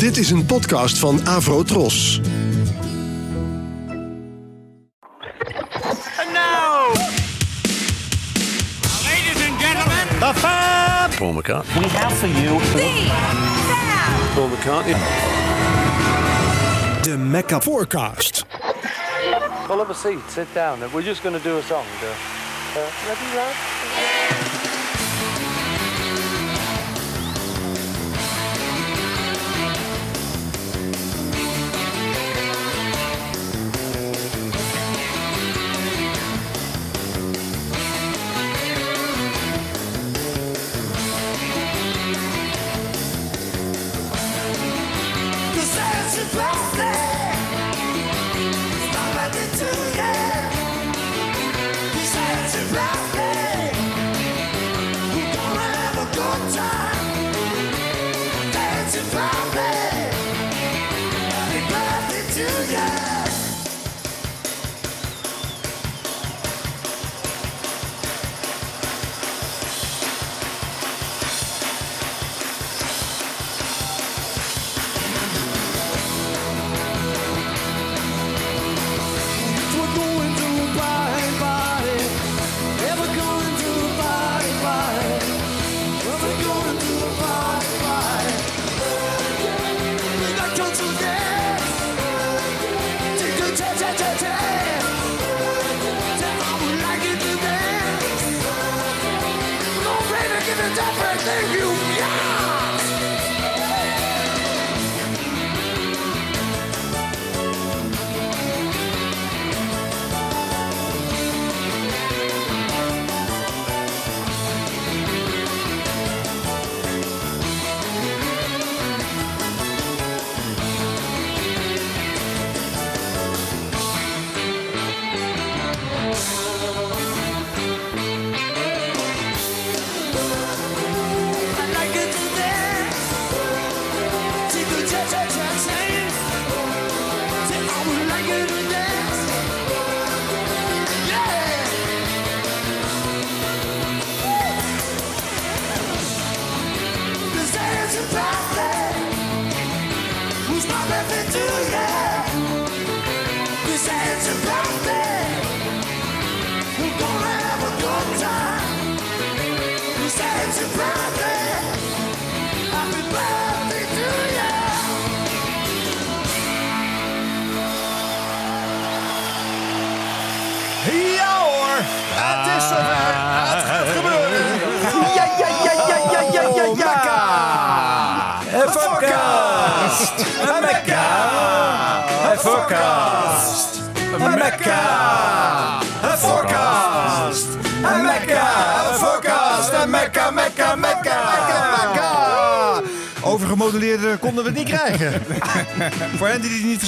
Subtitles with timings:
[0.00, 2.20] Dit is een podcast van Avro Tros.
[6.18, 6.94] And now,
[9.04, 11.80] ladies and gentlemen, the Fab Paul McCartney.
[11.80, 12.60] we have for you
[14.34, 14.96] Paul McCartney.
[17.02, 18.44] De Mecca Forecast.
[19.66, 20.78] Pull up a seat, sit down.
[20.92, 21.84] We're just going to do a song.
[22.02, 22.06] Uh,
[22.78, 24.19] uh, ready, lad?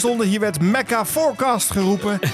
[0.03, 2.21] Mas o hier werd Mecca Forecast geroepen.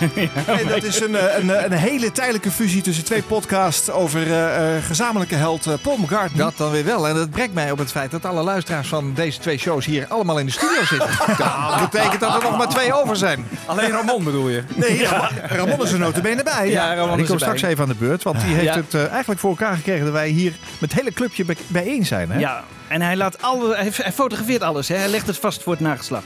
[0.46, 4.76] En dat is een, eh, een, een hele tijdelijke fusie tussen twee podcasts over eh,
[4.76, 6.44] eh, gezamenlijke held Paul McCartney.
[6.44, 7.08] Dat dan weer wel.
[7.08, 10.06] En dat brengt mij op het feit dat alle luisteraars van deze twee shows hier
[10.08, 11.08] allemaal in de studio zitten.
[11.78, 13.46] Dat betekent dat er nog maar twee over zijn.
[13.66, 14.62] Alleen Ramon bedoel je?
[14.74, 16.70] Nee, Ramon, Ramon is er notabene bij.
[16.70, 18.22] Ja, Ramon die is komt straks even aan de beurt.
[18.22, 18.82] Want die heeft Ja.
[18.98, 22.30] het eigenlijk voor elkaar gekregen dat wij hier met het hele clubje bij- bijeen zijn.
[22.30, 22.38] Hè?
[22.38, 24.88] Ja, en hij, laat alle, hij, fotografeert alles.
[24.88, 24.96] Hè?
[24.96, 26.24] Hij legt het vast voor het nageslacht.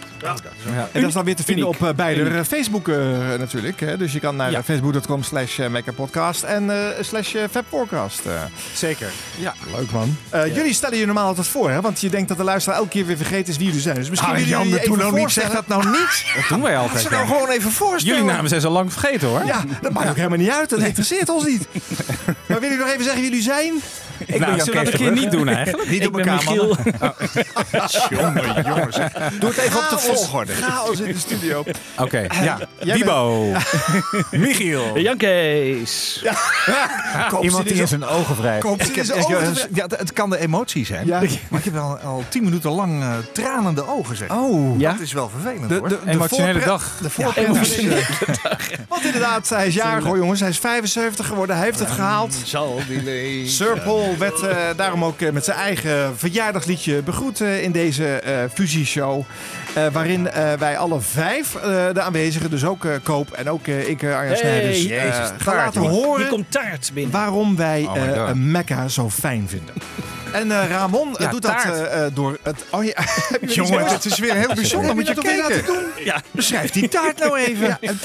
[0.92, 2.44] En dat is dan weer te vinden op uh, beide Uniek.
[2.44, 2.96] Facebook eh,
[3.38, 3.80] natuurlijk.
[3.80, 3.96] Hè?
[3.96, 4.62] Dus je kan naar Ja.
[4.62, 6.70] facebook.com slash eh, Podcast en
[7.00, 8.22] slash eh, Fabpodcast.
[8.74, 9.10] Zeker.
[9.38, 10.16] Ja, leuk man.
[10.30, 11.80] Eh, Jullie stellen je normaal altijd voor, hè?
[11.80, 13.94] Want je denkt dat de luisteraar elke keer weer vergeten is wie jullie zijn.
[13.96, 15.30] Dus misschien Ah, willen Jan, jullie dat nou niet.
[15.30, 16.24] Zeg dat nou niet.
[16.36, 17.02] Dat doen wij altijd.
[17.02, 18.16] ze nou gewoon even voorstellen.
[18.18, 19.44] Jullie namen zijn zo lang vergeten hoor.
[19.44, 20.70] Ja, dat maakt ook helemaal niet uit.
[20.70, 21.66] Dat interesseert ons niet.
[22.46, 23.72] Maar willen jullie nog even zeggen wie jullie zijn?
[24.26, 25.90] Ik nou, zullen we dat een keer niet doen eigenlijk?
[25.90, 26.76] Niet op elkaar, Michiel.
[28.10, 28.96] Jongen, jongens.
[29.38, 30.52] Doe het even op de volgorde.
[30.52, 31.64] Chaos in de studio.
[31.98, 32.26] Oké.
[32.42, 32.58] Ja.
[32.80, 33.52] Jij Bibo.
[34.30, 34.98] Michiel.
[34.98, 36.24] Jan Kees.
[37.40, 38.56] Iemand die in zijn ogen vrij.
[38.56, 38.62] Ik
[38.94, 39.54] heb, ogen.
[39.54, 41.06] te- ja, het kan de emotie zijn.
[41.06, 41.22] Ja.
[41.48, 44.16] Maar ik heb al, al tien minuten lang eh, tranende ogen.
[44.16, 44.30] Zeg.
[44.30, 44.80] Oh.
[44.80, 44.92] Ja?
[44.92, 45.88] Dat is wel vervelend De, hoor.
[45.88, 46.98] de, de Emotionele dag.
[47.00, 47.96] De is, eh,
[48.88, 50.40] Want inderdaad, hij is jarig hoor jongens.
[50.40, 51.56] Hij is 75 geworden.
[51.56, 52.34] Hij heeft het gehaald.
[52.44, 53.48] Zal die.
[53.58, 58.06] Sir Paul werd eh, daarom ook eh, met zijn eigen verjaardagsliedje begroet eh, in deze
[58.06, 59.22] eh fusieshow.
[59.74, 61.62] Eh, waarin eh, wij alle vijf, eh,
[61.92, 65.14] de aanwezigen, dus ook eh, Koop en ook eh, ik, eh, Arjan Hey, Snijders, Jezus,
[65.14, 67.12] gaan taart, laten horen komt taart binnen.
[67.12, 68.32] waarom wij Oh eh.
[68.34, 69.74] Mecca zo fijn vinden.
[70.32, 71.86] En eh, Ramon eh, Ja, doet dat taart.
[71.88, 72.64] eh, eh, door het...
[72.70, 72.92] Oh ja,
[73.32, 74.94] heb je Jongen, het is weer heel bijzonder.
[74.94, 75.74] Moet je toch weer laten kijken.
[75.74, 76.04] doen?
[76.04, 76.20] Ja.
[76.30, 77.66] Beschrijf die taart nou even.
[77.66, 77.98] Ja, en,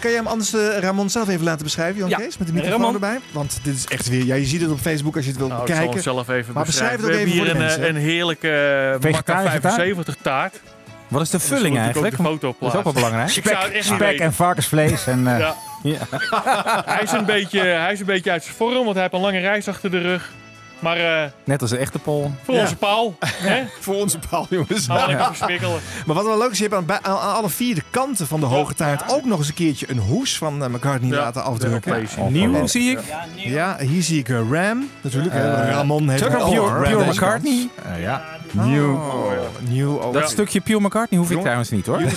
[0.00, 2.16] kan jij hem anders eh, Ramon zelf even laten beschrijven, Jan Ja.
[2.16, 2.38] Kees?
[2.38, 2.94] Met de microfoon Ramon.
[2.94, 3.18] erbij.
[3.32, 4.24] Want dit is echt weer...
[4.24, 6.12] Ja, je ziet het op Facebook als je het wilt Nou, ik zal hem bekijken.
[6.14, 7.20] zelf even Maar beschrijf beschrijven.
[7.24, 8.02] het ook We hebben even hier voor de een, mensen.
[8.02, 9.74] een heerlijke uh, Makka Vegetarische taart?
[9.74, 10.60] 75 taart.
[11.08, 12.16] Wat is de vulling eigenlijk?
[12.16, 13.30] de foto Dat is ook wel belangrijk.
[13.36, 15.06] Ik Spek en varkensvlees.
[15.06, 15.54] En, eh, Ja.
[15.82, 15.96] ja.
[16.86, 19.20] Hij is, een beetje, hij is een beetje uit zijn vorm, want hij heeft een
[19.20, 20.32] lange reis achter de rug.
[20.80, 22.30] Maar eh, Net als de echte pol.
[22.44, 22.60] voor Ja.
[22.60, 23.14] onze paal.
[23.26, 23.62] Hè?
[23.80, 24.86] Voor onze paal, jongens.
[24.86, 28.26] Maar wat wel leuk is, je hebt aan, bij- aan aan alle vier de kanten
[28.26, 31.16] van de hoge taart ook nog eens een keertje een hoes van eh, McCartney Ja,
[31.16, 32.06] laten afdrukken.
[32.28, 32.98] Nieuw zie ik.
[33.36, 35.34] Ja, hier zie ik eh, Ram, natuurlijk.
[35.34, 35.54] hè.
[35.54, 37.68] Eh, Ramon heeft Tucker ook Pure, Pure McCartney.
[37.94, 38.22] Eh, ja.
[38.52, 38.94] Nieuw.
[38.94, 39.30] Oh,
[39.68, 40.12] nieuw.
[40.12, 42.00] Dat stukje Pure McCartney hoef ik trouwens niet hoor.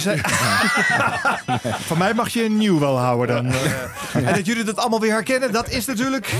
[1.87, 3.53] Van mij mag je een nieuw wel houden dan.
[3.53, 4.27] eh.
[4.27, 6.33] En dat jullie dat allemaal weer herkennen, dat is natuurlijk...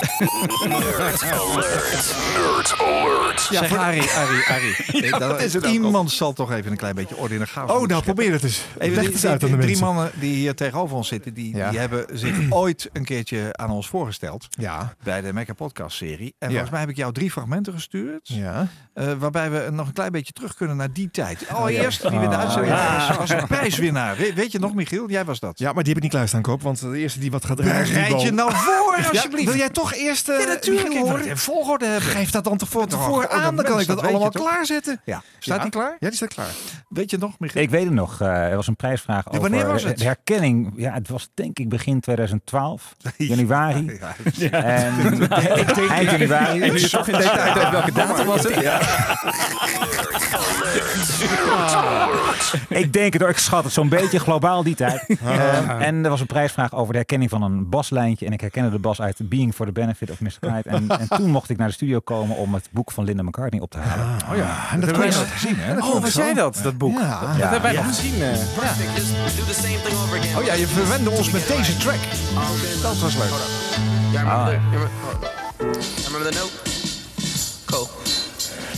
[0.00, 2.14] Nerds alert.
[2.34, 3.39] Nerds alert.
[3.50, 5.18] Ja, Zeg, voor- Arie, Arie, Arie.
[5.18, 7.70] Dat- is het ook Iemand zal toch even een klein beetje orde in de chaos
[7.70, 8.62] Oh, nou probeer het eens.
[8.78, 9.86] Even Leg die, het die- uit aan de die drie mensen.
[9.86, 11.70] mannen die hier tegenover ons zitten, die, Ja.
[11.70, 14.46] die hebben zich ooit een keertje aan ons voorgesteld.
[14.50, 16.34] Ja, Bij de Mecca Podcast serie.
[16.38, 16.48] En Ja.
[16.48, 18.20] volgens mij heb ik jou drie fragmenten gestuurd.
[18.28, 18.66] ja.
[18.94, 21.48] eh, waarbij we nog een klein beetje terug kunnen naar die tijd.
[21.48, 22.96] Allereerst, wie we de uitzending ja.
[22.98, 24.16] hadden, was een prijswinnaar.
[24.16, 25.10] We- weet je nog, Michiel?
[25.10, 25.58] Jij was dat.
[25.58, 26.62] Ja, maar die heb ik niet klaarstaan, Koop.
[26.62, 29.44] Want de eerste die wat gaat draaien is Rijd je nou voor, Ja, alsjeblieft.
[29.48, 30.86] wil jij toch eerst eh Ja, natuurlijk.
[30.86, 31.18] Michiel Ik wil horen?
[31.20, 32.08] het in volgorde hebben.
[32.10, 35.00] Geef dat dan toch voor Toch, tevoren oh, aan, dan kan ik dat allemaal klaarzetten.
[35.04, 35.22] Ja.
[35.38, 35.62] Staat Ja.
[35.62, 35.96] die klaar?
[36.00, 36.50] Ja, die staat klaar.
[36.88, 37.62] Weet je nog, Michiel?
[37.62, 38.20] Ik weet het nog.
[38.20, 39.98] eh, er was een prijsvraag over wanneer was het?
[39.98, 40.72] de herkenning.
[40.76, 43.98] Ja, het was denk ik begin 2012, januari.
[44.50, 45.28] En
[45.88, 46.60] eind januari.
[46.62, 48.56] En nu je toch in detail weet welke datum was het?
[52.68, 53.30] Ik denk het, hoor.
[53.30, 54.98] ik schat het zo'n beetje globaal die tijd.
[55.24, 58.26] Eh, en er was een prijsvraag over de herkenning van een baslijntje.
[58.26, 60.30] En ik herkende de bas uit Being for the Benefit of Mr.
[60.40, 60.66] Knight.
[60.66, 63.60] En, en toen mocht ik naar de studio komen om het boek van Linda McCartney
[63.60, 64.16] op te halen.
[64.30, 65.76] Oh ja, en dat hebben wij nog gezien, hè?
[65.78, 66.98] Oh, was jij dat, dat boek?
[66.98, 67.20] Ja.
[67.20, 68.22] Dat hebben wij nog gezien.
[68.22, 68.28] eh.
[70.38, 71.98] Oh ja, je verwende ons met deze track.
[72.82, 73.30] Dat was leuk.
[74.26, 74.44] Ah,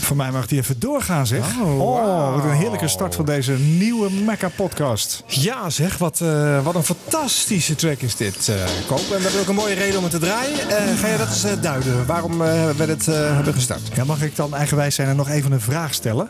[0.03, 1.45] Voor mij mag die even doorgaan, zeg.
[1.61, 5.23] Oh, wat een heerlijke start van deze nieuwe Mecca-podcast.
[5.27, 8.55] Ja, zeg, wat, eh, wat een fantastische track is dit, eh
[8.87, 8.97] Koop.
[8.99, 10.59] En we hebben ook een mooie reden om het te draaien.
[10.69, 13.81] Eh, ga jij dat eens duiden, waarom we dit hebben gestart?
[13.95, 16.29] Ja, mag ik dan eigenwijs zijn en nog even een vraag stellen?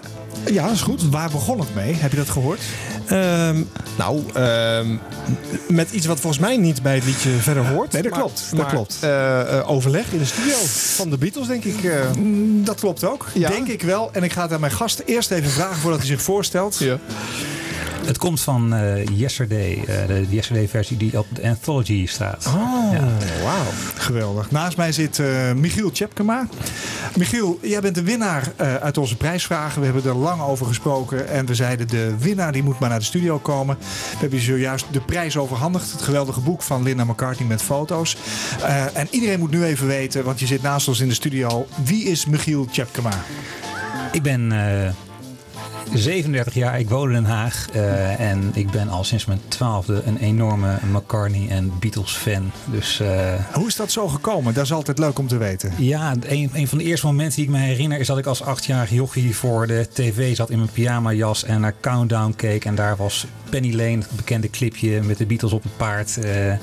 [0.51, 1.09] Ja, is goed.
[1.09, 1.93] Waar begon het mee?
[1.93, 2.61] Heb je dat gehoord?
[3.97, 4.87] nou, ehm,
[5.67, 7.91] met iets wat volgens mij niet bij het liedje verder hoort.
[7.91, 8.43] Nee, dat Maar- klopt.
[8.49, 8.99] Dat maar, klopt.
[9.65, 10.55] Overleg in de studio
[10.95, 11.91] van de Beatles, denk ik.
[12.17, 13.25] Mm, dat klopt ook.
[13.33, 13.49] Ja.
[13.49, 14.09] Denk ik wel.
[14.13, 16.77] En ik ga het aan mijn gast eerst even vragen voordat hij zich voorstelt.
[16.77, 16.97] Ja.
[18.05, 22.45] Het komt van eh, Yesterday, eh, de Yesterday-versie die op de Anthology staat.
[22.47, 22.99] Oh, Ja.
[23.43, 23.63] wauw.
[23.95, 24.51] Geweldig.
[24.51, 26.47] Naast mij zit eh, Michiel Tjepkema.
[27.17, 29.79] Michiel, jij bent de winnaar eh, uit onze prijsvragen.
[29.79, 31.27] We hebben er lang over gesproken.
[31.29, 33.77] En we zeiden de winnaar die moet maar naar de studio komen.
[33.79, 35.91] We hebben je zojuist de prijs overhandigd.
[35.91, 38.17] Het geweldige boek van Linda McCartney met foto's.
[38.61, 41.67] Eh, en iedereen moet nu even weten, want je zit naast ons in de studio.
[41.83, 43.23] Wie is Michiel Tjepkema?
[44.13, 44.89] Ik ben eh,
[45.93, 47.67] 37 jaar, ik woon in Den Haag.
[47.73, 52.51] eh, en ik ben al sinds mijn twaalfde een enorme McCartney en Beatles fan.
[52.65, 54.53] Dus eh, Hoe is dat zo gekomen?
[54.53, 55.73] Dat is altijd leuk om te weten.
[55.77, 58.41] ja, een, een van de eerste momenten die ik me herinner is dat ik als
[58.43, 62.65] achtjarig jochie voor de tv zat in mijn pyjama jas en naar Countdown keek.
[62.65, 66.53] En daar was Penny Lane, het bekende clipje met de Beatles op het paard, eh,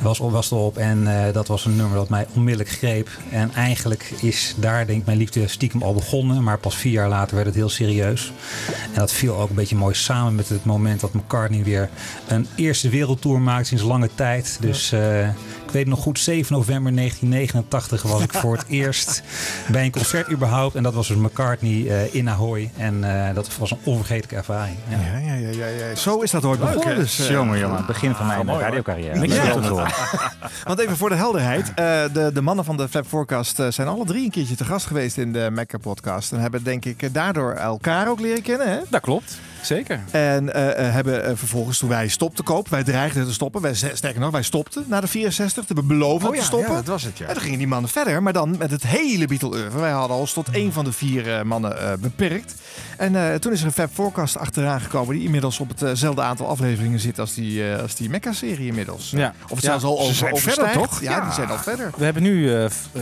[0.00, 0.76] was, was erop.
[0.76, 3.08] En dat was een nummer dat mij onmiddellijk greep.
[3.30, 6.42] En eigenlijk is daar denk ik mijn liefde stiekem al begonnen.
[6.42, 8.32] Maar pas vier jaar later werd het heel serieus.
[8.72, 11.88] En dat viel ook een beetje mooi samen met het moment dat McCartney weer
[12.28, 14.56] een eerste wereldtour maakt sinds lange tijd.
[14.60, 15.28] Dus eh,
[15.72, 19.22] ik weet nog goed, 7 november 1989 was ik voor het eerst
[19.68, 20.74] bij een concert überhaupt.
[20.74, 22.70] En dat was dus McCartney eh, in Ahoy.
[22.76, 24.76] En eh, dat was een onvergetelijke ervaring.
[24.88, 24.96] Ja.
[24.96, 25.94] Ja, ja, ja, ja, ja.
[25.94, 26.96] Zo is dat ooit begonnen.
[26.96, 27.76] Dus, eh, jongen, jongen.
[27.76, 29.26] Het begin van mijn radiocarrière.
[29.28, 29.88] Ja.
[30.64, 31.68] Want even voor de helderheid.
[31.68, 31.74] eh,
[32.12, 35.16] de, de mannen van de Fab Forecast zijn alle drie een keertje te gast geweest
[35.18, 36.32] in de Mecca podcast.
[36.32, 38.68] En hebben denk ik daardoor elkaar ook leren kennen.
[38.68, 38.78] Hè?
[38.88, 40.00] Dat klopt, zeker.
[40.10, 43.60] En eh, eh, hebben eh, vervolgens, toen wij stopten koop, wij dreigden te stoppen.
[43.62, 45.64] Wij, sterker nog, wij stopten na de 64.
[45.68, 46.70] We beloofden Oh te ja, stoppen.
[46.70, 47.26] ja, dat was het, ja.
[47.26, 49.80] En toen gingen die mannen verder, maar dan met het hele Beatle-oeuvre.
[49.80, 52.54] Wij hadden ons tot één van de vier mannen eh, beperkt.
[52.96, 56.48] En eh, toen is er een Fab Forecast achteraan gekomen die inmiddels op hetzelfde aantal
[56.48, 59.10] afleveringen zit als die, eh, als die Mecca-serie inmiddels.
[59.10, 59.34] Ja.
[59.44, 60.70] Of het Ja, zelfs al ze over, zijn overstijgt.
[60.72, 61.00] verder, toch?
[61.02, 61.24] Ja, Ja.
[61.24, 61.90] die zijn al verder.
[61.96, 62.50] We hebben nu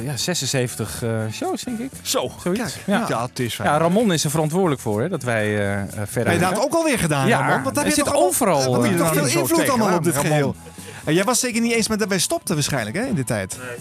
[0.05, 1.91] ja, 76 eh, shows, denk ik.
[2.03, 2.77] Zo, Zoiets.
[2.87, 3.09] kijk.
[3.09, 3.23] Ja.
[3.27, 3.69] Het is fijn.
[3.69, 5.47] Ja, Ramon is er verantwoordelijk voor, hè, dat wij
[6.07, 6.65] verder Gaan.
[6.65, 9.29] ook alweer gedaan, Ja, daar hij heb je zit overal, Daar heb je eh, toch
[9.29, 10.55] veel invloed allemaal op dit geheel.
[11.05, 13.57] En jij was zeker niet eens met dat wij stopten waarschijnlijk hè, in de tijd.
[13.59, 13.77] Nee,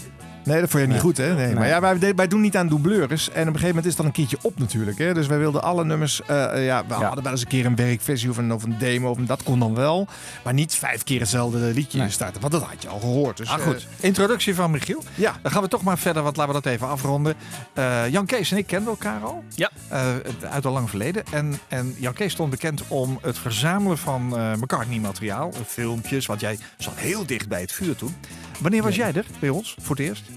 [0.60, 1.34] dat vond je niet goed, hè?
[1.34, 1.53] Nee.
[1.53, 3.27] Maar ja, wij, wij doen niet aan doubleurs.
[3.29, 4.98] En op een gegeven moment is dat een keertje op natuurlijk.
[4.98, 5.13] Hè?
[5.13, 6.22] Dus wij wilden alle nummers...
[6.25, 8.77] eh, eh, ja, we hadden wel eens een keer een werkversie of een, of een
[8.77, 9.10] demo.
[9.10, 10.08] Of een, dat kon dan wel.
[10.44, 12.41] Maar niet vijf keer hetzelfde liedje starten.
[12.41, 13.38] Want dat had je al gehoord.
[13.38, 13.88] Dus, Ah, eh, goed.
[14.00, 15.03] Introductie van Michiel.
[15.15, 15.34] Ja.
[15.41, 17.34] Dan gaan we toch maar verder, want laten we dat even afronden.
[17.74, 19.44] Eh, Jan Kees en ik kenden elkaar al.
[19.56, 19.70] Ja.
[19.88, 20.00] Eh,
[20.50, 21.24] uit al lang verleden.
[21.32, 25.53] En, en Jan Kees stond bekend om het verzamelen van eh McCartney-materiaal.
[25.68, 28.15] Filmpjes, want jij zat heel dicht bij het vuur toen.
[28.62, 30.24] Wanneer was jij er bij ons voor het eerst?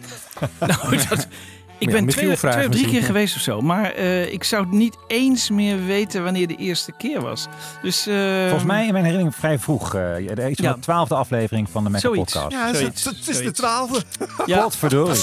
[0.61, 1.27] Nou, dat-
[1.79, 2.91] ik Ja, ben twee, of drie misschien.
[2.91, 3.61] keer geweest of zo.
[3.61, 7.47] Maar eh, ik zou niet eens meer weten wanneer de eerste keer was.
[7.83, 9.95] Dus, eh, Volgens mij in mijn herinnering vrij vroeg.
[9.95, 10.01] eh
[10.35, 10.73] de iets van Ja.
[10.75, 12.01] de twaalfde aflevering van de Mac.
[12.03, 12.51] Podcast.
[12.53, 14.03] Ja, het is, Zoiets, het is de twaalfde.
[14.47, 14.63] Ja.
[14.63, 15.21] Potverdorie.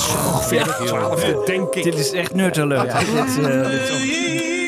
[0.85, 1.83] Twaalfde, denk ik.
[1.83, 2.99] Dit is echt nerd alert.
[2.99, 3.09] Dit,
[3.45, 4.58] eh, dit is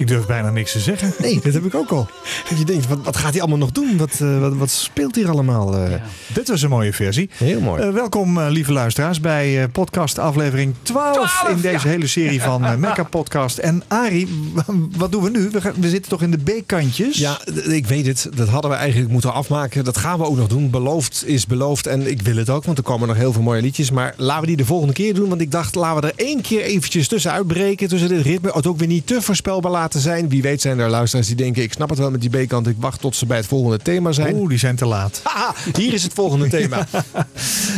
[0.00, 1.12] Ik durf bijna niks te zeggen.
[1.18, 2.08] Nee, dat heb ik ook al.
[2.48, 3.96] Dat je denkt, wat, wat gaat hij allemaal nog doen?
[3.96, 5.76] Wat, eh, wat, wat speelt hier allemaal?
[5.76, 5.92] eh?
[6.34, 7.30] Dit was een mooie versie.
[7.34, 7.82] Heel mooi.
[7.82, 13.02] Eh, welkom, lieve luisteraars, bij eh, podcast aflevering 12, in deze hele serie van Mecca
[13.02, 13.58] Podcast.
[13.58, 15.48] En Arie, w- wat doen we nu?
[15.50, 17.18] We, gaan, we zitten toch in de B-kantjes?
[17.18, 18.28] Ja, ik weet het.
[18.34, 19.84] Dat hadden we eigenlijk moeten afmaken.
[19.84, 20.70] Dat gaan we ook nog doen.
[20.70, 21.86] Beloofd is beloofd.
[21.86, 23.90] En ik wil het ook, want er komen nog heel veel mooie liedjes.
[23.90, 25.28] Maar laten we die de volgende keer doen.
[25.28, 27.88] Want ik dacht, laten we er één keer eventjes tussen uitbreken.
[27.88, 28.50] Tussen dit ritme.
[28.54, 30.28] Het ook weer niet te voorspelbaar laten zijn.
[30.28, 32.66] Wie weet zijn er luisteraars die denken, ik snap het wel met die B-kant.
[32.66, 34.34] Ik wacht tot ze bij het volgende thema zijn.
[34.34, 35.20] Oeh, die zijn te laat.
[35.24, 36.86] Haha, hier is het volgende thema.
[36.86, 37.02] Ja,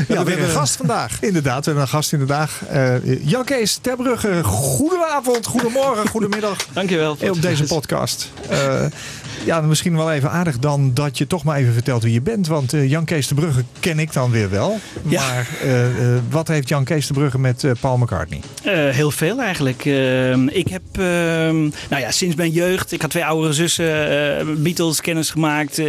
[0.07, 1.23] we hebben een gast vandaag.
[1.23, 2.51] Inderdaad, we hebben een gast inderdaad.
[2.69, 6.57] Eh Jan Kees Terbrugge, goedenavond, goedemorgen, goedemiddag.
[6.73, 7.17] Dankjewel.
[7.21, 8.31] Op deze podcast.
[8.49, 8.85] Eh,
[9.45, 12.47] ja, misschien wel even aardig dan dat je toch maar even vertelt wie je bent.
[12.47, 14.79] Want eh, Jan Kees de Brugge ken ik dan weer wel.
[15.09, 15.27] Ja.
[15.29, 18.41] Maar eh, eh, wat heeft Jan Kees de Brugge met Paul McCartney?
[18.91, 19.85] Heel veel eigenlijk.
[19.85, 25.01] Ehm, ik heb, ehm, nou ja, sinds mijn jeugd, ik had twee oudere zussen, Beatles
[25.01, 25.83] kennis gemaakt.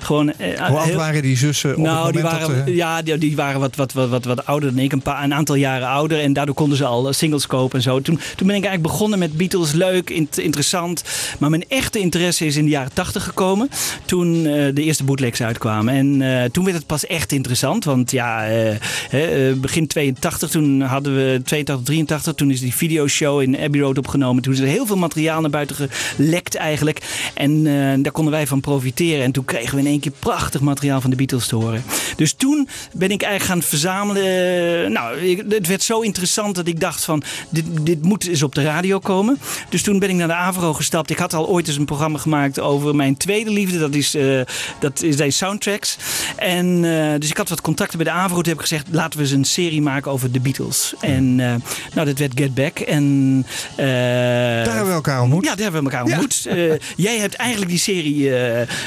[0.00, 0.32] gewoon,
[0.68, 2.74] Hoe oud waren die zussen op nou, het die waren, dat...
[2.74, 4.92] ja, die, die waren wat, wat, wat, wat, wat ouder dan ik.
[4.92, 6.20] Een, paar, een aantal jaren ouder.
[6.20, 8.00] En daardoor konden ze al singles kopen en zo.
[8.00, 9.72] Toen, toen ben ik eigenlijk begonnen met Beatles.
[9.72, 11.02] Leuk, int- interessant.
[11.38, 13.70] Maar mijn echte interesse is in jaren tachtig gekomen.
[14.04, 15.94] Toen eh, de eerste bootlegs uitkwamen.
[15.94, 17.84] En eh, toen werd het pas echt interessant.
[17.84, 22.34] Want ja, eh, begin 82, toen hadden we 82, 83.
[22.34, 24.42] Toen is die videoshow in Abbey Road opgenomen.
[24.42, 27.30] Toen is er heel veel materiaal naar buiten gelekt eigenlijk.
[27.34, 27.62] En
[28.02, 29.24] daar konden wij van profiteren.
[29.24, 31.82] En toen kregen we in één keer prachtig materiaal van de Beatles te horen.
[32.16, 34.92] Dus toen ben ik eigenlijk gaan verzamelen.
[34.92, 37.22] Nou, het werd zo interessant dat ik dacht van...
[37.50, 39.38] Dit, dit moet eens op de radio komen.
[39.68, 41.10] Dus toen ben ik naar de AVRO gestapt.
[41.10, 43.78] Ik had al ooit eens een programma gemaakt over mijn tweede liefde.
[43.78, 44.40] Dat is, eh
[44.78, 45.96] dat is deze soundtracks.
[46.36, 48.34] En eh, dus ik had wat contacten bij de AVRO.
[48.34, 50.94] Toen heb ik gezegd, laten we eens een serie maken over de Beatles.
[51.00, 51.54] En eh,
[51.94, 52.78] nou, dat werd Get Back.
[52.78, 53.46] En,
[53.76, 55.44] Daar hebben we elkaar ontmoet.
[55.44, 56.46] ja, daar hebben we elkaar ontmoet.
[56.46, 58.28] Eh, jij hebt eigenlijk die serie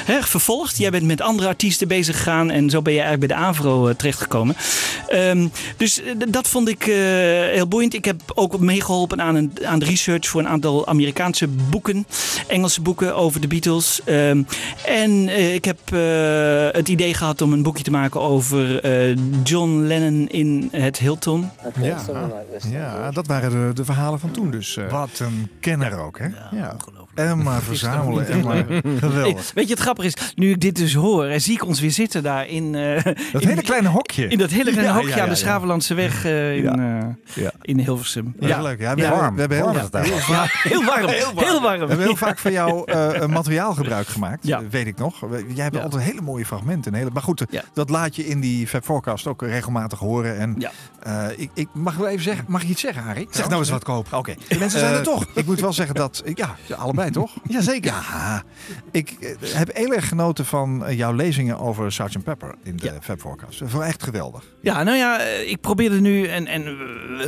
[0.05, 0.77] hè, vervolgd.
[0.77, 2.51] Jij bent met andere artiesten bezig gegaan.
[2.51, 4.55] En zo ben je eigenlijk bij de AVRO terechtgekomen.
[5.07, 5.47] Ehm,
[5.77, 6.83] dus dat vond ik
[7.51, 7.93] heel boeiend.
[7.93, 12.05] Ik heb ook meegeholpen aan, een, aan de research voor een aantal Amerikaanse boeken.
[12.47, 13.61] Engelse boeken over de Beatles.
[13.65, 14.44] Ehm,
[14.86, 19.15] en eh, ik heb eh, het idee gehad om een boekje te maken over eh,
[19.44, 21.50] John Lennon in het Hilton.
[21.82, 22.00] Ja,
[22.72, 24.77] ja, dat waren de, de verhalen van toen dus.
[24.77, 24.91] eh.
[24.91, 26.27] Wat een kenner ook, hè?
[26.51, 26.75] Ja,
[27.15, 28.27] En maar verzamelen.
[28.27, 28.65] En maar,
[29.00, 29.51] geweldig.
[29.53, 31.91] Weet je, het grappige is, nu ik dit dus hoor, en zie ik ons weer
[31.91, 32.75] zitten daar in...
[32.75, 34.27] eh, Dat in- hele kleine hokje.
[34.27, 35.41] In dat hele kleine Ja, hokje ja, ja, aan de ja.
[35.41, 37.51] Schavelandse weg eh, in, eh, Ja.
[37.62, 38.36] in Hilversum.
[38.39, 38.80] Ja, leuk.
[38.80, 39.08] Ja, we, Ja.
[39.08, 41.80] hebben- we hebben heel, Warm daar heel warm, heel warm.
[41.80, 44.48] we hebben heel vaak van jou eh, materiaal gebruik gemaakt.
[44.48, 44.62] Ja.
[44.70, 45.20] Weet ik nog.
[45.53, 45.82] Jij hebt Ja.
[45.82, 46.94] altijd hele mooie fragmenten.
[46.94, 47.63] Hele, maar goed, Ja.
[47.74, 50.38] dat laat je in die Fab Forecast ook regelmatig horen.
[50.38, 50.72] En Ja.
[51.03, 53.27] eh, ik, ik mag wel even zeggen, mag ik iets zeggen, Harry?
[53.32, 54.13] Zeg nou eens wat koop.
[54.13, 54.36] Oké.
[54.48, 55.25] De mensen zijn er toch.
[55.36, 57.31] Ik moet wel zeggen dat, ja, allebei toch?
[57.50, 57.91] Jazeker.
[57.91, 58.43] Ja,
[58.91, 62.24] ik eh, heb heel erg genoten van eh, jouw lezingen over Sgt.
[62.24, 62.93] Pepper in de Ja.
[63.01, 63.60] Fab Forecast.
[63.60, 64.43] Dat echt geweldig.
[64.62, 66.63] Ja, nou ja, eh, ik probeerde nu en, en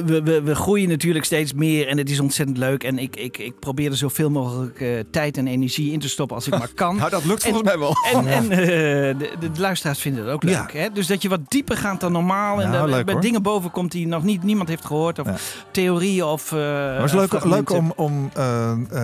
[0.06, 2.84] we, we, we groeien natuurlijk steeds meer en het is ontzettend leuk.
[2.84, 6.48] En ik, ik, ik probeer er zoveel mogelijk tijd en energie in te stoppen als
[6.48, 6.96] ik maar kan.
[7.04, 7.96] Nou, dat lukt En- volgens mij wel.
[8.14, 10.72] En, en de, luisteraars vinden het ook leuk.
[10.72, 10.80] Ja.
[10.80, 10.92] Hè?
[10.92, 12.62] Dus dat je wat dieper gaat dan normaal.
[12.62, 15.20] En Nou, bij dingen boven komt die nog niet, niemand heeft gehoord.
[15.20, 15.28] Of
[15.72, 18.32] theorieën of Maar het is leuk, leuk om, om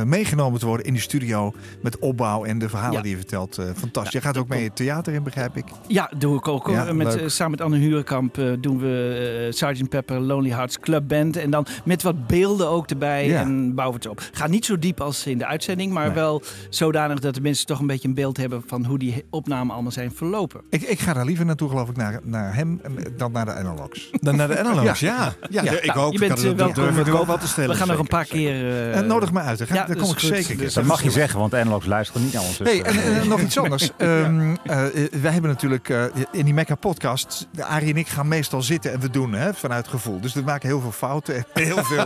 [0.05, 3.01] meegenomen te worden in de studio met opbouw en de verhalen Ja.
[3.01, 3.57] die je vertelt.
[3.57, 4.13] Eh, fantastisch.
[4.13, 5.65] Je gaat ook mee het theater in, begrijp ik.
[5.87, 6.65] Ja, doe ik ook.
[6.65, 6.75] hoor.
[6.75, 9.89] Ja, met, eh, samen met Anne Hurenkamp eh, doen we eh Sgt.
[9.89, 11.37] Pepper Lonely Hearts Club Band.
[11.37, 13.27] En dan met wat beelden ook erbij.
[13.27, 13.41] Ja.
[13.41, 14.29] En bouwen we het op.
[14.31, 15.93] Gaat niet zo diep als in de uitzending.
[15.93, 16.15] Maar Nee.
[16.15, 19.73] wel zodanig dat de mensen toch een beetje een beeld hebben van hoe die opnamen
[19.73, 20.61] allemaal zijn verlopen.
[20.69, 23.53] Ik, ik ga daar liever naartoe, geloof ik, naar, naar hem eh, dan naar de
[23.53, 24.09] analogs.
[24.21, 25.33] Dan naar de analogs, ja.
[25.49, 25.71] Ja, Ja.
[25.71, 26.13] ik Nou, ook.
[26.13, 26.83] je bent, Ik eh, welkom.
[26.83, 27.69] durf ik wel wat te stellen.
[27.69, 28.17] We gaan nog een zeker.
[28.17, 28.53] paar keer...
[28.53, 29.57] eh, En nodig me uit.
[29.67, 30.19] Ja, dat kom ik goed.
[30.19, 30.59] zeker ik.
[30.59, 32.57] Dus Dat mag je zeggen, want de analogs luisteren niet naar ons.
[32.57, 33.91] dus, Nee, eh, en, en nog iets anders.
[33.97, 35.89] Ehm, eh, eh, wij hebben natuurlijk
[36.31, 39.87] in die Mecca podcast, Arie en ik gaan meestal zitten en we doen hè, vanuit
[39.87, 40.19] gevoel.
[40.19, 42.05] Dus we maken heel veel fouten en heel veel.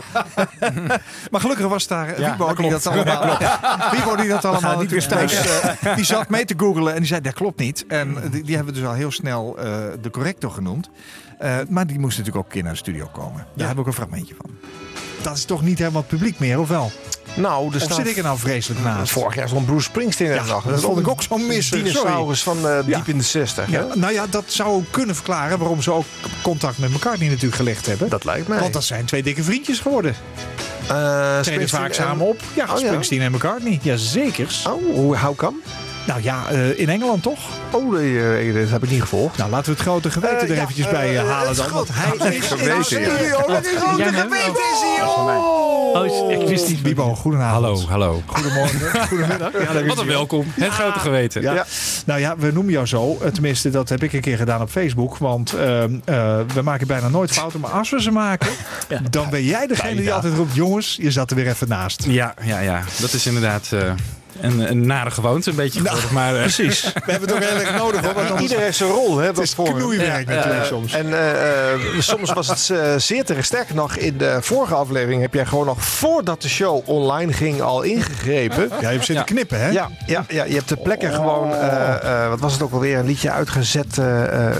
[1.31, 3.37] maar gelukkig was daar Ja, Wiebo die dat allemaal.
[3.91, 5.41] Wiebo die dat allemaal niet weer thuis.
[5.95, 7.85] die zat mee te googlen en die zei dat klopt niet.
[7.87, 9.55] En die, die hebben we dus al heel snel
[10.01, 10.89] de corrector genoemd.
[11.43, 13.45] Eh, maar die moest natuurlijk ook een keer naar de studio komen.
[13.53, 14.49] Daar heb ik ook een fragmentje van.
[15.21, 16.91] Dat is toch niet helemaal het publiek meer, of wel?
[17.35, 17.95] Nou, er Of staat...
[17.97, 19.11] zit ik er nou vreselijk naast?
[19.11, 21.83] Vorig jaar stond Bruce Springsteen er Ja, dat vond ik ook zo missen.
[21.83, 22.97] Dinosaurus van eh, Ja.
[22.97, 23.69] diep in de 60.
[23.69, 26.05] Ja, nou ja, dat zou ook kunnen verklaren waarom ze ook
[26.41, 28.09] contact met McCartney natuurlijk gelegd hebben.
[28.09, 28.59] Dat lijkt mij.
[28.59, 30.15] Want dat zijn twee dikke vriendjes geworden.
[30.87, 32.41] Eh, Treden vaak en- samen op.
[32.53, 32.85] Ja, Oh, ja.
[32.85, 33.79] Springsteen en McCartney.
[33.81, 34.47] Jazeker.
[34.67, 35.57] Oh, hoe- how come?
[36.05, 37.39] Nou ja, eh, in Engeland toch?
[37.71, 39.37] Oh, eh, dat heb ik niet gevolgd.
[39.37, 41.71] Nou, laten we het grote geweten Eh, er ja, eventjes bij halen het dan.
[41.71, 41.89] Want
[42.23, 43.17] hij is geweten, ja.
[43.17, 45.07] is grote geweten is hier.
[45.93, 46.83] Oh, ik wist niet.
[46.83, 47.63] Bibo, goedenavond.
[47.63, 48.21] Hallo, hallo.
[48.25, 48.79] Goedemorgen.
[49.07, 49.51] Goedemiddag.
[49.51, 50.45] Ja, Wat een welkom.
[50.53, 51.41] Het grote geweten.
[51.41, 51.53] Ja.
[51.53, 51.65] Ja.
[52.05, 53.17] Nou ja, we noemen jou zo.
[53.33, 55.17] Tenminste, dat heb ik een keer gedaan op Facebook.
[55.17, 57.59] Want ehm, eh, we maken bijna nooit fouten.
[57.59, 58.51] Maar als we ze maken,
[59.09, 60.55] dan ben jij degene die altijd roept...
[60.55, 62.03] jongens, je zat er weer even naast.
[62.05, 62.83] Ja, ja, ja.
[62.99, 63.91] Dat is inderdaad eh,
[64.41, 66.13] een, een nare gewoonte een beetje geworden.
[66.13, 66.81] maar, eh, Precies.
[67.05, 68.01] We hebben het ook heel erg nodig.
[68.01, 69.17] Hoor, want anders- Iedereen heeft zijn rol.
[69.17, 70.93] Hè, het is knoeiwerk natuurlijk soms.
[70.93, 73.45] En eh, eh, soms was het eh, zeer terecht.
[73.45, 77.61] Sterker nog, in de vorige aflevering heb jij gewoon nog voordat de show online ging
[77.61, 78.69] al ingegrepen.
[78.69, 79.69] Ja, je hebt zitten knippen, hè?
[79.69, 82.97] Ja, ja, ja, je hebt de plekken gewoon, eh, eh, wat was het ook alweer,
[82.97, 83.97] een liedje uitgezet.
[83.97, 84.55] eh, eh, eh,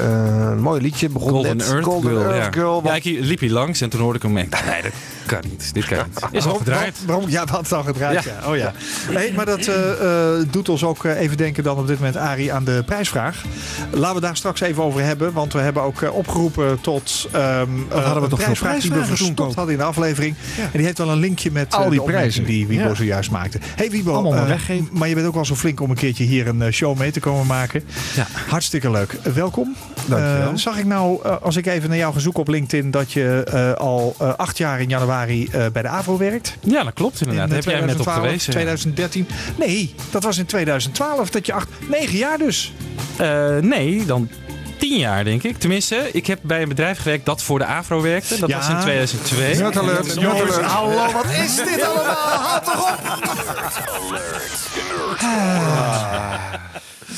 [0.51, 1.09] een mooi liedje.
[1.09, 1.69] Begon Golden net.
[1.69, 2.23] Earth Golden Girl.
[2.31, 2.51] Earth ja.
[2.61, 2.75] Girl.
[2.75, 4.37] Ja, want- ik liep hier langs en toen hoorde ik hem.
[4.37, 4.91] en ik dacht, Nee, dat
[5.25, 5.73] kan niet.
[5.73, 6.17] Dit kan niet.
[6.17, 6.97] Is al Waarom- gedraaid.
[7.05, 7.29] Waarom?
[7.29, 8.23] Ja, wat is al gedraaid?
[8.23, 8.31] Ja.
[8.49, 8.71] Oh ja.
[9.11, 12.17] Nee, maar dat eh, eh, doet ons ook eh, even denken dan op dit moment,
[12.17, 13.43] Arie, aan de prijsvraag.
[13.91, 15.34] Laten we daar straks even over hebben.
[15.34, 19.55] Want we hebben ook opgeroepen tot ehm hadden we toch veel prijsvraag die we verstopt
[19.55, 20.36] hadden in de aflevering.
[20.58, 22.43] En die heeft wel een linkje met Al die prijzen.
[22.46, 22.96] die Wiebo Ja.
[22.96, 23.60] zojuist maakte.
[23.75, 24.89] Hey Wiebo, Allemaal maar weggeven.
[24.91, 27.20] maar je bent ook wel zo flink om een keertje hier een show mee te
[27.20, 27.84] komen maken.
[28.15, 28.27] Ja.
[28.48, 29.17] Hartstikke leuk.
[29.34, 29.75] Welkom.
[30.05, 30.50] Dankjewel.
[30.51, 33.75] Eh, zag ik nou, als ik even naar jou ga zoeken op LinkedIn, dat je
[33.77, 36.58] al acht jaar in januari bij de AVRO werkt?
[36.62, 37.43] Ja, dat klopt inderdaad.
[37.43, 38.52] In, Daar heb jij net op 2012, gewezen.
[38.52, 39.28] 2013.
[39.55, 42.73] Nee, dat was in 2012 dat je acht, negen jaar dus.
[43.17, 44.29] Eh, nee, dan
[44.77, 45.57] tien jaar denk ik.
[45.57, 48.39] Tenminste, ik heb bij een bedrijf gewerkt dat voor de AVRO werkte.
[48.39, 48.57] Dat Ja.
[48.57, 49.55] was in 2002.
[49.55, 50.61] Nerd alert, nerd alert.
[50.61, 52.15] Hallo, wat is dit allemaal?
[52.15, 52.99] Houd toch op!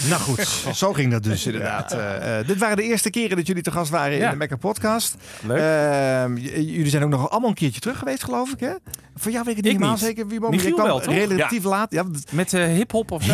[0.09, 1.91] Nou goed, zo ging dat dus inderdaad.
[1.91, 4.57] Eh, eh, dit waren de eerste keren dat jullie te gast waren in de Mekker
[4.57, 5.15] Podcast.
[5.47, 5.57] Leuk.
[5.59, 8.71] Ehm, j- jullie zijn ook nog allemaal een keertje terug geweest, geloof ik, hè?
[9.17, 10.27] Voor jou weet ik het niet helemaal zeker.
[10.27, 11.13] Wie Michiel kwam wel, toch?
[11.13, 11.91] relatief laat.
[11.91, 13.33] Ja, Met eh hip-hop of zo?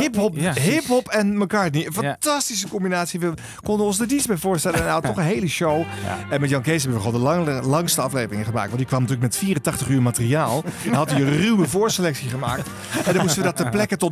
[0.60, 1.86] Hip-hop, en McCartney.
[1.86, 3.20] Een fantastische combinatie.
[3.20, 4.84] We konden ons er niets bij voorstellen.
[4.86, 5.84] Nou, toch een hele show.
[6.30, 8.66] En met Jan Kees hebben we gewoon de lang- langste afleveringen gemaakt.
[8.66, 10.64] Want die kwam natuurlijk met 84 uur materiaal.
[10.86, 12.70] Dan had hij een ruwe voorselectie gemaakt.
[13.06, 14.12] En dan moesten we dat ter plekke tot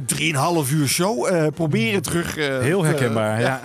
[0.67, 2.38] 3,5 uur show eh, proberen terug.
[2.58, 3.60] Eh, Heel te- herkenbaar, ja.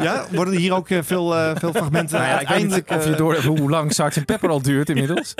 [0.00, 2.84] ja, worden er hier ook eh, veel, eh, veel fragmenten Nou ja, ik weet niet
[2.96, 4.24] of je eh, door hoe lang Sgt.
[4.24, 5.34] Pepper al duurt inmiddels.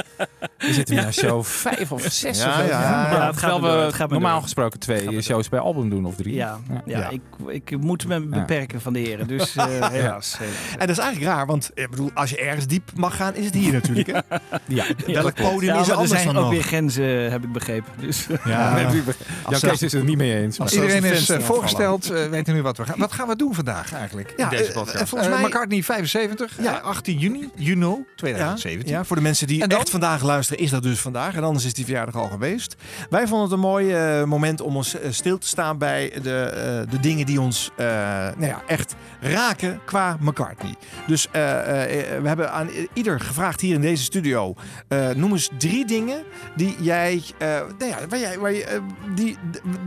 [0.58, 2.60] We zitten nu naar show 5 of 6 Ja, of zo.
[2.60, 2.80] ja, ja.
[3.10, 4.42] Ja, het gaat Terwijl maar door, we het gaat maar normaal door.
[4.42, 6.34] gesproken twee shows per album doen of drie.
[6.34, 7.08] Ja, ja, Ja.
[7.08, 9.26] Ik, ik moet me beperken van de heren.
[9.26, 9.90] Dus eh, helaas.
[9.90, 10.38] helaas.
[10.72, 13.44] En dat is eigenlijk raar, want ik bedoel, als je ergens diep mag gaan, is
[13.44, 14.06] het hier natuurlijk.
[14.06, 14.18] Hè?
[14.66, 14.84] Ja.
[15.06, 17.92] Welk podium Ja, is er er zijn ook weer grenzen, heb ik begrepen.
[18.00, 18.76] Dus, Ja.
[18.80, 19.02] Jan
[19.44, 20.58] Als Kees is het er niet mee eens.
[20.58, 21.40] Iedereen is de
[21.88, 22.98] voorgesteld, eh, weten nu wat we gaan.
[22.98, 24.32] Wat gaan we doen vandaag eigenlijk?
[24.36, 25.00] Ja, in deze eh, podcast?
[25.00, 28.92] eh, volgens Eh, mij- McCartney 75, ja, 18 juni, juni 2017.
[28.92, 31.34] Ja, voor de mensen die echt vandaag luisteren, is dat dus vandaag.
[31.34, 32.76] En anders is die verjaardag al geweest.
[33.10, 37.00] Wij vonden het een mooi moment om ons stil te staan bij de, eh, de
[37.00, 40.74] dingen die ons eh, nou ja, echt raken qua McCartney.
[41.06, 41.82] Dus eh,
[42.14, 44.54] eh, we hebben aan ieder gevraagd hier in deze studio.
[44.88, 46.22] eh, noem eens drie dingen
[46.56, 47.48] die jij, eh,
[47.78, 48.80] nou ja, waar jij, waar je,
[49.14, 49.36] die,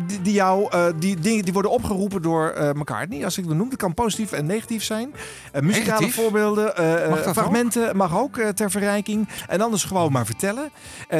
[0.08, 3.26] die, die jou, eh, die dingen die worden opgeroepen door eh, McCartney.
[3.26, 5.14] Als ik het noem, dat kan positief en negatief zijn.
[5.52, 6.16] Eh, muzikale Negatief?
[6.16, 7.34] voorbeelden, eh, Mag dat ook?
[7.34, 9.28] fragmenten mag ook ter verrijking.
[9.48, 10.70] En anders gewoon maar vertellen.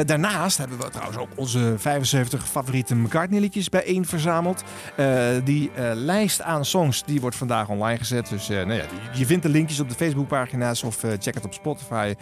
[0.06, 4.62] Daarnaast hebben we trouwens ook onze 75 favoriete McCartney liedjes bijeen verzameld.
[5.44, 8.28] Die lijst aan songs die wordt vandaag online gezet.
[8.28, 12.14] Dus nou ja, je vindt de linkjes op de Facebookpagina's of check het op Spotify.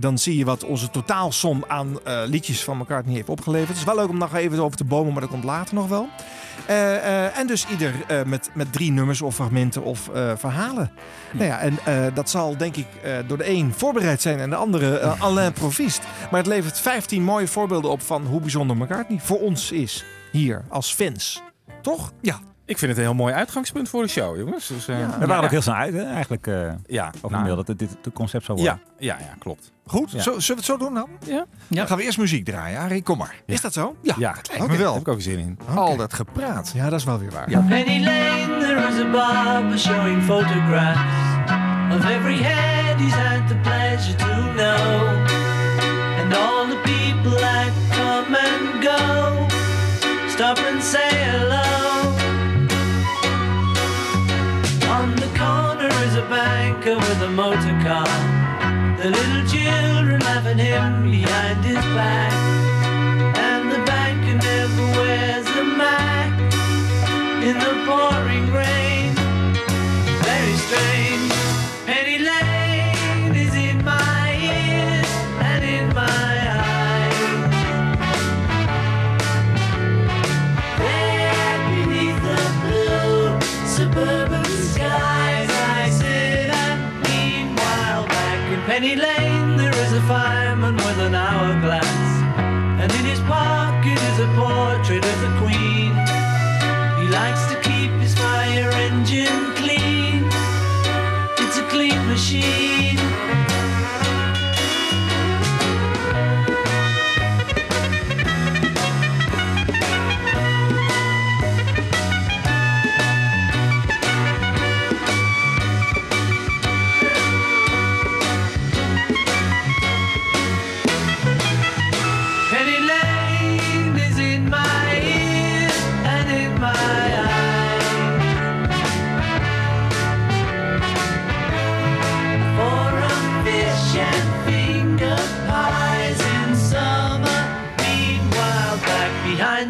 [0.00, 3.68] Dan zie je wat onze totaalsom aan liedjes van McCartney heeft opgeleverd.
[3.68, 5.88] Het is wel leuk om nog even over te bomen, maar dat komt later nog
[5.88, 6.08] wel.
[7.34, 10.90] En dus ieder eh, met, met drie nummers of fragmenten of eh, verhalen.
[11.32, 12.86] Nou ja, en eh, dat zal denk ik
[13.26, 16.00] door de een voorbereid zijn en de andere eh, Alain Provist.
[16.30, 20.04] Maar het levert 15 mooie voorbeelden op van hoe bijzonder McCartney voor ons is.
[20.32, 21.42] Hier, als fans.
[21.82, 22.12] Toch?
[22.20, 22.40] Ja.
[22.68, 24.66] Ik vind het een heel mooi uitgangspunt voor de show, jongens.
[24.66, 26.46] Dus, eh, We waren ook heel snel uit, hè, eigenlijk.
[26.46, 26.54] eh
[26.86, 28.80] Ja, over nou, de mail dat het dit het concept zou worden.
[28.98, 29.72] Ja, ja, ja, klopt.
[29.86, 30.22] Goed, Ja.
[30.22, 31.08] zo, zullen we het zo doen dan?
[31.26, 31.44] Ja.
[31.68, 32.78] Dan gaan we eerst muziek draaien.
[32.80, 33.34] Arie, kom maar.
[33.46, 33.96] Is dat zo?
[34.02, 34.84] Ja, Ja, dat lijkt me wel.
[34.84, 35.58] Daar heb ik ook zin in.
[35.74, 36.70] Al dat gepraat.
[36.74, 37.44] Ja, dat is wel weer waar.
[37.44, 41.00] Penny Lane, there is a barber showing photographs
[41.96, 45.08] of every head he's had the pleasure to know,
[46.20, 49.46] and all the people that come and go.
[50.28, 51.67] Stop and say hello.
[54.98, 58.18] On the corner is a banker with a motor car.
[59.00, 62.32] The little children laugh at him behind his back,
[63.38, 66.56] and the banker never wears a mask
[67.46, 68.67] in the pouring rain.
[88.96, 90.47] Lane there is a fireman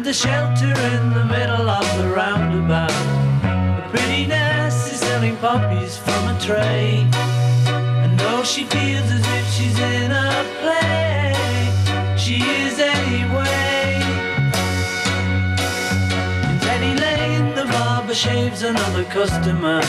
[0.09, 2.89] the shelter in the middle of the roundabout,
[3.77, 7.07] the pretty nurse is selling puppies from a tray.
[8.03, 11.35] And though she feels as if she's in a play,
[12.17, 14.01] she is anyway.
[16.49, 19.81] In Penny Lane, the barber shaves another customer.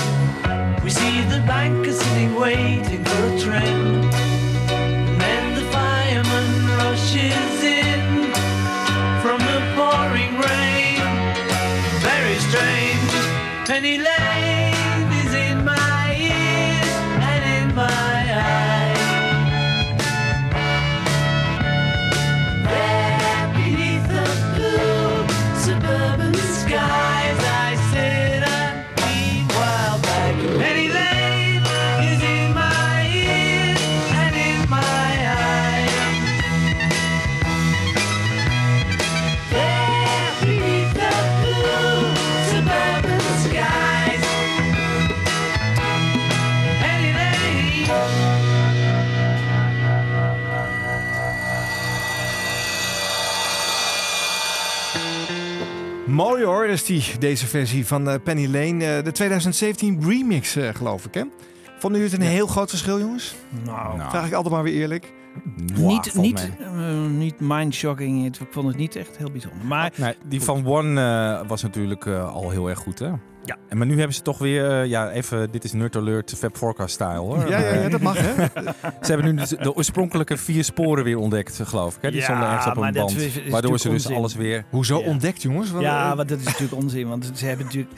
[0.84, 4.39] We see the banker sitting waiting for a trim.
[13.80, 14.09] Penny
[56.40, 58.84] Mooi hoor, is die, deze versie van eh, Penny Lane.
[58.96, 61.22] eh, de 2017 remix, eh, geloof ik, hè?
[61.78, 63.34] Vonden jullie het een heel groot verschil, jongens?
[63.64, 65.12] Nou, Vraag ik altijd maar weer eerlijk.
[65.74, 68.24] niet, niet, eh, niet mindshocking.
[68.26, 69.66] Ik vond het niet echt heel bijzonder.
[69.66, 73.10] Maar Nee, die van One eh, was natuurlijk eh, al heel erg goed, hè?
[73.50, 73.56] Ja.
[73.68, 76.56] En maar nu hebben ze toch weer, eh, ja, even, dit is Nerd Alert Fab
[76.56, 77.48] Forecast style, hoor.
[77.48, 78.34] Ja, ja, ja, dat mag, hè?
[79.06, 82.02] ze hebben nu de, de oorspronkelijke vier sporen weer ontdekt, geloof ik.
[82.02, 82.08] Hè?
[82.10, 83.18] Die Ja, stonden ergens op maar een dat band.
[83.20, 84.16] is- is waardoor ze dus onzin.
[84.16, 84.64] alles weer...
[84.70, 85.06] Hoezo Ja.
[85.06, 85.70] ontdekt, jongens?
[85.70, 87.08] Wat- Ja, eh, want dat is natuurlijk onzin.
[87.08, 87.92] Want ze hebben natuurlijk...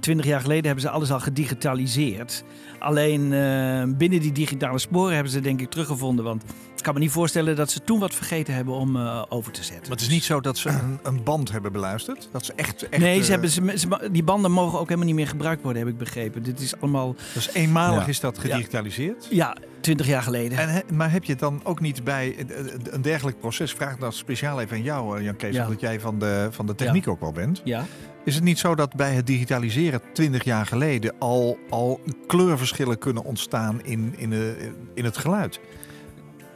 [0.00, 2.44] Twintig jaar geleden hebben ze alles al gedigitaliseerd.
[2.78, 6.24] Alleen eh, binnen die digitale sporen hebben ze denk ik teruggevonden.
[6.24, 6.44] Want
[6.86, 9.82] kan me niet voorstellen dat ze toen wat vergeten hebben om eh, over te zetten.
[9.82, 12.28] Maar het is niet zo dat ze een, een band hebben beluisterd.
[12.32, 12.88] Dat ze echt.
[12.88, 15.62] echt nee, eh, ze hebben, ze, ze- die banden mogen ook helemaal niet meer gebruikt
[15.62, 16.42] worden, heb ik begrepen.
[16.42, 17.14] Dit is allemaal...
[17.34, 18.06] Dus eenmalig Ja.
[18.08, 19.26] is dat gedigitaliseerd.
[19.30, 20.58] Ja, twintig jaar geleden.
[20.58, 23.72] En, he- maar heb je het dan ook niet bij eh, eh, een dergelijk proces?
[23.72, 25.64] Vraag dat speciaal even aan jou, eh, Jan Kees, Ja.
[25.64, 27.60] omdat jij van de, van de techniek ook wel bent.
[27.64, 27.84] Ja.
[28.24, 33.24] Is het niet zo dat bij het digitaliseren 20 jaar geleden al, al kleurverschillen kunnen
[33.24, 35.60] ontstaan in, in, de, in het geluid?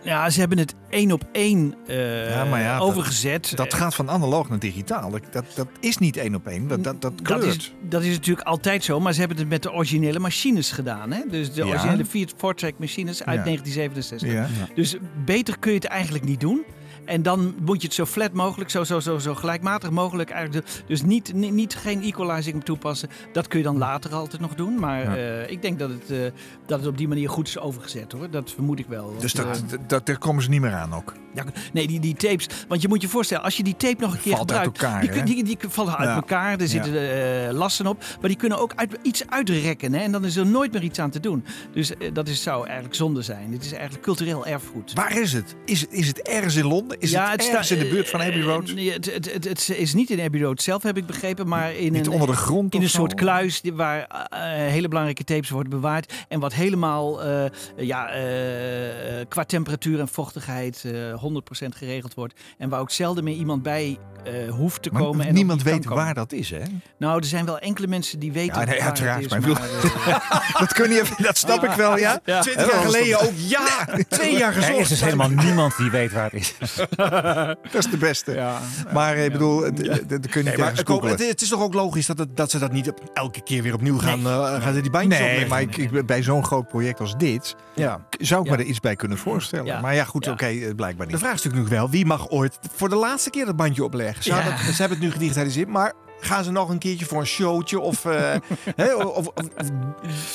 [0.02, 3.52] Ja, ze hebben het één op één eh, Ja, maar ja, overgezet.
[3.56, 5.10] Dat gaat van analoog naar digitaal.
[5.10, 6.68] Dat, dat, dat is niet één op één.
[6.68, 7.42] Dat, dat, dat kleurt.
[7.42, 10.70] Dat is, dat is natuurlijk altijd zo, maar ze hebben het met de originele machines
[10.72, 11.12] gedaan.
[11.12, 11.20] Hè?
[11.30, 11.68] Dus de Ja.
[11.68, 13.44] originele Fiat Fortrack machines uit Ja.
[13.44, 14.32] 1967.
[14.32, 14.74] Ja.
[14.74, 16.64] Dus beter kun je het eigenlijk niet doen.
[17.10, 20.66] En dan moet je het zo flat mogelijk, zo, zo, zo, zo gelijkmatig mogelijk eigenlijk.
[20.86, 23.08] Dus niet, niet, niet geen equalizing toepassen.
[23.32, 24.78] Dat kun je dan later altijd nog doen.
[24.78, 25.16] Maar Ja.
[25.16, 26.18] eh, ik denk dat het, eh,
[26.66, 28.30] dat het op die manier goed is overgezet hoor.
[28.30, 29.14] Dat vermoed ik wel.
[29.18, 31.14] Dus dat, eh, dat, daar komen ze niet meer aan ook.
[31.34, 32.46] Ja, nee, die, die tapes.
[32.68, 35.00] Want je moet je voorstellen, als je die tape nog een keer Valt uit elkaar,
[35.00, 36.14] die, die, die, vallen uit Ja.
[36.14, 36.60] elkaar.
[36.60, 38.04] Er zitten lassen op.
[38.20, 39.92] Maar die kunnen ook uit, iets uitrekken.
[39.94, 40.00] Hè?
[40.00, 41.44] En dan is er nooit meer iets aan te doen.
[41.72, 43.52] Dus dat is, zou eigenlijk zonde zijn.
[43.52, 44.92] Het is eigenlijk cultureel erfgoed.
[44.92, 45.54] Waar is het?
[45.64, 46.99] Is, is het ergens in Londen?
[47.00, 48.72] Is het, ergens in de buurt van Abbey eh, Road?
[48.74, 51.48] nee, het, het, het, het is niet in Abbey Road zelf, heb ik begrepen.
[51.48, 52.98] Maar in Niet een, onder de grond In een zo?
[52.98, 56.12] soort kluis die- waar eh, hele belangrijke tapes worden bewaard.
[56.28, 57.44] En wat helemaal eh,
[57.76, 62.34] ja, eh, qua temperatuur en vochtigheid eh 100% geregeld wordt.
[62.58, 65.26] En waar ook zelden meer iemand bij eh, hoeft te Maar komen.
[65.26, 66.04] en niemand weet komen.
[66.04, 66.62] waar dat is, hè?
[66.98, 69.46] Nou, er zijn wel enkele mensen die weten Ja, nee, waar uiteraard, het is.
[69.48, 72.20] maar eh, dat kun je dat snap ik wel, ja.
[72.24, 72.40] Ja.
[72.40, 73.86] Twintig jaar geleden ook, ja.
[74.08, 74.72] Twee jaar gezocht.
[74.74, 76.54] Er is dus helemaal niemand die weet waar het is.
[77.72, 78.46] Dat is de beste.
[78.92, 81.48] Maar eh, ik bedoel, d- d- dat kun je niet Nee, maar het, het is
[81.48, 84.26] toch ook logisch dat, het- dat ze dat niet op- elke keer weer opnieuw gaan,
[84.26, 85.48] eh, gaan ze die bandjes Nee, opleggen.
[85.48, 88.06] maar ik, ik, bij zo'n groot project als dit Ja.
[88.18, 88.56] zou ik Ja.
[88.56, 89.64] me er iets bij kunnen voorstellen.
[89.66, 89.80] Ja.
[89.80, 90.32] Maar ja, goed, Ja.
[90.32, 91.14] oké, eh, blijkbaar niet.
[91.14, 93.84] De vraag is natuurlijk nog wel, wie mag ooit voor de laatste keer dat bandje
[93.84, 94.24] opleggen?
[94.24, 94.50] Zou Ja.
[94.50, 97.80] dat, ze hebben het nu gedigitaliseerd, maar gaan ze nog een keertje voor een showtje?
[97.80, 98.32] Of, eh,
[98.76, 99.44] hè, of, of, of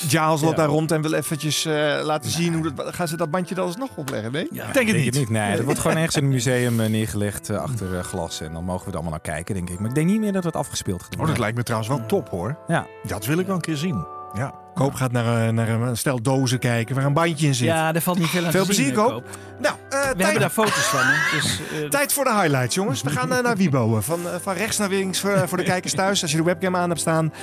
[0.07, 0.53] Giles loopt Ja.
[0.53, 2.93] daar rond en wil eventjes eh, laten zien hoe dat...
[2.95, 4.31] Gaan ze dat bandje dan alsnog opleggen?
[4.31, 4.47] Nee?
[4.51, 5.29] Ja, denk het niet.
[5.29, 8.41] Nee, dat wordt gewoon ergens in een museum eh, neergelegd achter glas.
[8.41, 9.79] En dan mogen we er allemaal naar kijken, denk ik.
[9.79, 11.33] Maar ik denk niet meer dat het afgespeeld gaat Oh, worden.
[11.35, 12.57] dat lijkt me trouwens wel top hoor.
[12.67, 12.87] Ja.
[13.03, 14.05] Dat wil ik wel een keer zien.
[14.33, 14.53] Ja.
[14.75, 17.67] Koop gaat naar, naar een stel dozen kijken waar een bandje in zit.
[17.67, 19.23] Ja, daar valt niet veel aan Veel te zien, plezier, eh, Koop.
[19.23, 19.37] Koop.
[19.59, 20.99] Nou, eh, We tijd, hebben daar foto's van.
[21.03, 21.37] Hè?
[21.37, 23.01] Dus, eh, tijd voor de highlights, jongens.
[23.01, 24.01] We gaan eh, naar Wibo.
[24.01, 26.21] Van, van rechts naar links voor, voor de kijkers thuis.
[26.21, 27.33] Als je de webcam aan hebt staan.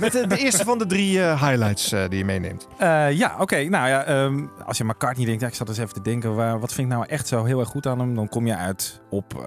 [0.00, 2.68] Met de, de eerste van de drie highlights die je meeneemt.
[3.10, 3.62] Ja, oké.
[3.62, 6.60] Nou ja, ehm, als je McCartney denkt, ja, ik zat eens even te denken, waar,
[6.60, 8.14] wat vind ik nou echt zo heel erg goed aan hem?
[8.14, 9.44] Dan kom je uit op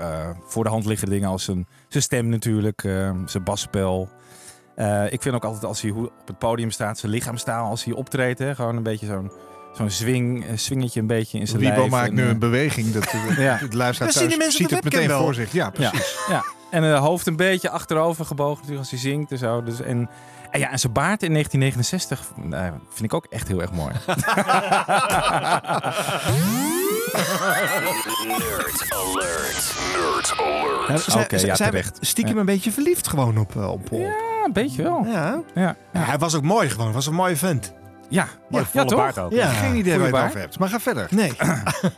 [0.48, 4.10] voor de hand liggende dingen als zijn, zijn stem natuurlijk, ehm, zijn basspel.
[4.76, 7.84] Eh, ik vind ook altijd als hij hoe- op het podium staat, zijn lichaamstaal, als
[7.84, 9.32] hij optreedt, hè, gewoon een beetje zo'n
[9.74, 11.92] zo'n swing, eh, swingetje een beetje in zijn Wiebo lijf.
[11.92, 12.92] maakt En, nu eh, een beweging.
[12.92, 13.56] Dat, Ja.
[13.58, 15.22] Het luisteraar zien mensen ziet het meteen wel.
[15.24, 15.52] voor zich.
[15.52, 16.18] Ja, Ja, precies.
[16.30, 16.44] ja.
[16.72, 19.64] En het hoofd een beetje achterover gebogen natuurlijk als hij zingt en zo.
[19.64, 20.10] Dus, en,
[20.52, 23.94] en ja, en zijn baard in 1969 nou, vind ik ook echt heel erg mooi.
[27.16, 29.74] Nerd alert.
[29.96, 30.88] Nerd alert.
[31.06, 31.98] Ja, zij- Oké, zij- ja, terecht.
[32.02, 32.40] Stiekem Ja.
[32.40, 34.02] een beetje verliefd gewoon op, eh, op Paul.
[34.02, 34.14] Ja,
[34.46, 35.06] een beetje wel.
[35.06, 35.42] Ja.
[35.54, 36.86] Ja, Ja, hij was ook mooi gewoon.
[36.86, 37.74] Hij was een mooie vent.
[38.10, 38.28] ja.
[38.50, 38.98] Ja, ja, volle toch?
[39.00, 39.32] baard ook.
[39.32, 39.48] Ja.
[39.50, 40.60] Geen idee waar je het over hebt.
[40.60, 41.08] Maar ga verder.
[41.10, 41.34] Nee.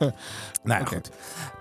[0.68, 1.10] Nou, goed.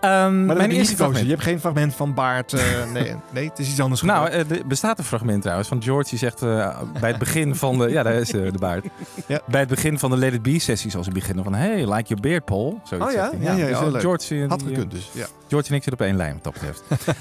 [0.00, 1.24] Ehm, Maar mijn eerste fragment.
[1.24, 2.52] Je hebt geen fragment van Baart.
[2.52, 4.02] eh, nee, nee, het is iets anders.
[4.02, 7.54] Nou, eh, er bestaat een fragment trouwens van George die zegt eh, bij het begin
[7.54, 7.88] van de...
[7.88, 8.86] Ja, daar is de baard.
[9.26, 9.40] Ja.
[9.46, 11.54] Bij het begin van de Let It Be sessies als ze beginnen van...
[11.54, 12.80] Hey, like your beard, Paul.
[12.84, 13.30] Zoiets Oh ja?
[13.40, 14.00] Ja, ja, dus, ja, leuk.
[14.00, 15.10] George, Had gekund dus.
[15.12, 15.26] Ja.
[15.48, 16.82] George en ik zitten op één lijn wat dat betreft.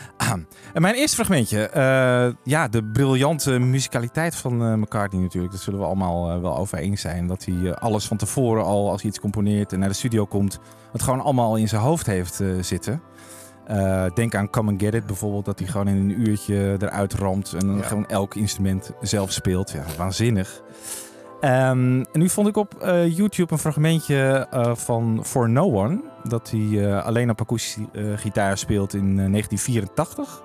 [0.74, 1.70] En mijn eerste fragmentje.
[2.44, 5.54] ja, de briljante musicaliteit van McCartney natuurlijk.
[5.54, 7.28] Dat zullen we allemaal wel over eens zijn.
[7.28, 10.60] Dat hij alles van tevoren al, als hij iets componeert en naar de studio komt...
[10.92, 13.02] het gewoon allemaal in zijn hoofd heeft eh, zitten.
[13.66, 15.46] Eh, denk aan Come and Get It bijvoorbeeld.
[15.46, 17.54] Dat hij gewoon in een uurtje eruit ramt.
[17.60, 17.82] En Ja.
[17.84, 19.72] gewoon elk instrument zelf speelt.
[19.72, 20.62] Ja, waanzinnig.
[21.42, 26.02] Ehm, en nu vond ik op eh, YouTube een fragmentje van For No One.
[26.24, 30.44] Dat hij alleen op akoestische gitaar speelt in eh, 1984.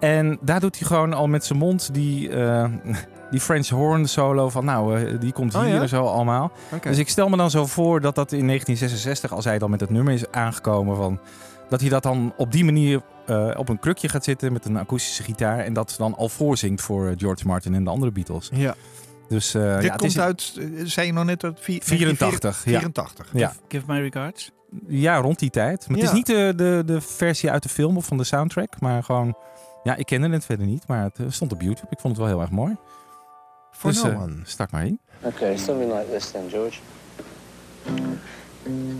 [0.00, 2.28] En daar doet hij gewoon al met zijn mond die,
[3.30, 5.80] die French horn solo van nou, eh, die komt Oh, hier ja?
[5.80, 6.52] en zo allemaal.
[6.82, 9.80] Dus ik stel me dan zo voor dat dat in 1966, als hij dan met
[9.80, 11.20] het nummer is aangekomen, van,
[11.68, 14.76] dat hij dat dan op die manier eh, op een krukje gaat zitten met een
[14.76, 15.58] akoestische gitaar.
[15.58, 18.50] En dat dan al voorzingt voor eh, George Martin en de andere Beatles.
[18.52, 18.74] Ja.
[19.28, 22.62] Dus eh, Dit ja, het komt is uit, zei je nog net, uit vier- 84.
[22.64, 22.70] Ja.
[22.78, 23.28] 84.
[23.32, 23.52] Ja.
[23.68, 24.50] Give my regards.
[24.88, 25.88] ja, rond die tijd.
[25.88, 28.80] Maar het is niet de, de, de versie uit de film of van de soundtrack,
[28.80, 29.36] maar gewoon...
[29.82, 31.86] Ja, ik kende het verder niet, maar het stond op YouTube.
[31.90, 32.76] Ik vond het wel heel erg mooi.
[33.80, 34.40] For dus no eh, one.
[34.44, 34.98] start maar in.
[35.22, 36.80] Okay, something like this then, George.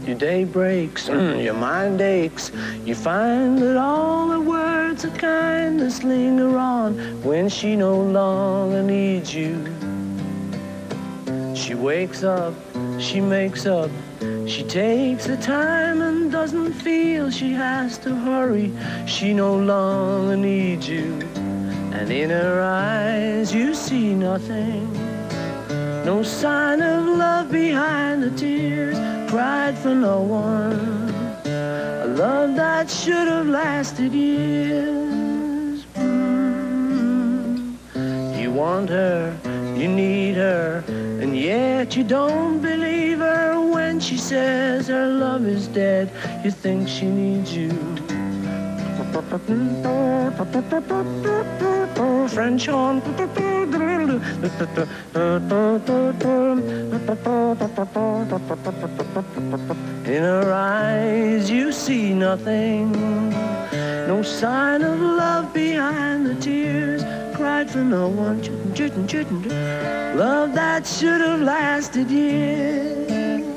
[0.05, 1.07] Your day breaks,
[1.47, 2.51] your mind aches.
[2.85, 9.35] You find that all the words of kindness linger on when she no longer needs
[9.35, 9.55] you.
[11.55, 12.55] She wakes up,
[12.99, 13.91] she makes up,
[14.47, 18.73] she takes the time and doesn't feel she has to hurry.
[19.07, 21.19] She no longer needs you.
[21.93, 24.93] And in her eyes, you see nothing.
[26.05, 28.97] No sign of love behind the tears,
[29.31, 31.11] cried for no one.
[31.45, 35.85] A love that should have lasted years.
[35.95, 37.77] Mm.
[38.41, 39.37] You want her,
[39.77, 45.69] you need her, and yet you don't believe her when she says her love is
[45.69, 46.11] dead.
[46.45, 47.71] You think she needs you.
[52.29, 53.03] French horn.
[60.07, 62.93] In her eyes you see nothing.
[64.07, 67.03] No sign of love behind the tears.
[67.37, 68.41] Cried for no one.
[70.17, 73.50] Love that should have lasted years.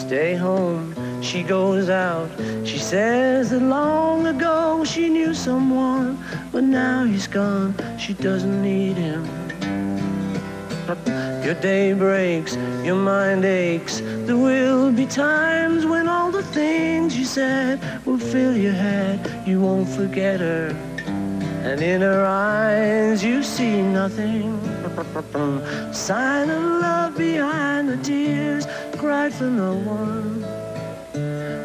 [0.00, 2.30] Stay home, she goes out.
[2.64, 6.18] She says that long ago she knew someone,
[6.52, 7.74] but now he's gone.
[7.98, 9.22] She doesn't need him.
[11.44, 14.00] Your day breaks, your mind aches.
[14.26, 19.18] There will be times when all the things you said will fill your head.
[19.46, 20.74] You won't forget her.
[21.62, 24.58] And in her eyes you see nothing.
[25.92, 28.66] Sign of love behind the tears.
[28.96, 30.44] Cried for no one.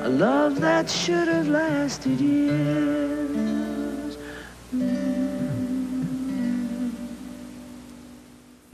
[0.04, 2.86] A love that should have lasted years.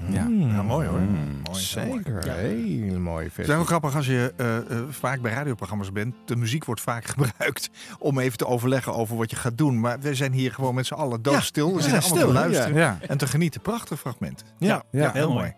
[0.10, 0.28] Ja.
[0.28, 1.00] Ja, mooi hoor.
[1.00, 1.41] Mm.
[1.52, 2.26] Mooi, Zeker.
[2.26, 2.34] Ja.
[2.34, 6.16] Hele mooie Het is heel grappig als je eh, eh, vaak bij radioprogramma's bent.
[6.26, 9.80] De muziek wordt vaak gebruikt om even te overleggen over wat je gaat doen.
[9.80, 11.68] Maar we zijn hier gewoon met z'n allen doodstil.
[11.70, 12.98] Ja, we zijn allemaal te stil, luisteren Ja.
[13.08, 13.62] en te genieten.
[13.62, 14.44] Prachtig fragment.
[14.58, 14.84] Ja.
[14.92, 15.12] Ja.
[15.12, 15.54] heel mooi.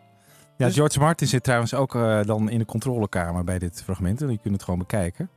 [0.58, 4.22] Ja, Dus- George Martin zit trouwens ook eh, dan in de controlekamer bij dit fragment.
[4.22, 5.30] En je kunt het gewoon bekijken.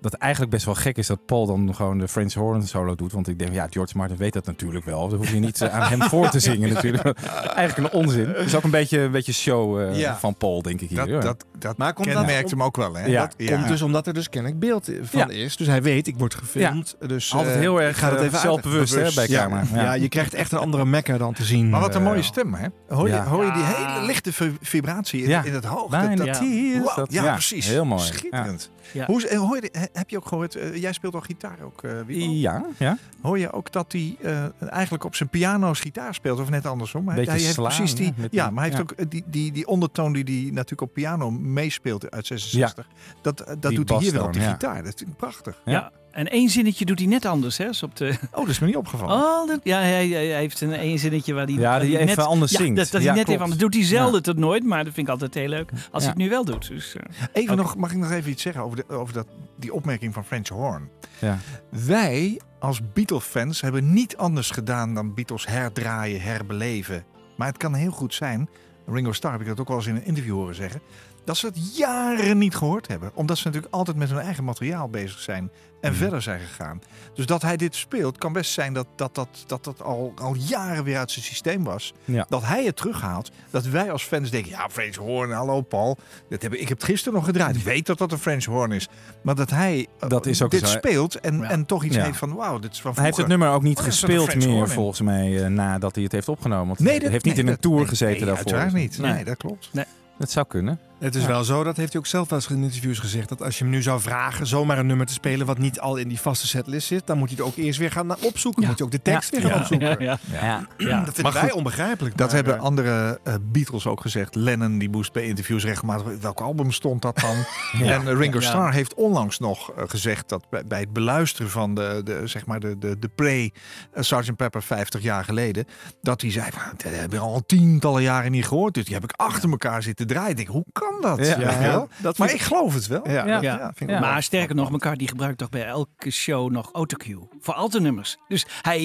[0.00, 3.12] Dat eigenlijk best wel gek is dat Paul dan gewoon de French horn solo doet.
[3.12, 5.08] Want ik denk, ja, George Martin weet dat natuurlijk wel.
[5.08, 7.18] Dan hoef je niet eh, aan hem voor te zingen natuurlijk.
[7.56, 8.26] eigenlijk een onzin.
[8.28, 10.16] Het is ook een beetje, een beetje show eh, Ja.
[10.16, 11.06] van Paul, denk ik hier.
[11.06, 12.94] Dat, dat, dat Maar komt dat kenmerkt om- hem ook wel.
[12.94, 13.06] Hè?
[13.06, 13.20] Ja.
[13.36, 15.28] Dat, Komt dus omdat er dus kennelijk beeld van Ja.
[15.28, 15.56] is.
[15.56, 16.96] Dus hij weet, ik word gefilmd.
[17.06, 19.40] Dus, Altijd eh, heel erg, ga dat eh, even zelfbewust, hè, bij ja.
[19.42, 19.62] camera.
[19.74, 19.82] Ja.
[19.82, 19.92] Ja.
[19.92, 21.70] je krijgt echt een andere mekker dan te zien.
[21.70, 22.66] Maar wat een eh, mooie stem, hè?
[22.88, 25.42] Hoor je, hoor je die hele lichte vi- vibratie in, Ja.
[25.44, 25.88] in het hoog?
[25.90, 27.66] Bijna Dat, dat, dat- ja, precies.
[27.66, 28.02] heel mooi.
[28.02, 28.70] Schitterend.
[28.92, 29.06] Ja.
[29.06, 31.82] Hoe is, eh, hoor je, heb je ook gehoord, eh, jij speelt al gitaar ook,
[31.82, 32.32] eh Wiebo?
[32.32, 32.98] Ja, ja.
[33.20, 37.04] Hoor je ook dat hij eh, eigenlijk op zijn piano's gitaar speelt, of net andersom?
[37.04, 39.02] Beetje hij heeft slaan, precies die, hè, ja, maar hij heeft ja.
[39.02, 42.86] ook die, die, die ondertoon die hij natuurlijk op piano meespeelt uit 66.
[43.22, 44.82] Dat, dat Die doet hij hier wel op de gitaar.
[44.82, 45.60] Dat vind ik prachtig.
[45.64, 45.92] Ja.
[46.16, 47.68] En één zinnetje doet hij net anders, hè?
[47.82, 48.16] op de...
[48.32, 49.16] Oh, dat is me niet opgevallen.
[49.24, 51.54] Oh, dat- ja, hij, hij heeft een één zinnetje waar hij...
[51.54, 52.76] Ja, waar die hij even net, anders ja, zingt.
[52.76, 53.28] Dat, dat Ja, hij net klopt.
[53.30, 53.74] even anders doet.
[53.74, 56.28] hij zelden tot nooit, maar dat vind ik altijd heel leuk als hij het nu
[56.28, 56.68] wel doet.
[56.68, 57.02] Dus, eh,
[57.32, 59.26] Even nog, mag ik nog even iets zeggen over, de, over dat,
[59.56, 60.88] die opmerking van French Horn?
[61.18, 61.38] Ja.
[61.70, 67.04] Wij als Beatle-fans hebben niet anders gedaan dan Beatles herdraaien, herbeleven.
[67.36, 68.48] Maar het kan heel goed zijn,
[68.86, 70.80] Ringo Starr heb ik dat ook wel eens in een interview horen zeggen,
[71.26, 73.10] dat ze het jaren niet gehoord hebben.
[73.14, 76.00] Omdat ze natuurlijk altijd met hun eigen materiaal bezig zijn en Mhm.
[76.00, 76.80] verder zijn gegaan.
[77.14, 80.34] Dus dat hij dit speelt, kan best zijn dat dat, dat, dat, dat al, al
[80.34, 81.92] jaren weer uit zijn systeem was.
[82.04, 82.26] Ja.
[82.28, 83.30] Dat hij het terughaalt.
[83.50, 85.98] Dat wij als fans denken, ja, French Horn, hallo Paul.
[86.28, 87.56] Dat heb ik, ik heb het gisteren nog gedraaid.
[87.56, 88.88] Ik weet dat dat een French Horn is.
[89.22, 90.78] Maar dat hij eh, Dat is ook dit zo.
[90.78, 91.50] speelt en, Ja.
[91.50, 92.04] en toch iets Ja.
[92.04, 93.38] heeft van, wauw, dit is van Hij heeft het vroeger.
[93.46, 96.66] nummer ook niet Oh, gespeeld meer, horn volgens mij, eh, nadat hij het heeft opgenomen.
[96.66, 98.52] Want Nee, hij dat heeft niet nee, in een dat- tour nee, gezeten nee, daarvoor.
[98.52, 98.98] uiteraard niet.
[98.98, 99.24] Nee, Nee.
[99.24, 99.70] dat klopt.
[100.18, 100.78] Dat zou kunnen.
[100.98, 103.42] Het is wel zo, dat heeft hij ook zelf wel eens in interviews gezegd, dat
[103.42, 106.08] als je hem nu zou vragen zomaar een nummer te spelen wat niet al in
[106.08, 108.62] die vaste setlist zit, dan moet hij het ook eerst weer gaan na- opzoeken.
[108.62, 108.68] Ja.
[108.68, 109.40] Moet je ook de tekst Ja.
[109.40, 110.04] weer gaan ja, opzoeken.
[110.04, 110.66] ja, Ja.
[110.76, 111.04] ja.
[111.04, 112.16] Dat vinden Maar wij onbegrijpelijk.
[112.16, 114.34] Dat maar, hebben andere eh, Beatles ook gezegd.
[114.34, 116.18] Lennon die moest bij interviews regelmatig...
[116.20, 117.36] Welk album stond dat dan?
[117.86, 118.46] En eh, Ringo Ja.
[118.46, 120.28] Starr heeft onlangs nog eh, gezegd...
[120.28, 123.52] dat bij, bij het beluisteren van de, de, zeg maar de, de, de pre
[123.94, 124.36] Sgt.
[124.36, 125.64] Pepper 50 jaar geleden...
[126.02, 128.74] dat hij zei, van, dat heb ik al tientallen jaren niet gehoord.
[128.74, 130.30] Dus die heb ik achter elkaar zitten draaien.
[130.30, 131.26] Ik denk, hoe kan dat?
[131.26, 131.58] Ja.
[131.58, 131.88] Wel?
[131.98, 133.10] dat maar ik geloof het wel.
[133.10, 133.40] Ja.
[133.40, 133.58] Ja.
[133.74, 134.00] vind ik Ja.
[134.00, 137.28] wel Maar sterker nog, elkaar die gebruikt toch bij elke show nog autocue.
[137.40, 138.16] Voor al zijn nummers.
[138.28, 138.84] Dus hij...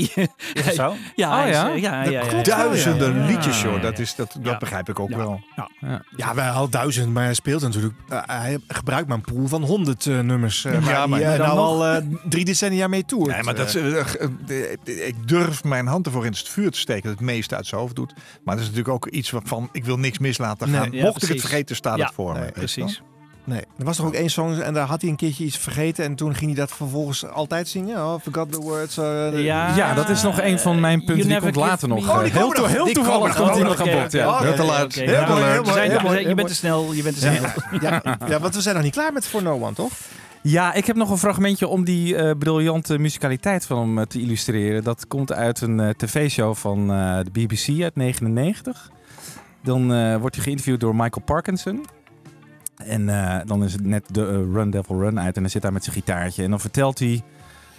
[0.54, 0.94] Is het zo?
[1.16, 1.70] Ja, Oh, hij is, ja?
[1.72, 2.56] eh, ja, ja, ja, klopt ja.
[2.58, 3.74] duizenden liedjes, joh.
[3.76, 4.58] ja, Dat, is, dat, dat Ja.
[4.58, 5.18] begrijp ik ook Ja.
[5.18, 5.40] wel.
[6.16, 7.94] Ja, wij al duizend, maar hij speelt natuurlijk.
[8.10, 10.66] eh, hij gebruikt maar een pool van honderd eh, nummers.
[10.66, 13.32] eh, waar Ja, maar hij dan nou nog- al eh, drie decennia mee toert.
[13.32, 13.76] Nee, maar dat is,
[14.86, 17.82] ik durf mijn hand ervoor in het vuur te steken dat het meeste uit zijn
[17.82, 18.14] hoofd doet.
[18.44, 20.90] Maar dat is natuurlijk ook iets waarvan ik wil niks mis laten gaan.
[20.90, 22.40] Nee, ja, Mocht ik het vergeten, staat Ja, het voor me.
[22.40, 22.52] nee.
[22.52, 23.02] Precies.
[23.44, 26.06] Nee, er was toch ook één song en daar had hij een keertje iets vergeten.
[26.06, 27.96] En toen ging hij dat vervolgens altijd zingen.
[27.98, 28.96] Oh, forgot the words.
[28.96, 29.76] de- Ja.
[29.76, 31.28] Ja, dat is nog een van mijn punten.
[31.28, 32.10] Die komt later nog.
[32.10, 32.72] Oh, die heel komen to- nog.
[32.72, 33.78] heel Die toevallig komen komt hij nog.
[33.78, 34.12] nog aan bod.
[34.12, 34.40] Ja.
[34.42, 34.94] Heel te laat.
[34.94, 36.94] Je bent te snel.
[36.94, 37.50] Je bent te snel.
[37.82, 39.92] Ja, ja, want we zijn nog niet klaar met For No One, toch?
[40.44, 44.20] Ja, ik heb nog een fragmentje om die eh, briljante musicaliteit van hem eh, te
[44.22, 44.84] illustreren.
[44.84, 48.90] Dat komt uit een eh, tv-show van eh, de BBC uit 99.
[49.64, 51.86] Dan eh, wordt hij geïnterviewd door Michael Parkinson.
[52.78, 55.64] En eh, dan is het net de eh, Run Devil Run uit en dan zit
[55.64, 56.44] hij met zijn gitaartje.
[56.44, 57.22] En dan vertelt hij,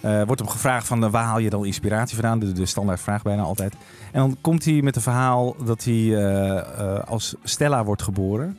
[0.01, 2.39] eh, wordt hem gevraagd van waar haal je dan inspiratie vandaan?
[2.39, 3.73] De, de standaard vraag bijna altijd.
[4.11, 8.57] En dan komt hij met een verhaal dat hij eh, eh, als Stella wordt geboren.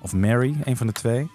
[0.00, 1.30] Of Mary, een van de twee.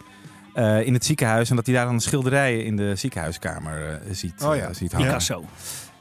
[0.54, 1.50] eh, in het ziekenhuis.
[1.50, 4.74] En dat hij daar dan schilderijen in de ziekenhuiskamer eh, ziet, Oh ja.
[4.74, 5.08] ziet hangen.
[5.08, 5.44] Picasso.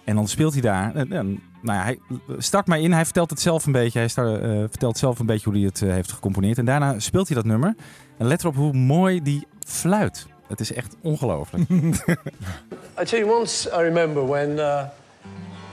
[0.05, 0.95] En dan speelt hij daar.
[0.95, 1.99] En, en, nou ja, hij
[2.39, 2.93] start maar in.
[2.93, 3.99] Hij vertelt het zelf een beetje.
[3.99, 6.59] Hij start, eh, vertelt zelf een beetje hoe hij het eh, heeft gecomponeerd.
[6.59, 7.75] En daarna speelt hij dat nummer.
[8.19, 10.27] En let erop hoe mooi die fluit.
[10.49, 11.69] Het is echt ongelooflijk.
[13.01, 14.83] I tell you, once I remember when uh,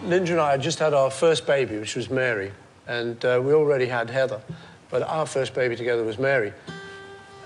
[0.08, 2.52] Linda and I had just had our first baby, which was Mary,
[2.86, 4.40] and uh, we already had Heather,
[4.90, 6.54] but our first baby together was Mary.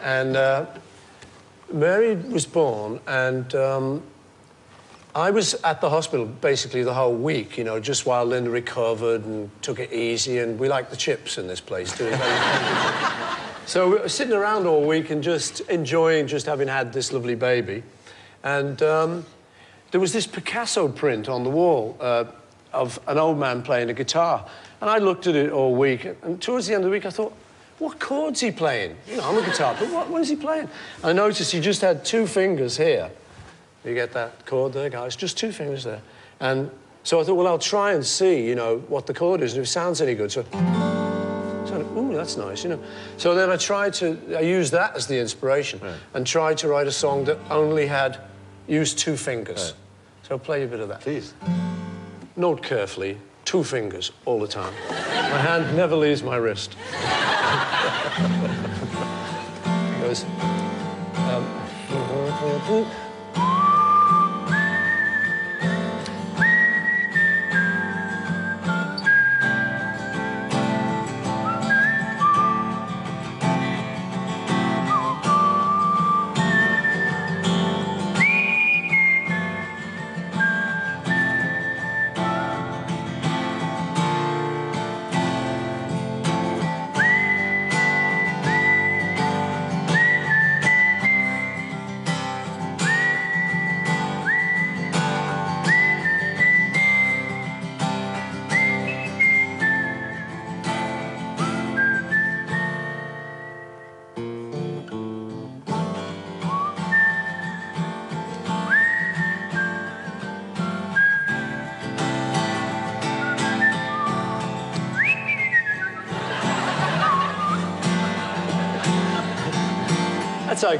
[0.04, 0.66] And uh,
[1.72, 4.02] Mary was born, and um,
[5.14, 9.26] I was at the hospital basically the whole week, you know, just while Linda recovered
[9.26, 12.10] and took it easy, and we like the chips in this place too.
[13.66, 17.36] so we were sitting around all week and just enjoying just having had this lovely
[17.36, 17.84] baby.
[18.44, 19.26] And um,
[19.92, 22.26] there was this Picasso print on the wall uh,
[22.72, 24.48] of an old man playing a guitar.
[24.80, 27.10] And I looked at it all week, and towards the end of the week, I
[27.10, 27.34] thought,
[27.80, 28.96] what chord's he playing?
[29.10, 30.70] You know, I'm a guitar but what, what is he playing?
[31.04, 33.12] I noticed he just had two fingers here.
[33.86, 35.16] You get that chord there, guys?
[35.16, 36.02] Just two fingers there.
[36.40, 36.70] And
[37.04, 39.62] so I thought, well, I'll try and see, you know, what the chord is and
[39.62, 40.32] if it sounds any good.
[40.32, 40.44] So,
[41.66, 42.80] so ooh, that's nice, you know.
[43.18, 45.82] So then I tried to, I used that as the inspiration
[46.14, 48.20] and tried to write a song that only had
[48.68, 49.74] used two fingers.
[50.24, 51.02] So I'll play a bit of that.
[51.02, 51.34] Please.
[52.36, 54.74] Note carefully, two fingers all the time.
[54.90, 56.76] my hand never leaves my wrist.
[59.92, 60.24] It goes.
[61.16, 61.46] Um,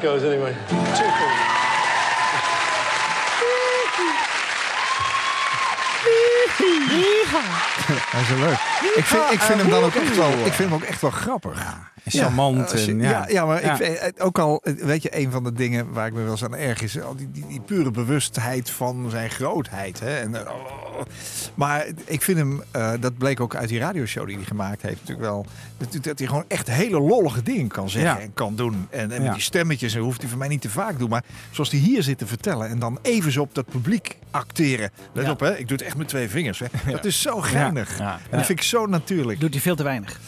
[0.04, 0.54] it goes anyway.
[8.12, 8.60] Hij is wel leuk.
[8.96, 11.12] Ik vind, ik vind hem dan ook echt wel, ik vind hem ook echt wel
[11.12, 11.60] grappig.
[12.04, 13.26] en charmant je- en ja, ja.
[13.28, 13.72] ja, maar Ja.
[13.80, 16.44] Ik vind, ook al, weet je, een van de dingen waar ik me wel eens
[16.44, 20.00] aan erg is, al die, die, die pure bewustheid van zijn grootheid.
[20.00, 20.18] Hè?
[20.20, 20.91] En, oh.
[21.56, 25.00] Maar ik vind hem, eh, dat bleek ook uit die radioshow die hij gemaakt heeft,
[25.00, 25.46] natuurlijk wel,
[25.78, 28.20] dat, dat hij gewoon echt hele lollige dingen kan zeggen Ja.
[28.20, 28.88] en kan doen.
[28.90, 31.24] En, en met die stemmetjes, en hoeft hij voor mij niet te vaak doen, maar
[31.52, 34.92] zoals hij hier zit te vertellen en dan even zo op dat publiek acteren.
[35.14, 35.58] Let op, hè?
[35.58, 36.60] ik doe het echt met twee vingers.
[36.60, 36.92] Hè?
[36.92, 38.00] Dat is zo geinig.
[38.00, 39.40] En dat vind ik zo natuurlijk.
[39.40, 40.20] Doet hij veel te weinig.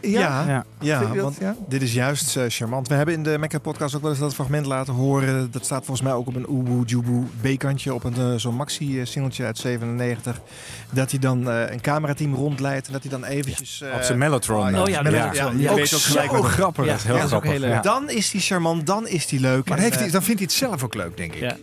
[0.00, 1.00] Ja, ja, Ja.
[1.12, 1.34] Je dat?
[1.68, 2.88] dit is juist eh, charmant.
[2.88, 5.50] We hebben in de Mecca podcast ook wel eens dat fragment laten horen.
[5.50, 9.44] Dat staat volgens mij ook op een Oeboe Jubu B-kantje op een eh, zo'n maxi-singeltje
[9.44, 10.40] uit 97.
[10.90, 13.80] Dat hij dan eh, een camerateam rondleidt en dat hij dan eventjes...
[13.80, 14.78] eh, Op zijn Mellotron.
[14.80, 15.58] Oh ja, Mellotron.
[15.58, 15.70] ja, Ja.
[15.80, 15.98] ook zo
[16.42, 16.84] grappig.
[16.84, 17.50] Ja, Dat is heel dat is ook grappig.
[17.50, 17.70] heel leuk.
[17.72, 17.80] ja.
[17.80, 19.68] Dan is hij charmant, dan is hij leuk.
[19.68, 21.54] Maar En, heeft hij, eh, dan vindt hij het zelf ook leuk, denk ik.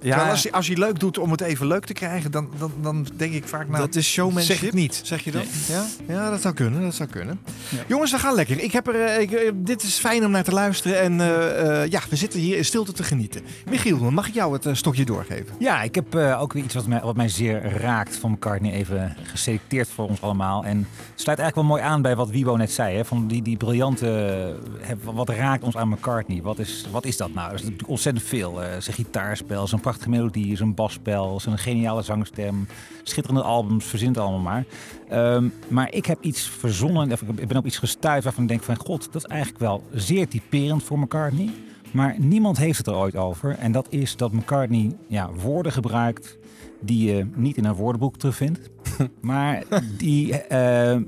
[0.00, 0.28] Ja.
[0.30, 3.06] Als, hij, als hij leuk doet om het even leuk te krijgen, dan, dan, dan
[3.16, 3.68] denk ik vaak...
[3.68, 4.56] Nou, Dat is showmanship.
[4.56, 5.42] Zeg het niet, zeg je dat?
[5.42, 5.76] Nee.
[5.78, 5.84] Ja?
[6.14, 7.40] ja, dat zou kunnen, dat zou kunnen.
[7.68, 7.78] Ja.
[7.86, 8.60] Jongens, we gaan lekker.
[8.60, 11.00] Ik heb er, eh, ik, eh, dit is fijn om naar te luisteren.
[11.00, 13.42] En eh, eh, ja, we zitten hier in stilte te genieten.
[13.70, 15.54] Michiel, mag ik jou het stokje doorgeven?
[15.58, 19.16] Ja, ik heb ook weer iets wat mij, wat mij zeer raakt van McCartney even
[19.22, 20.64] geselecteerd voor ons allemaal.
[20.64, 20.78] En
[21.12, 22.96] het sluit eigenlijk wel mooi aan bij wat Wibo net zei.
[22.96, 23.04] Hè?
[23.04, 24.54] Van die, die briljante,
[25.02, 26.42] wat raakt ons aan McCartney?
[26.42, 27.48] Wat is, wat is dat nou?
[27.48, 28.62] Er is natuurlijk ontzettend veel.
[28.62, 32.66] eh, zijn gitaarspel, zijn prachtige melodie, zijn basspel, zijn geniale zangstem.
[33.02, 34.64] Schitterende albums, verzint allemaal maar.
[35.08, 38.62] Ehm, maar ik heb iets verzonnen, of ik ben op iets gestuurd waarvan ik denk
[38.62, 38.76] van...
[38.76, 41.50] God, dat is eigenlijk wel zeer typerend voor McCartney.
[41.90, 43.58] Maar niemand heeft het er ooit over.
[43.58, 46.38] En dat is dat McCartney ja, woorden gebruikt
[46.80, 48.70] die je niet in een woordenboek terugvindt.
[49.20, 49.62] maar
[49.98, 51.00] die, eh,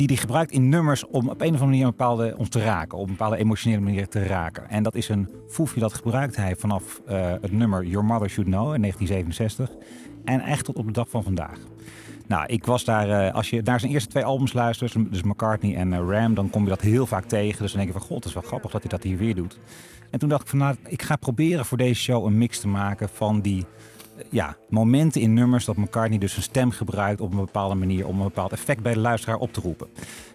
[0.00, 2.98] die die gebruikt in nummers om op een of andere manier bepaalde, ons te raken.
[2.98, 4.68] Op een bepaalde emotionele manier te raken.
[4.68, 8.50] En dat is een foefje dat gebruikt hij vanaf eh, het nummer Your Mother Should
[8.50, 9.70] Know in 1967.
[10.24, 11.58] En echt tot op de dag van vandaag.
[12.26, 15.76] Nou, ik was daar, eh, als je naar zijn eerste twee albums luistert, dus McCartney
[15.76, 17.62] en eh, Ram, dan kom je dat heel vaak tegen.
[17.62, 19.34] Dus dan denk je van, god, het is wel grappig dat hij dat hier weer
[19.34, 19.58] doet.
[20.10, 22.68] En toen dacht ik van, nou, ik ga proberen voor deze show een mix te
[22.68, 23.66] maken van die
[24.28, 28.16] ja, momenten in nummers dat McCartney dus zijn stem gebruikt op een bepaalde manier om
[28.16, 29.88] een bepaald effect bij de luisteraar op te roepen.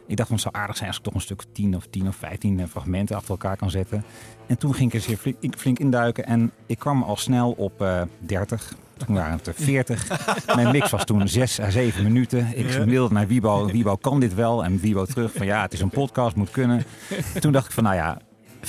[0.07, 2.07] Ik dacht van, het zou aardig zijn als ik toch een stuk 10 of 10
[2.07, 4.03] of 15 eh, fragmenten achter elkaar kan zetten.
[4.47, 7.81] En toen ging ik er zeer flink, flink induiken en ik kwam al snel op
[7.81, 8.75] eh 30.
[8.97, 10.25] Toen waren het er 40.
[10.55, 12.57] Mijn mix was toen 6 à 7 minuten.
[12.57, 13.65] Ik mailde naar Wiebo.
[13.65, 14.63] Wiebo kan dit wel.
[14.63, 16.86] En Wiebo terug van ja, het is een podcast, moet kunnen.
[17.33, 18.17] En toen dacht ik van nou ja,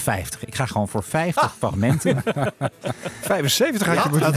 [0.01, 0.45] 50.
[0.45, 2.23] Ik ga gewoon voor 50 fragmenten.
[3.23, 4.33] 75 had je moeten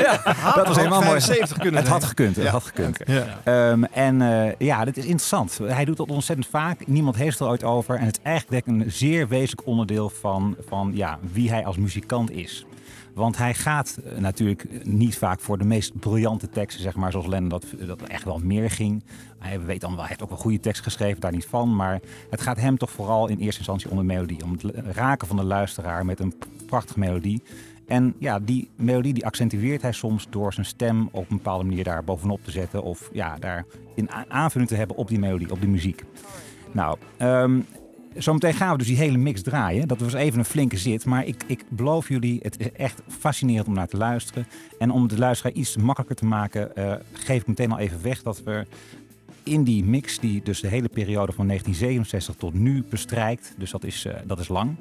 [0.00, 0.22] ja,
[0.54, 1.20] dat was helemaal mooi.
[1.20, 2.36] 75 kunnen Het had gekund.
[2.36, 2.50] Het Ja.
[2.50, 2.98] had gekund.
[3.44, 5.58] Ehm, en eh, ja, dit is interessant.
[5.64, 6.86] Hij doet dat ontzettend vaak.
[6.86, 7.94] Niemand heeft het er ooit over.
[7.96, 12.30] En het is eigenlijk een zeer wezenlijk onderdeel van, van ja, wie hij als muzikant
[12.30, 12.66] is.
[13.14, 17.26] Want hij gaat eh, natuurlijk niet vaak voor de meest briljante teksten, zeg maar, zoals
[17.26, 19.04] Lennon dat, dat echt wel meer ging.
[19.38, 21.76] Hij weet dan wel, hij heeft ook wel goede tekst geschreven, daar niet van.
[21.76, 22.00] Maar
[22.30, 24.44] het gaat hem toch vooral in eerste instantie om de melodie.
[24.44, 26.34] Om het raken van de luisteraar met een
[26.66, 27.42] prachtige melodie.
[27.86, 31.84] En ja, die melodie die accentueert hij soms door zijn stem op een bepaalde manier
[31.84, 32.82] daar bovenop te zetten.
[32.82, 36.04] Of ja, daar in aanvulling te hebben op die melodie, op die muziek.
[36.72, 37.60] Nou, ehm,
[38.16, 39.88] zometeen gaan we dus die hele mix draaien.
[39.88, 41.04] Dat was even een flinke zit.
[41.04, 44.46] Maar ik, ik beloof jullie, het is echt fascinerend om naar te luisteren.
[44.78, 48.22] En om de luisteraar iets makkelijker te maken, eh, geef ik meteen al even weg
[48.22, 48.66] dat we
[49.42, 53.84] in die mix, die dus de hele periode van 1967 tot nu bestrijkt, dus dat
[53.84, 54.74] is, eh, dat is lang.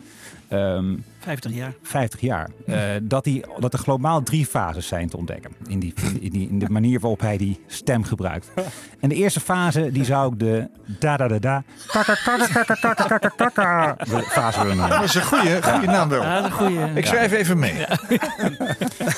[0.47, 1.73] Ehm, 50 jaar.
[1.81, 2.49] 50 jaar.
[2.65, 5.51] Eh, dat, die, dat er globaal drie fases zijn te ontdekken.
[5.67, 8.51] In, die, in, die, in de manier waarop hij die stem gebruikt.
[8.99, 10.69] En de eerste fase, die zou ik de
[10.99, 11.63] da da da da.
[11.87, 13.95] Kaka, kaka, kaka, kaka, kaka, kaka.
[13.97, 14.95] De fase willen noemen.
[14.95, 16.21] Dat is een goede, goede naam wel.
[16.21, 16.93] Ja, dat is een goeie.
[16.93, 17.85] Ik schrijf even mee.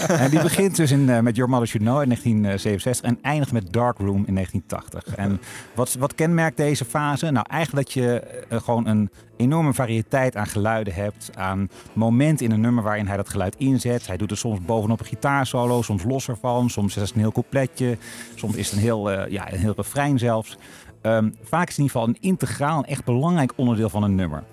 [0.07, 3.51] En die begint dus in, eh, met Your Mother Should Know in 1967 en eindigt
[3.51, 5.15] met Dark Room in 1980.
[5.15, 5.41] En
[5.73, 7.31] wat, wat kenmerkt deze fase?
[7.31, 12.51] Nou, eigenlijk dat je eh, gewoon een enorme variëteit aan geluiden hebt, aan momenten in
[12.51, 14.07] een nummer waarin hij dat geluid inzet.
[14.07, 17.31] Hij doet het soms bovenop een gitaarsolo, soms los ervan, soms is het een heel
[17.31, 17.97] coupletje,
[18.35, 20.57] soms is het een heel, eh, ja, een heel refrein zelfs.
[21.01, 24.43] Ehm, vaak is het in ieder geval een integraal echt belangrijk onderdeel van een nummer.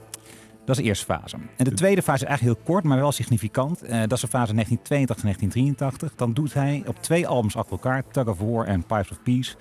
[0.64, 1.37] Dat is de eerste fase.
[1.57, 3.83] En de tweede fase is eigenlijk heel kort, maar wel significant.
[3.83, 6.14] Eh, dat is de fase 1982-1983.
[6.16, 9.57] Dan doet hij op twee albums achter elkaar, Tug of War en Pipes of Peace,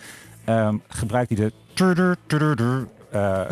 [0.46, 1.54] ehm, gebruikt hij de
[3.12, 3.48] eh, eh,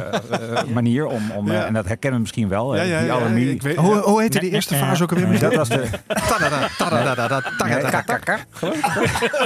[0.73, 1.65] manier om, om eh, Ja.
[1.65, 2.75] en dat herkennen we misschien wel.
[2.75, 5.39] Ja, ja, die ja, weet- Hoe, hoe heette die eerste fase ook alweer?
[5.39, 7.89] Dat was de Tadada, tadada, Nee, tadada.
[7.89, 8.37] kakaka.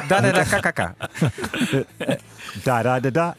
[0.07, 0.21] Da
[2.81, 3.35] da da Da.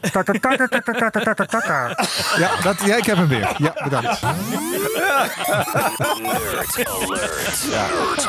[2.38, 3.48] Ja, dat, ja, ik heb hem weer.
[3.58, 4.22] Ja, bedankt.
[4.22, 4.36] Alert.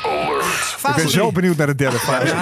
[0.03, 0.77] Alert.
[0.87, 2.35] Ik ben zo benieuwd naar de derde fase.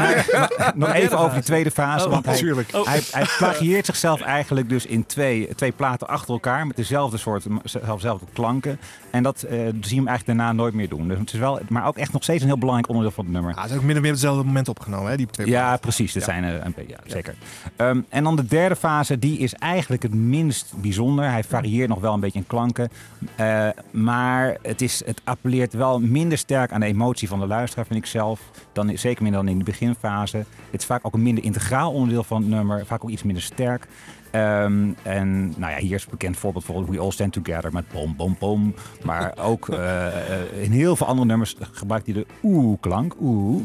[0.75, 2.05] Nog even over die tweede fase.
[2.05, 2.35] Oh, want hij,
[2.83, 6.67] hij, hij plagieert zichzelf eigenlijk dus in twee, twee platen achter elkaar.
[6.67, 7.45] Met dezelfde soort,
[7.93, 8.79] dezelfde klanken.
[9.11, 11.07] En dat eh, zie je hem eigenlijk daarna nooit meer doen.
[11.07, 13.33] Dus het is wel, maar ook echt nog steeds een heel belangrijk onderdeel van het
[13.33, 13.53] nummer.
[13.55, 15.17] Ah, het is ook min of meer op hetzelfde moment opgenomen, hè?
[15.17, 16.13] Die twee Ja, precies.
[16.13, 17.35] Dat zijn er een ja, zeker.
[17.75, 21.29] Ehm, en dan de derde fase, die is eigenlijk het minst bijzonder.
[21.31, 22.89] Hij varieert nog wel een beetje in klanken.
[23.35, 27.85] Eh, maar het, is, het appelleert wel minder sterk aan de emotie van de luisteraar,
[27.85, 28.41] vind ik zelf.
[28.73, 30.37] Dan, zeker minder dan in de beginfase.
[30.71, 32.85] Het is vaak ook een minder integraal onderdeel van het nummer.
[32.85, 33.87] Vaak ook iets minder sterk.
[34.31, 37.85] Ehm, en nou ja, hier is een bekend voorbeeld voor We All Stand Together met
[37.91, 38.75] bom, bom, bom.
[39.03, 43.15] Maar ook eh, eh, in heel veel andere nummers gebruikt hij de oeh-klank.
[43.21, 43.61] Oeh.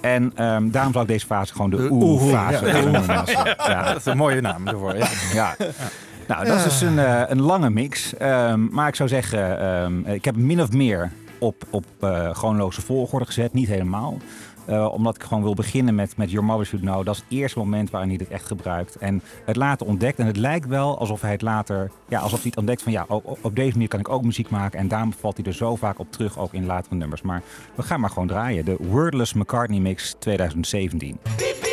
[0.00, 2.80] En ehm, daarom zou ik deze fase gewoon de oeh-fase ja.
[2.80, 3.02] noemen.
[3.56, 3.82] Ja.
[3.82, 4.96] Dat is een mooie naam ervoor.
[4.96, 5.06] Ja.
[5.32, 5.56] Ja.
[6.28, 8.16] Nou, dat is dus een, eh, een lange mix.
[8.16, 13.26] Ehm, maar ik zou zeggen, ik heb min of meer op, op eh chronologische volgorde
[13.26, 13.52] gezet.
[13.52, 14.18] Niet helemaal.
[14.64, 17.04] Eh, omdat ik gewoon wil beginnen met, met Your Mother Should Know.
[17.04, 18.96] Dat is het eerste moment waarin hij dit echt gebruikt.
[18.96, 20.18] En het later ontdekt.
[20.18, 21.90] En het lijkt wel alsof hij het later...
[22.08, 24.50] Ja, alsof hij het ontdekt van ja, op, op deze manier kan ik ook muziek
[24.50, 24.78] maken.
[24.78, 27.22] En daarom valt hij er zo vaak op terug, ook in latere nummers.
[27.22, 27.42] Maar
[27.74, 28.64] we gaan maar gewoon draaien.
[28.64, 31.71] De Wordless McCartney Mix 2017.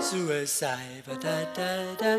[0.00, 1.02] Suicide.
[1.06, 2.12] Ba da da da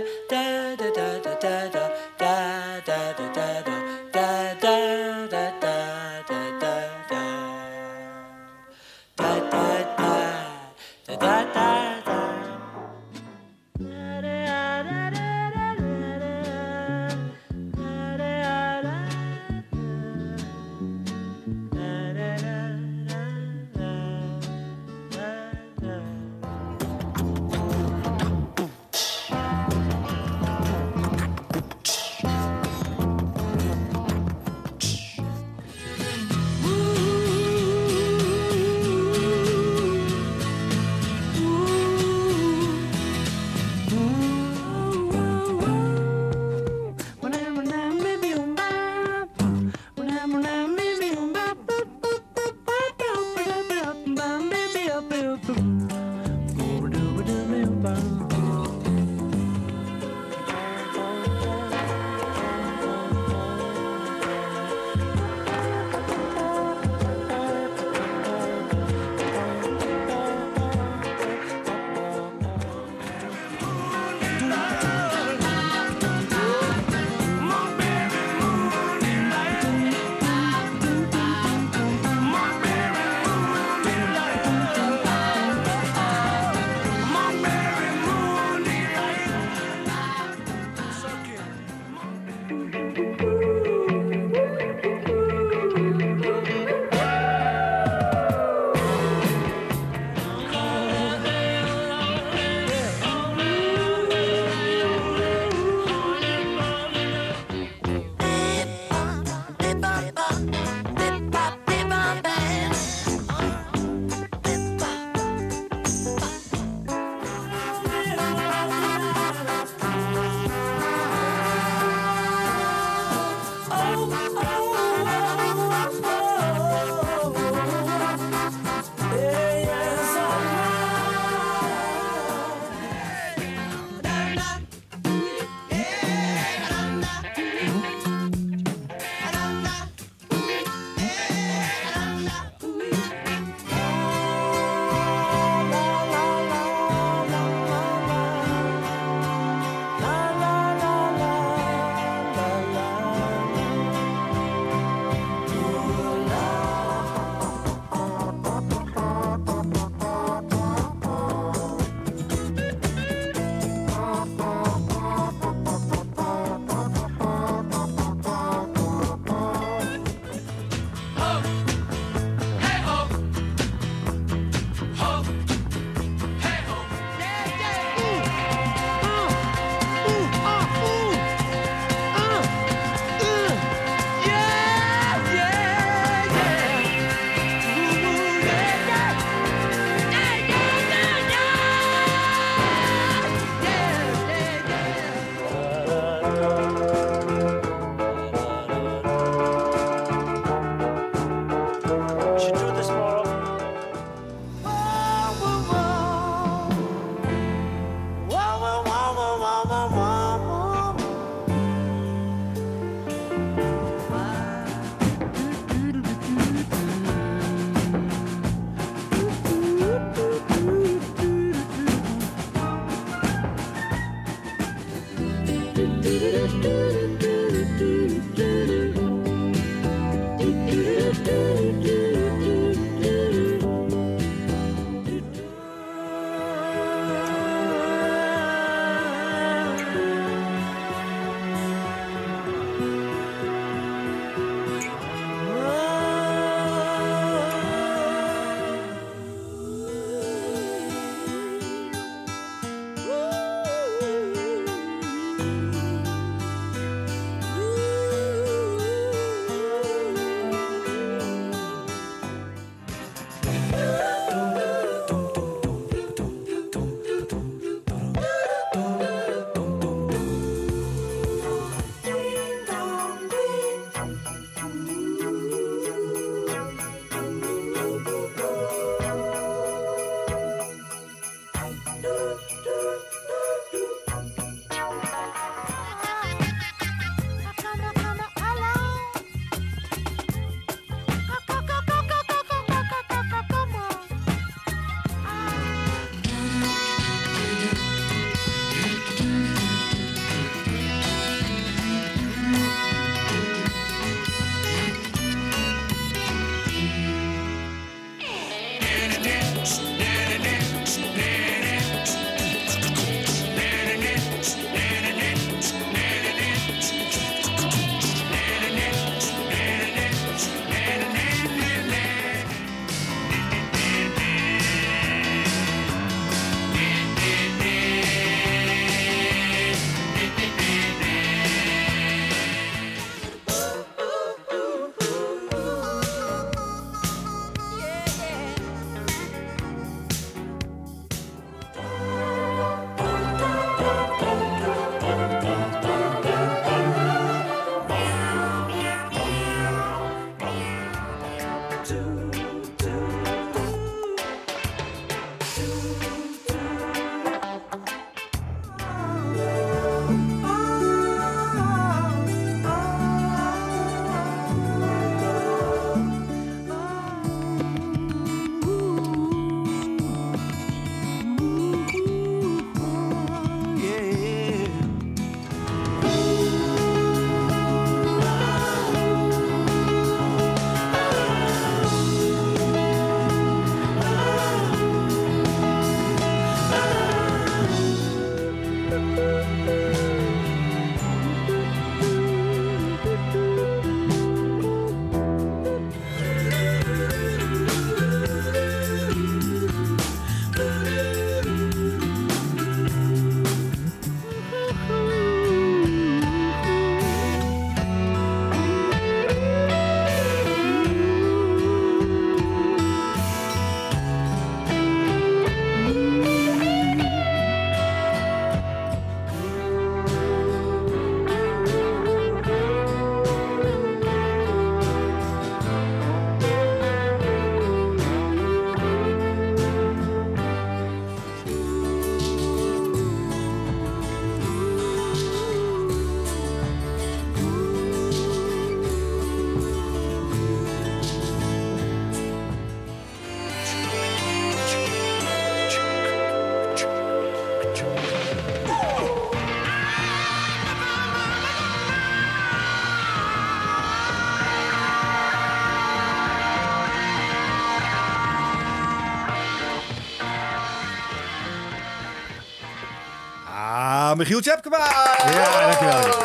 [464.20, 464.78] Michiel Tjepkema!
[464.78, 466.19] Ja, dankjewel.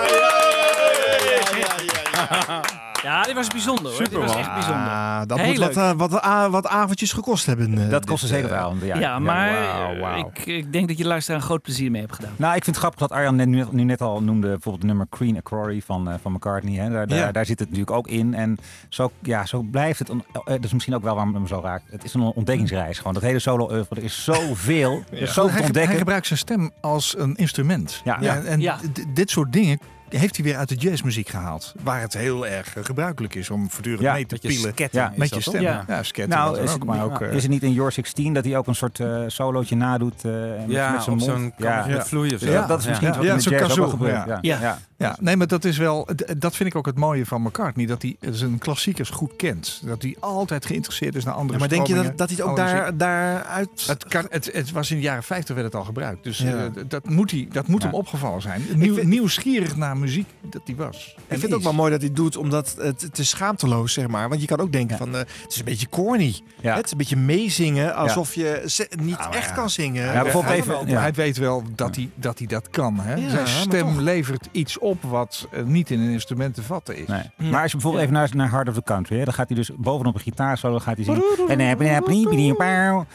[3.35, 3.99] Dit was bijzonder hoor.
[4.03, 4.87] Dit was echt bijzonder.
[4.89, 7.79] Ah, dat Heel moet wat, eh, wat, ah, wat avondjes gekost hebben.
[7.85, 8.75] eh, Dat kostte zeker eh, wel.
[8.83, 10.19] Ja, Ja, maar wauw.
[10.35, 12.33] Ik, ik denk dat je luisteraar een groot plezier mee hebt gedaan.
[12.37, 14.85] Nou, ik vind het grappig dat Arjan net, nu, nu net al noemde bijvoorbeeld het
[14.87, 16.75] nummer Queen Aquari van, eh, van McCartney.
[16.75, 16.91] Hè.
[16.91, 17.33] Daar, daar, Ja.
[17.33, 18.35] daar zit het natuurlijk ook in.
[18.35, 18.59] En
[18.89, 20.09] zo, ja, zo blijft het.
[20.11, 20.15] eh,
[20.45, 21.85] dat is misschien ook wel waarom het me zo raakt.
[21.91, 22.99] Het is een ontdekkingsreis.
[22.99, 23.97] Gewoon dat hele solo oeuvre.
[23.97, 25.03] Er is zoveel.
[25.11, 25.91] Er is zoveel hij, te ontdekken.
[25.91, 28.01] hij gebruikt zijn stem als een instrument.
[28.05, 28.17] Ja.
[28.21, 28.77] Ja, en Ja.
[28.93, 29.79] d- dit soort dingen
[30.19, 31.75] heeft hij weer uit de jazzmuziek gehaald.
[31.83, 34.73] Waar het heel erg gebruikelijk is om voortdurend Ja, mee te pielen.
[34.91, 35.61] Ja, Met je stem.
[35.63, 35.85] Ja.
[35.89, 36.39] Ja, sketten.
[36.39, 37.21] Nou, is ook, het, maar ook...
[37.21, 40.25] eh, is het niet in Your 16 dat hij ook een soort eh solootje nadoet?
[40.25, 41.31] eh, met, Ja, met zijn mond?
[41.31, 41.79] zo'n ja.
[41.79, 41.97] ja.
[41.97, 42.35] met vloeien.
[42.35, 42.47] of zo.
[42.47, 43.15] Dus dat, dat is misschien Ja.
[43.17, 44.27] wat Ja, in de jazz ook gebeurt.
[44.41, 44.79] ja.
[44.99, 45.17] Ja.
[45.21, 46.09] Nee, maar dat is wel.
[46.39, 47.87] Dat vind ik ook het mooie van McCartney.
[47.87, 49.81] Dat hij zijn klassiekers goed kent.
[49.85, 52.47] Dat hij altijd geïnteresseerd is naar andere Ja, maar denk je dat, dat hij het
[52.47, 53.85] ook daar, daaruit...
[53.87, 56.25] Het, kan, het, het was in de jaren 50 werd het al gebruikt.
[56.25, 56.65] Dus Ja.
[56.65, 57.87] eh, dat moet, hij, dat moet Ja.
[57.89, 58.63] hem opgevallen zijn.
[58.75, 61.15] Nieuw, vind- nieuwsgierig naar muziek dat hij was.
[61.17, 64.07] Ik vind het ook wel mooi dat hij het doet, omdat het, is schaamteloos, zeg
[64.09, 64.29] maar.
[64.29, 66.35] Want je kan ook denken van, eh, het is een beetje corny.
[66.61, 68.63] Het is een beetje meezingen, alsof je
[69.03, 70.05] niet Nou, echt kan zingen.
[70.13, 73.01] Ja, bijvoorbeeld Hij- even- hij- weet wel dat hij dat, hij dat kan.
[73.01, 73.31] Hè?
[73.31, 77.07] Zijn stem levert iets op wat eh, niet in een instrument te vatten is.
[77.07, 77.51] Nee.
[77.51, 79.57] Maar als je bijvoorbeeld even naar, naar Heart of the Country, hè, dan gaat hij
[79.57, 81.23] dus bovenop een gitaarsolo gaat hij zingen.
[81.49, 81.85] En dan heb je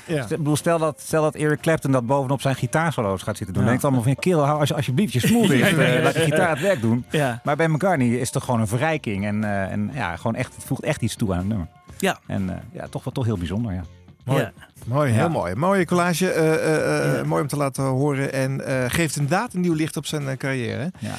[0.06, 0.22] Ja.
[0.24, 3.64] Ik bedoel, stel dat, stel dat Eric Clapton dat bovenop zijn gitaarsolo's gaat zitten doen.
[3.64, 3.70] Ja.
[3.70, 5.78] Dan denkt allemaal van, kill, hou als, alsjeblieft je smoel dicht.
[5.78, 7.06] eh, laat de gitaar het werk doen.
[7.10, 7.40] Ja.
[7.44, 9.26] Maar bij McCartney is het toch gewoon een verrijking.
[9.26, 11.68] En, eh, en ja, gewoon echt, het voegt echt iets toe aan het nummer.
[11.98, 12.20] Ja.
[12.28, 13.84] En eh, ja, toch wel toch heel bijzonder, ja.
[14.26, 14.52] Mooi.
[14.86, 15.28] Mooi, heel Ja.
[15.28, 15.56] mooi.
[15.56, 17.24] Mooie collage, eh, eh, eh, Ja.
[17.24, 18.34] mooi om te laten horen.
[18.34, 18.62] En
[18.92, 20.92] geeft inderdaad een nieuw licht op zijn carrière.
[21.00, 21.16] Ja.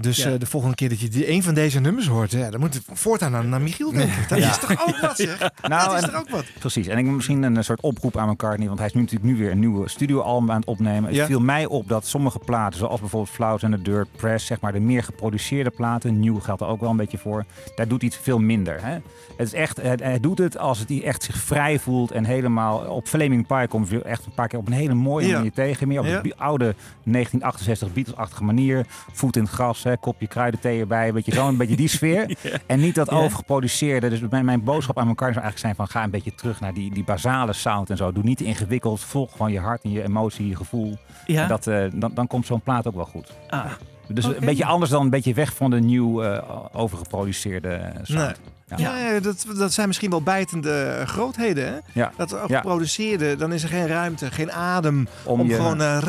[0.00, 2.74] Dus de volgende keer dat je die, een van deze nummers hoort, ja, dan moet
[2.74, 4.28] het voortaan naar, naar Michiel denken.
[4.28, 5.38] Dat is toch ook wat, zeg?
[5.68, 6.44] Nou, dat is en- toch ook wat?
[6.58, 6.86] Precies.
[6.86, 8.66] En ik moet misschien een soort oproep aan McCartney.
[8.66, 11.14] Want hij is nu natuurlijk nu weer een nieuwe studioalbum aan het opnemen.
[11.14, 14.60] Het viel mij op dat sommige platen, zoals bijvoorbeeld Flowers and the Dirt Press, zeg
[14.60, 18.00] maar de meer geproduceerde platen, nieuw geldt er ook wel een beetje voor, daar doet
[18.00, 18.78] hij het veel minder.
[18.84, 18.92] Hè?
[19.36, 22.24] Het is echt, hij, hij doet het als het hij echt zich vrij voelt en
[22.24, 25.34] helemaal op Flaming Pie komt hij echt een paar keer op een hele mooie Ja.
[25.36, 25.88] manier tegen.
[25.88, 26.20] Meer op Ja.
[26.20, 28.86] de oude 1968 Beatles-achtige manier.
[29.12, 32.36] Voet in het gras, hè, kopje kruidenthee erbij, een beetje, zo, een beetje die sfeer.
[32.66, 34.08] En niet dat overgeproduceerde.
[34.08, 36.74] Dus mijn, mijn boodschap aan elkaar zou eigenlijk zijn van ga een beetje terug naar
[36.74, 38.12] die, die basale sound en zo.
[38.12, 39.00] Doe niet ingewikkeld.
[39.00, 40.96] Volg gewoon je hart en je emotie, je gevoel.
[41.26, 43.32] En dat, eh, dan, dan komt zo'n plaat ook wel goed.
[43.48, 43.64] Ah.
[44.08, 48.20] Dus een beetje anders dan een beetje weg van de nieuw eh, overgeproduceerde sound.
[48.26, 48.34] Nee.
[48.76, 49.20] Ja.
[49.20, 51.66] Dat, dat zijn misschien wel bijtende grootheden.
[51.66, 51.78] Hè?
[51.92, 52.12] Ja.
[52.16, 52.56] Dat er ook Ja.
[52.60, 56.02] geproduceerde, dan is er geen ruimte, geen adem om, Om je- gewoon eh,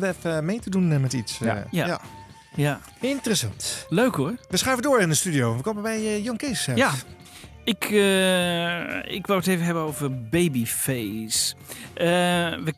[0.00, 1.38] even mee te doen eh, met iets.
[1.38, 1.56] Ja.
[1.56, 1.62] eh.
[1.70, 2.00] Ja.
[2.54, 2.80] Ja.
[3.00, 3.86] Interessant.
[3.88, 4.34] Leuk hoor.
[4.48, 5.56] We schuiven door in de studio.
[5.56, 6.68] We komen bij Jan Kees.
[6.74, 6.90] Ja.
[7.64, 11.54] Ik, eh, ik wou het even hebben over Babyface.
[11.94, 12.06] Eh,
[12.64, 12.74] we,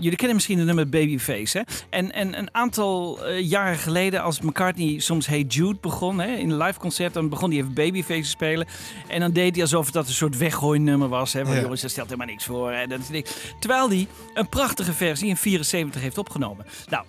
[0.00, 1.58] jullie kennen misschien het nummer Babyface.
[1.58, 1.64] Hè?
[1.90, 6.50] En, en een aantal eh, jaren geleden, als McCartney soms Hey Jude begon, hè, in
[6.50, 8.66] een live concert, dan begon hij even Babyface te spelen.
[9.08, 11.32] En dan deed hij alsof dat een soort weggooinummer was.
[11.32, 11.60] Hè, van Ja.
[11.60, 12.72] jongens, dat stelt helemaal niks voor.
[12.72, 13.32] Hè, dat is niks.
[13.60, 16.66] Terwijl hij een prachtige versie in 74 heeft opgenomen.
[16.88, 17.04] Nou,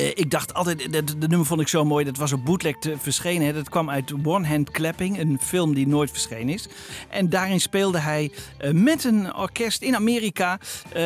[0.00, 2.04] eh, ik dacht altijd, de, de nummer vond ik zo mooi.
[2.04, 3.46] Dat was op bootleg te verschenen.
[3.46, 3.52] Hè.
[3.52, 6.68] Dat kwam uit One Hand Clapping, een film die nooit verschenen is.
[7.08, 10.58] En daarin speelde hij eh, met een orkest in Amerika
[10.92, 11.02] eh,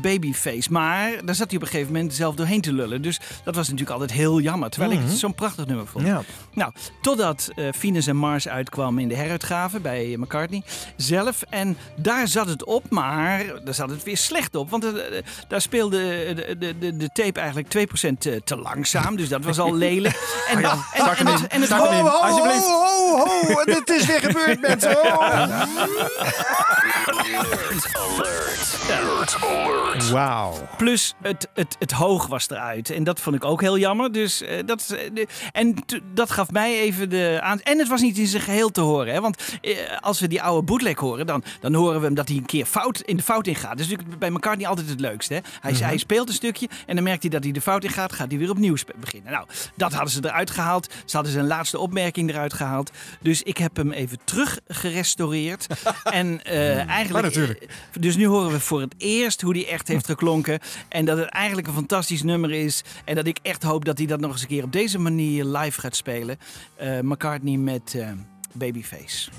[0.00, 0.72] Babyface.
[0.72, 3.02] Maar daar zat hij op een gegeven moment zelf doorheen te lullen.
[3.02, 4.70] Dus dat was natuurlijk altijd heel jammer.
[4.70, 6.06] Terwijl ik het zo'n prachtig nummer vond.
[6.06, 6.22] Ja.
[6.54, 10.62] Nou, totdat eh Venus en Mars uitkwam in de heruitgave bij McCartney
[10.96, 11.42] zelf.
[11.42, 14.70] En daar zat het op, maar daar zat het weer slecht op.
[14.70, 15.98] Want eh, eh, daar speelde
[16.34, 19.16] de, de, de, de tape eigenlijk 2% te, te langzaam.
[19.16, 20.44] Dus dat was al lelijk.
[20.48, 23.64] En, en, en, en, het- en het Ho, ho, ho, ho.
[23.64, 24.96] Dit is weer gebeurd, mensen.
[27.96, 28.49] Oh.
[28.88, 30.10] Alert.
[30.10, 30.68] Wauw.
[30.76, 32.90] Plus het, het, het hoog was eruit.
[32.90, 34.12] En dat vond ik ook heel jammer.
[34.12, 35.74] Dus, eh, dat, is, eh, de- en
[36.14, 37.60] dat gaf mij even de aan.
[37.60, 39.12] En het was niet in zijn geheel te horen.
[39.14, 39.20] Hè?
[39.20, 42.36] Want eh, als we die oude bootleg horen, dan, dan horen we hem dat hij
[42.36, 43.70] een keer fout, in de fout ingaat.
[43.70, 45.34] Dat is natuurlijk bij elkaar niet altijd het leukste.
[45.34, 45.40] Hè?
[45.60, 48.12] Hij, hij speelt een stukje en dan merkt hij dat hij de fout ingaat.
[48.12, 49.32] Gaat hij weer opnieuw beginnen.
[49.32, 50.92] Nou, dat hadden ze eruit gehaald.
[51.04, 52.90] Ze hadden zijn laatste opmerking eruit gehaald.
[53.20, 55.66] Dus ik heb hem even terug gerestaureerd.
[56.04, 57.12] en eh, eigenlijk.
[57.12, 57.66] Maar natuurlijk.
[58.00, 60.58] Dus nu horen we voor het eerst hoe die echt heeft geklonken.
[60.88, 62.82] En dat het eigenlijk een fantastisch nummer is.
[63.04, 65.44] En dat ik echt hoop dat hij dat nog eens een keer op deze manier
[65.44, 66.38] live gaat spelen.
[66.76, 68.10] Eh, McCartney met eh,
[68.52, 69.30] Babyface.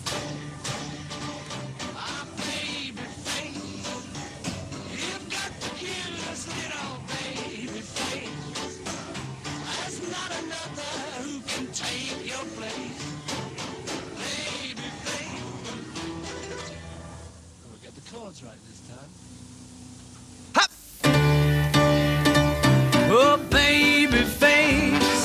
[23.13, 25.21] Oh, baby face,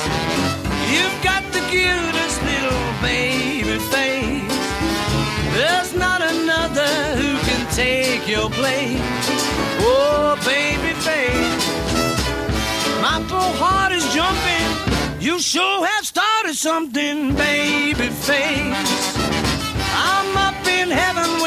[0.91, 4.43] you've got the cutest little baby face.
[5.55, 8.99] There's not another who can take your place.
[9.87, 11.65] Oh, baby face,
[13.01, 14.67] my poor heart is jumping.
[15.21, 19.17] You sure have started something, baby face.
[19.95, 21.41] I'm up in heaven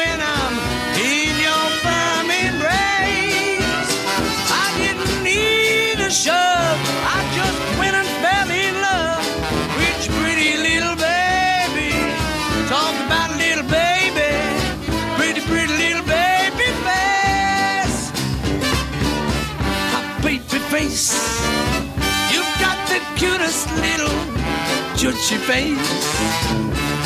[25.00, 26.12] chutchy face.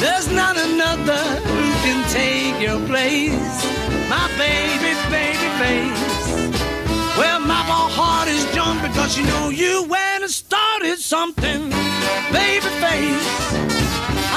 [0.00, 3.54] There's not another who can take your place.
[4.10, 6.42] My baby, baby face.
[7.16, 7.62] Well, my
[7.94, 11.70] heart is jumping because you know you went and started something,
[12.34, 13.30] baby face.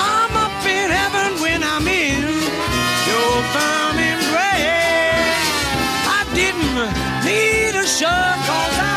[0.05, 2.22] I'm up in heaven when I'm in
[3.10, 5.49] your firm embrace.
[6.05, 6.78] I didn't
[7.26, 8.97] need a shove cause I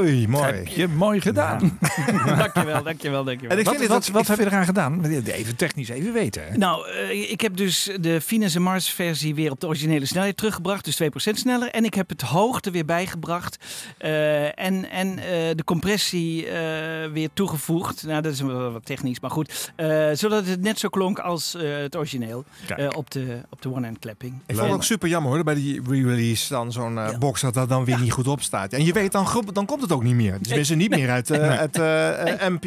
[0.00, 0.44] Mooi, mooi.
[0.52, 1.78] Heb je mooi gedaan.
[2.38, 3.50] dankjewel, dankjewel, dankjewel.
[3.56, 5.04] En ik Wat- vind wat- wat, wat heb je eraan gedaan?
[5.04, 6.42] Even technisch even weten.
[6.48, 6.56] hè.
[6.56, 10.36] Nou, eh, ik heb dus de Venus en Mars versie weer op de originele snelheid
[10.36, 10.84] teruggebracht.
[10.84, 11.68] Dus 2% sneller.
[11.70, 13.58] En ik heb het hoogte weer bijgebracht.
[13.98, 15.24] eh, en en eh,
[15.54, 18.02] de compressie eh, weer toegevoegd.
[18.06, 19.72] Nou, dat is wat technisch, maar goed.
[19.76, 22.44] Eh, zodat het net zo klonk als eh, het origineel.
[22.76, 24.32] Eh, op de, op de one-hand clapping.
[24.46, 27.68] Ik vond het ook super jammer hoor, bij die re-release dan zo'n box dat dat
[27.68, 28.72] dan weer niet goed op staat.
[28.72, 30.36] En je weet, dan, dan komt het ook niet meer.
[30.40, 31.58] Dus we niet meer uit, eh, Nee.
[31.58, 32.66] uit eh, eh, MPL.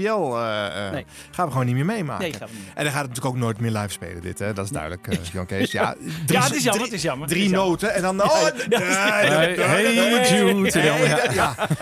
[0.91, 1.05] Nee.
[1.31, 2.21] Gaan we gewoon niet meer meemaken.
[2.21, 2.49] Nee, niet meer.
[2.73, 4.53] En dan gaat het natuurlijk ook nooit meer live spelen dit, hè?
[4.53, 5.71] Dat is duidelijk, Jan Kees.
[5.71, 5.95] Ja,
[6.25, 7.27] drie- Ja, het is jammer, drie- het is jammer.
[7.27, 7.71] Drie Het is jammer.
[7.71, 8.23] noten en dan...
[8.23, 10.53] Oh, nee, nee, Hey, nee, Jude.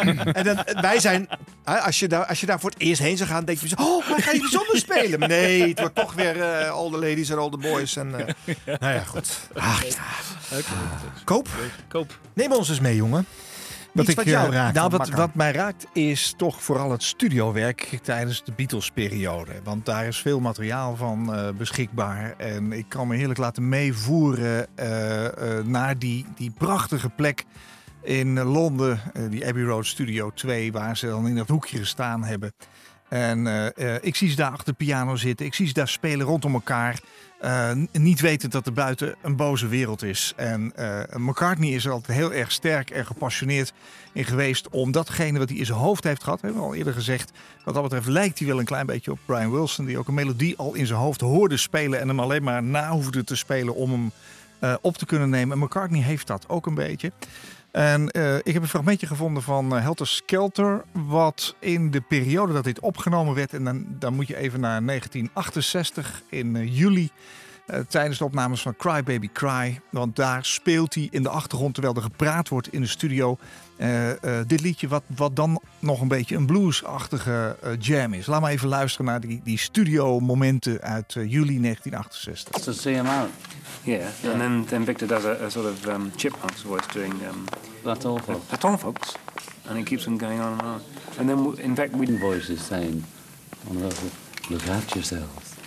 [0.03, 0.33] nee.
[0.33, 1.27] En dan, wij zijn...
[1.63, 3.75] Als je, daar, als je daar voor het eerst heen zou gaan, denk je...
[3.79, 5.19] Oh, maar ga je zonder spelen?
[5.29, 7.95] Nee, het wordt toch weer all the ladies en all the boys.
[7.95, 8.09] En,
[8.79, 9.39] nou ja, goed.
[9.53, 9.83] Ach.
[11.23, 11.47] Koop.
[11.87, 12.17] Koop.
[12.33, 13.25] Neem ons eens mee, jongen.
[13.93, 14.75] Iets wat eh, jou raakt.
[14.75, 19.51] Nou, wat, wat mij raakt is toch vooral het studiowerk tijdens de Beatles-periode.
[19.63, 22.33] Want daar is veel materiaal van eh, beschikbaar.
[22.37, 25.25] En ik kan me heerlijk laten meevoeren eh,
[25.59, 27.45] eh, naar die, die prachtige plek
[28.03, 28.99] in eh, Londen.
[29.13, 32.53] eh, die Abbey Road Studio 2, waar ze dan in dat hoekje gestaan hebben.
[33.09, 35.45] En eh, eh, ik zie ze daar achter de piano zitten.
[35.45, 36.99] Ik zie ze daar spelen rondom elkaar.
[37.39, 40.33] Eh, niet wetend dat er buiten een boze wereld is.
[40.35, 40.73] En
[41.13, 43.73] McCartney is er altijd heel erg sterk en gepassioneerd
[44.13, 44.69] in geweest.
[44.69, 46.41] Om datgene wat hij in zijn hoofd heeft gehad.
[46.41, 47.31] Hebben al eerder gezegd.
[47.65, 49.85] Wat dat betreft lijkt hij wel een klein beetje op Brian Wilson.
[49.85, 51.99] Die ook een melodie al in zijn hoofd hoorde spelen.
[51.99, 54.11] En hem alleen maar na hoefde te spelen om hem
[54.81, 55.57] op te kunnen nemen.
[55.57, 57.11] En McCartney heeft dat ook een beetje.
[57.71, 60.83] En eh, ik heb een fragmentje gevonden van eh, Helter Skelter.
[60.91, 63.53] Wat in de periode dat dit opgenomen werd.
[63.53, 67.09] En dan, dan moet je even naar 1968 in eh, juli.
[67.69, 69.81] Eh, tijdens de opnames van Cry Baby Cry.
[69.89, 73.37] Want daar speelt hij in de achtergrond terwijl er gepraat wordt in de studio.
[73.77, 78.25] eh, eh, dit liedje wat, wat dan nog een beetje een bluesachtige jam is.
[78.25, 82.61] Laat maar even luisteren naar die, die studio momenten uit juli 1968.
[82.61, 83.29] To see him out.
[83.83, 87.13] Yeah, and then, then Victor does a, a sort of um, chipmunk's voice doing.
[87.13, 87.45] Um,
[87.83, 88.47] That's all, folks.
[88.49, 89.15] That's all, folks.
[89.67, 90.81] And he keeps on going on and on.
[91.17, 92.05] And then, in fact, we.
[92.17, 93.03] voice is saying,
[93.67, 95.58] one of those, look after yourselves.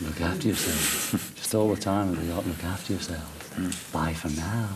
[0.00, 1.34] Look after yourselves.
[1.34, 3.90] Just all the time, we got look after yourselves.
[3.92, 4.68] Bye for now.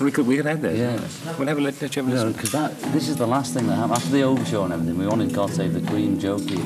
[0.00, 0.76] We could, we could add that.
[0.76, 1.00] Yeah.
[1.38, 2.32] We'll have a, let, let you have a know, listen.
[2.32, 4.96] because that this is the last thing that happened after the overture and everything.
[4.96, 6.58] We wanted God Save the Queen jokey.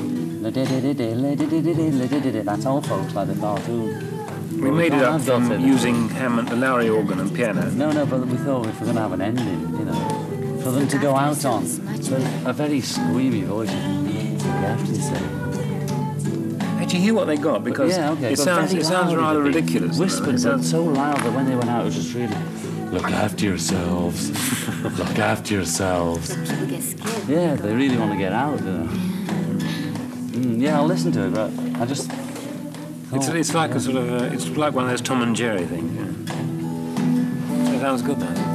[2.43, 4.61] That's all, folks, like the cartoon.
[4.61, 7.69] We made it up from using Hammond, the Lowry organ and piano.
[7.71, 10.71] No, no, but we thought if we're going to have an ending, you know, for
[10.71, 11.65] them to go out on.
[11.65, 12.15] So
[12.45, 13.71] a very squeamy voice.
[13.71, 15.42] Look after yourself.
[16.93, 17.63] Did you hear what they got?
[17.63, 19.97] Because yeah, okay, it but sounds, it sounds rather a ridiculous.
[19.97, 22.27] Whispered, It but so loud that when they went out, it was just really.
[22.91, 24.29] Look after yourselves.
[24.83, 26.29] Look after yourselves.
[27.27, 28.59] Yeah, they really want to get out.
[28.59, 28.87] You know.
[30.33, 31.49] Mm, yeah, I'll listen to it, but
[31.81, 32.11] I just.
[33.11, 33.77] It's, thought- it's like yeah.
[33.77, 35.95] a sort of, a, it's like one of those Tom and Jerry things.
[35.95, 37.65] Yeah.
[37.71, 38.52] So that was good, though.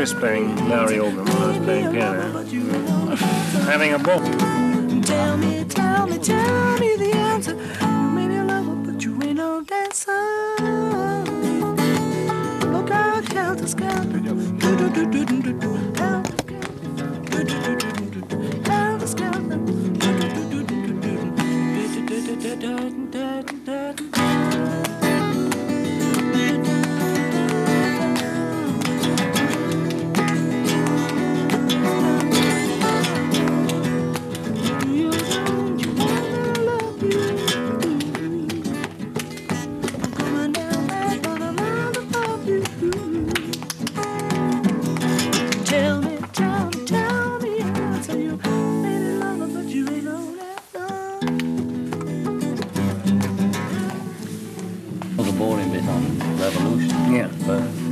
[0.00, 2.22] Chris playing Larry organ when I was playing piano,
[3.66, 4.20] having a ball.
[5.02, 7.52] Tell me, tell me, tell me the answer.
[7.82, 10.10] You may be a lover, but you ain't no dancer.
[12.72, 13.10] Look out,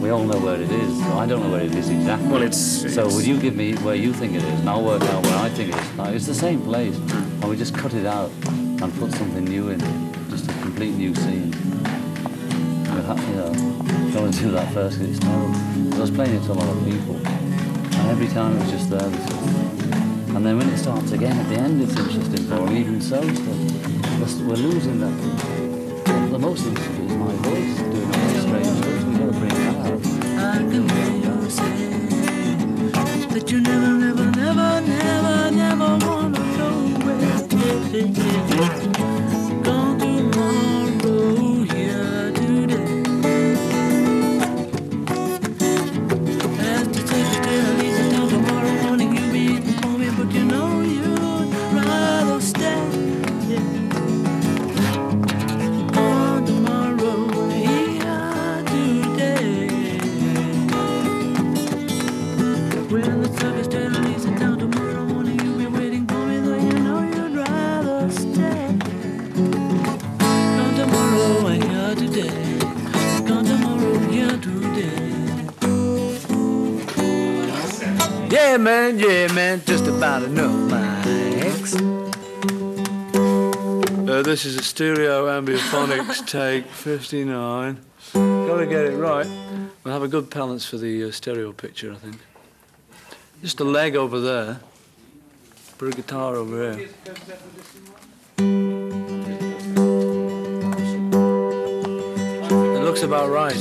[0.08, 2.28] don't know where it is exactly.
[2.28, 5.02] Well, it's- So would you give me where you think it is, and I'll work
[5.02, 6.16] out where I think it is.
[6.16, 7.42] It's the same place, hmm.
[7.42, 8.30] and we just cut it out
[8.82, 9.80] and put something new in,
[10.30, 11.50] just a complete new scene.
[12.88, 13.52] We you know,
[14.12, 15.96] don't want to do that first because it's terrible.
[15.96, 18.88] I was playing it to a lot of people, and every time it was just
[18.90, 19.12] there.
[20.34, 22.80] And then when it starts again at the end, it's interesting for me.
[22.80, 23.20] Even so,
[24.48, 25.14] we're losing that.
[26.30, 27.77] The most interesting is my voice
[33.60, 36.06] never, never, never, never, never
[38.56, 38.97] wanna
[80.18, 81.74] about enough, Max.
[84.08, 87.78] Uh, this is a stereo ambiphonics take 59.
[88.12, 89.26] Gotta get it right.
[89.84, 92.18] We'll have a good balance for the uh, stereo picture, I think.
[93.42, 94.60] Just a leg over there.
[95.76, 96.88] Put a guitar over here.
[102.76, 103.56] It looks about right.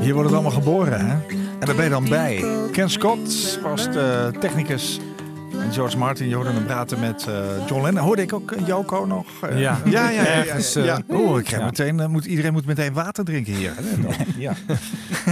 [0.00, 1.39] Hier wordt het allemaal geboren, hè?
[1.60, 2.44] En daar ben je dan bij.
[2.72, 5.00] Ken Scott was de technicus.
[5.70, 7.34] En George Martin, je hoorde hem praten met eh,
[7.68, 8.02] John Lennon.
[8.04, 9.26] Hoorde ik ook Joko nog?
[9.42, 9.78] Eh, Ja.
[9.84, 10.22] ja, ja.
[10.22, 11.00] ja, ja, Ergens, eh, ja.
[11.06, 11.66] Oh, ik krijg ja.
[11.68, 13.72] meteen, eh, moet, iedereen moet meteen water drinken hier.
[14.38, 14.52] Ja.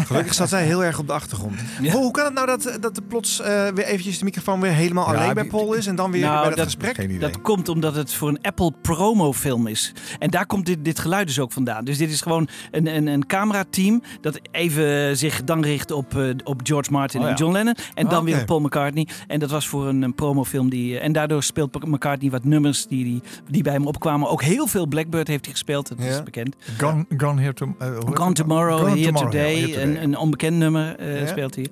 [0.05, 1.55] Gelukkig zat zij heel erg op de achtergrond.
[1.79, 4.71] Hoe, hoe kan het nou dat, dat er plots eh, weer eventjes de microfoon weer
[4.73, 7.21] helemaal Ja, alleen bij Paul is en dan weer Nou, bij dat, dat- gesprek?
[7.21, 9.93] Dat komt omdat het voor een Apple promofilm is.
[10.19, 11.85] En daar komt dit, dit geluid dus ook vandaan.
[11.85, 16.25] Dus dit is gewoon een, een, een camerateam dat even zich dan richt op, eh,
[16.45, 17.39] op George Martin Oh, en ja.
[17.39, 17.75] John Lennon.
[17.95, 18.41] En dan weer oké.
[18.43, 19.07] op Paul McCartney.
[19.27, 20.71] En dat was voor een, een promofilm.
[20.71, 24.29] Die, eh, en daardoor speelt McCartney wat nummers die, die, die bij hem opkwamen.
[24.29, 25.89] Ook heel veel Blackbird heeft hij gespeeld.
[25.89, 26.57] Dat is bekend.
[26.79, 28.33] Gone, gone here to, eh, Gone?
[28.33, 29.55] Tomorrow, Gone Here Tomorrow, Today.
[29.55, 29.83] Here Today.
[29.83, 31.27] Een, een onbekend nummer Ja.
[31.27, 31.67] speelt hij.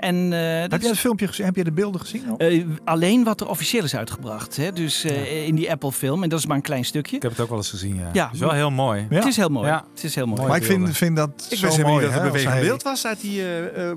[0.00, 1.46] En, eh, dat Heb jij is- het filmpje gezien?
[1.46, 2.22] Heb jij de beelden gezien?
[2.38, 4.56] eh, alleen wat er officieel is uitgebracht.
[4.56, 4.72] Hè?
[4.72, 6.22] Dus eh, in die Apple-film.
[6.22, 7.16] En dat is maar een klein stukje.
[7.16, 8.08] Ik heb het ook wel eens gezien, ja.
[8.12, 8.24] Ja.
[8.24, 9.06] Het is wel heel mooi.
[9.10, 9.66] Het is heel mooi.
[9.66, 9.84] Ja.
[9.94, 10.42] Het is heel mooi.
[10.48, 11.92] maar ik vind, vind dat Ik zo mooi.
[11.92, 13.42] niet dat het bewegend hij- beeld was uit die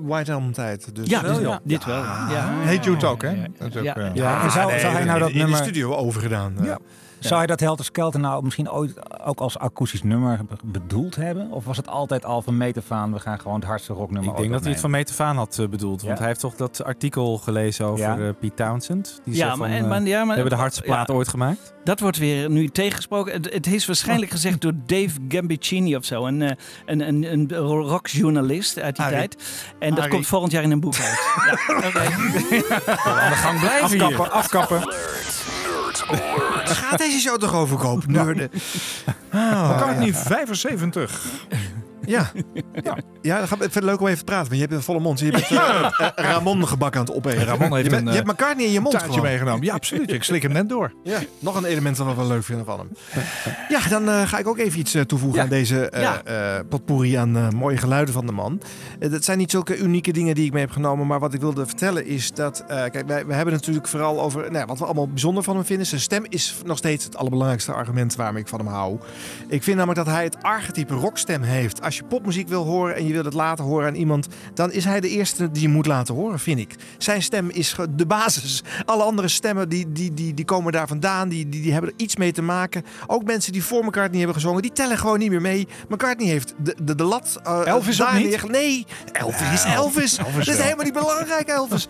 [0.02, 0.94] White Elm tijd.
[0.94, 1.96] Dus Ja, wel, dus- dit wel.
[1.96, 2.50] Ja.
[2.62, 3.30] Heet Jude ook, hè?
[3.30, 4.50] Ja.
[4.50, 5.58] zou, nee, zou hij nou dat in de nummer...
[5.58, 6.54] studio overgedaan.
[6.62, 6.78] Ja.
[7.18, 11.50] Zou hij dat Helter Skelter nou misschien ooit ook als akoestisch nummer be- bedoeld hebben?
[11.50, 14.30] Of was het altijd al van meet af aan, we gaan gewoon het hardste rocknummer
[14.30, 14.90] Ik denk dat hij het van.
[14.90, 16.00] Metafaan had eh, bedoeld.
[16.02, 16.18] Want Ja?
[16.18, 18.18] hij heeft toch dat artikel gelezen over Ja.
[18.18, 19.20] eh, Pete Townsend.
[19.24, 21.14] Die Ja, maar- van, en- eh, maar- ja, maar- we hebben de hardste plaat ja.
[21.14, 21.72] ooit gemaakt.
[21.84, 23.32] Dat wordt weer nu tegengesproken.
[23.32, 26.26] Het, het is waarschijnlijk gezegd door Dave Gambicini of zo.
[26.26, 26.40] Een,
[26.86, 29.18] een, een, een rockjournalist uit die Arie.
[29.18, 29.36] tijd.
[29.78, 30.10] En dat Arie.
[30.10, 31.18] komt volgend jaar in een boek uit.
[31.68, 31.98] ja, oké.
[33.08, 34.02] Aan de gang blijven hier.
[34.04, 34.80] Afkappen, afkappen.
[36.64, 38.06] Gaat deze show toch over, koop?
[38.06, 38.50] Nerden.
[39.30, 40.04] Ah, Hoe kan het ja.
[40.04, 40.16] niet?
[40.16, 41.20] 75.
[42.06, 42.30] Ja.
[42.82, 42.96] ja.
[43.22, 44.44] ja, dat gaat het leuk om even te praten.
[44.48, 45.18] Want je hebt een volle mond.
[45.20, 47.44] Je bent eh, eh, Ramon gebakken aan het opeten.
[47.44, 49.26] Ramon heeft je, bent- een, je hebt McCartney in je mond taartje gewoon.
[49.28, 49.64] meegenomen.
[49.64, 50.12] Ja, absoluut.
[50.12, 50.92] Ik slik hem net door.
[51.04, 52.88] Ja, nog een element dat we wel leuk vinden van hem.
[53.68, 57.76] Ja, dan eh, ga ik ook even iets toevoegen aan deze eh, potpourri aan mooie
[57.76, 58.60] geluiden van de man.
[58.98, 61.06] Dat zijn niet zulke unieke dingen die ik mee heb genomen.
[61.06, 62.64] Maar wat ik wilde vertellen is dat...
[62.66, 65.56] kijk, wij, we hebben het natuurlijk vooral over nou, ja, wat we allemaal bijzonder van
[65.56, 65.86] hem vinden.
[65.86, 68.98] Zijn stem is nog steeds het allerbelangrijkste argument waarom ik van hem hou.
[69.48, 71.82] Ik vind namelijk dat hij het archetype rockstem heeft.
[71.82, 74.28] Als je popmuziek wil horen en je wil het laten horen aan iemand...
[74.54, 76.74] dan is hij de eerste die je moet laten horen, vind ik.
[76.98, 78.62] Zijn stem is de basis.
[78.84, 81.28] Alle andere stemmen die, die, die, die komen daar vandaan.
[81.28, 82.84] Die, die, die hebben er iets mee te maken.
[83.06, 84.62] Ook mensen die voor McCartney hebben gezongen...
[84.62, 85.68] die tellen gewoon niet meer mee.
[85.88, 87.40] McCartney heeft de, de, de lat...
[87.44, 88.48] eh, Elvis daar niet?
[88.48, 90.18] Nee, Elvis is Elvis.
[90.18, 90.62] Elvis dat is wel.
[90.62, 91.88] helemaal niet belangrijk, Elvis.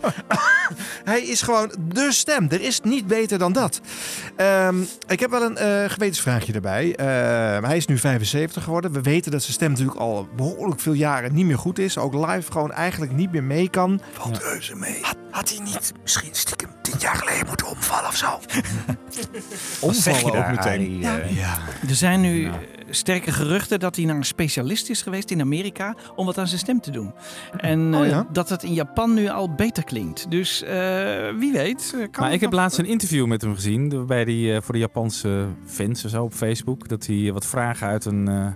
[1.05, 2.46] hij is gewoon de stem.
[2.50, 3.80] Er is niet beter dan dat.
[4.36, 4.76] Ehm,
[5.07, 6.96] ik heb wel een eh, gewetensvraagje erbij.
[6.96, 8.92] Ehm, hij is nu 75 geworden.
[8.92, 11.99] We weten dat zijn stem natuurlijk al behoorlijk veel jaren niet meer goed is.
[11.99, 14.01] Ook live gewoon eigenlijk niet meer mee kan.
[14.12, 14.99] Valt reuze mee.
[15.03, 18.26] Had, had hij niet misschien stiekem tien jaar geleden moeten omvallen of zo?
[19.80, 20.99] Omvallen zeg je ook meteen.
[20.99, 21.59] Ja.
[21.88, 22.51] Er zijn nu
[22.90, 26.61] sterke geruchten dat hij naar een specialist is geweest in Amerika om wat aan zijn
[26.61, 27.14] stem te doen.
[27.57, 28.26] En Oh eh, ja?
[28.32, 30.30] dat het in Japan nu al beter klinkt.
[30.30, 30.76] Dus eh,
[31.38, 31.92] wie weet.
[31.95, 33.90] eh, Kan Maar ik heb laatst een interview met hem gezien.
[33.97, 36.88] Waarbij hij eh, voor de Japanse fans en zo op Facebook.
[36.88, 38.47] Dat hij wat vragen uit een, eh,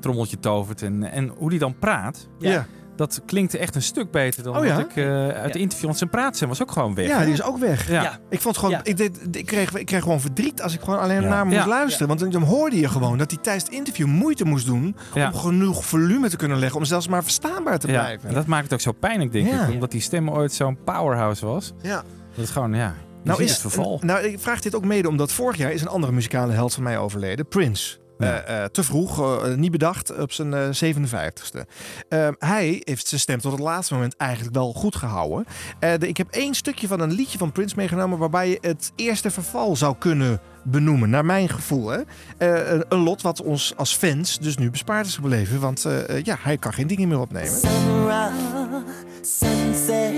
[0.00, 2.28] trommeltje tovert en, en hoe die dan praat.
[2.38, 2.66] Ja.
[2.96, 4.76] Dat klinkt echt een stuk beter dan Oh ja?
[4.76, 5.86] wat ik eh, uit de interview.
[5.86, 7.06] Want zijn praatstem was ook gewoon weg.
[7.08, 7.88] Ja, die is ook weg.
[7.90, 8.18] Ja.
[8.30, 11.22] Ik vond gewoon, ik, deed, ik, kreeg, ik kreeg gewoon verdriet als ik gewoon alleen
[11.22, 11.28] Ja.
[11.28, 11.66] naar hem moest Ja.
[11.66, 12.08] luisteren.
[12.18, 15.26] Want dan hoorde je gewoon dat hij tijdens het interview moeite moest doen Ja.
[15.26, 18.28] om genoeg volume te kunnen leggen om zelfs maar verstaanbaar te Ja, blijven.
[18.28, 19.66] en dat maakt het ook zo pijnlijk, denk Ja.
[19.66, 19.72] ik.
[19.72, 21.72] Omdat die stem ooit zo'n powerhouse was.
[21.82, 21.94] Ja.
[21.96, 22.04] Dat
[22.36, 22.94] het gewoon, ja,
[23.24, 24.00] Nou, is, het verval.
[24.04, 26.82] nou, ik vraag dit ook mede omdat vorig jaar is een andere muzikale held van
[26.82, 27.96] mij overleden, Prince.
[28.18, 31.66] Eh, eh, te vroeg, eh, niet bedacht, op zijn eh, 57ste.
[32.08, 35.44] Ehm, hij heeft zijn stem tot het laatste moment eigenlijk wel goed gehouden.
[35.80, 38.92] Eh, de- ik heb één stukje van een liedje van Prince meegenomen waarbij je het
[38.96, 40.40] eerste verval zou kunnen
[40.70, 41.88] benoemen, naar mijn gevoel.
[41.88, 41.98] Hè?
[42.38, 46.08] Eh, een, een lot wat ons als fans dus nu bespaard is gebleven, want eh,
[46.16, 47.48] eh, ja, hij kan geen dingen meer opnemen.
[47.50, 48.82] Sunrise,
[49.22, 50.12] sunset.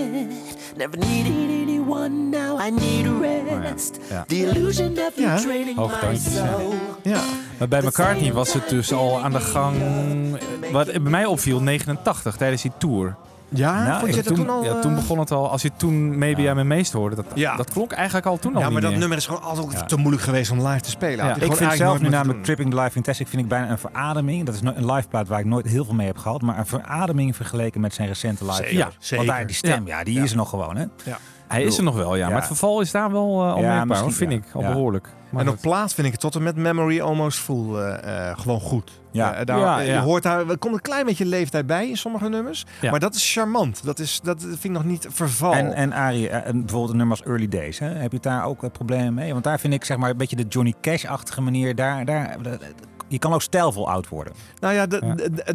[0.77, 1.33] Never needed
[1.63, 3.07] anyone, now I need
[3.53, 3.99] a rest.
[4.11, 4.25] Ja.
[4.27, 5.37] The illusion of you Ja.
[5.37, 6.47] draining my Hoogtoontjes, ja.
[6.47, 6.75] soul.
[7.03, 7.21] Ja.
[7.59, 9.77] Maar bij McCartney was het dus al aan de gang.
[10.73, 13.17] Wat bij mij opviel, 89 tijdens die tour.
[13.53, 15.51] Ja, Nou, vond je dat toen, toen al, Ja, eh, toen begon het al.
[15.51, 17.57] Als je toen Maybe I'm a Meest hoorde, dat, Ja.
[17.57, 19.01] dat klonk eigenlijk al toen al Ja, niet maar dat meer.
[19.01, 19.85] nummer is gewoon altijd Ja.
[19.85, 21.25] te moeilijk geweest om live te spelen.
[21.25, 24.47] Hij Ik vind zelf nu namelijk Tripping the Live Fantastic vind ik bijna een verademing.
[24.47, 26.41] Dat is een live plaat waar ik nooit heel veel mee heb gehad.
[26.41, 28.57] Maar een verademing vergeleken met zijn recente live.
[28.57, 29.17] Zeker, Ja, zeker.
[29.27, 30.77] Want daar, die stem, ja, die is er nog gewoon.
[30.77, 30.85] Hè?
[31.05, 31.19] Ja.
[31.49, 32.27] Hij is er nog wel, ja.
[32.29, 33.53] Maar het verval is daar wel uh,
[34.01, 34.37] hoor, vind ja.
[34.39, 34.45] ik.
[34.53, 34.73] Al Ja.
[34.73, 35.09] behoorlijk.
[35.31, 38.39] Maar en op plaats vind ik het tot en met Memory Almost Full eh, eh,
[38.39, 38.91] gewoon goed.
[39.11, 39.35] Ja.
[39.35, 39.95] Eh, daar, Ja, ja.
[39.95, 42.67] Je hoort daar, er komt een klein beetje leeftijd bij in sommige nummers.
[42.81, 42.91] Ja.
[42.91, 43.85] Maar dat is charmant.
[43.85, 45.53] Dat, is, dat vind ik nog niet verval.
[45.53, 47.79] En, en Arie, en bijvoorbeeld een nummer als Early Days.
[47.79, 47.89] Hè?
[47.89, 49.33] Heb je daar ook problemen mee?
[49.33, 51.75] Want daar vind ik zeg maar een beetje de Johnny Cash-achtige manier.
[51.75, 52.37] Daar, daar,
[53.11, 54.33] je kan ook stijlvol oud worden.
[54.61, 54.87] Nou ja,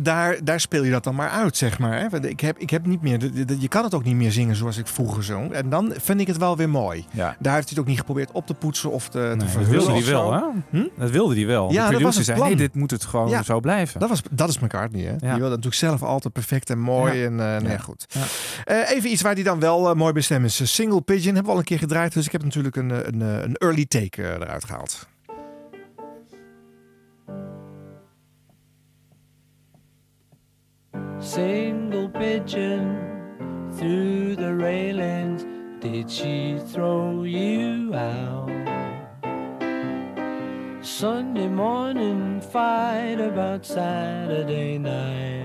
[0.02, 2.00] daar, daar speel je dat dan maar uit, zeg maar.
[2.00, 2.28] Hè.
[2.28, 3.20] Ik heb, ik heb niet meer,
[3.60, 5.52] je kan het ook niet meer zingen zoals ik vroeger zong.
[5.52, 7.06] En dan vind ik het wel weer mooi.
[7.12, 7.36] Ja.
[7.40, 9.84] Daar heeft hij het ook niet geprobeerd op te poetsen of te, te Nee, dat
[9.86, 10.42] wilde hij wel, hè?
[10.70, 10.88] Hm?
[10.98, 11.72] Dat wilde hij wel.
[11.72, 12.48] Ja, de dat was producer het zei, plan.
[12.48, 13.44] nee, dit moet het gewoon Ja.
[13.44, 14.00] zo blijven.
[14.00, 15.16] Dat, was, dat is McCartney, hè?
[15.16, 17.14] Die wil dat natuurlijk zelf altijd perfect en mooi.
[17.14, 17.26] Ja.
[17.26, 17.78] En, eh, nee, Ja.
[17.78, 18.06] goed.
[18.64, 20.74] Eh, even iets waar hij dan wel eh, mooi bij stem is.
[20.74, 22.14] Single Pigeon hebben we al een keer gedraaid.
[22.14, 25.08] Dus ik heb natuurlijk een, een, een early take eruit gehaald.
[31.20, 32.98] Single pigeon
[33.78, 35.44] through the railings,
[35.80, 38.50] did she throw you out?
[40.86, 45.44] Sunday morning fight about Saturday night.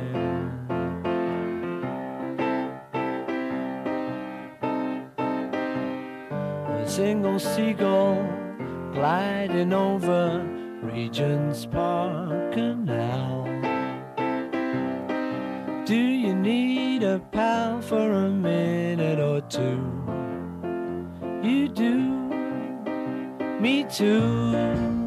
[6.69, 8.23] A single seagull
[8.93, 10.47] gliding over
[10.83, 13.47] Regent's Park Canal.
[15.87, 19.81] Do you need a pal for a minute or two?
[21.43, 21.99] You do,
[23.59, 25.00] me too.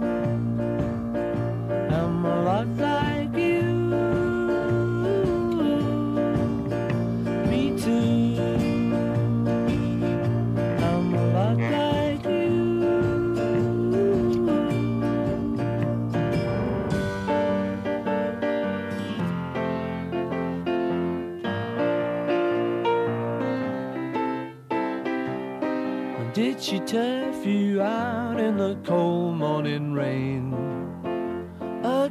[26.63, 30.42] She turf you out in the cold morning rain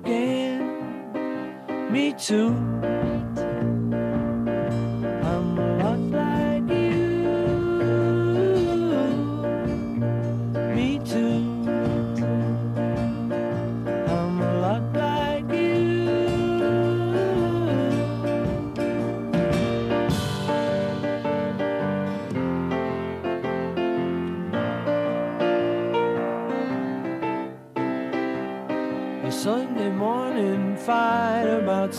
[0.04, 1.92] again?
[1.92, 3.11] Me too.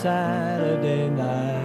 [0.03, 1.61] Saturday night.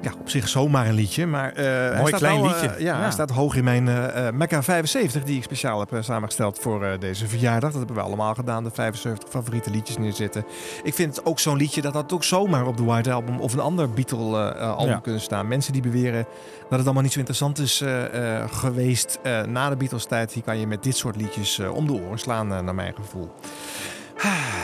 [0.00, 2.66] Ja, op zich zomaar een liedje, maar eh, hij Mooi staat klein wel, liedje.
[2.68, 3.00] eh, ja, Ja.
[3.02, 6.58] hij staat hoog in mijn eh eh, Mecca 75, die ik speciaal heb eh, samengesteld
[6.58, 7.70] voor eh, deze verjaardag.
[7.70, 10.44] Dat hebben we allemaal gedaan, de 75 favoriete liedjes neerzetten.
[10.82, 13.52] Ik vind het ook zo'n liedje dat dat ook zomaar op de White Album of
[13.52, 14.98] een ander Beatle eh, album Ja.
[15.02, 15.48] kunnen staan.
[15.48, 16.24] Mensen die beweren
[16.68, 20.32] dat het allemaal niet zo interessant is eh, eh, geweest eh, na de Beatles tijd,
[20.32, 22.94] die kan je met dit soort liedjes eh, om de oren slaan, eh, naar mijn
[22.94, 23.30] gevoel.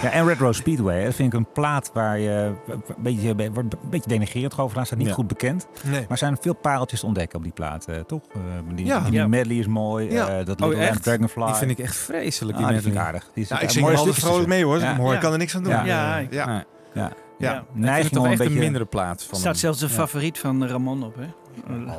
[0.02, 3.72] Ja, en Red Rose Speedway, dat vind ik een plaat waar je een beetje, wordt
[3.74, 4.86] een beetje denigrerend over laat.
[4.86, 5.12] Staat niet Ja.
[5.14, 5.66] goed bekend.
[5.84, 6.00] Nee.
[6.00, 8.20] Maar er zijn veel pareltjes te ontdekken op die plaat, eh, toch?
[8.34, 8.40] Eh,
[8.74, 9.00] die, Ja.
[9.10, 10.10] die medley is mooi.
[10.12, 10.28] Ja.
[10.28, 11.02] eh, dat Oh, echt?
[11.02, 11.44] Dragonfly.
[11.46, 13.06] Die vind ik echt vreselijk, die Ah, die vind ik medley.
[13.20, 13.30] aardig.
[13.34, 14.88] Die is Nou, ik zing altijd vrolijk mee hoor, ik Ja.
[14.88, 15.08] hem hoor.
[15.08, 15.14] Ja.
[15.14, 15.72] Ik kan er niks aan doen.
[15.72, 16.16] Ja, ja.
[16.30, 16.64] Ja.
[16.94, 17.12] Ja.
[17.38, 17.54] Ja.
[17.56, 18.60] Ik vind Neiging het toch echt een een beetje...
[18.62, 19.54] mindere plaat van Er staat hem.
[19.54, 19.94] zelfs een Ja.
[19.94, 21.26] favoriet van Ramon op, hè?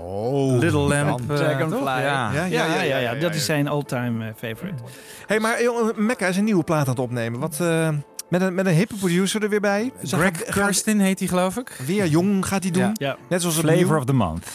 [0.02, 1.78] Oh, Little Lamp, eh, Dragonfly.
[1.78, 1.88] toch?
[1.88, 2.46] Ja, Ja.
[2.46, 4.84] Ja, ja, ja, ja, dat is zijn all-time eh, favorite.
[5.28, 7.40] hey, maar jongen, Mecca is een nieuwe plaat aan het opnemen.
[7.40, 7.90] Wat, eh,
[8.30, 9.92] Met een, met een hippe producer er weer bij.
[10.04, 11.78] Greg Kirsten heet hij geloof ik.
[11.86, 12.82] Weer jong gaat hij doen.
[12.84, 12.92] Ja.
[12.94, 13.18] Ja.
[13.30, 14.48] Net zoals Flavor of the month.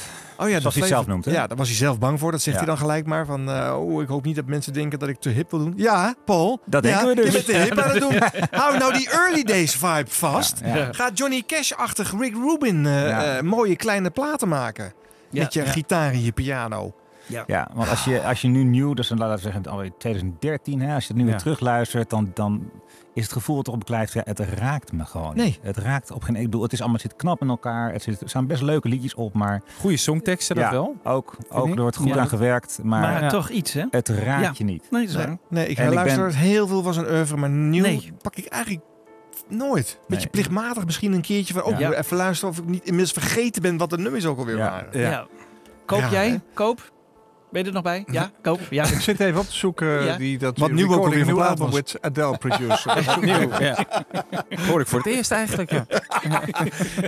[0.45, 1.31] Oh ja, Zoals hij zelf noemt, hè?
[1.31, 2.31] Ja, daar was hij zelf bang voor.
[2.31, 2.63] Dat zegt Ja.
[2.65, 3.27] hij dan gelijk maar.
[3.27, 5.73] Van, eh, oh, ik hoop niet dat mensen denken dat ik te hip wil doen.
[5.77, 6.61] Ja, Paul.
[6.67, 7.25] Dat ja, denken we dus.
[7.25, 8.15] Je bent te hip aan het doen.
[8.61, 10.61] Hou nou die early days vibe vast.
[10.65, 10.93] Ja, ja.
[10.93, 13.37] Ga Johnny Cash-achtig Rick Rubin eh, Ja.
[13.37, 14.93] eh, mooie kleine platen maken.
[15.31, 15.71] Ja, Met je ja.
[15.71, 16.93] gitaar en je piano.
[17.47, 20.81] Ja, want als je, als je nu nieuw, dus dan laten we zeggen alweer 2013,
[20.81, 21.31] hè, als je het nu Ja.
[21.31, 22.71] weer terugluistert, dan, dan
[23.15, 25.37] is het gevoel dat erop blijft, ja, het raakt me gewoon.
[25.37, 25.59] Nee.
[25.63, 28.03] Het raakt op geen, ik bedoel, het is allemaal het zit knap in elkaar, het
[28.03, 30.97] zit, er staan best leuke liedjes op, maar Goede songteksten dat ja, wel.
[31.05, 31.75] ook, ook ik.
[31.75, 32.17] er wordt goed Ja.
[32.19, 33.29] aan gewerkt, maar, Maar Ja.
[33.29, 33.85] toch iets, hè?
[33.91, 34.53] het raakt Ja.
[34.55, 34.91] je niet.
[34.91, 37.83] Nee, Nee, nee ik En ik luister ben- heel veel van zijn oeuvre, maar nieuw
[37.83, 38.13] Nee.
[38.23, 38.85] pak ik eigenlijk
[39.49, 39.99] nooit.
[40.01, 40.31] Beetje Nee.
[40.31, 41.63] plichtmatig misschien een keertje van...
[41.63, 41.93] Oh, Ja.
[41.93, 44.71] even luisteren of ik niet inmiddels vergeten ben wat de nummers ook alweer Ja.
[44.71, 45.01] waren.
[45.01, 45.27] Ja.
[45.87, 46.29] Koop Ja, jij?
[46.31, 46.37] hè?
[46.55, 46.93] Koop?
[47.55, 48.05] Ben je er nog bij?
[48.07, 48.61] Ja, koop.
[48.71, 48.85] Ja.
[48.85, 50.17] Ik zit even op te zoeken Ja.
[50.17, 53.05] die, dat Wat nu ook new van album with Adele producer.
[53.21, 53.51] Nieuw.
[53.61, 53.87] Ja.
[54.69, 55.71] Hoor ik voor het eerst eigenlijk.
[55.71, 55.87] Ja.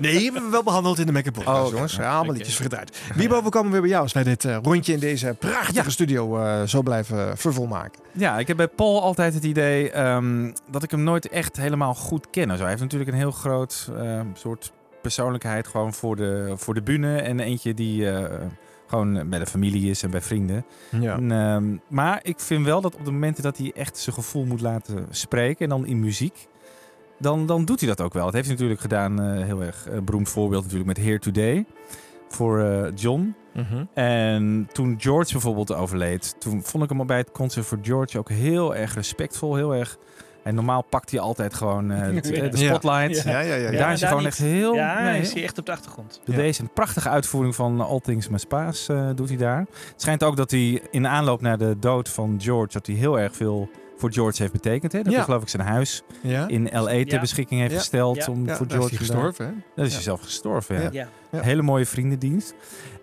[0.00, 1.96] Nee, hebben we wel behandeld in de Mac Podcast, Oh, jongens.
[1.96, 3.00] Ja, allemaal liedjes verdraaid.
[3.14, 6.38] Wie boven komen weer bij jou als wij dit eh, rondje in deze prachtige studio
[6.38, 8.00] eh, zo blijven vervolmaken?
[8.12, 11.94] Ja, ik heb bij Paul altijd het idee ehm, dat ik hem nooit echt helemaal
[11.94, 12.50] goed ken.
[12.50, 16.82] Zo, hij heeft natuurlijk een heel groot eh, soort persoonlijkheid gewoon voor de, voor de
[16.82, 17.16] bühne.
[17.20, 18.40] En eentje die eh,
[18.86, 20.64] gewoon bij de familie is en bij vrienden.
[21.00, 21.16] Ja.
[21.16, 24.44] En, ehm, maar ik vind wel dat op de momenten dat hij echt zijn gevoel
[24.44, 26.48] moet laten spreken, en dan in muziek,
[27.18, 28.24] dan, dan doet hij dat ook wel.
[28.24, 31.66] Dat heeft hij natuurlijk gedaan, eh, heel erg eh, beroemd voorbeeld natuurlijk met Here Today
[32.28, 33.34] voor eh, John.
[33.94, 38.28] En toen George bijvoorbeeld overleed, toen vond ik hem bij het concert voor George ook
[38.28, 39.98] heel erg respectvol, heel erg...
[40.46, 42.68] En normaal pakt hij altijd gewoon eh, de, de Ja.
[42.74, 43.22] spotlight.
[43.24, 43.70] Ja, ja, ja.
[43.70, 43.78] ja.
[43.78, 44.32] Daar is hij gewoon niet.
[44.32, 44.74] echt heel...
[44.74, 46.20] Ja, nee, is hij echt op de achtergrond.
[46.24, 49.58] Deze een prachtige uitvoering van All Things Must Pass eh, doet hij daar.
[49.58, 49.68] Het
[50.02, 52.72] schijnt ook dat hij in de aanloop naar de dood van George...
[52.72, 53.68] dat hij heel erg veel
[53.98, 54.92] voor George heeft betekend.
[54.92, 54.98] Hè?
[54.98, 55.16] Dat Ja.
[55.16, 56.48] hij geloof ik zijn huis Ja?
[56.48, 56.84] in L.A.
[56.84, 57.20] ter Ja.
[57.20, 57.78] beschikking heeft Ja.
[57.78, 58.16] gesteld.
[58.16, 58.26] Ja.
[58.32, 59.52] Om Ja, voor is George hij te- gestorven, hè?
[59.74, 59.94] Dat is Ja.
[59.96, 60.82] hij zelf gestorven, ja.
[60.82, 60.88] Ja.
[60.92, 61.08] Ja.
[61.30, 61.40] Ja.
[61.40, 62.54] Hele mooie vriendendienst.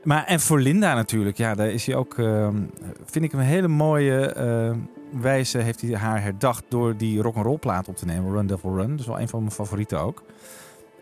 [0.03, 2.55] Maar en voor Linda natuurlijk, ja, daar is hij ook, ehm,
[3.05, 4.77] vind ik hem een hele mooie ehm,
[5.21, 8.89] wijze, heeft hij haar herdacht door die rock'n'roll plaat op te nemen, Run Devil Run.
[8.89, 10.23] Dat is wel een van mijn favorieten ook.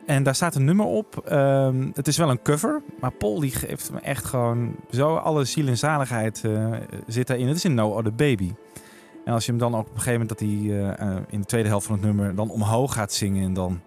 [0.05, 1.21] En daar staat een nummer op.
[1.25, 5.45] ehm, het is wel een cover, maar Paul die geeft me echt gewoon zo alle
[5.45, 6.73] ziel en zaligheid eh,
[7.07, 7.47] zit daarin.
[7.47, 8.53] Het is in No Other Baby.
[9.25, 11.39] En als je hem dan ook op een gegeven moment dat hij eh, eh, in
[11.39, 13.81] de tweede helft van het nummer dan omhoog gaat zingen en dan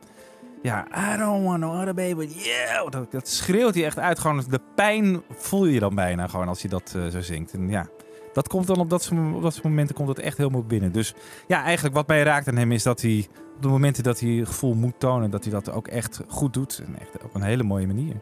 [0.62, 2.90] ja, I don't want no other baby, yeah.
[3.10, 4.18] Dat, schreeuwt hij echt uit.
[4.18, 7.52] Gewoon de pijn voel je dan bijna gewoon als hij dat zo zingt.
[7.52, 7.86] En ja,
[8.34, 10.92] dat komt dan op dat, soort- op dat momenten komt het echt helemaal binnen.
[10.92, 11.14] Dus
[11.46, 14.42] ja, eigenlijk wat mij raakt aan hem is dat hij op de momenten dat hij
[14.44, 16.82] gevoel moet tonen, dat hij dat ook echt goed doet.
[16.86, 18.14] En echt op een hele mooie manier.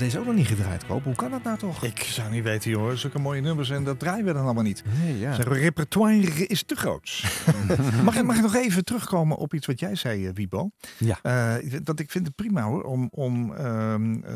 [0.00, 1.04] Deze ook nog niet gedraaid, Koop?
[1.04, 1.82] Hoe kan dat nou toch?
[1.84, 2.92] Ik zou niet weten, joh.
[2.92, 4.82] Zulke mooie nummers en dat draaien we dan allemaal niet.
[5.02, 5.34] Nee, ja.
[5.34, 7.22] Zeg, repertoire is te groot.
[8.04, 10.70] mag, ik, mag ik nog even terugkomen op iets wat jij zei, eh, Wiebo?
[10.98, 11.18] Ja.
[11.22, 14.32] Eh, dat ik vind het prima hoor, om, om ehm, eh,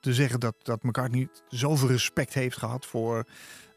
[0.00, 3.24] te zeggen dat, dat McCartney zoveel respect heeft gehad voor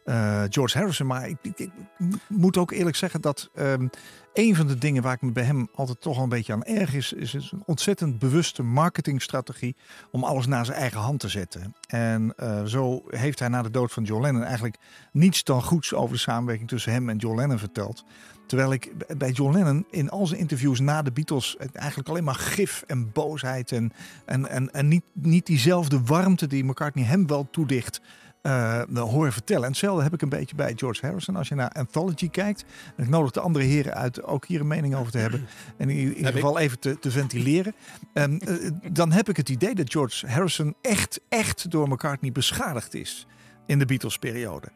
[0.10, 1.08] eh, George Harrison.
[1.08, 1.70] Maar ik,
[2.28, 3.88] moet ook eerlijk zeggen dat ehm,
[4.34, 6.64] een van de dingen waar ik me bij hem altijd toch wel een beetje aan
[6.64, 9.76] erg is, is een ontzettend bewuste marketingstrategie
[10.12, 11.76] om alles naar zijn eigen hand te zetten.
[11.88, 14.78] En eh, zo heeft hij na de dood van John Lennon eigenlijk
[15.12, 18.04] niets dan goeds over de samenwerking tussen hem en John Lennon verteld.
[18.48, 22.36] Terwijl ik bij John Lennon in al zijn interviews na de Beatles eigenlijk alleen maar
[22.36, 23.92] gif en boosheid en,
[24.26, 28.02] en, en, en niet, niet diezelfde warmte die McCartney hem wel toedicht.
[28.42, 29.64] Eh horen vertellen.
[29.64, 31.36] En hetzelfde heb ik een beetje bij George Harrison.
[31.36, 34.68] Als je naar Anthology kijkt, en ik nodig de andere heren uit ook hier een
[34.68, 35.48] mening over te hebben.
[35.78, 37.74] En in ieder geval even te, te ventileren.
[38.14, 42.94] Ehm, eh, dan heb ik het idee dat George Harrison echt, echt door McCartney beschadigd
[42.94, 43.28] is
[43.66, 44.68] in de Beatles-periode.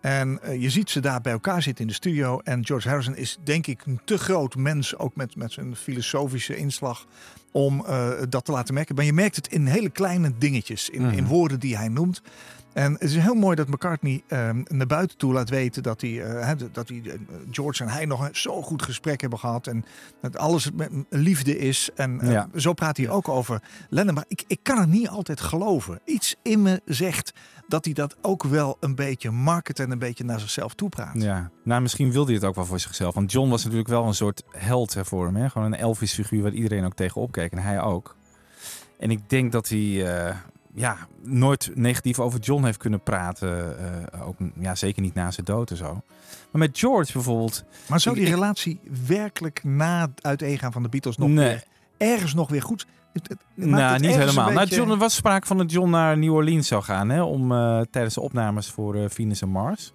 [0.00, 2.40] En eh, je ziet ze daar bij elkaar zitten in de studio.
[2.44, 6.56] En George Harrison is denk ik een te groot mens, ook met, met zijn filosofische
[6.56, 7.06] inslag,
[7.52, 7.84] om
[8.28, 8.94] dat te laten merken.
[8.94, 11.24] Maar je merkt het in hele kleine dingetjes, in, in Mhm.
[11.32, 12.22] woorden die hij noemt.
[12.78, 16.22] En het is heel mooi dat McCartney ehm, naar buiten toe laat weten dat hij,
[16.22, 17.12] eh, dat hij eh,
[17.50, 19.66] George en hij nog een zo goed gesprek hebben gehad.
[19.66, 19.84] En
[20.20, 21.90] dat alles met liefde is.
[21.94, 22.48] En eh, Ja.
[22.54, 24.14] zo praat hij ook over Lennon.
[24.14, 26.00] Maar ik, ik kan het niet altijd geloven.
[26.04, 27.32] Iets in me zegt
[27.68, 31.22] dat hij dat ook wel een beetje market en een beetje naar zichzelf toe praat.
[31.22, 33.14] Ja, nou misschien wilde hij het ook wel voor zichzelf.
[33.14, 35.36] Want John was natuurlijk wel een soort held hè, voor hem.
[35.36, 35.50] Hè?
[35.50, 37.52] Gewoon een Elvis-figuur waar iedereen ook tegen opkeek.
[37.52, 38.16] En hij ook.
[38.98, 40.06] En ik denk dat hij
[40.78, 43.78] ja, nooit negatief over John heeft kunnen praten.
[44.12, 45.92] eh, ook, ja, zeker niet na zijn dood en zo.
[46.50, 47.64] Maar met George bijvoorbeeld...
[47.86, 51.48] Maar zou die ik- relatie werkelijk na het uiteengaan van de Beatles nog Nee.
[51.48, 51.64] weer
[51.96, 52.86] ergens nog weer goed?
[53.12, 54.50] Het- het- maakt Nou, niet helemaal.
[54.50, 57.08] Nou, John, er was sprake van dat John naar New Orleans zou gaan.
[57.08, 59.92] Hè, om, eh, tijdens de opnames voor eh, Venus en Mars.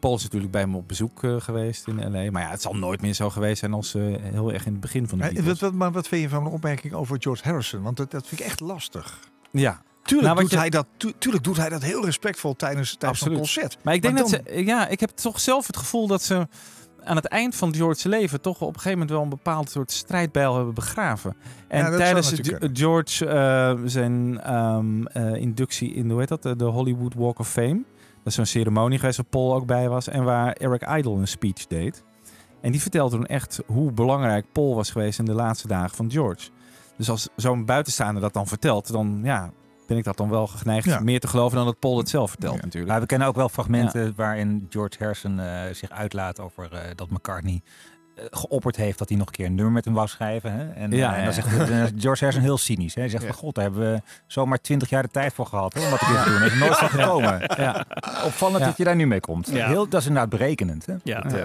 [0.00, 2.30] Paul is natuurlijk bij hem op bezoek geweest in L.A.
[2.30, 5.08] Maar ja, het zal nooit meer zo geweest zijn als heel erg in het begin
[5.08, 5.46] van de Beatles.
[5.46, 7.82] wat, wat, maar wat vind je van een opmerking over George Harrison?
[7.82, 9.18] Want dat, dat vind ik echt lastig.
[9.50, 9.82] Ja.
[10.06, 13.20] Tuurlijk, Nou, doet, je- hij dat, tu- tuurlijk doet hij dat heel respectvol tijdens, tijdens
[13.20, 13.78] een concert.
[13.82, 16.46] Maar ik denk dan- dat ze, ja, ik heb toch zelf het gevoel dat ze
[17.04, 19.92] aan het eind van George's leven toch op een gegeven moment wel een bepaald soort
[19.92, 21.36] strijdbijl hebben begraven.
[21.68, 22.32] En Ja, tijdens
[22.72, 27.38] George eh, zijn ehm, eh, inductie in de, hoe heet dat, de- de Hollywood Walk
[27.38, 27.82] of Fame.
[28.16, 31.28] Dat is zo'n ceremonie geweest waar Paul ook bij was en waar Eric Idle een
[31.28, 32.04] speech deed.
[32.60, 36.10] En die vertelde toen echt hoe belangrijk Paul was geweest in de laatste dagen van
[36.10, 36.48] George.
[36.96, 39.50] Dus als zo'n buitenstaander dat dan vertelt, dan ja,
[39.86, 41.00] ben ik dat dan wel geneigd Ja.
[41.00, 42.92] meer te geloven dan dat Paul het zelf vertelt natuurlijk.
[42.92, 47.10] Maar we kennen ook wel fragmenten waarin George Harrison eh, zich uitlaat over eh, dat
[47.10, 47.62] McCartney
[48.30, 50.52] geopperd heeft dat hij nog een keer een nummer met hem wou schrijven.
[50.52, 50.72] Hè?
[50.72, 51.24] En, Ja, eh, en ja.
[51.24, 52.94] dan zegt eh, George Harrison heel cynisch.
[52.94, 53.00] Hè?
[53.00, 55.84] Hij zegt van god, daar hebben we zomaar twintig jaar de tijd voor gehad hè,
[55.84, 56.40] om dat te kunnen doen.
[56.40, 57.40] Er is nooit van gekomen.
[57.56, 57.84] Ja.
[58.24, 59.50] Opvallend dat je daar nu mee komt.
[59.50, 59.66] Ja.
[59.66, 60.86] Heel, dat is inderdaad berekenend.
[60.86, 60.94] Hè?
[61.02, 61.20] Ja.
[61.20, 61.44] Dat, eh,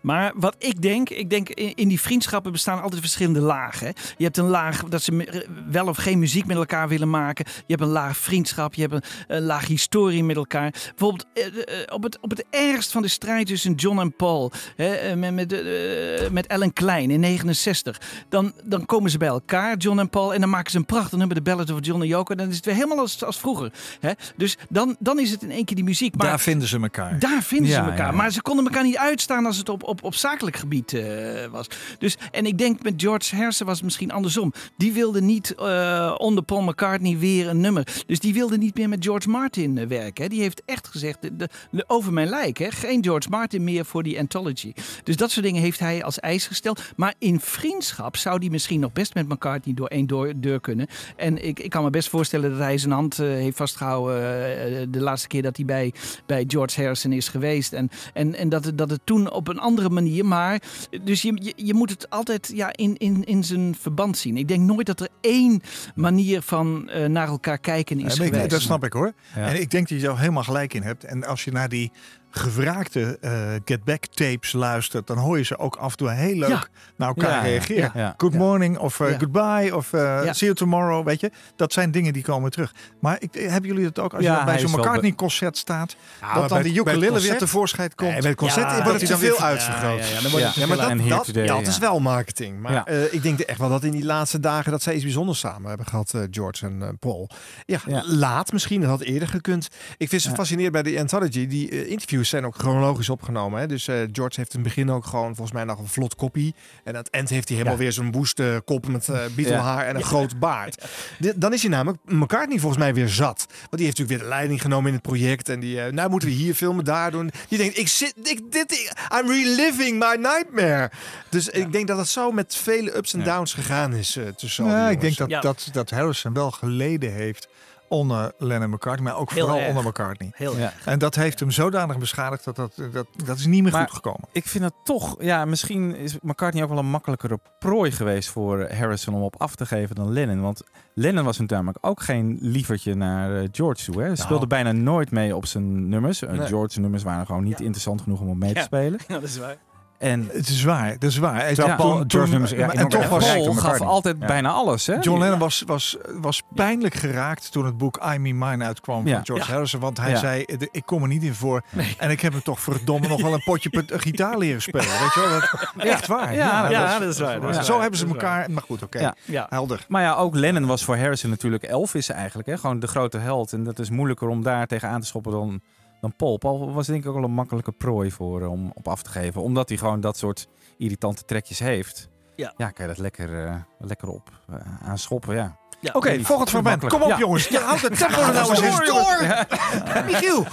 [0.00, 3.92] Maar wat ik denk, ik denk in, die vriendschappen bestaan altijd verschillende lagen.
[4.16, 7.44] Je hebt een laag dat ze wel of geen muziek met elkaar willen maken.
[7.48, 9.02] Je hebt een laag vriendschap, je hebt een,
[9.36, 10.70] een laag historie met elkaar.
[10.70, 14.52] Bijvoorbeeld eh, eh, op, het, op het ergst van de strijd tussen John en Paul,
[14.76, 15.89] hè, eh, met, met, eh,
[16.30, 18.00] met Ellen Klein in 69.
[18.28, 21.18] Dan, dan komen ze bij elkaar, John en Paul, en dan maken ze een prachtig
[21.18, 22.34] nummer, de Ballad of John en Yoko.
[22.34, 23.72] Dan is het weer helemaal als, als vroeger.
[24.00, 24.10] Hè.
[24.36, 26.16] Dus dan, dan is het in één keer die muziek.
[26.16, 27.18] Maar Daar vinden ze elkaar.
[27.18, 28.06] daar vinden Ja, ze elkaar.
[28.10, 28.12] ja.
[28.16, 31.66] Maar ze konden elkaar niet uitstaan als het op, op, op zakelijk gebied eh, was.
[31.98, 34.52] Dus, en ik denk met George Harrison was het misschien andersom.
[34.76, 37.86] Die wilde niet eh, onder Paul McCartney weer een nummer.
[38.06, 40.22] Dus die wilde niet meer met George Martin eh, werken.
[40.22, 40.28] Hè.
[40.28, 42.70] Die heeft echt gezegd, de, de- de- over mijn lijk, hè.
[42.70, 44.72] geen George Martin meer voor die anthology.
[45.04, 46.82] Dus dat soort dingen heeft hij als eis gesteld.
[46.96, 50.86] Maar in vriendschap zou die misschien nog best met McCartney door één door, deur kunnen.
[51.16, 54.86] En ik, ik kan me best voorstellen dat hij zijn hand eh, heeft vastgehouden eh,
[54.88, 55.92] de laatste keer dat hij bij,
[56.26, 57.72] bij George Harrison is geweest.
[57.72, 60.24] En, en, en dat, het, dat het toen op een andere manier.
[60.26, 60.62] Maar
[61.02, 64.36] dus je, je, je moet het altijd ja, in, in, in zijn verband zien.
[64.36, 65.60] Ik denk nooit dat er één
[65.94, 68.50] manier van eh, naar elkaar kijken is Ja, ik- geweest.
[68.50, 69.12] dat snap ik hoor.
[69.34, 69.46] Ja.
[69.48, 71.04] En ik denk dat je daar helemaal gelijk in hebt.
[71.04, 71.92] En als je naar die
[72.30, 73.32] gevraagde eh,
[73.64, 76.64] Get Back tapes luistert, dan hoor je ze ook af en toe heel leuk Ja.
[76.96, 77.90] naar elkaar Ja, ja, reageren.
[77.94, 78.14] ja.
[78.16, 79.18] Good morning of eh, Ja.
[79.18, 80.32] goodbye of eh, Ja.
[80.32, 81.30] see you tomorrow, weet je.
[81.56, 82.74] Dat zijn dingen die komen terug.
[83.00, 85.96] Maar ik, hebben jullie dat ook als Ja, je dan bij zo'n McCartney-concert staat,
[86.34, 88.18] dat dan het ukulele weer tevoorschijn komt?
[88.20, 90.08] Bij het concert Ja, wordt het te dan veel uitvergroot.
[90.08, 92.60] Ja, maar dat, is wel marketing.
[92.60, 92.84] Maar Ja.
[92.86, 95.68] eh, ik denk echt wel dat in die laatste dagen dat zij iets bijzonders samen
[95.68, 97.30] hebben gehad, eh, George en eh, Paul.
[97.66, 98.02] Ja, Ja.
[98.06, 99.68] laat misschien, dat had eerder gekund.
[99.96, 101.46] Ik vind ze fascinerend bij de Anthology.
[101.46, 101.90] Die eh,
[102.20, 103.60] interviews zijn ook chronologisch opgenomen.
[103.60, 103.66] Hè?
[103.66, 106.54] Dus eh, George heeft in het begin ook gewoon volgens mij nog een vlot kopie.
[106.84, 107.84] En aan het eind heeft hij helemaal Ja.
[107.84, 110.84] weer zo'n woeste kop met eh Beatle-haar en een groot baard.
[111.36, 113.46] Dan is hij namelijk McCartney volgens mij weer zat.
[113.48, 115.48] Want die heeft natuurlijk weer de leiding genomen in het project.
[115.48, 117.30] En die, eh, nou moeten we hier filmen, daar doen.
[117.48, 120.90] Die denkt, ik zit, ik, dit, ik- I'm reliving my nightmare.
[121.28, 124.64] Dus ik denk dat het zo met vele ups en downs gegaan is eh, tussen
[124.64, 125.16] al die Ja, ik jongens.
[125.16, 125.48] denk dat, Ja.
[125.48, 127.48] dat, dat Harrison wel geleden heeft
[127.90, 129.68] onder Lennon McCartney, maar ook Heel vooral erg.
[129.68, 130.30] onder McCartney.
[130.34, 130.72] Heel Ja.
[130.84, 133.94] En dat heeft hem zodanig beschadigd dat dat, dat, dat is niet meer Maar- goed
[133.94, 134.28] gekomen.
[134.32, 138.70] Ik vind het toch, ja, misschien is McCartney ook wel een makkelijkere prooi geweest voor
[138.72, 140.40] Harrison om op af te geven dan Lennon.
[140.40, 140.62] Want
[140.94, 144.00] Lennon was natuurlijk ook geen lievertje naar eh, George toe.
[144.00, 144.06] Hè.
[144.06, 146.22] Hij speelde bijna nooit mee op zijn nummers.
[146.22, 146.46] Eh, Nee.
[146.46, 148.64] George's nummers waren gewoon niet interessant genoeg om mee te Ja.
[148.64, 148.98] spelen.
[149.08, 149.56] Ja, dat is waar.
[150.00, 151.46] En Het is waar, dat is waar.
[151.54, 154.16] Terwijl Paul- toen- George toen- nummers, ja, maar- in en toch was Paul gaf altijd
[154.20, 154.26] Ja.
[154.26, 154.86] bijna alles.
[154.86, 154.94] Hè?
[155.00, 159.14] John Lennon was, was, was pijnlijk geraakt toen het boek I Me Mine uitkwam Ja.
[159.14, 159.52] van George Ja.
[159.52, 159.80] Harrison.
[159.80, 160.16] Want hij Ja.
[160.16, 161.62] zei, "De- ik kom er niet in voor.
[161.98, 164.86] En ik heb hem toch verdomme nog wel een potje pe- gitaar leren spelen.
[165.00, 165.40] Weet je wel?
[165.40, 166.34] Dat, echt waar.
[166.34, 167.64] Ja, Ja, dat is waar.
[167.64, 168.50] Zo hebben ze elkaar...
[168.50, 168.98] Maar goed, oké.
[169.00, 169.14] Ja.
[169.24, 169.46] Ja.
[169.50, 169.84] Helder.
[169.88, 172.48] Maar ja, ook Lennon was voor Harrison natuurlijk Elvis eigenlijk.
[172.48, 172.58] Hè?
[172.58, 173.52] Gewoon de grote held.
[173.52, 175.60] En dat is moeilijker om daar tegenaan te schoppen dan,
[176.00, 176.36] dan Paul.
[176.38, 179.10] Paul was denk ik ook wel een makkelijke prooi voor eh, om op af te
[179.10, 179.42] geven.
[179.42, 180.48] Omdat hij gewoon dat soort
[180.78, 182.08] irritante trekjes heeft.
[182.36, 182.52] Ja.
[182.56, 185.58] ja kan je dat lekker, eh, lekker op uh, aan schoppen, ja.
[185.80, 185.92] Ja.
[185.92, 186.86] Oké, Nee, volgend fragment.
[186.86, 187.18] Kom op Ja.
[187.18, 187.48] jongens.
[187.48, 189.26] Ja, houd het tempo er nou eens eens door.
[190.06, 190.44] Michiel.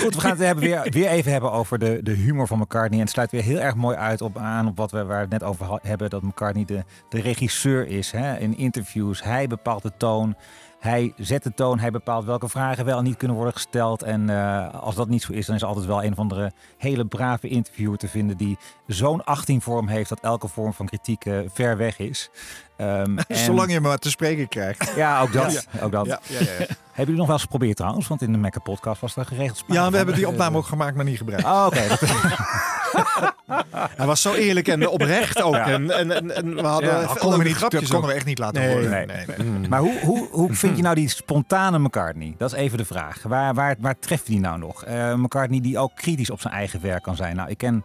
[0.00, 2.98] Goed, we gaan het hebben weer, weer even hebben over de, de humor van McCartney.
[2.98, 5.20] En het sluit weer heel erg mooi uit op, aan op wat we, waar we
[5.22, 6.10] het net over hebben.
[6.10, 9.22] Dat McCartney de, de regisseur is hè, in interviews.
[9.22, 10.36] Hij bepaalt de toon.
[10.80, 11.78] Hij zet de toon.
[11.78, 14.02] Hij bepaalt welke vragen wel en niet kunnen worden gesteld.
[14.02, 16.52] En eh, als dat niet zo is, dan is er altijd wel een of andere
[16.78, 18.36] hele brave interviewer te vinden.
[18.36, 22.30] Die zo'n achtingvorm heeft dat elke vorm van kritiek eh, ver weg is.
[22.76, 24.92] En- Zolang je maar te spreken krijgt.
[24.96, 25.66] Ja, ook dat.
[25.82, 26.06] Ook dat.
[26.06, 26.38] Ja, ja.
[26.38, 28.08] Hebben jullie nog wel eens geprobeerd trouwens?
[28.08, 29.90] Want in de Mecca podcast was daar geregeld sprake Ja, van.
[29.90, 31.44] we hebben die opname ook gemaakt, maar niet gebruikt.
[31.44, 31.88] Oh, oké.
[31.88, 32.00] Dat-
[33.96, 35.54] Hij was zo eerlijk en oprecht ook.
[35.54, 38.16] En, en, en, en we hadden Ja, dat konden we, niet, grapjes dat konden we
[38.16, 38.90] echt niet laten Nee, horen.
[38.90, 39.06] nee.
[39.06, 39.68] nee, nee.
[39.68, 42.34] Maar hoe, hoe, hoe vind je nou die spontane McCartney?
[42.38, 43.22] Dat is even de vraag.
[43.22, 44.84] Waar, waar, waar treft hij nou nog?
[44.84, 47.36] Eh, McCartney die ook kritisch op zijn eigen werk kan zijn.
[47.36, 47.84] Nou, ik ken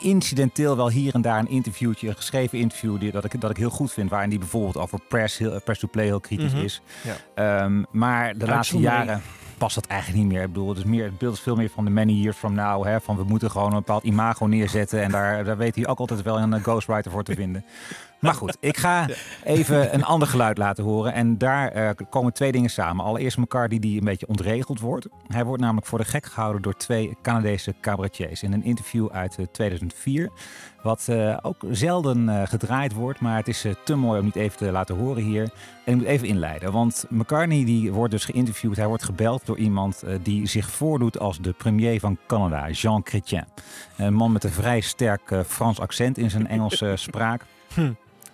[0.00, 3.56] incidenteel wel hier en daar een interviewtje, een geschreven interview die, dat, ik, dat ik
[3.56, 4.10] heel goed vind.
[4.10, 6.62] Waarin die bijvoorbeeld over press, heel, press to play heel kritisch Mhm.
[6.64, 6.80] is.
[7.02, 7.16] Ja.
[7.62, 9.22] Ehm, maar de laatste jaren
[9.58, 10.42] past dat eigenlijk niet meer.
[10.42, 12.54] Ik bedoel, het, is meer, het beeld is veel meer van de many years from
[12.54, 12.84] now.
[12.84, 15.02] Hè, van we moeten gewoon een bepaald imago neerzetten.
[15.02, 17.64] En daar, daar weet hij ook altijd wel een eh, ghostwriter voor te vinden.
[18.20, 19.06] Maar goed, ik ga
[19.44, 21.12] even een ander geluid laten horen.
[21.12, 23.04] En daar eh, komen twee dingen samen.
[23.04, 25.08] Allereerst McCartney die een beetje ontregeld wordt.
[25.26, 28.42] Hij wordt namelijk voor de gek gehouden door twee Canadese cabaretiers.
[28.42, 30.30] In een interview uit eh, 2004.
[30.82, 33.20] Wat eh, ook zelden eh, gedraaid wordt.
[33.20, 35.42] Maar het is eh, te mooi om niet even te laten horen hier.
[35.84, 36.72] En ik moet even inleiden.
[36.72, 38.76] Want McCartney die wordt dus geïnterviewd.
[38.76, 42.70] Hij wordt gebeld door iemand eh, die zich voordoet als de premier van Canada.
[42.70, 43.44] Jean Chrétien.
[43.96, 47.44] Een man met een vrij sterk eh, Frans accent in zijn Engelse spraak.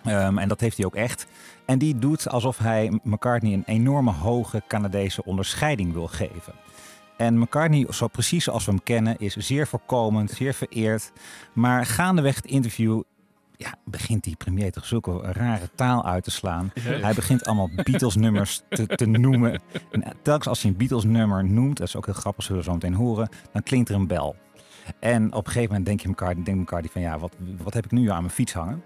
[0.03, 1.27] Ehm, en dat heeft hij ook echt.
[1.65, 6.53] En die doet alsof hij McCartney een enorme hoge Canadese onderscheiding wil geven.
[7.17, 11.11] En McCartney, zo precies zoals we hem kennen, is zeer voorkomend, zeer vereerd.
[11.53, 13.01] Maar gaandeweg het interview
[13.57, 16.71] ja, begint die premier toch zulke rare taal uit te slaan.
[16.79, 19.61] Hij begint allemaal Beatles-nummers te, te noemen.
[19.91, 22.73] En telkens als hij een Beatles-nummer noemt, dat is ook heel grappig, zullen we zo
[22.73, 24.35] meteen horen, dan klinkt er een bel.
[24.99, 27.85] En op een gegeven moment denk je McCartney, denkt McCartney van ja, wat, wat heb
[27.85, 28.83] ik nu aan mijn fiets hangen?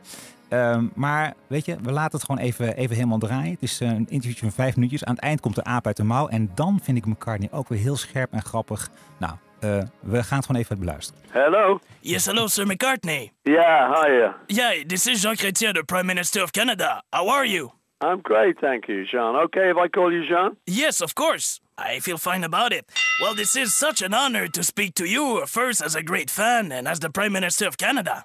[0.49, 3.51] Ehm, maar weet je, we laten het gewoon even, even helemaal draaien.
[3.51, 5.03] Het is eh, een interviewtje van vijf minuutjes.
[5.03, 6.27] Aan het eind komt de aap uit de mouw.
[6.27, 8.89] En dan vind ik McCartney ook weer heel scherp en grappig.
[9.17, 11.21] Nou, eh, we gaan het gewoon even beluisteren.
[11.29, 11.79] Hello?
[11.99, 13.31] Yes, hello, Sir McCartney.
[13.43, 14.35] Yeah, hiya.
[14.45, 17.03] Yeah, this is Jean Chrétien, the Prime Minister of Canada.
[17.09, 17.71] How are you?
[18.03, 19.35] I'm great, thank you, Jean.
[19.35, 20.57] Okay if I call you Jean?
[20.63, 21.59] Yes, of course.
[21.77, 22.85] I feel fine about it.
[23.21, 26.71] Well, this is such an honor to speak to you, first as a great fan
[26.71, 28.23] and as the Prime Minister of Canada.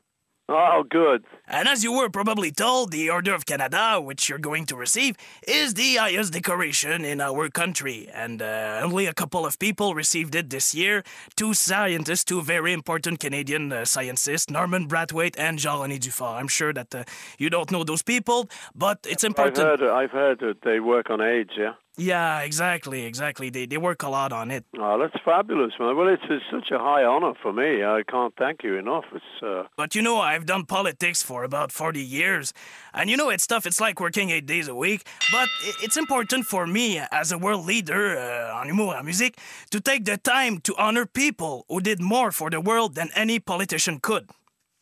[0.52, 1.24] Oh, good.
[1.48, 5.16] And as you were probably told, the Order of Canada, which you're going to receive,
[5.46, 8.08] is the highest decoration in our country.
[8.12, 11.04] And uh, only a couple of people received it this year.
[11.36, 16.38] Two scientists, two very important Canadian uh, scientists, Norman Brathwaite and Jean-René Dufort.
[16.38, 17.04] I'm sure that uh,
[17.38, 19.58] you don't know those people, but it's important.
[19.58, 21.74] I've heard, I've heard that they work on AIDS, yeah?
[21.98, 23.50] Yeah, exactly, exactly.
[23.50, 24.64] They, they work a lot on it.
[24.78, 25.94] Oh, that's fabulous, man.
[25.94, 27.84] Well, it's, it's such a high honor for me.
[27.84, 29.04] I can't thank you enough.
[29.14, 29.64] It's, uh...
[29.76, 32.54] But you know, I've done politics for about 40 years.
[32.94, 33.66] And you know, it's tough.
[33.66, 35.06] It's like working eight days a week.
[35.30, 35.48] But
[35.82, 39.38] it's important for me, as a world leader uh, en humour en musique,
[39.70, 43.38] to take the time to honor people who did more for the world than any
[43.38, 44.30] politician could.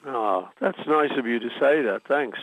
[0.07, 2.03] Oh, that's nice of you to say that.
[2.07, 2.39] Thanks.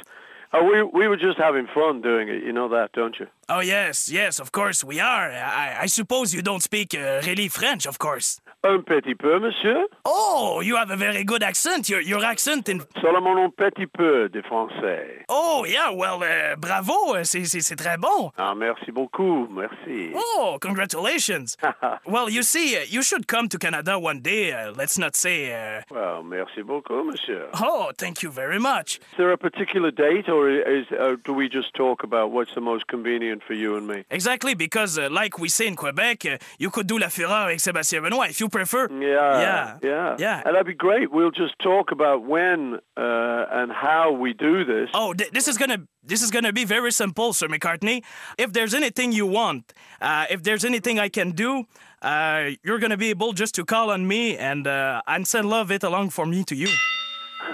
[0.53, 2.43] Oh, we, we were just having fun doing it.
[2.43, 3.27] You know that, don't you?
[3.49, 5.31] Oh, yes, yes, of course we are.
[5.31, 8.39] I, I suppose you don't speak uh, really French, of course.
[8.63, 9.85] Un petit peu, monsieur.
[10.03, 11.87] Oh, you have a very good accent.
[11.89, 12.79] Your, your accent in.
[13.01, 15.23] Seulement un petit peu de français.
[15.29, 18.31] Oh, yeah, well, uh, bravo, uh, c'est c'est- c'est très bon.
[18.35, 19.47] Ah, merci beaucoup.
[19.51, 20.11] Merci.
[20.15, 21.55] Oh, congratulations.
[22.07, 24.51] well, you see, uh, you should come to Canada one day.
[24.51, 25.53] Uh, let's not say.
[25.53, 27.49] Uh, Well, merci beaucoup, monsieur.
[27.61, 28.95] oh, thank you very much.
[29.11, 32.61] Is there a particular date, or is uh, do we just talk about what's the
[32.61, 34.03] most convenient for you and me?
[34.09, 37.59] Exactly, because uh, like we say in Quebec, uh, you could do La Fureur avec
[37.59, 38.87] Sébastien Benoît if you prefer.
[38.91, 39.77] Yeah, Yeah.
[39.83, 40.41] yeah, Yeah.
[40.45, 41.11] And that'd be great.
[41.11, 44.89] We'll just talk about when uh, and how we do this.
[44.93, 48.03] Oh, th- this is gonna this is gonna be very simple, Sir McCartney.
[48.37, 51.65] If there's anything you want, uh, if there's anything I can do,
[52.01, 55.71] uh, you're gonna be able just to call on me and uh, and send love
[55.71, 56.69] it along for me to you.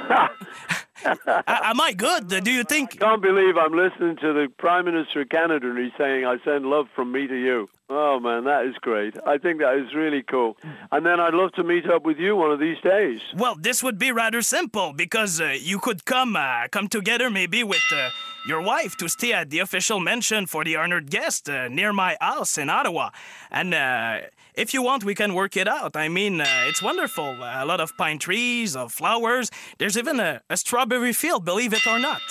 [1.06, 2.28] Am I good?
[2.28, 2.96] Do you think?
[2.96, 6.38] I Can't believe I'm listening to the Prime Minister of Canada and he's saying, I
[6.44, 7.70] send love from me to you.
[7.90, 9.16] Oh, man, that is great.
[9.26, 10.58] I think that is really cool.
[10.92, 13.20] And then I'd love to meet up with you one of these days.
[13.36, 17.64] Well, this would be rather simple because uh, you could come uh, come together maybe
[17.64, 18.10] with uh,
[18.48, 22.18] your wife to stay at the official mansion for the honored guest uh, near my
[22.20, 23.10] house in Ottawa.
[23.52, 24.22] And uh,
[24.56, 25.96] if you want, we can work it out.
[25.96, 27.36] I mean, uh, it's wonderful.
[27.42, 29.50] A lot of pine trees, of flowers.
[29.78, 32.22] There's even a, a strawberry field, believe it or not.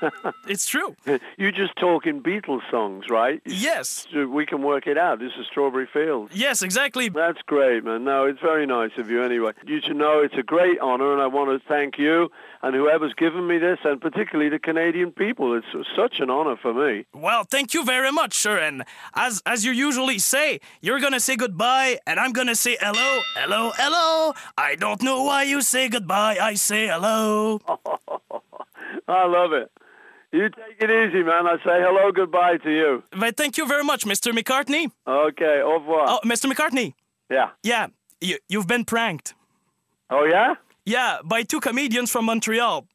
[0.48, 0.96] it's true.
[1.36, 3.40] You're just talk in Beatles songs, right?
[3.44, 4.06] Yes.
[4.14, 5.18] We can work it out.
[5.18, 6.32] This is Strawberry Fields.
[6.34, 7.08] Yes, exactly.
[7.08, 8.04] That's great, man.
[8.04, 9.52] No, it's very nice of you anyway.
[9.66, 12.30] You should know it's a great honor, and I want to thank you
[12.62, 15.56] and whoever's given me this, and particularly the Canadian people.
[15.56, 15.66] It's
[15.96, 17.06] such an honor for me.
[17.14, 18.58] Well, thank you very much, sir.
[18.58, 18.84] And
[19.14, 23.72] as as you usually say, you're gonna say goodbye, and I'm gonna say hello, hello,
[23.76, 24.34] hello.
[24.58, 26.38] I don't know why you say goodbye.
[26.40, 27.60] I say hello.
[29.08, 29.70] I love it.
[30.32, 31.46] You take it easy, man.
[31.46, 33.02] I say hello, goodbye to you.
[33.10, 34.32] But thank you very much, Mr.
[34.32, 34.90] McCartney.
[35.06, 36.04] Okay, au revoir.
[36.06, 36.46] Oh, Mr.
[36.50, 36.94] McCartney.
[37.28, 37.50] Yeah.
[37.64, 37.88] Yeah,
[38.20, 39.34] you you've been pranked.
[40.10, 40.54] Oh, yeah?
[40.84, 42.86] Yeah, by two comedians from Montreal.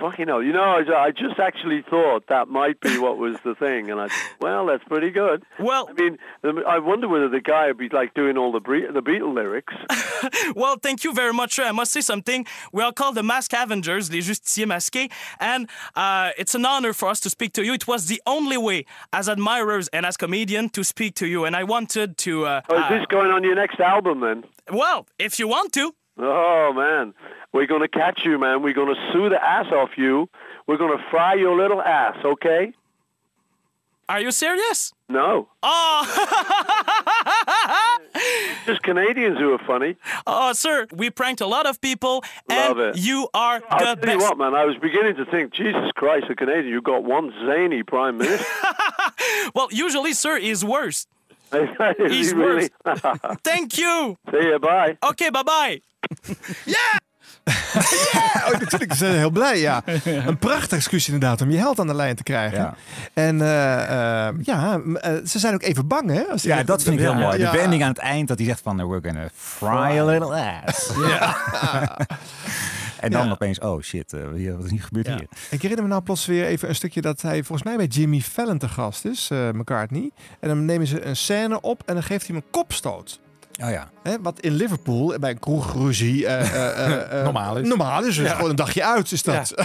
[0.00, 0.42] Fucking hell.
[0.42, 4.08] You know, I, just actually thought that might be what was the thing, and I
[4.40, 5.44] well, that's pretty good.
[5.60, 6.18] Well, I mean,
[6.66, 9.72] I wonder whether the guy would be like doing all the Bre- the Beatle lyrics.
[10.56, 11.60] well, thank you very much.
[11.60, 12.46] I must say something.
[12.72, 15.08] We are called the Mask Avengers, les Justiciers Masqués,
[15.38, 17.72] and uh, it's an honor for us to speak to you.
[17.74, 21.54] It was the only way, as admirers and as comedian, to speak to you, and
[21.54, 22.44] I wanted to.
[22.46, 24.42] Uh, Oh, is uh, this going on your next album then?
[24.72, 25.94] well, if you want to.
[26.18, 27.14] Oh man,
[27.52, 28.62] we're gonna catch you, man.
[28.62, 30.28] We're gonna sue the ass off you.
[30.66, 32.72] We're going to fry your little ass, okay?
[34.08, 34.92] Are you serious?
[35.08, 35.46] No.
[35.62, 36.02] Oh,
[38.66, 39.94] Just Canadians who are funny.
[40.26, 42.98] oh, sir, we pranked a lot of people, Love and it.
[42.98, 44.28] you are I'll the tell you best.
[44.28, 44.56] what, man.
[44.56, 48.44] I was beginning to think, Jesus Christ, a Canadian, you got one zany prime minister.
[49.54, 51.06] Well, usually, sir, is worse.
[51.52, 51.68] Is
[52.10, 52.70] He's he really?
[53.44, 54.16] Thank you.
[54.32, 54.98] See you, bye.
[55.04, 55.80] Okay, bye bye.
[58.46, 59.82] Oh, natuurlijk zijn heel blij, ja.
[60.04, 62.58] Een prachtig excuus inderdaad om je held aan de lijn te krijgen.
[62.58, 62.74] Ja.
[63.14, 66.22] En eh, eh, ja, eh, ze zijn ook even bang, hè?
[66.22, 67.36] Als Ja, dat vind ik heel Ja, mooi.
[67.36, 67.52] De ja.
[67.52, 68.76] wending aan het eind dat hij zegt van...
[68.88, 70.90] We're gonna fry a little ass.
[73.00, 73.32] en dan Ja.
[73.32, 75.26] opeens, oh shit, hier- wat is niet gebeurd hier?
[75.50, 78.20] Ik herinner me nou plots weer even een stukje dat hij volgens mij bij Jimmy
[78.20, 80.10] Fallon te gast is, McCartney.
[80.40, 83.20] En dan nemen ze een scène op en dan geeft hij hem een kopstoot.
[83.62, 83.88] Oh ja.
[84.02, 87.68] Hè, wat in Liverpool bij een kroegruzie eh, eh, Normaal is.
[87.68, 88.16] Normaal is.
[88.16, 88.34] Dus Ja.
[88.34, 89.54] gewoon een dagje uit is dat.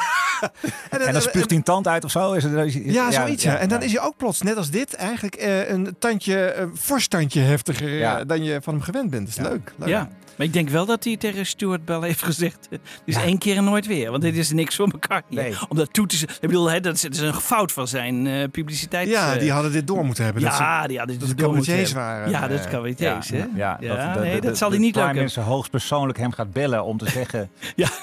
[0.90, 2.34] En dan spuugt hij een tand uit of zo?
[2.34, 3.44] Is het, Ja, zoiets.
[3.44, 6.78] Ja, En dan is hij ook plots, net als dit, eigenlijk eh, een tandje, een
[6.78, 9.36] fors tandje heftiger dan je van hem gewend bent.
[9.36, 9.74] Dat is leuk.
[9.78, 9.90] leuk.
[9.90, 10.10] Ja,
[10.42, 12.68] maar ik denk wel dat hij tegen Stuart Bell heeft gezegd...
[13.06, 14.10] dus één keer en nooit weer.
[14.12, 15.22] Want dit is niks voor elkaar.
[15.30, 15.56] Nee.
[15.70, 18.28] Om dat toe te Ik bedoel, hè, dat, is, dat is een fout van zijn
[18.28, 19.08] eh publiciteit.
[19.10, 20.42] Ja, eh, die hadden dit door moeten hebben.
[20.42, 21.94] Ja, dat ze, die hadden dat dit de door moeten hebben.
[21.96, 22.30] waren.
[22.30, 23.38] Ja, dat is eh, cabaretiers, hè?
[23.38, 25.16] Ja, Ja, de- nee, dat zal hij niet lukken.
[25.16, 27.50] minister hoogstpersoonlijk hem gaat bellen om te zeggen...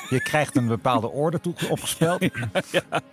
[0.09, 2.23] je krijgt een bepaalde orde toe opgespeld.
[2.23, 2.33] Ik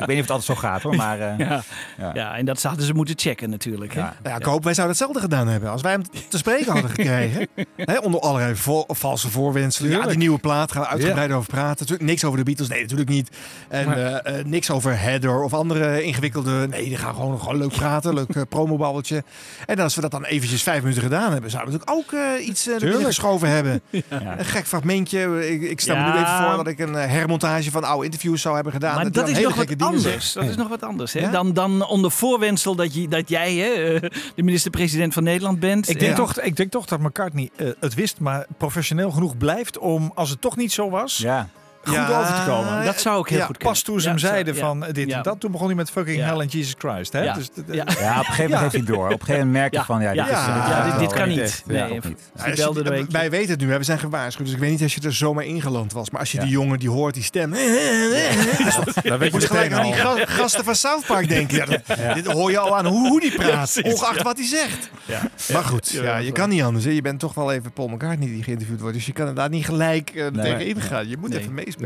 [0.06, 1.20] weet niet of het altijd zo gaat hoor, maar...
[1.20, 1.64] eh, Ja.
[1.98, 2.12] ja.
[2.14, 2.36] Ja.
[2.38, 3.94] en dat hadden ze moeten checken natuurlijk.
[3.94, 4.02] Hè?
[4.02, 5.70] Nou ja, ik hoop, wij zouden hetzelfde gedaan hebben.
[5.72, 7.48] Als wij hem te spreken hadden gekregen.
[7.78, 8.86] hè, onder allerlei vo-
[9.20, 9.92] valse voorwenselen.
[9.92, 11.78] Ja, die nieuwe plaat gaan we uitgebreid over praten.
[11.80, 12.68] Natuurlijk niks over de Beatles.
[12.68, 13.30] Nee, natuurlijk niet.
[13.70, 16.68] En Maar- eh, eh, niks over Heather of andere ingewikkelde...
[16.68, 18.14] Nee, die gaan gewoon, gewoon leuk praten.
[18.14, 19.24] Leuk uh, promobabbeltje.
[19.66, 21.50] En als we dat dan eventjes vijf minuten gedaan hebben...
[21.52, 23.82] zouden we natuurlijk ook eh, iets uh, erin geschoven hebben.
[24.38, 25.50] Een gek fragmentje.
[25.50, 26.22] Ik, ik stel me nu Ja.
[26.22, 28.96] even voor dat ik een eh, hermontage van oude interviews zou hebben gedaan.
[28.96, 30.34] Maar dat is hele nog wat anders.
[30.34, 31.14] Dat is nog wat anders.
[31.14, 31.20] Hè?
[31.20, 31.30] Ja?
[31.32, 35.90] Dan, dan onder voorwendsel dat, je, dat jij hè, eh, de minister-president van Nederland bent.
[35.90, 36.18] Ik denk, Ja.
[36.18, 40.30] toch, ik denk toch dat McCartney eh, het wist, maar professioneel genoeg blijft om, als
[40.30, 41.50] het toch niet zo was, Ja.
[41.88, 42.86] Goed Ja, over te komen.
[42.86, 43.74] dat zou ook heel Ja, goed kunnen.
[43.74, 44.60] Pas toen ze Ja, hem zeiden ja.
[44.60, 45.18] van eh, dit Ja.
[45.18, 46.26] en dat, toen begon hij met fucking Ja.
[46.26, 47.14] hell and Jesus Christ.
[47.14, 47.22] Hè?
[47.24, 47.34] Ja.
[47.34, 47.74] Dus, d- Ja.
[47.74, 47.88] Ja, op
[48.20, 49.06] een gegeven moment heeft hij door.
[49.06, 49.86] Op een gegeven moment merk je Ja.
[49.86, 50.26] van, ja, dit Ja.
[50.26, 50.32] is...
[50.32, 51.64] Ja, dit is- dit- dit kan niet.
[51.66, 52.06] Nee, niet.
[52.46, 53.06] Eentje.
[53.10, 54.46] wij weten het nu, hè, we zijn gewaarschuwd.
[54.46, 56.10] Dus ik weet niet als je er zomaar ingeland was.
[56.10, 57.52] Maar als je die jongen die hoort, die stem.
[57.52, 59.94] Dan weet je moet je gelijk aan die
[60.28, 61.82] gasten van South Park denken.
[62.14, 63.80] Dit hoor je al aan hoe, hoe die praat.
[63.84, 64.90] ongeacht wat hij zegt.
[65.06, 65.22] Ja.
[65.54, 66.86] Maar goed, Ja, je kan niet anders.
[66.86, 68.96] Je bent toch wel even Paul McCartney die geïnterviewd wordt.
[68.96, 70.32] Dus je kan inderdaad niet gelijk eh Nee.
[70.58, 71.08] tegenin gaan.
[71.10, 71.40] Je moet Nee.
[71.40, 71.75] even meespelen.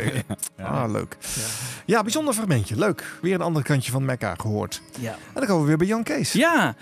[0.58, 0.66] Ja.
[0.66, 1.18] Ah, leuk.
[1.86, 2.02] Ja.
[2.04, 2.76] bijzonder fragmentje.
[2.76, 3.04] Leuk.
[3.22, 4.82] Weer een ander kantje van Mecca gehoord.
[5.00, 5.12] Ja.
[5.12, 6.32] En dan komen we weer bij Jan Kees.
[6.32, 6.76] Ja.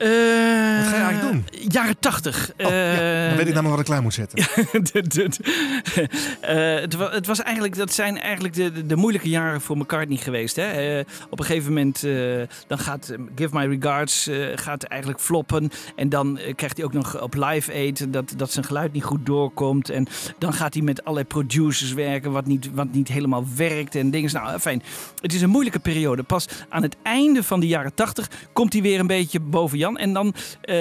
[0.00, 1.44] Eh, Wat ga je eigenlijk doen?
[1.68, 2.50] Jaren tachtig.
[2.58, 4.38] Oh, ja, dan weet ik namelijk wat ik klaar moet zetten.
[4.92, 6.08] De- de- de-
[6.40, 8.54] Eh, het, wa- het was eigenlijk, dat zijn eigenlijk
[8.88, 10.56] de, moeilijke jaren voor McCartney geweest.
[10.56, 10.62] Hè?
[10.98, 12.12] Eh, op een gegeven moment eh,
[12.66, 15.70] dan gaat eh, Give My Regards eh, gaat eigenlijk floppen.
[15.96, 19.04] En dan eh, krijgt hij ook nog op Live Aid dat, dat zijn geluid niet
[19.04, 19.88] goed doorkomt.
[19.90, 20.06] En
[20.38, 23.94] dan gaat hij met allerlei producers werken wat niet, wat niet helemaal werkt.
[23.94, 24.30] En dingen.
[24.32, 24.82] Nou, fijn.
[25.20, 26.22] Het is een moeilijke periode.
[26.22, 29.89] Pas aan het einde van de jaren tachtig komt hij weer een beetje boven Jan.
[29.96, 30.74] En dan eh,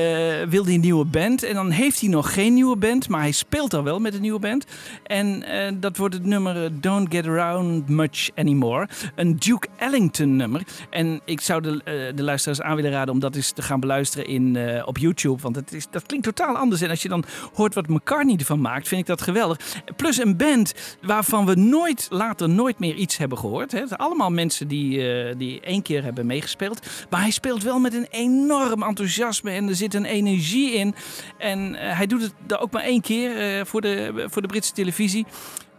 [0.49, 1.43] wil hij een nieuwe band.
[1.43, 3.09] En dan heeft hij nog geen nieuwe band.
[3.09, 4.65] Maar hij speelt al wel met een nieuwe band.
[5.03, 8.89] En eh, dat wordt het nummer eh, Don't Get Around Much Anymore.
[9.15, 10.61] Een Duke Ellington nummer.
[10.89, 14.27] En ik zou de, de luisteraars aan willen raden om dat eens te gaan beluisteren
[14.27, 15.41] in, op YouTube.
[15.41, 16.81] Want het is, dat klinkt totaal anders.
[16.81, 17.23] En als je dan
[17.53, 19.57] hoort wat McCartney ervan maakt, vind ik dat geweldig.
[19.95, 23.71] Plus een band waarvan we nooit later nooit meer iets hebben gehoord.
[23.71, 23.97] Hè.
[23.97, 26.87] Allemaal mensen die, die één keer hebben meegespeeld.
[27.09, 30.95] Maar hij speelt wel met een enorm enthousiasme en er zit een energie in.
[31.37, 34.73] En eh, hij doet het ook maar één keer eh, voor, de, voor de Britse
[34.73, 35.25] televisie.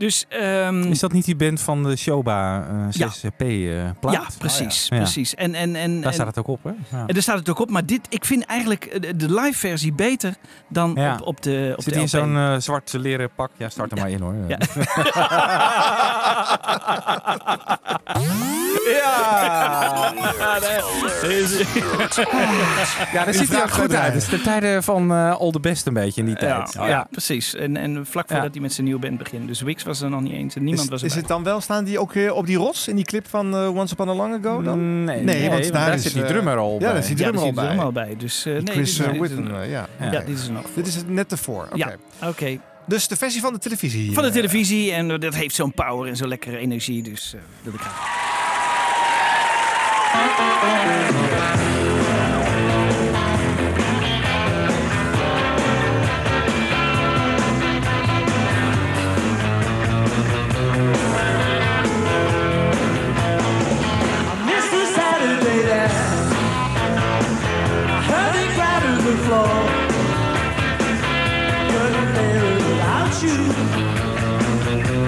[0.01, 3.09] Dus, ehm, Is dat niet die band van de Shoba eh Ja.
[3.09, 4.13] 6P-plaat?
[4.15, 4.87] ja, precies.
[4.89, 4.97] Ja.
[4.97, 5.35] precies.
[5.35, 6.71] En, en, en, Daar staat het ook op, hè?
[6.71, 7.07] Ja.
[7.07, 7.71] En daar staat het ook op.
[7.71, 10.35] Maar dit, ik vind eigenlijk eh, de, live versie beter
[10.69, 11.15] dan Ja.
[11.15, 13.51] op, op de op Zit de hij in zo'n eh, zwart leren pak?
[13.57, 14.35] Ja, start er maar in hoor.
[14.49, 14.59] Ja.
[18.91, 20.13] Ja!
[23.13, 24.13] Ja, daar ziet hij ook goed uit.
[24.13, 26.89] Het is de tijden van eh All the Best een beetje in die Ja, tijd.
[26.89, 27.55] ja, precies.
[27.55, 28.53] En, en vlak voordat Ja.
[28.53, 29.47] hij met zijn nieuwe band begint.
[29.47, 31.19] Dus Wix was er nog niet eens en niemand Is, was is erbij.
[31.21, 33.77] het dan wel, staan die ook eh, op die rots in die clip van eh,
[33.77, 35.05] Once Upon a Long Ago dan?
[35.05, 36.89] Nee, Nee, want want daar daar is, zit die eh, drummer al ja, bij.
[36.89, 37.65] daar is die ja, drummer daar al zit bij.
[37.71, 38.17] helemaal bij.
[38.19, 39.89] Dus, eh, Die nee, Chris dit is- dit is Whitten, een- eh, ja.
[40.01, 40.65] Ja, dit is er nog.
[40.75, 41.62] Dit is het net ervoor.
[41.65, 41.77] Oké.
[41.77, 42.59] Ja, oké.
[42.87, 44.12] Dus de versie van de televisie.
[44.12, 47.03] Van de televisie en dat heeft zo'n power en zo'n lekkere energie.
[47.03, 48.19] Dus eh wil ik graag.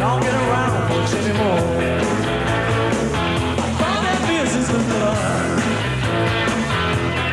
[0.03, 1.63] don't get around much anymore.
[3.63, 4.69] I found that business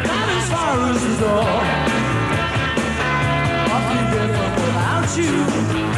[0.10, 1.50] not as far as the door.
[3.74, 3.84] I'll
[4.66, 5.10] without
[5.84, 5.89] you.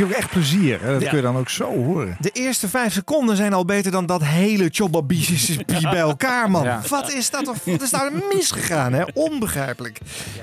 [0.00, 0.80] Hij ook echt plezier.
[0.82, 0.92] Hè?
[0.92, 1.08] Dat Ja.
[1.08, 2.16] kun je dan ook zo horen.
[2.20, 6.62] De eerste vijf seconden zijn al beter dan dat hele Chobabische bij elkaar, man.
[6.64, 6.80] Ja.
[6.88, 7.56] Wat is dat toch?
[7.64, 9.02] Wat is daar misgegaan, hè?
[9.14, 9.98] Onbegrijpelijk.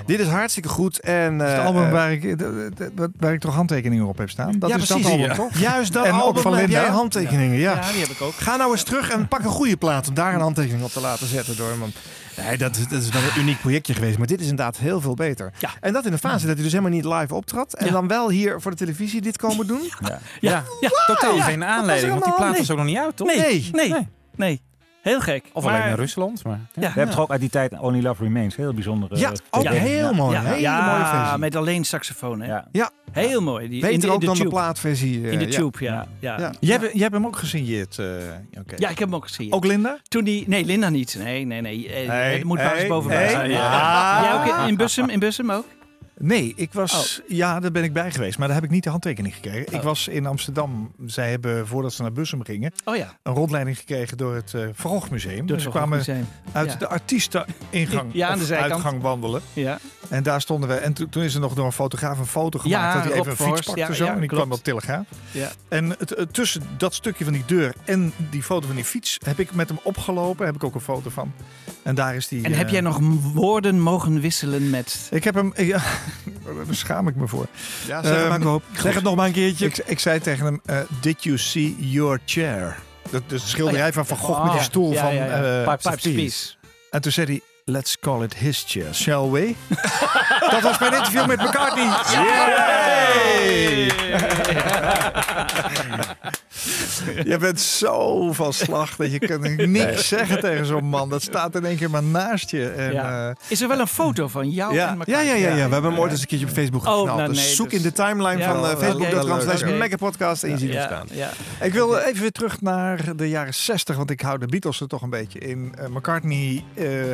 [0.06, 1.00] Dit is hartstikke goed.
[1.00, 2.36] En, Het eh, album eh, waar ik,
[3.18, 4.58] waar ik toch handtekeningen op heb staan.
[4.58, 5.02] Dat ja, is precies.
[5.04, 5.34] dat album, Ja.
[5.34, 5.58] toch?
[5.58, 7.58] Juist dat en album ook van heb jij handtekeningen.
[7.58, 7.74] Ja.
[7.74, 8.34] Ja, die heb ik ook.
[8.34, 11.00] Ga nou eens terug en pak een goede plaat om daar een handtekening op te
[11.00, 11.78] laten zetten door.
[11.78, 11.94] Want
[12.44, 14.18] nee, dat, is- dat is wel een uniek projectje geweest.
[14.18, 15.52] Maar dit is inderdaad heel veel beter.
[15.80, 17.74] En dat in een fase dat hij dus helemaal niet live optrad.
[17.74, 19.80] En dan wel hier voor de televisie dit komen doen.
[20.00, 21.42] Ja, Ja, ja, totaal ja.
[21.42, 23.26] geen aanleiding, want die plaat was ook nog niet uit, toch?
[23.26, 23.94] Nee, nee,
[24.36, 24.62] nee.
[25.08, 25.44] Heel gek.
[25.52, 26.44] Of Maar- alleen in Rusland.
[26.44, 26.58] Maar...
[26.74, 26.80] Ja.
[26.80, 28.56] We hebben toch ook uit die tijd Only Love Remains.
[28.56, 29.12] Heel bijzonder.
[29.12, 29.70] eh, Ja, ook ja.
[29.72, 30.36] heel mooi.
[30.36, 31.38] Ja, hele ja, mooie versie.
[31.38, 32.40] met alleen saxofoon.
[32.40, 32.46] Hè?
[32.46, 32.68] Ja.
[32.72, 32.90] Ja.
[33.12, 33.68] Heel mooi.
[33.68, 34.54] Die, Beter in de, in ook de dan de tube.
[34.54, 35.24] plaatversie.
[35.26, 35.50] eh, In de ja.
[35.50, 36.06] tube, ja.
[36.18, 36.38] ja.
[36.38, 36.52] Ja.
[36.60, 38.06] Jij, hebt, jij hebt hem ook gesigneerd, eh
[38.58, 38.74] oké.
[38.76, 39.52] Ja, ik heb hem ook gezien.
[39.52, 39.98] Ook Linda?
[40.08, 41.16] Toen die, nee, Linda niet.
[41.22, 41.88] Nee, nee, nee.
[41.92, 43.50] Eh, Nee, het moet nee, boven zijn.
[43.50, 44.22] Ja.
[44.22, 45.08] Jij ook in, in Bussum?
[45.08, 45.64] In Bussum ook?
[46.20, 47.20] Nee, ik was.
[47.22, 47.28] Oh.
[47.36, 48.38] Ja, daar ben ik bij geweest.
[48.38, 49.72] Maar daar heb ik niet de handtekening gekregen.
[49.72, 50.92] Ik was in Amsterdam.
[51.06, 53.16] Zij hebben, voordat ze naar Bussum gingen, Oh ja.
[53.22, 55.46] een rondleiding gekregen door het Van Gogh Museum.
[55.46, 56.28] Door het dus we Gogh kwamen Museum.
[56.52, 56.78] uit Ja.
[56.78, 58.72] de artiesteningang Ja, aan de zijkant.
[58.72, 59.42] uitgang wandelen.
[59.52, 59.78] Ja.
[60.08, 60.74] En daar stonden we.
[60.74, 62.82] En to- toen is er nog door een fotograaf een foto gemaakt.
[62.82, 64.06] Ja, dat hij even een fiets pakte zo.
[64.06, 64.44] en die klopt.
[64.44, 65.06] kwam op Telegraaf.
[65.30, 65.50] Ja.
[65.68, 69.38] En het, tussen dat stukje van die deur en die foto van die fiets heb
[69.38, 70.46] ik met hem opgelopen.
[70.46, 71.32] Heb ik ook een foto van.
[71.82, 72.44] En daar is die.
[72.44, 72.98] En heb eh, jij nog
[73.32, 75.08] woorden mogen wisselen met...
[75.10, 75.52] Ik heb hem.
[75.56, 75.82] Ja,
[76.66, 77.46] daar schaam ik me voor.
[77.86, 78.60] Ja, zeg het Ehm, maar.
[78.72, 79.66] Zeg het nog maar een keertje.
[79.66, 82.76] Ik, ik zei tegen hem: eh, Did you see your chair?
[83.10, 84.66] Dat, dus de schilderij Oh van Van Gogh Oh, met die ja.
[84.66, 85.60] stoel Ja, van ja, ja.
[85.62, 86.54] eh, Pipes of Peace.
[86.90, 89.54] En toen zei hij: Let's call it his chair, shall we?
[90.50, 91.84] dat was mijn interview met McCartney.
[92.12, 93.86] Yay!
[97.24, 99.98] Je bent zo van slag dat je kan niks Nee.
[99.98, 101.08] zeggen tegen zo'n man.
[101.08, 102.68] Dat staat in één keer maar naast je.
[102.68, 103.28] En, Ja.
[103.28, 104.88] eh, Is er wel een foto van jou Ja.
[104.88, 105.24] en Ja, elkaar?
[105.24, 105.66] ja, ja, ja.
[105.66, 107.18] We hebben hem ooit eens een keertje op Facebook Oh, geknald.
[107.18, 109.62] nou, dus zoek dus- in de timeline Ja, van uh, facebook.com slash
[109.98, 111.06] Podcast en je ziet hem Ja, staan.
[111.10, 111.30] ja.
[111.60, 114.88] Ik wil even weer terug naar de jaren 60, want ik hou de Beatles er
[114.88, 115.74] toch een beetje in.
[115.78, 116.64] Eh, McCartney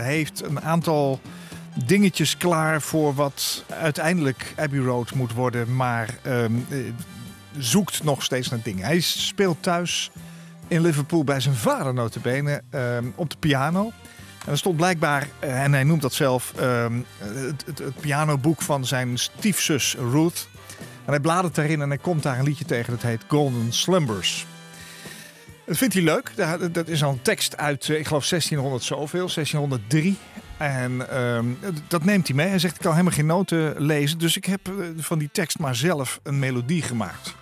[0.00, 1.20] heeft een aantal
[1.86, 6.78] dingetjes klaar voor wat uiteindelijk Abbey Road moet worden, maar ehm, eh,
[7.58, 8.84] zoekt nog steeds naar dingen.
[8.84, 10.10] Hij speelt thuis
[10.68, 13.92] in Liverpool bij zijn vader notabene ehm, op de piano.
[14.44, 18.62] En er stond blijkbaar, eh, en hij noemt dat zelf, ehm, het, het, het pianoboek
[18.62, 20.48] van zijn stiefzus Ruth.
[20.78, 24.46] En hij bladert daarin en hij komt daar een liedje tegen dat heet Golden Slumbers.
[25.66, 26.32] Dat vindt hij leuk.
[26.72, 30.16] Dat is al een tekst uit, eh, ik geloof 1600 zoveel, 1603.
[30.56, 31.46] En ehm,
[31.88, 32.48] dat neemt hij mee.
[32.48, 34.18] Hij zegt, ik kan helemaal geen noten lezen.
[34.18, 37.34] Dus ik heb eh, van die tekst maar zelf een melodie gemaakt.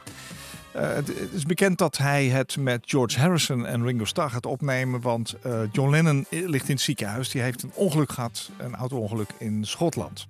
[0.72, 5.00] Eh, het, is bekend dat hij het met George Harrison en Ringo Starr gaat opnemen.
[5.00, 7.28] Want eh, John Lennon ligt in het ziekenhuis.
[7.28, 10.26] Die heeft een ongeluk gehad, een auto-ongeluk in Schotland.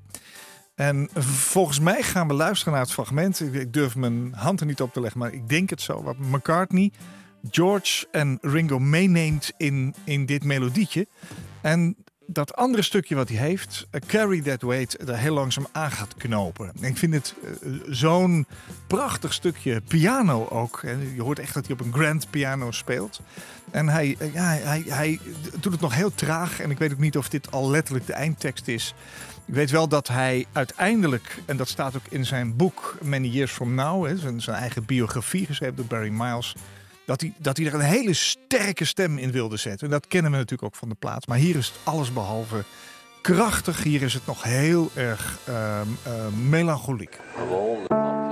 [0.74, 3.40] En volgens mij gaan we luisteren naar het fragment.
[3.40, 6.02] Ik durf mijn hand er niet op te leggen, maar ik denk het zo.
[6.02, 6.92] Wat McCartney,
[7.50, 11.06] George en Ringo meeneemt in, in dit melodietje.
[11.60, 11.96] En
[12.32, 16.14] dat andere stukje wat hij heeft, eh, Carry That Weight, er heel langzaam aan gaat
[16.16, 16.72] knopen.
[16.80, 18.46] En ik vind het eh, zo'n
[18.86, 20.82] prachtig stukje piano ook.
[20.82, 23.20] En je hoort echt dat hij op een grand piano speelt.
[23.70, 25.20] En hij, eh, ja, hij, hij
[25.60, 26.60] doet het nog heel traag.
[26.60, 28.94] En ik weet ook niet of dit al letterlijk de eindtekst is.
[29.44, 33.52] Ik weet wel dat hij uiteindelijk, en dat staat ook in zijn boek Many Years
[33.52, 36.54] From Now, hè, zijn, zijn eigen biografie geschreven door Barry Miles,
[37.12, 39.86] dat hij, dat hij er een hele sterke stem in wilde zetten.
[39.86, 41.26] En dat kennen we natuurlijk ook van de plaats.
[41.26, 42.64] Maar hier is het alles behalve
[43.20, 43.82] krachtig.
[43.82, 47.18] Hier is het nog heel erg ehm, ehm, melancholiek.
[47.36, 48.31] Should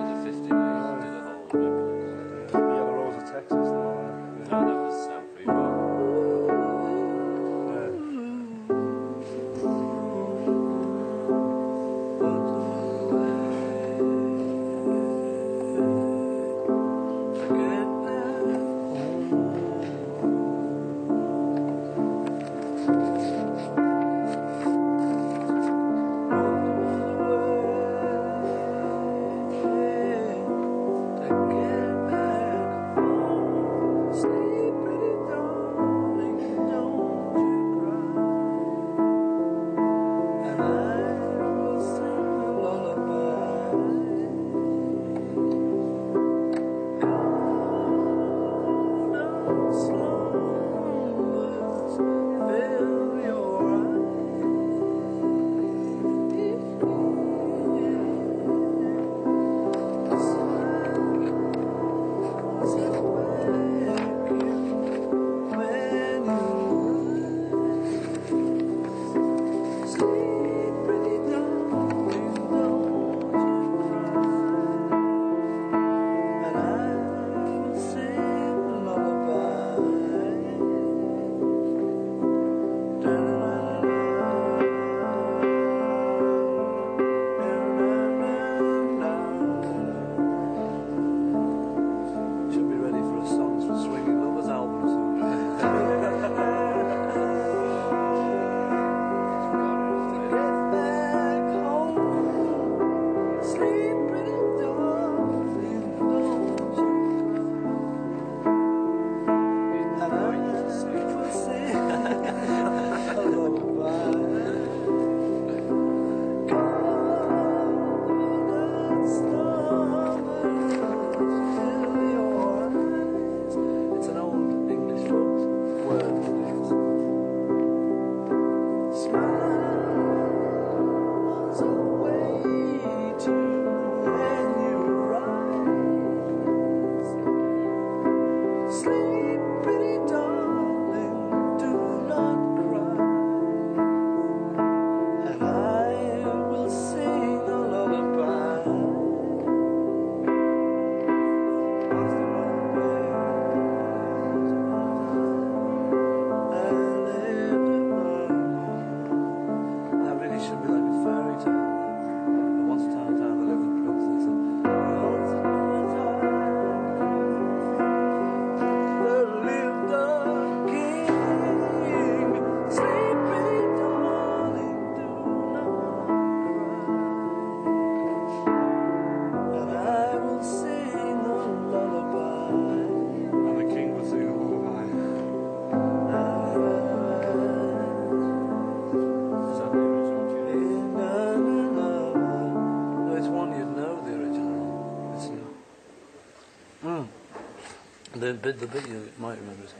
[198.30, 199.74] The bit, the bit you might remember is,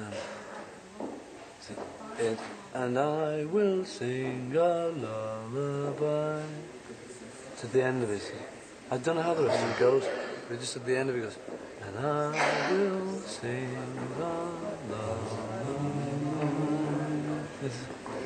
[0.00, 0.12] um,
[2.18, 2.38] it,
[2.74, 6.42] and I will sing a lullaby.
[7.52, 8.34] It's at the end of it.
[8.90, 10.02] I don't know how the rest of it goes,
[10.48, 11.38] but just at the end of it goes,
[11.86, 15.20] and I will sing a lullaby.
[17.62, 18.23] It's-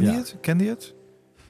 [0.00, 0.22] Kende je Ja.
[0.22, 0.36] het?
[0.40, 0.94] Kende je het?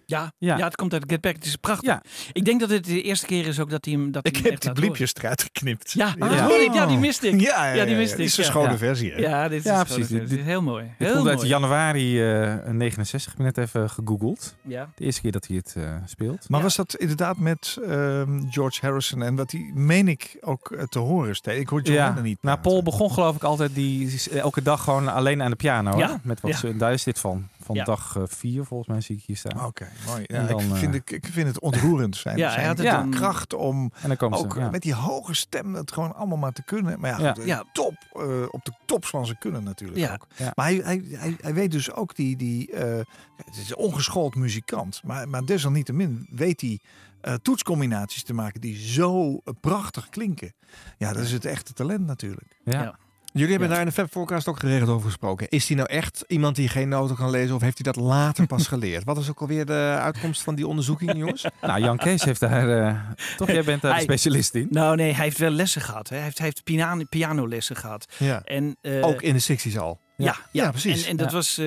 [0.06, 0.56] Ja, ja.
[0.56, 1.34] het komt uit Get Back.
[1.34, 2.00] Het is prachtig.
[2.32, 4.42] Ik denk dat het de eerste keer is ook dat hij hem dat Ik hij
[4.42, 5.92] hem heb die bliepjes eruit geknipt.
[5.92, 6.48] Ja, Ja.
[6.60, 6.74] ik.
[6.74, 7.40] ja, die miste ik.
[7.40, 7.98] Ja, ja, ja, die ja.
[7.98, 8.30] miste Dit ik.
[8.32, 8.50] is een ja.
[8.50, 8.76] schone Ja.
[8.78, 9.18] versie, hè?
[9.20, 10.08] Ja, dit is Ja, precies.
[10.08, 10.84] Dit- Heel mooi.
[10.98, 13.30] Dit Heel komt uit januari eh 69.
[13.32, 14.54] Ik ben net even gegoogeld.
[14.62, 14.88] Ja.
[14.94, 16.48] De eerste keer dat hij het eh, speelt.
[16.48, 20.82] Maar was dat inderdaad met ehm, George Harrison en dat die, meen ik, ook eh,
[20.82, 21.60] te horen steeds?
[21.60, 22.38] Ik hoor John ja, Lennon niet.
[22.42, 25.98] nou, Paul begon geloof ik altijd die, is elke dag gewoon alleen aan de piano.
[25.98, 26.20] Ja?
[26.22, 26.56] Met wat ja.
[26.56, 27.48] ze- daar is dit van.
[27.65, 27.85] Van Ja.
[27.85, 29.65] dag eh, vier volgens mij zie ik hier staan.
[29.65, 30.24] Oké, mooi.
[30.24, 32.36] En Ja, dan, ik, eh, vind, ik, ik vind het ontroerend zijn.
[32.36, 34.70] Ja, zijn hij had het de dan- kracht om En dan komen ze, ook ja.
[34.70, 37.01] met die hoge stem het gewoon allemaal maar te kunnen.
[37.01, 37.28] Maar ja, Ja.
[37.32, 37.65] goed, eh, Ja.
[37.73, 40.12] top, eh, op de top van zijn kunnen natuurlijk Ja.
[40.12, 40.27] ook.
[40.36, 40.53] Ja.
[40.55, 42.97] Maar hij, hij, hij, hij weet dus ook die, die eh,
[43.45, 46.81] het is een ongeschoold muzikant, maar, maar desalniettemin weet hij
[47.20, 50.53] eh, toetscombinaties te maken die zo eh, prachtig klinken.
[50.99, 52.61] Ja, dat is het echte talent natuurlijk.
[52.65, 52.99] Ja.
[53.36, 53.74] Jullie hebben Ja.
[53.74, 55.48] daar in de Fab Forecast ook geregeld over gesproken.
[55.48, 58.47] Is hij nou echt iemand die geen noten kan lezen of heeft hij dat later
[58.47, 59.05] pas geleerd?
[59.05, 61.44] Wat is ook alweer de uitkomst van die onderzoeking, jongens?
[61.61, 62.86] Nou, Jan Kees heeft daar...
[62.86, 62.97] eh,
[63.36, 64.66] toch, jij bent daar de specialist in.
[64.70, 66.09] Nou nee, hij heeft wel lessen gehad.
[66.09, 66.15] Hè.
[66.16, 68.06] Hij heeft, hij heeft piano, pianolessen gehad.
[68.19, 68.43] Ja.
[68.44, 70.01] En, eh, ook in de 60s al.
[70.16, 71.03] Ja, ja, Ja, precies.
[71.05, 71.36] En, en dat Ja.
[71.36, 71.66] was eh,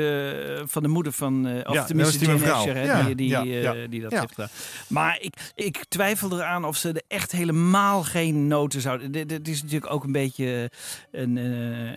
[0.65, 2.53] van de moeder van, eh of Ja, tenminste die mevrouw.
[2.56, 4.19] Asher, hè, Ja, die, die, ja, eh, die dat Ja.
[4.19, 4.49] heeft gedaan.
[4.88, 9.11] Maar ik, ik twijfel eraan of ze er echt helemaal geen noten zouden...
[9.11, 10.72] Dit, is natuurlijk ook een beetje
[11.11, 11.36] een,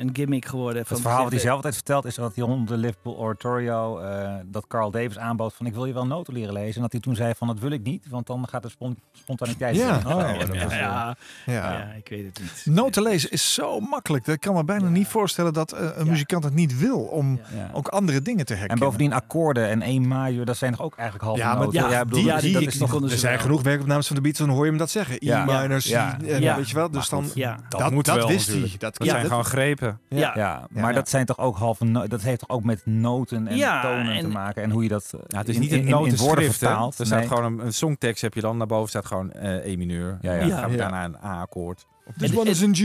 [0.00, 0.86] een gimmick geworden.
[0.86, 3.98] Van Het verhaal wat hij zelf altijd vertelt is dat hij rond de Liverpool Oratorio
[3.98, 6.74] eh, dat Carl Davis aanbood van ik wil je wel noten leren lezen.
[6.74, 8.98] En dat hij toen zei van dat wil ik niet, want dan gaat de spon-
[9.12, 9.76] spontaniteit.
[9.76, 9.96] Ja.
[9.96, 11.16] Oh, ja, ja, was, ja,
[11.46, 11.72] Ja.
[11.72, 12.74] ja, ik weet het niet.
[12.74, 14.24] Noten lezen is zo makkelijk.
[14.24, 17.70] Dat kan me bijna niet voorstellen dat een muzikant het niet wil om Ja.
[17.72, 18.86] ook andere dingen te En herkennen.
[18.86, 21.80] bovendien akkoorden en één major, dat zijn toch ook eigenlijk halve Ja, maar noten.
[21.90, 24.22] ja, ik bedoel, die, dat- die, dat is toch er zijn genoeg werkopnames van de
[24.22, 25.16] Beatles, dan hoor je hem dat zeggen.
[25.18, 25.42] Ja.
[25.48, 26.18] E-minor, C, Ja.
[26.26, 26.56] en Ja.
[26.56, 26.90] weet je wel.
[26.90, 27.56] Dus dan, Ja.
[27.68, 28.70] dat, moet dat wel wist natuurlijk.
[28.70, 28.78] hij.
[28.80, 29.98] Dat, Dat ja, zijn gewoon grepen.
[30.08, 30.66] Ja, Ja.
[30.70, 30.92] maar Ja.
[30.92, 34.18] dat zijn toch ook halve no- dat heeft toch ook met noten en Ja, tonen
[34.18, 36.10] te en- maken en hoe je dat eh, Ja, het is niet in, een woorden
[36.18, 36.58] notenschrift.
[36.58, 36.98] vertaalt.
[36.98, 38.58] Er staat gewoon een, een songtekst heb je dan.
[38.58, 40.18] Daarboven staat gewoon eh E mineur.
[40.20, 40.38] Ja, ja.
[40.40, 40.82] En dan gaan we Ja.
[40.88, 41.86] daarna een A-akkoord.
[42.18, 42.80] This one is een G.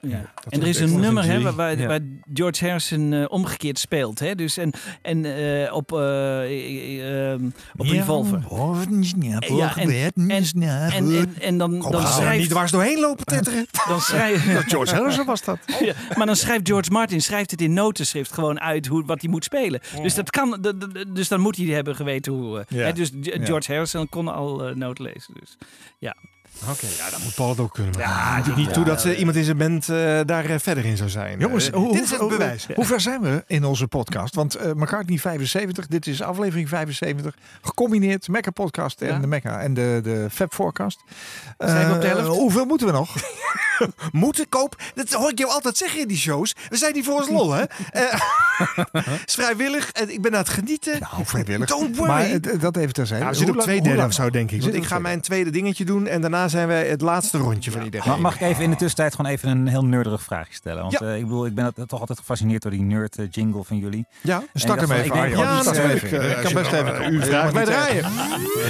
[0.00, 0.32] Ja.
[0.48, 1.86] En er is een nummer hè, waar, waar, Ja.
[1.86, 2.00] waar
[2.34, 4.18] George Harrison eh, omgekeerd speelt.
[4.18, 4.34] Hè?
[4.34, 4.70] Dus en
[5.02, 7.44] en eh, op, ehm,
[7.76, 8.42] op Revolver.
[9.48, 12.40] Ja, en, en, en, en, en dan, Kom, dan schrijft...
[12.40, 13.66] niet dwars doorheen lopen tetteren.
[13.88, 14.44] Dan schrijft...
[14.72, 15.58] George Harrison was dat.
[15.84, 19.30] Ja, maar dan schrijft George Martin schrijft het in notenschrift gewoon uit hoe, wat hij
[19.30, 19.80] moet spelen.
[20.02, 20.64] Dus, dat kan,
[21.12, 22.58] dus dan moet hij hebben geweten hoe.
[22.58, 22.84] eh, Ja.
[22.84, 23.10] hè, dus.
[23.22, 25.34] George Harrison kon al eh noten lezen.
[25.40, 25.56] Dus,
[25.98, 26.16] ja.
[26.62, 27.94] Oké, ja, dan moet Paul het ook kunnen.
[27.98, 29.12] Ja, niet ja, toe dat ja.
[29.14, 31.38] iemand in zijn band eh, daar eh, verder in zou zijn.
[31.38, 32.66] Jongens, Eh, hoe, dit is het bewijs.
[32.74, 34.34] Hoe ver zijn we in onze podcast?
[34.34, 37.34] Want eh McCartney 75, dit is aflevering 75.
[37.62, 39.18] Gecombineerd Mecca podcast en Ja.
[39.18, 41.00] de Mecca en de, de Fab Forecast.
[41.58, 42.26] Zijn we op de helft?
[42.38, 43.14] hoeveel moeten we nog?
[44.12, 44.76] moeten koop?
[44.94, 46.54] Dat hoor ik jou altijd zeggen in die shows.
[46.68, 47.62] We zijn niet voor ons lol, hè?
[47.92, 48.20] Eh,
[49.26, 49.90] is vrijwillig.
[49.92, 51.00] En ik ben aan het genieten.
[51.00, 51.68] Nou, vrijwillig.
[51.68, 52.12] Don't worry.
[52.12, 53.22] Maar eh, dat even terzijde.
[53.24, 54.62] Nou, we zitten op twee derde lang- of zo, denk ik.
[54.62, 56.06] Want ik ga mijn tweede dingetje doen.
[56.06, 58.08] En daarna zijn wij het laatste rondje van iedereen.
[58.10, 60.80] Ma- Mag ik even in de tussentijd gewoon even een heel nerdig vraagje stellen?
[60.82, 61.00] Want Ja.
[61.00, 64.06] eh, ik bedoel, ik ben toch altijd gefascineerd door die nerd jingle van jullie.
[64.20, 65.06] Ja, ik hem even.
[65.06, 66.20] van, ik is, even.
[66.20, 67.12] eh, Ik kan best even.
[67.14, 68.06] U vraagt mij draaien.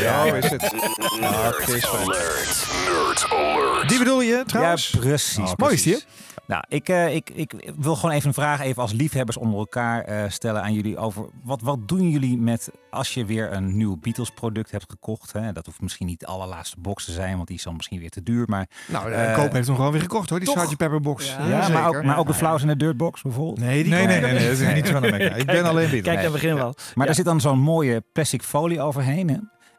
[0.00, 0.74] Ja, is het?
[1.20, 1.82] Ja, Chris.
[1.82, 3.88] Nerd alert.
[3.88, 4.93] Die bedoel je trouwens?
[4.98, 5.50] Precies.
[5.50, 6.02] Oh, mooi is die.
[6.46, 10.04] Nou, ik, eh, ik, ik wil gewoon even een vraag even als liefhebbers onder elkaar
[10.04, 13.96] eh, stellen aan jullie over wat, wat doen jullie met als je weer een nieuw
[13.96, 15.32] Beatles product hebt gekocht?
[15.32, 15.52] Hè?
[15.52, 18.10] Dat hoeft misschien niet de allerlaatste box te zijn, want die is dan misschien weer
[18.10, 18.44] te duur.
[18.48, 20.48] Maar, Nou, de eh, Koop heeft hem gewoon weer gekocht hoor, die?
[20.50, 20.76] Sgt.
[20.76, 21.36] Pepper box.
[21.48, 23.58] Ja, maar, ook, maar ook de Flowers in de Dirtbox bijvoorbeeld?
[23.58, 25.08] Nee, die Nee, nee, nee, nee, dat is niet van de.
[25.08, 26.02] Ik ben alleen Beatles.
[26.02, 26.74] Kijk, daar beginnen we al.
[26.94, 29.28] Maar er zit dan zo'n mooie plastic folie overheen.
[29.28, 29.36] Hè?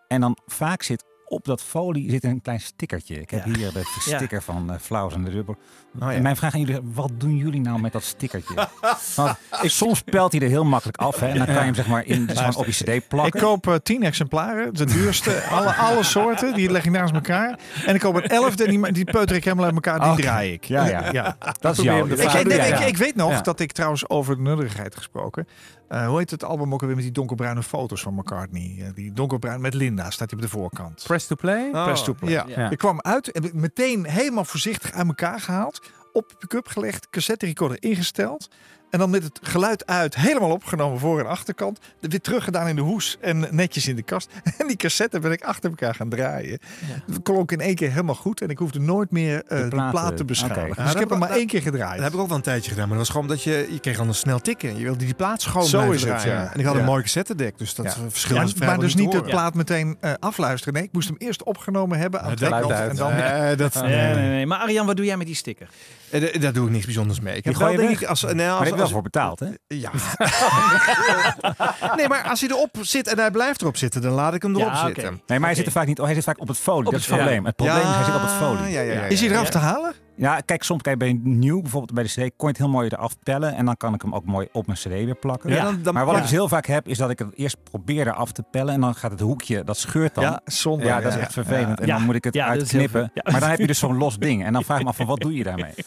[0.08, 3.20] En dan vaak zit op dat folie zit een klein stickertje.
[3.22, 3.54] Ik heb Ja.
[3.54, 4.18] hier de Ja.
[4.18, 5.56] sticker van eh Flowers in de Rubber.
[6.02, 6.16] Oh, ja.
[6.16, 8.54] En mijn vraag aan jullie, wat doen jullie nou met dat stickertje?
[9.16, 11.20] Want ik, soms pelt hij er heel makkelijk af.
[11.20, 13.40] Hè, en dan kan je hem zeg maar in, dus op je cd Ik plakken.
[13.42, 17.60] koop eh, tien exemplaren, de duurste, alle, alle soorten, die leg ik naast elkaar.
[17.86, 20.52] En ik koop een elfde en die, die peuter ik helemaal uit elkaar, die draai
[20.54, 20.64] ik.
[20.64, 21.38] Ja, ja.
[21.60, 22.86] Dat is jouw- ik, nee, Ja, ik, ja.
[22.86, 23.42] ik weet nog Ja.
[23.42, 25.48] dat ik trouwens over de nudderigheid gesproken.
[25.88, 28.76] eh, hoe heet het album ook alweer met die donkerbruine foto's van McCartney?
[28.80, 31.04] Eh, die donkerbruin met Linda staat hij op de voorkant.
[31.08, 31.70] Press to play?
[31.72, 32.32] Press to play.
[32.32, 32.46] ja.
[32.48, 32.70] Ja.
[32.70, 35.82] Ik kwam uit en meteen helemaal voorzichtig uit elkaar gehaald.
[36.16, 38.48] Op de pick-up gelegd, cassette recorder ingesteld.
[38.96, 41.80] En dan met het geluid uit, helemaal opgenomen voor- en achterkant.
[42.00, 44.30] Weer teruggedaan in de hoes en netjes in de kast.
[44.58, 46.60] En die cassette ben ik achter elkaar gaan draaien.
[47.08, 48.42] Dat klonk in één keer helemaal goed.
[48.42, 49.92] En ik hoefde nooit meer eh die platen.
[49.92, 50.70] plaat te beschadigen.
[50.72, 50.82] Oké.
[50.84, 51.94] Dus ik heb hem maar dat- één keer gedraaid.
[51.96, 52.88] Dat heb ik ook wel een tijdje gedaan.
[52.88, 54.78] Maar dat was gewoon omdat je, je kreeg dan snel tikken.
[54.78, 56.54] Je wilde die plaat schoon Zo blijven is het, ja.
[56.54, 57.58] En ik had een mooi cassettedek.
[57.58, 57.92] Dus dat Ja.
[58.10, 60.74] verschil Ja, is maar dus niet de plaat meteen eh, afluisteren.
[60.74, 62.70] Nee, ik moest hem eerst opgenomen hebben aan Het de uit.
[62.70, 63.12] En dan,
[63.58, 64.46] dat, Nee, nee, nee.
[64.46, 65.68] Maar Arjan, wat doe jij met die sticker?
[66.10, 67.36] Eh, Daar doe ik niks bijzonders mee.
[67.36, 69.48] Ik heb denk ik nou, als, als- voor betaald, hè?
[69.68, 69.92] Ja.
[71.98, 74.56] nee, maar als hij erop zit en hij blijft erop zitten, dan laat ik hem
[74.56, 75.22] erop Ja, zitten.
[75.28, 75.98] Nee, maar hij zit er vaak niet.
[75.98, 76.86] Hij zit vaak op het folie.
[76.86, 77.46] Op dat is het probleem.
[77.46, 78.72] Het probleem is hij zit op het folie.
[78.72, 79.94] ja, ja, ja, Is hij eraf te halen?
[80.18, 82.88] Ja, kijk, soms kijk, bij nieuw, bijvoorbeeld bij de CD, kon je het heel mooi
[82.90, 83.56] eraf pellen.
[83.56, 85.50] En dan kan ik hem ook mooi op mijn CD weer plakken.
[85.50, 86.20] Ja, dan- dan- maar wat ja.
[86.20, 88.74] ik dus heel vaak heb, is dat ik het eerst probeer eraf te pellen.
[88.74, 90.24] En dan gaat het hoekje, dat scheurt dan.
[90.24, 91.20] Ja, zonde, Ja, dat is ja.
[91.24, 91.80] echt vervelend.
[91.80, 91.96] En Ja.
[91.96, 93.12] dan moet ik het uitknippen.
[93.32, 94.46] Maar dan heb je dus zo'n los ding.
[94.46, 95.74] En dan vraag ik me af van, wat doe je daarmee?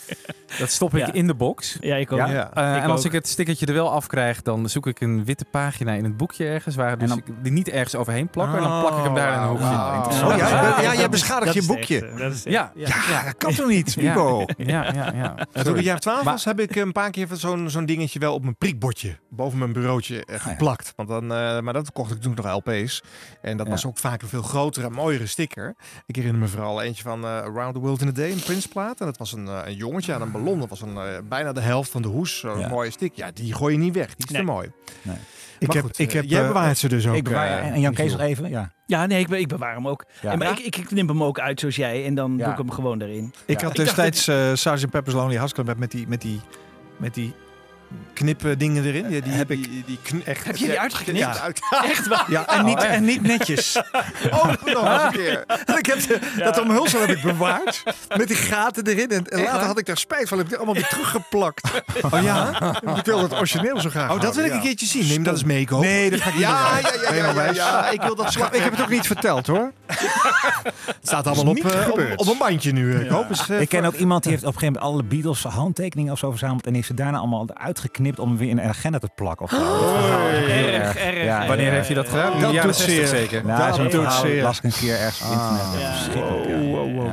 [0.59, 1.13] Dat stop ik Ja.
[1.13, 1.77] in de box.
[1.81, 2.19] Ja, ik ook.
[2.19, 2.27] Ja?
[2.27, 2.51] Ja.
[2.55, 3.07] Eh, Ik en als ook.
[3.07, 6.45] ik het stickertje er wel afkrijg, dan zoek ik een witte pagina in het boekje
[6.47, 6.75] ergens.
[6.77, 8.55] Waar dus dan- ik die niet ergens overheen plak.
[8.57, 9.65] en dan plak ik hem daar in een hoekje.
[9.65, 10.41] Oh, Interessant.
[10.81, 11.95] ja, jij beschadigt je boekje.
[12.45, 13.11] Ja, echte.
[13.13, 13.95] Ja, dat kan toch niet,
[14.57, 15.47] Ja, ja, ja.
[15.53, 18.35] Ja, toen ik jaar 12 was, heb ik een paar keer zo'n zo'n dingetje wel
[18.35, 20.93] op mijn prikbordje boven mijn bureautje eh, geplakt.
[20.97, 23.03] Want dan, eh, maar dat kocht ik toen nog LP's.
[23.43, 23.73] En dat Ja.
[23.73, 25.75] was ook vaak een veel grotere en mooiere sticker.
[26.07, 29.01] Ik herinner me vooral eentje van eh, Around the World in a Day, een Prince-plaat.
[29.01, 30.59] En dat was een, een jongetje aan een ballon.
[30.59, 32.39] Dat was een, bijna de helft van de hoes.
[32.39, 32.69] Zo'n Ja.
[32.69, 33.15] mooie stick.
[33.15, 34.15] Ja, die gooi je niet weg.
[34.15, 34.41] Die is Nee.
[34.45, 34.71] te mooi.
[35.03, 35.17] Nee.
[35.59, 37.15] Ik heb, goed, ik eh, heb, jij eh, bewaart ze dus ook.
[37.17, 38.37] ik bewaar, eh, en Jan Kees nog Michiel.
[38.37, 38.51] even?
[38.51, 38.71] Ja.
[38.87, 40.05] Ja, nee, ik, ik bewaar hem ook.
[40.21, 40.31] Ja.
[40.31, 42.43] Ja, maar ik, ik, ik knip hem ook uit zoals jij en dan Ja.
[42.45, 43.35] doe ik hem gewoon erin.
[43.47, 43.67] Ik Ja.
[43.67, 44.91] had destijds eh Sgt.
[44.91, 46.41] Pepper's Lonely Hearts Club met die, met die,
[46.97, 47.35] met die
[48.13, 49.11] knippen dingen erin.
[49.11, 49.65] Ja, die heb ik.
[49.65, 51.19] Die, die kn- echt, Heb je die uitgeknipt?
[51.19, 52.25] Ja, uit- Echt waar?
[52.31, 53.77] Ja, en niet, en niet netjes.
[54.31, 55.45] Oh, nog eens een keer.
[55.67, 57.83] En ik heb de- dat omhulsel heb ik bewaard.
[58.17, 59.11] Met die gaten erin.
[59.11, 60.37] En, en later had ik daar spijt van.
[60.39, 61.71] Heb ik die allemaal weer teruggeplakt.
[62.11, 62.59] Oh ja?
[62.97, 65.07] Ik wilde het origineel zo graag Oh, dat wil ik een keertje zien.
[65.07, 65.81] Neem dat eens mee, Koop.
[65.81, 66.81] Nee, dat ga ik niet Ja, doen.
[66.83, 67.57] ja, ja, ja, nou ja, wijs?
[67.57, 68.35] ja, ik wil dat.
[68.53, 69.73] Ik heb het ook niet verteld hoor.
[69.87, 73.01] Het staat allemaal op, eh, op, een bandje nu.
[73.03, 73.29] eh, Koop.
[73.29, 76.13] Dus, eh, Ik ken ook iemand die heeft op een gegeven moment alle Beatles handtekeningen
[76.13, 76.67] of zo verzameld.
[76.67, 77.47] En heeft ze daarna allemaal
[77.83, 79.45] uitgeknipt om hem weer in een agenda te plakken.
[79.45, 79.59] Of zo.
[79.59, 82.41] Dat verhaal is heel erg, erg, Ja, Wanneer ja, heeft hij dat gedaan?
[82.41, 83.07] Dat doet 60 zeer.
[83.07, 83.45] zeker.
[83.45, 84.43] Nou, Dat doet zeer.
[84.43, 86.48] las ik een keer ergens op internet.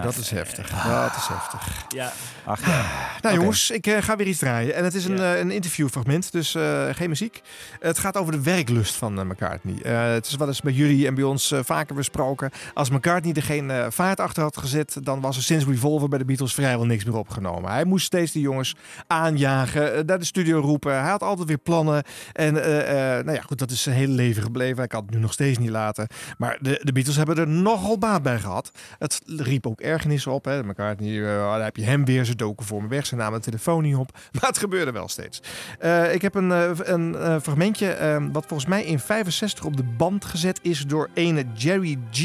[0.05, 0.69] Dat is heftig.
[0.69, 1.85] Dat is heftig.
[1.89, 2.11] Ja.
[2.45, 2.85] Ach, ja.
[3.21, 4.75] Nou jongens, ik eh, ga weer iets draaien.
[4.75, 7.41] En het is een, eh, een interviewfragment, dus eh, geen muziek.
[7.79, 9.93] Het gaat over de werklust van McCartney.
[9.93, 12.51] Het is wel eens bij jullie en bij ons vaker besproken.
[12.73, 16.25] Als McCartney er geen vaart achter had gezet, dan was er sinds Revolver bij de
[16.25, 17.71] Beatles vrijwel niks meer opgenomen.
[17.71, 18.75] Hij moest steeds de jongens
[19.07, 20.91] aanjagen, naar de studio roepen.
[20.91, 22.03] Hij had altijd weer plannen.
[22.33, 24.77] En nou ja, goed, dat is zijn hele leven gebleven.
[24.77, 26.07] Hij kan het nu nog steeds niet laten.
[26.37, 28.71] Maar de, de Beatles hebben er nogal baat bij gehad.
[28.99, 29.81] Het riep ook
[30.27, 30.45] op.
[30.45, 30.63] Hè.
[30.63, 33.05] McCartney, uh, dan heb je hem weer, ze doken voor me weg.
[33.05, 34.11] Ze namen de telefoon niet op.
[34.39, 35.41] Maar het gebeurde wel steeds.
[35.81, 39.77] Uh, ik heb een, uh, een uh, fragmentje uh, wat volgens mij in 65 op
[39.77, 42.23] de band gezet is door ene Jerry G.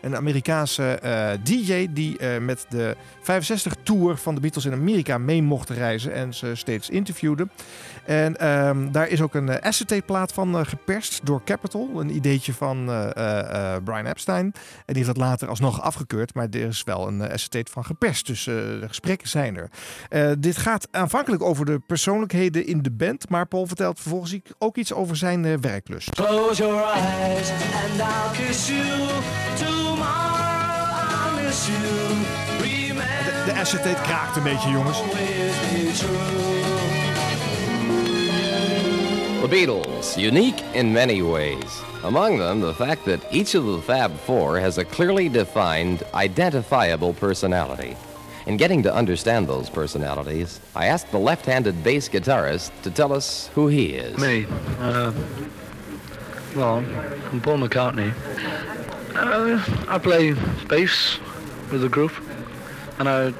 [0.00, 0.98] Een Amerikaanse
[1.42, 6.34] DJ die met de 65 tour van de Beatles in Amerika mee mocht reizen en
[6.34, 7.48] ze steeds interviewde.
[8.04, 12.00] En um, daar is ook een acetate plaat van geperst door Capitol.
[12.00, 12.84] Een ideetje van
[13.84, 14.44] Brian Epstein.
[14.44, 14.52] En
[14.94, 16.34] die heeft dat later alsnog afgekeurd.
[16.34, 18.26] Maar er is wel een acetate van geperst.
[18.26, 19.70] Dus de gesprekken zijn er.
[20.10, 23.28] Uh, dit gaat aanvankelijk over de persoonlijkheden in de band.
[23.28, 26.10] Maar Paul vertelt vervolgens ook iets over zijn werklust.
[26.10, 28.80] Close your eyes and I'll kiss you.
[29.56, 31.78] Tomorrow I'll miss you.
[32.98, 34.98] De, de acetate kraakt een beetje, jongens.
[39.40, 41.80] The Beatles, unique in many ways.
[42.02, 47.14] Among them, the fact that each of the Fab Four has a clearly defined, identifiable
[47.14, 47.96] personality.
[48.46, 53.48] In getting to understand those personalities, I asked the left-handed bass guitarist to tell us
[53.54, 54.18] who he is.
[54.18, 54.44] Me?
[54.80, 55.12] Uh,
[56.56, 56.78] well,
[57.30, 58.12] I'm Paul McCartney.
[59.14, 60.32] Uh, I play
[60.66, 61.20] bass
[61.70, 62.12] with the group,
[62.98, 63.32] and I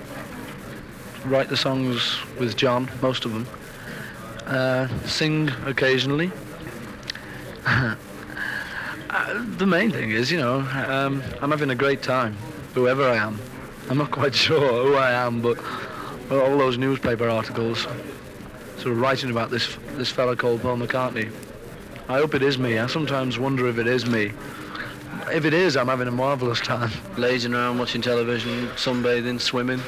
[1.24, 3.48] write the songs with John, most of them.
[4.48, 6.32] Uh, sing occasionally.
[7.66, 7.94] uh,
[9.58, 12.34] the main thing is, you know, um, I'm having a great time,
[12.72, 13.38] whoever I am.
[13.90, 15.58] I'm not quite sure who I am, but
[16.30, 17.86] all those newspaper articles
[18.78, 21.30] sort of writing about this this fella called Paul McCartney.
[22.08, 22.78] I hope it is me.
[22.78, 24.32] I sometimes wonder if it is me.
[25.30, 26.90] If it is, I'm having a marvellous time.
[27.18, 29.82] Lazing around, watching television, sunbathing, swimming.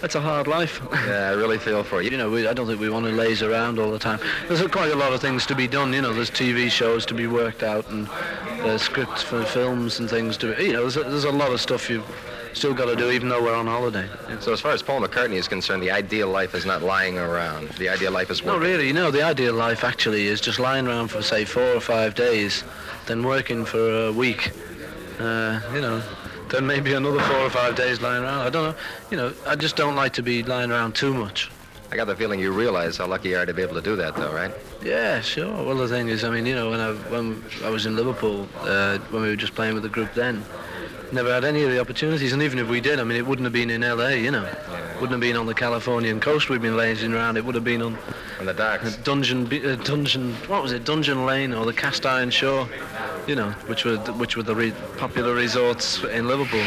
[0.00, 0.80] That's a hard life.
[1.08, 2.10] Yeah, I really feel for you.
[2.10, 4.20] You know, we, I don't think we want to laze around all the time.
[4.46, 5.92] There's quite a lot of things to be done.
[5.92, 8.06] You know, there's TV shows to be worked out and
[8.58, 10.64] there's scripts for films and things to be.
[10.64, 12.04] You know, there's a, there's a lot of stuff you've
[12.52, 14.08] still got to do even though we're on holiday.
[14.40, 17.68] So as far as Paul McCartney is concerned, the ideal life is not lying around.
[17.70, 18.60] The ideal life is working.
[18.60, 18.92] Not really.
[18.92, 22.64] No, the ideal life actually is just lying around for say four or five days,
[23.06, 24.52] then working for a week.
[25.18, 26.02] Uh, you know,
[26.50, 28.46] then maybe another four or five days lying around.
[28.46, 28.78] I don't know.
[29.10, 31.50] You know, I just don't like to be lying around too much.
[31.90, 33.96] I got the feeling you realize how lucky you are to be able to do
[33.96, 34.52] that, though, right?
[34.82, 35.50] Yeah, sure.
[35.64, 38.46] Well, the thing is, I mean, you know, when I when I was in Liverpool,
[38.60, 40.44] uh, when we were just playing with the group then,
[41.12, 42.32] never had any of the opportunities.
[42.32, 44.44] And even if we did, I mean, it wouldn't have been in LA, you know.
[44.44, 44.94] Yeah.
[44.94, 47.36] Wouldn't have been on the Californian coast we've been lazing around.
[47.36, 47.98] It would have been on
[48.40, 48.96] In the docks.
[48.98, 50.84] Dungeon, uh, dungeon, what was it?
[50.84, 52.68] Dungeon Lane or the Cast Iron Shore,
[53.26, 56.64] you know, which were which were the re- popular resorts in Liverpool.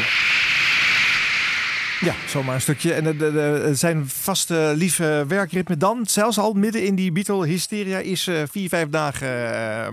[2.02, 2.92] Ja, zomaar een stukje.
[2.94, 7.98] En de, de, de- zijn vaste lieve werkritme dan, zelfs al midden in die Beatle-hysteria,
[7.98, 9.92] is eh, vier, vijf dagen eh, eh,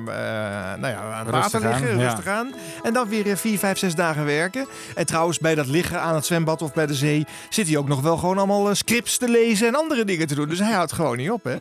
[0.80, 2.06] nou ja, aan het Rustig water liggen, aan, ja.
[2.06, 2.54] rustig aan.
[2.84, 4.68] En dan weer eh, vier, vijf, zes dagen werken.
[4.96, 7.88] En trouwens, bij dat liggen aan het zwembad of bij de zee, zit hij ook
[7.88, 10.50] nog wel gewoon allemaal scripts te lezen en andere dingen te doen.
[10.50, 11.56] Dus hij houdt gewoon niet op, hè.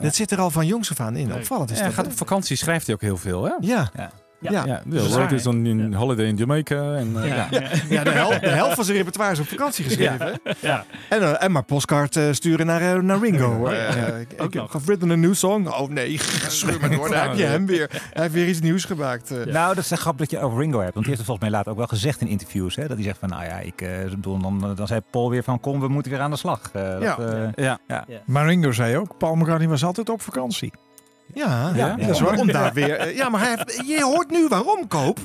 [0.00, 1.34] Dat zit er al van jongs af aan in.
[1.34, 3.52] Opvallend is Ja, hij dat, gaat op vakantie, schrijft hij ook heel veel, hè?
[3.60, 3.90] Ja.
[3.96, 4.10] Ja.
[4.40, 4.50] Ja.
[4.50, 4.82] Ja, Ja.
[4.90, 5.18] ja.
[5.18, 6.94] Dat is on in holiday in Jamaica.
[6.94, 7.46] En, eh, ja.
[7.50, 10.40] Ja, ja de, helft, de helft van zijn repertoire is op vakantie geschreven.
[10.60, 10.84] Ja.
[11.08, 13.66] En, eh, en maar postkaart eh, sturen naar, naar Ringo.
[13.66, 15.66] Eh, ik ik heb written een new song.
[15.66, 16.18] Oh nee,
[16.48, 17.08] scheur maar door.
[17.08, 17.88] Daar heb je hem weer.
[18.12, 19.30] Hij heeft weer iets nieuws gemaakt.
[19.46, 20.94] Nou, dat is een grap dat je over Ringo hebt.
[20.94, 22.76] Want die heeft het volgens mij later ook wel gezegd in interviews.
[22.76, 22.86] Hè?
[22.86, 25.60] Dat hij zegt van, nou ja, ik, eh, bedoel, dan, dan zei Paul weer van,
[25.60, 26.60] kom, we moeten weer aan de slag.
[26.72, 27.18] Eh, dat, Ja.
[27.18, 27.78] eh, ja.
[27.86, 28.04] ja.
[28.24, 30.72] Maar Ringo zei ook, Paul McCartney was altijd op vakantie.
[31.34, 32.38] Ja, Ja, dat is waar.
[32.38, 35.18] Om daar weer, eh, ja, maar hij heeft, je hoort nu waarom, Koop.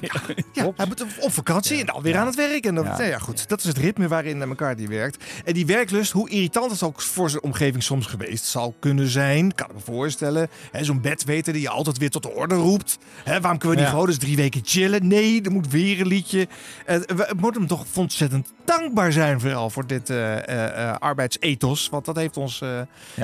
[0.53, 2.65] Ja, hij moet op vakantie en dan weer aan het werk.
[2.65, 2.97] En dan, Ja.
[2.97, 5.23] nou ja, goed, dat is het ritme waarin eh, McCartney werkt.
[5.45, 9.55] En die werklust, hoe irritant het ook voor zijn omgeving soms geweest zal kunnen zijn,
[9.55, 10.49] kan ik me voorstellen.
[10.81, 12.97] Zo'n bedweter die je altijd weer tot de orde roept.
[13.23, 15.07] Hè, waarom kunnen we niet gewoon eens drie weken chillen?
[15.07, 16.47] Nee, er moet weer een liedje.
[16.85, 21.89] Eh, we moeten hem toch ontzettend dankbaar zijn vooral voor dit eh, arbeidsethos.
[21.89, 22.59] Want dat heeft ons,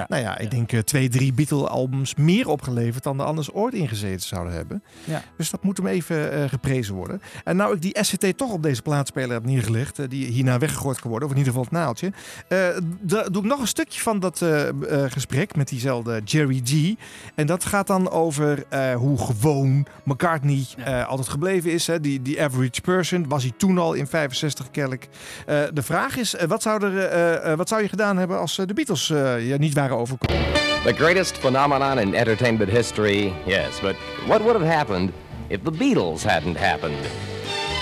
[0.08, 2.70] nou ja, ik denk twee, drie Beatle-albums meer opgeleverd
[3.04, 4.84] dan de anders ooit ingezeten zouden hebben.
[5.04, 5.24] Ja.
[5.38, 7.22] Dus dat moet hem even eh, geprezen worden.
[7.44, 11.00] En nou ik die SCT toch op deze plaatspeler heb neergelegd, eh, die hierna weggegooid
[11.00, 12.12] kan worden, of in ieder geval het naaltje,
[12.48, 12.68] eh,
[13.02, 16.96] doe ik nog een stukje van dat eh, eh, gesprek met diezelfde Jerry G.
[17.36, 21.88] En dat gaat dan over eh, hoe gewoon McCartney eh, altijd gebleven is.
[21.88, 22.00] Hè?
[22.00, 25.08] Die, die average person was hij toen al in 65 kennelijk.
[25.46, 28.56] Eh, de vraag is, wat, zou er, eh, eh, wat zou je gedaan hebben als
[28.56, 30.44] de Beatles eh, je niet waren overkomen?
[30.86, 35.14] The greatest phenomenon in entertainment history, yes, but what would have happened
[35.50, 37.08] if the Beatles hadn't happened?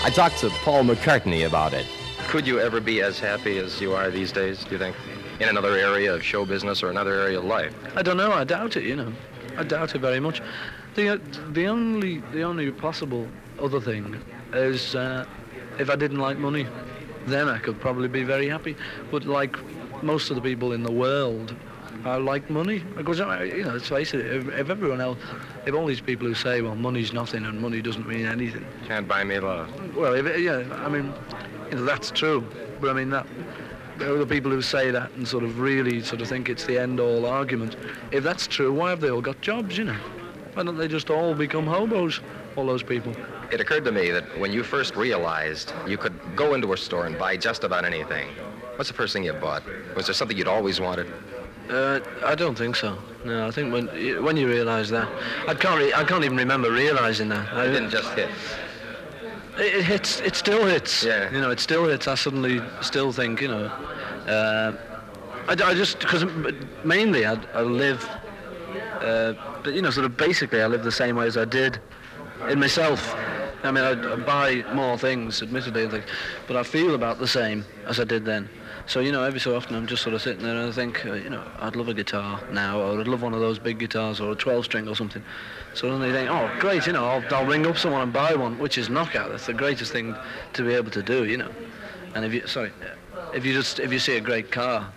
[0.04, 1.86] I talked to Paul McCartney about it.
[2.28, 4.96] Could you ever be as happy as you are these days, do you think?
[5.40, 7.74] In another area of show business or another area of life?
[7.96, 8.32] I don't know.
[8.32, 8.84] I doubt it.
[8.84, 9.14] You know,
[9.58, 10.42] I doubt it very much.
[10.96, 11.20] The
[11.52, 13.28] the only the only possible
[13.60, 14.22] other thing
[14.54, 15.26] is uh,
[15.80, 16.68] if I didn't like money,
[17.26, 18.76] then I could probably be very happy.
[19.12, 19.56] But like
[20.04, 21.56] most of the people in the world,
[22.06, 23.74] I like money because you know.
[23.74, 24.26] Let's face it.
[24.26, 25.20] If, if everyone else,
[25.66, 28.66] if all these people who say, well, money's nothing and money doesn't mean anything.
[28.88, 29.96] Can't buy me love.
[29.96, 31.14] Well, if, yeah, I mean,
[31.70, 32.48] you know, that's true.
[32.80, 33.28] But I mean, that
[33.98, 36.66] there are the people who say that and sort of really sort of think it's
[36.66, 37.76] the end-all argument.
[38.12, 39.98] If that's true, why have they all got jobs, you know?
[40.54, 42.22] Why don't they just all become hobos,
[42.56, 43.14] all those people?
[43.52, 47.08] It occurred to me that when you first realized you could go into a store
[47.08, 48.30] and buy just about anything,
[48.78, 49.64] what's the first thing you bought?
[49.96, 51.12] Was there something you'd always wanted?
[51.70, 52.98] Uh, I don't think so.
[53.24, 53.88] No, I think when
[54.24, 55.08] when you realise that,
[55.48, 57.54] I can't re- I can't even remember realising that.
[57.54, 58.30] I It didn't just hit.
[59.58, 60.20] It, it hits.
[60.22, 61.04] It still hits.
[61.04, 61.32] Yeah.
[61.32, 62.08] You know, it still hits.
[62.08, 64.74] I suddenly still think, you know, uh,
[65.48, 66.26] I, I just because
[66.84, 68.08] mainly I, I live,
[69.02, 69.34] uh,
[69.64, 71.80] but you know, sort of basically I live the same way as I did
[72.50, 73.16] in myself.
[73.64, 76.02] I mean, I, I buy more things, admittedly,
[76.48, 78.50] but I feel about the same as I did then.
[78.90, 81.06] So you know, every so often I'm just sort of sitting there and I think,
[81.06, 83.78] uh, you know, I'd love a guitar now, or I'd love one of those big
[83.78, 85.22] guitars, or a 12-string or something.
[85.76, 88.34] So then they think, oh, great, you know, I'll, I'll ring up someone and buy
[88.34, 89.30] one, which is knockout.
[89.30, 90.16] That's the greatest thing
[90.53, 91.52] to be able to do, you know.
[92.16, 92.72] And if you, sorry,
[93.32, 94.91] if you just if you see a great car,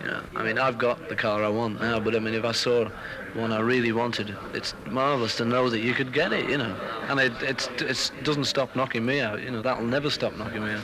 [0.00, 2.46] you know, I mean, I've got the car I want now, but I mean, if
[2.46, 2.88] I saw
[3.34, 6.74] one I really wanted, it's marvelous to know that you could get it, you know.
[7.08, 9.60] And it it's, it's doesn't stop knocking me out, you know.
[9.60, 10.82] That'll never stop knocking me out.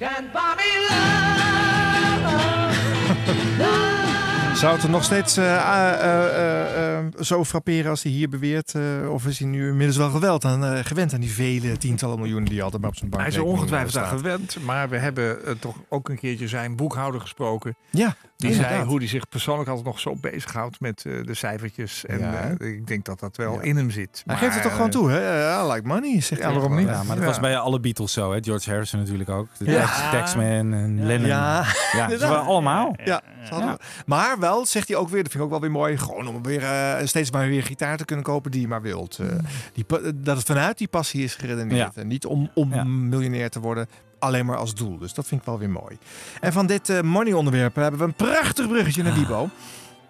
[4.54, 8.74] Zou het er nog steeds eh, eh, eh, zo frapperen als hij hier beweert?
[9.08, 12.62] of is hij nu inmiddels wel geweld aan, gewend aan die vele tientallen miljoenen die
[12.62, 16.08] altijd maar op zijn bank Hij is ongetwijfeld aan gewend, maar we hebben toch ook
[16.08, 17.76] een keertje zijn boekhouder gesproken.
[17.90, 18.88] Ja, Die zei inderdaad.
[18.88, 22.06] hoe hij zich persoonlijk altijd nog zo bezighoudt met eh, de cijfertjes.
[22.06, 22.54] En Ja.
[22.58, 24.22] eh, ik denk dat dat wel in hem zit.
[24.26, 25.20] Hij geeft het toch gewoon toe, hè?
[25.20, 26.88] Eh, I like money, zegt Ja, hij waarom niet?
[26.88, 28.38] Ja, maar dat was bij alle Beatles zo, hè?
[28.42, 29.48] George Harrison natuurlijk ook.
[29.58, 29.80] De Ja.
[29.80, 31.28] Tax- Taxman en Lennon.
[31.28, 32.94] Ja, ja ze waren allemaal.
[33.04, 33.76] Ja, ze hadden-
[34.06, 36.42] Maar wel, zegt hij ook weer, dat vind ik ook wel weer mooi, gewoon om
[36.42, 39.18] weer eh, steeds maar weer gitaar te kunnen kopen die je maar wilt.
[39.18, 39.26] Eh,
[39.72, 39.84] die,
[40.14, 41.94] dat het vanuit die passie is geredeneerd.
[41.94, 42.00] Ja.
[42.00, 43.86] En niet om, om miljonair te worden,
[44.20, 44.98] alleen maar als doel.
[44.98, 45.98] Dus dat vind ik wel weer mooi.
[46.40, 49.48] En van dit eh, money onderwerp hebben we een prachtig bruggetje naar Wiebo.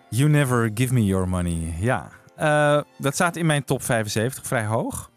[0.08, 1.74] You Never Give Me Your Money.
[1.80, 5.10] Ja, Eh, dat staat in mijn top 75, vrij hoog.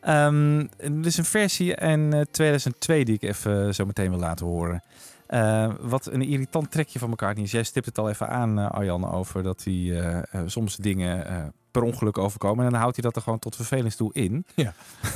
[0.00, 4.46] Ehm er is een versie in eh, 2002 die ik even zo meteen wil laten
[4.46, 4.82] horen.
[5.26, 7.50] Eh, wat een irritant trekje van McCartney is.
[7.50, 11.26] Jij stipt het al even aan, eh, Arjan, over dat hij eh, eh, soms dingen
[11.26, 11.36] eh,
[11.80, 12.64] per ongeluk overkomen.
[12.64, 14.46] En dan houdt hij dat er gewoon tot vervelens toe in.
[14.54, 14.72] Ja.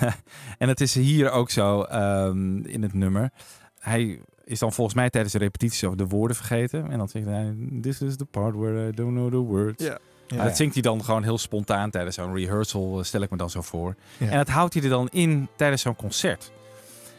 [0.58, 3.30] en het is hier ook zo ehm, in het nummer.
[3.78, 6.90] Hij is dan volgens mij tijdens de repetitie over de woorden vergeten.
[6.90, 9.84] En dan zegt hij, this is the part where I don't know the words.
[9.84, 9.98] Ja.
[10.26, 10.44] Ja, Ja.
[10.44, 13.50] dat zingt hij dan gewoon heel spontaan tijdens zo'n rehearsal, eh, stel ik me dan
[13.50, 13.94] zo voor.
[14.16, 14.28] Ja.
[14.28, 16.52] En dat houdt hij er dan in tijdens zo'n concert.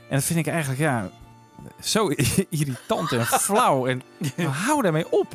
[0.10, 1.10] En dat vind ik eigenlijk, ja,
[1.80, 2.08] zo
[2.50, 3.88] irritant en flauw.
[3.88, 4.02] En
[4.66, 5.28] hou daarmee op.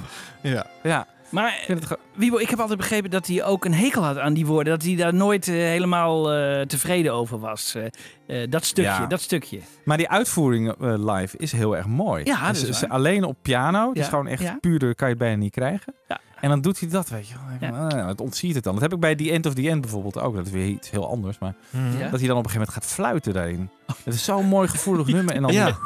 [0.43, 0.67] Ja.
[0.83, 1.07] Ja.
[1.37, 1.67] Maar
[2.15, 4.73] Wiebo, ik heb altijd begrepen dat hij ook een hekel had aan die woorden.
[4.73, 7.75] Dat hij daar nooit eh, helemaal eh, tevreden over was.
[7.75, 9.07] Eh, eh, dat stukje, Ja.
[9.07, 9.61] dat stukje.
[9.85, 12.25] Maar die uitvoering live is heel erg mooi.
[12.25, 12.91] Ja, dat Dus is is waar.
[12.91, 13.89] alleen op piano.
[13.89, 14.59] Het is Ja, gewoon echt ja.
[14.61, 15.95] puurder, kan je het bijna niet krijgen.
[16.41, 17.71] En dan doet hij dat, weet je wel.
[17.71, 18.07] Ja.
[18.07, 18.73] Het ontziet het dan.
[18.73, 20.35] Dat heb ik bij The End of the End bijvoorbeeld ook.
[20.35, 21.39] Dat is weer iets heel anders.
[21.39, 21.55] Maar.
[21.71, 22.09] Ja?
[22.11, 23.71] dat hij dan op een gegeven moment gaat fluiten daarin.
[24.05, 25.35] Het is zo'n mooi gevoelig nummer.
[25.35, 25.77] En dan Ja.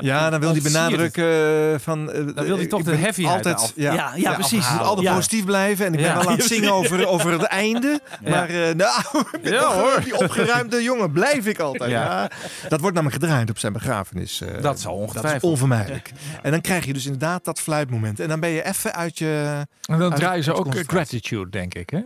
[0.00, 2.10] Ja, dan wil hij benadrukken eh, van...
[2.12, 4.66] eh, Dan wil hij toch de heavyheid altijd, ja, Ja, ja, precies.
[4.66, 5.14] Ik moet altijd Ja.
[5.14, 5.86] positief blijven.
[5.86, 8.00] En ik ben wel aan het zingen over, over het einde.
[8.24, 8.30] Ja.
[8.30, 9.02] Maar eh, nou,
[9.42, 10.00] Ja, hoor.
[10.04, 11.12] die opgeruimde jongen.
[11.12, 11.90] Blijf ik altijd.
[11.90, 12.02] Ja.
[12.02, 12.30] Ja.
[12.68, 14.40] Dat wordt namelijk gedraaid op zijn begrafenis.
[14.40, 15.42] eh, Dat zal Dat ongetwijfeld.
[15.42, 16.12] is onvermijdelijk.
[16.42, 18.20] En dan krijg je dus inderdaad dat fluitmoment.
[18.20, 19.66] En dan ben je even uit je...
[19.86, 20.66] En dan draaien ze ook.
[20.86, 22.00] Gratitude, denk ik, hè?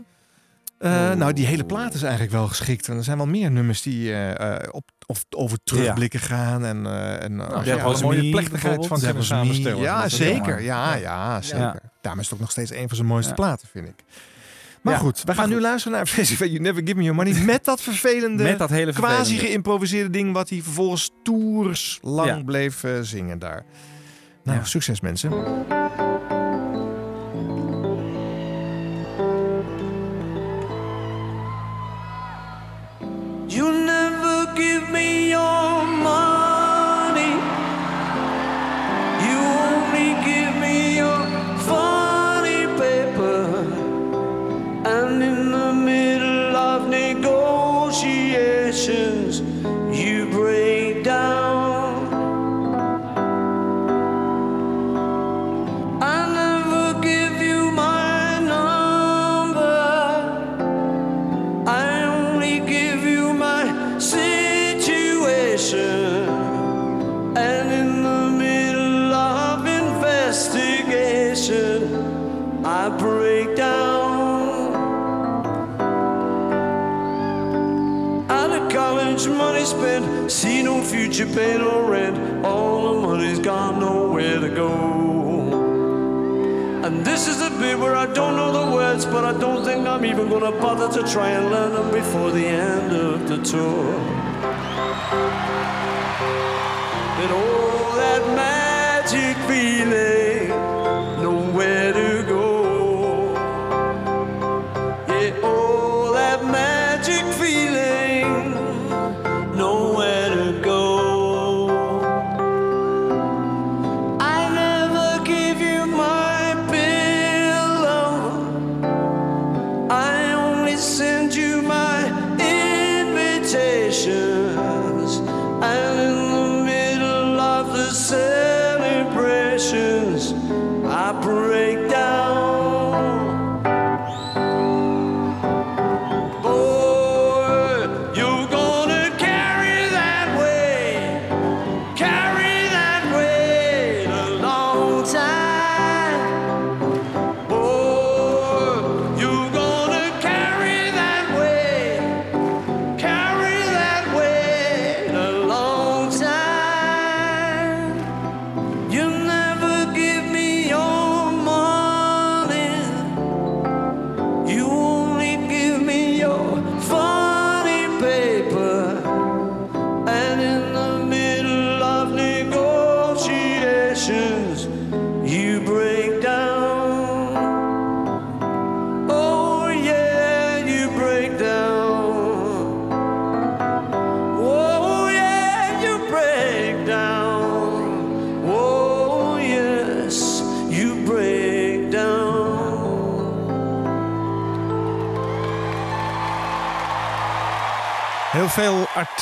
[0.79, 2.89] Eh, nou, die hele plaat is eigenlijk wel geschikt.
[2.89, 6.65] En er zijn wel meer nummers die eh, eh, op, of over terugblikken gaan.
[6.65, 9.81] En, eh en Nou, als je hebt wel een mooie plechtigheid van kunnen samenstellen.
[9.81, 10.63] Ja, zeker.
[10.63, 11.01] Ja, Ja.
[11.01, 11.59] ja, zeker.
[11.61, 11.81] Ja.
[12.01, 13.37] Daarom is het ook nog steeds een van zijn mooiste Ja.
[13.37, 13.95] platen, vind ik.
[14.83, 14.99] Maar Ja.
[14.99, 17.41] goed, we gaan nu luisteren naar Festival You Never Give Me Your Money.
[17.45, 19.47] Met dat vervelende, Met dat hele quasi vervelende.
[19.47, 20.33] geïmproviseerde ding...
[20.33, 22.43] wat hij vervolgens toers lang Ja.
[22.43, 23.65] bleef zingen daar.
[24.45, 24.65] Nou, Ja.
[24.65, 25.31] succes mensen.
[34.55, 37.35] Give me your money.
[39.27, 41.21] You only give me your
[41.69, 43.45] funny paper.
[44.87, 49.24] And in the middle of negotiations,
[79.25, 82.45] college, money spent, see no future, pay no rent.
[82.45, 84.73] All the money's gone, nowhere to go.
[86.85, 89.87] And this is the bit where I don't know the words, but I don't think
[89.87, 93.95] I'm even gonna bother to try and learn them before the end of the tour.
[97.23, 100.49] And all that magic feeling,
[101.23, 102.04] nowhere to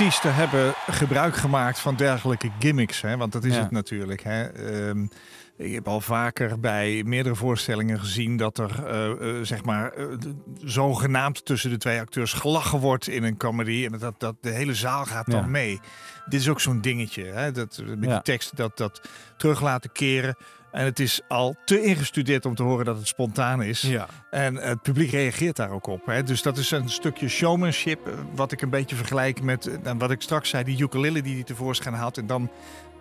[0.02, 3.00] artiesten hebben gebruik gemaakt van dergelijke gimmicks.
[3.00, 3.16] Hè?
[3.16, 3.60] Want dat is Ja.
[3.60, 4.22] het natuurlijk.
[4.22, 4.42] Hè?
[4.44, 5.06] Ehm,
[5.56, 10.26] ik heb al vaker bij meerdere voorstellingen gezien dat er eh, zeg maar d-
[10.64, 13.88] zogenaamd tussen de twee acteurs gelachen wordt in een comedy.
[13.92, 15.46] En dat, dat de hele zaal gaat dan Ja.
[15.46, 15.80] mee.
[16.28, 17.24] Dit is ook zo'n dingetje.
[17.24, 17.52] Hè?
[17.52, 18.14] Dat, met Ja.
[18.14, 19.00] die tekst dat, dat
[19.36, 20.36] terug laten keren.
[20.72, 23.80] En het is al te ingestudeerd om te horen dat het spontaan is.
[23.80, 24.06] Ja.
[24.30, 26.06] En het publiek reageert daar ook op.
[26.06, 26.22] Hè?
[26.22, 28.06] Dus dat is een stukje showmanship.
[28.06, 30.64] eh, Wat ik een beetje vergelijk met eh, nou, wat ik straks zei.
[30.64, 32.18] Die ukulele die hij tevoorschijn haalt.
[32.18, 32.50] En dan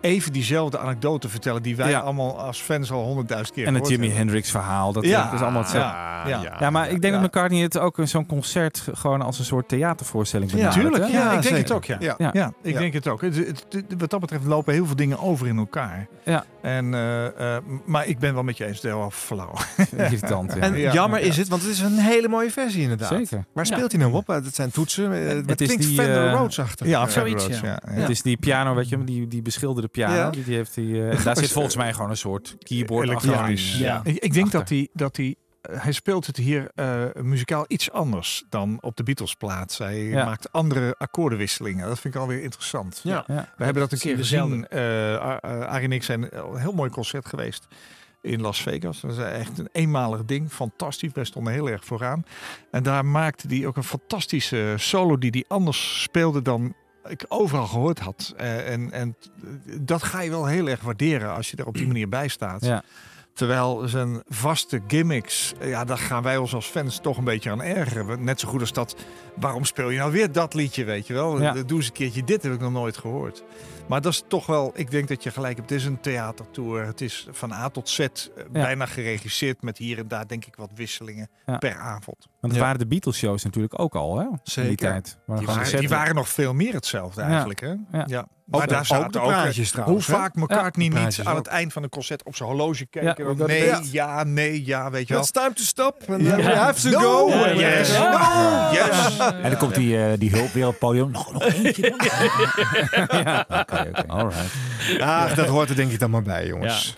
[0.02, 1.62] even diezelfde anekdote vertellen.
[1.62, 1.98] Die wij Ja.
[1.98, 4.10] allemaal als fans al honderdduizend keer En het Jimi.
[4.10, 4.92] Hendrix verhaal.
[4.92, 5.32] Dat, Ja.
[5.32, 5.88] is allemaal hetzelfde.
[5.88, 7.20] Ja, Ja, ja, ja, maar ik denk ja.
[7.20, 11.04] dat McCartney het ook in zo'n concert gewoon als een soort theatervoorstelling benadert, tuurlijk.
[11.04, 11.10] hè?
[11.18, 11.58] Ja, ik denk zeker.
[11.58, 11.84] het ook.
[11.84, 12.14] Ja, ja.
[12.32, 12.52] Ja.
[12.62, 12.78] ik Ja.
[12.78, 13.20] denk het ook.
[13.20, 16.06] Het- het- het- wat dat betreft lopen heel veel dingen over in elkaar.
[16.24, 16.44] Ja.
[16.62, 18.80] En, eh, eh, maar ik ben wel met je eens.
[18.80, 19.52] Deel flauw.
[19.96, 20.60] Irritant, ja.
[20.66, 20.92] En Ja.
[20.92, 21.26] jammer Ja.
[21.26, 23.08] is het, want het is een hele mooie versie inderdaad.
[23.08, 23.44] Zeker.
[23.52, 23.74] Waar Ja.
[23.74, 24.28] speelt hij nou op?
[24.28, 25.12] Eh, Dat zijn toetsen.
[25.12, 26.86] eh, Het, Het is klinkt die, Fender eh, Rhodes achter.
[26.88, 27.78] Ja, Eh, Fender Rhodes, ja.
[27.90, 30.14] Het is die piano, weet je, die, die beschilderde piano.
[30.14, 30.30] Ja.
[30.30, 33.78] Die, die heeft die, eh, daar zit volgens mij gewoon een soort keyboard Elektronisch.
[33.78, 34.00] Ja.
[34.04, 37.90] Ik, ik denk dat hij, dat hij, eh, hij speelt het hier eh, muzikaal iets
[37.90, 39.78] anders dan op de Beatles plaat.
[39.78, 40.24] Hij Ja.
[40.24, 41.86] maakt andere akkoordenwisselingen.
[41.88, 43.00] Dat vind ik alweer interessant.
[43.02, 43.24] Ja.
[43.26, 43.48] Ja.
[43.56, 44.68] We hebben dat een keer gezien.
[44.68, 47.66] eh eh, Arie en ik zijn een heel mooi concert geweest
[48.22, 49.00] in Las Vegas.
[49.00, 50.52] Dat is echt een eenmalig ding.
[50.52, 51.10] Fantastisch.
[51.12, 52.24] Wij stonden heel erg vooraan.
[52.70, 56.74] En daar maakte hij ook een fantastische solo die hij anders speelde dan
[57.06, 58.34] ik overal gehoord had.
[58.36, 59.16] Eh, en, en
[59.80, 62.64] dat ga je wel heel erg waarderen als je er op die manier bij staat.
[62.64, 62.82] Ja.
[63.32, 67.50] Terwijl zijn vaste gimmicks, eh, ja, daar gaan wij ons als fans toch een beetje
[67.50, 68.24] aan ergeren.
[68.24, 68.96] Net zo goed als dat,
[69.36, 71.40] waarom speel je nou weer dat liedje, weet je wel?
[71.40, 71.52] Ja.
[71.52, 73.44] Doe eens een keertje dit, heb ik nog nooit gehoord.
[73.92, 75.70] Maar dat is toch wel, ik denk dat je gelijk hebt.
[75.70, 76.86] Het is een theatertour.
[76.86, 78.08] Het is van A tot Z eh,
[78.52, 81.58] bijna geregisseerd met hier en daar denk ik wat wisselingen Ja.
[81.58, 82.26] per avond.
[82.40, 84.22] Want het waren de Beatles-shows natuurlijk ook al, hè?
[84.24, 84.76] In die Zeker.
[84.76, 85.18] tijd.
[85.26, 87.26] Die waren, die waren nog veel meer hetzelfde Ja.
[87.28, 87.60] eigenlijk.
[87.60, 87.68] Hè?
[87.68, 88.04] Ja.
[88.06, 88.26] Ja.
[88.50, 91.20] Ook Maar daar zaten ook de ook, eh, praatjes trouwens, Hoe vaak McCartney Ja, niet
[91.24, 91.38] aan ook.
[91.38, 93.06] het eind van een concert op zijn horloge kijkt.
[93.08, 93.80] Ja, en dan, dat- nee, ja.
[93.90, 94.24] ja.
[94.24, 95.22] nee, ja, weet je wel.
[95.22, 95.96] It's time to stop.
[96.08, 97.28] And we have to No.
[97.30, 97.48] go.
[97.54, 97.98] Yes.
[97.98, 98.10] No.
[98.72, 99.16] Yes.
[99.18, 101.10] En dan komt die, eh, die hulp weer op het podium.
[101.10, 101.82] Nog, nog eentje.
[101.90, 102.00] dan.
[103.84, 104.04] ja, oké.
[104.06, 104.52] Alright.
[105.00, 106.94] Ah, dat hoort er denk ik dan maar bij, jongens.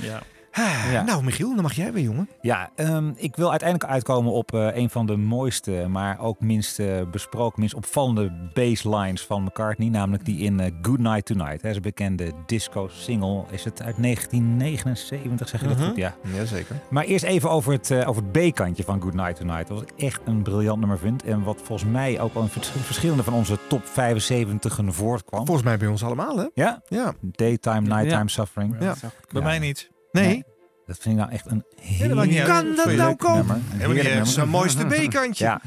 [0.00, 0.22] Ja.
[0.52, 1.02] Ah, Ja.
[1.02, 2.28] Nou, Michiel, dan mag jij weer, jongen.
[2.40, 6.78] Ja, ehm, ik wil uiteindelijk uitkomen op eh, een van de mooiste, maar ook minst
[6.78, 9.88] eh, besproken, minst opvallende basslines van McCartney.
[9.88, 11.62] Namelijk die in eh, Good Night Tonight.
[11.62, 13.44] Hè, zijn bekende disco-single.
[13.50, 15.86] Is het uit 1979, zeg je dat Mhm.
[15.86, 15.96] goed?
[15.96, 16.14] Ja.
[16.34, 16.76] Jazeker.
[16.90, 19.68] Maar eerst even over het, eh, over het B-kantje van Good Night Tonight.
[19.68, 21.22] Dat ik echt een briljant nummer vind.
[21.24, 25.44] En wat volgens mij ook al in vers- verschillende van onze top 75 voortkwam.
[25.46, 26.46] Volgens mij bij ons allemaal, hè?
[26.54, 26.82] Ja?
[26.88, 27.12] Ja.
[27.20, 28.26] Daytime, Nighttime Ja.
[28.26, 28.76] Suffering.
[28.80, 28.94] Ja.
[29.32, 29.90] Bij mij niet.
[30.12, 30.44] Nee.
[30.86, 32.44] Dat vind ik nou echt een heel.
[32.44, 33.64] Kan dat nou komen?
[33.78, 34.26] nummer.
[34.26, 35.44] Zijn mooiste B-kantje.
[35.44, 35.60] Ja.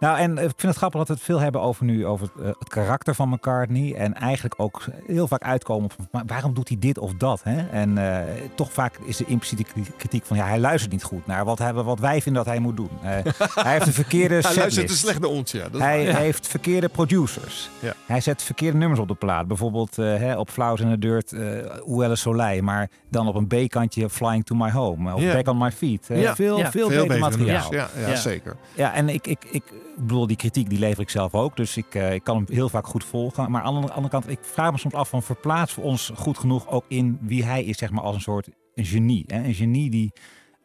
[0.00, 2.28] Nou, en eh, ik vind het grappig dat we het veel hebben over nu over
[2.34, 3.94] het, eh, het karakter van McCartney.
[3.94, 7.40] En eigenlijk ook heel vaak uitkomen van maar waarom doet hij dit of dat?
[7.42, 7.68] Hè?
[7.68, 11.26] En eh, toch vaak is de impliciete kri- kritiek van ja, hij luistert niet goed
[11.26, 12.88] naar wat, hij, wat wij vinden dat hij moet doen.
[13.02, 13.08] Eh,
[13.54, 15.68] hij heeft een verkeerde Hij luistert te slecht naar ons, ja.
[15.68, 17.70] Dat Hij heeft verkeerde producers.
[17.80, 17.92] Ja.
[18.06, 19.46] Hij zet verkeerde nummers op de plaat.
[19.46, 22.62] Bijvoorbeeld hè, op Flowers in the Dirt, uh, Ouelle Soleil.
[22.62, 25.14] Maar dan op een B-kantje Flying to My Home.
[25.14, 25.32] Of Ja.
[25.32, 26.06] Back on My Feet.
[26.08, 26.34] Ja.
[26.34, 26.70] Veel, Ja.
[26.70, 27.70] veel, Veel beter materiaal.
[27.70, 27.92] nummers.
[27.94, 28.16] Ja, ja, Ja.
[28.16, 28.56] zeker.
[28.74, 29.62] Ja, en ik, ik, ik
[29.96, 31.56] bedoel, die kritiek die lever ik zelf ook.
[31.56, 33.50] Dus ik, eh, ik kan hem heel vaak goed volgen.
[33.50, 36.38] Maar aan de andere kant, ik vraag me soms af van verplaatsen we ons goed
[36.38, 39.24] genoeg ook in wie hij is, zeg maar, als een soort een genie.
[39.26, 39.44] Hè?
[39.44, 40.12] Een genie die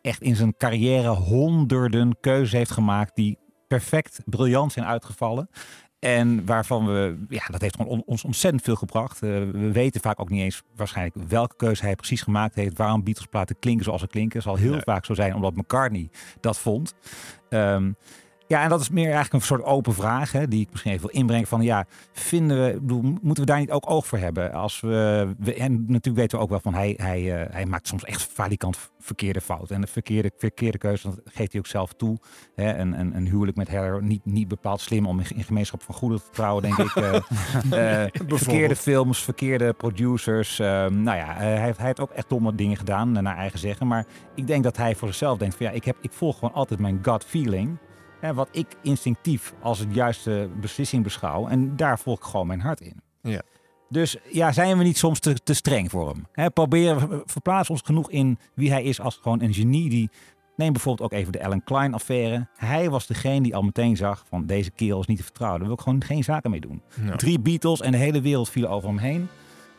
[0.01, 3.37] echt in zijn carrière honderden keuzes heeft gemaakt die
[3.67, 5.49] perfect, briljant zijn uitgevallen.
[5.99, 9.23] En waarvan we, ja, dat heeft gewoon on- ons ontzettend veel gebracht.
[9.23, 12.77] Eh, we weten vaak ook niet eens waarschijnlijk welke keuze hij precies gemaakt heeft.
[12.77, 14.35] Waarom Beatles-platen klinken zoals ze klinken.
[14.37, 14.81] Het zal heel Nee.
[14.81, 16.93] vaak zo zijn omdat McCartney dat vond.
[17.49, 17.91] Ehm,
[18.49, 21.07] ja, en dat is meer eigenlijk een soort open vraag, hè, die ik misschien even
[21.07, 24.53] wil inbrengen van, ja, vinden we, bedoel, moeten we daar niet ook oog voor hebben?
[24.53, 27.87] Als we, we en natuurlijk weten we ook wel van, hij, hij, eh, hij maakt
[27.87, 29.75] soms echt valikant verkeerde fouten.
[29.75, 32.17] En de verkeerde, verkeerde keuze, dat geeft hij ook zelf toe.
[32.55, 35.83] Hè, een, een, een huwelijk met Heather, niet, niet bepaald slim om in, in gemeenschap
[35.83, 36.95] van goede te trouwen, denk ik.
[36.95, 40.57] Eh, eh, verkeerde films, verkeerde producers.
[40.57, 43.87] nou ja, hij, heeft, hij heeft ook echt domme dingen gedaan, naar eigen zeggen.
[43.87, 44.05] Maar
[44.35, 46.79] ik denk dat hij voor zichzelf denkt van, ja, ik, heb, ik volg gewoon altijd
[46.79, 47.77] mijn gut feeling.
[48.19, 51.47] Hè, wat ik instinctief als het juiste beslissing beschouw.
[51.47, 53.01] En daar volg ik gewoon mijn hart in.
[53.21, 53.41] Ja.
[53.89, 56.25] Dus ja, zijn we niet soms te, te streng voor hem?
[56.31, 60.09] Hè, proberen, we- verplaatsen ons genoeg in wie hij is als gewoon een genie die...
[60.55, 62.47] Neem bijvoorbeeld ook even de Alan Klein affaire.
[62.55, 65.59] Hij was degene die al meteen zag van deze kerel is niet te vertrouwen.
[65.59, 66.81] Daar wil ik gewoon geen zaken mee doen.
[67.15, 69.27] Drie Beatles en de hele wereld vielen over hem heen.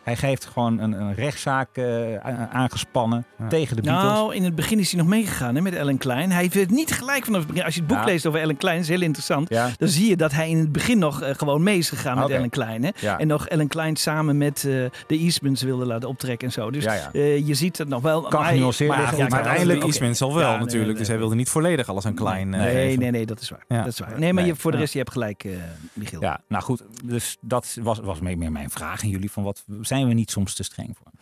[0.03, 2.17] Hij geeft gewoon een, een rechtszaak eh,
[2.53, 4.13] aangespannen tegen de Beatles.
[4.13, 6.31] Nou, in het begin is hij nog meegegaan hè, met Ellen Klein.
[6.33, 7.65] Hij heeft niet gelijk vanaf het begin.
[7.65, 8.05] Als je het boek Ja.
[8.05, 9.49] leest over Ellen Klein, is heel interessant.
[9.49, 9.69] Ja.
[9.79, 12.31] Dan zie je dat hij in het begin nog eh, gewoon mee is gegaan met.
[12.31, 12.83] Ellen Klein.
[12.85, 12.91] Hè?
[13.01, 13.19] Ja.
[13.19, 14.63] En nog Ellen Klein samen met eh,
[15.07, 16.71] de Eastmans wilde laten optrekken en zo.
[16.71, 17.11] Dus Ja, ja.
[17.13, 18.23] eh, je ziet het nog wel.
[18.23, 20.87] Kan hij- genuanceerd Maar, maar kan- uiteindelijk iets mensen al wel Ja, nee, natuurlijk.
[20.89, 21.19] nee, dus hij nee.
[21.19, 22.99] wilde niet volledig alles aan klein eh, Nee, geven.
[22.99, 23.65] nee, nee, dat is waar.
[23.69, 23.79] Ja.
[23.83, 24.19] Dat is waar.
[24.19, 24.53] Nee, maar Nee.
[24.53, 24.83] je, voor de Ja.
[24.83, 25.51] rest, je hebt gelijk, eh
[25.93, 26.21] Michiel.
[26.21, 26.83] Ja, nou goed.
[27.05, 29.31] Dus dat was, was meer, meer mijn vraag aan jullie.
[29.31, 31.13] Van wat zijn we niet soms te streng voor?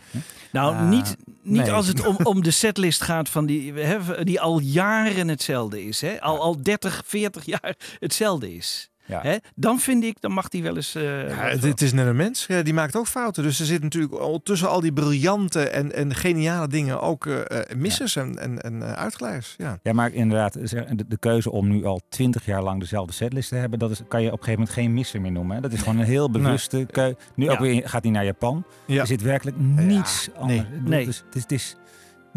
[0.52, 1.72] Nou, Eh, niet, niet nee.
[1.72, 6.00] als het om, om de setlist gaat van die, hè, die al jaren hetzelfde is.
[6.00, 6.20] Hè?
[6.20, 8.90] Al, al 30, 40 jaar hetzelfde is.
[9.08, 9.20] Ja.
[9.22, 9.36] Hè?
[9.54, 10.94] Dan vind ik, dan mag die wel eens...
[10.94, 12.46] eh, Ja, het, het is net een mens.
[12.46, 13.42] Ja, die maakt ook fouten.
[13.42, 17.40] Dus er zit natuurlijk al tussen al die briljante en, en geniale dingen ook eh,
[17.60, 19.54] eh, missers en, en, en eh, uitglijers.
[19.58, 19.78] Ja.
[19.82, 23.54] Ja, maar inderdaad, de, de keuze om nu al twintig jaar lang dezelfde setlist te
[23.54, 25.56] hebben, dat is, kan je op een gegeven moment geen misser meer noemen.
[25.56, 25.62] Hè?
[25.62, 27.16] Dat is gewoon een heel bewuste keuze.
[27.34, 27.52] Nu Ja.
[27.52, 28.64] ook weer gaat hij naar Japan.
[28.86, 29.00] Ja.
[29.00, 30.62] Er zit werkelijk niets anders.
[30.84, 31.04] Nee.
[31.04, 31.76] Dus, het is, het is,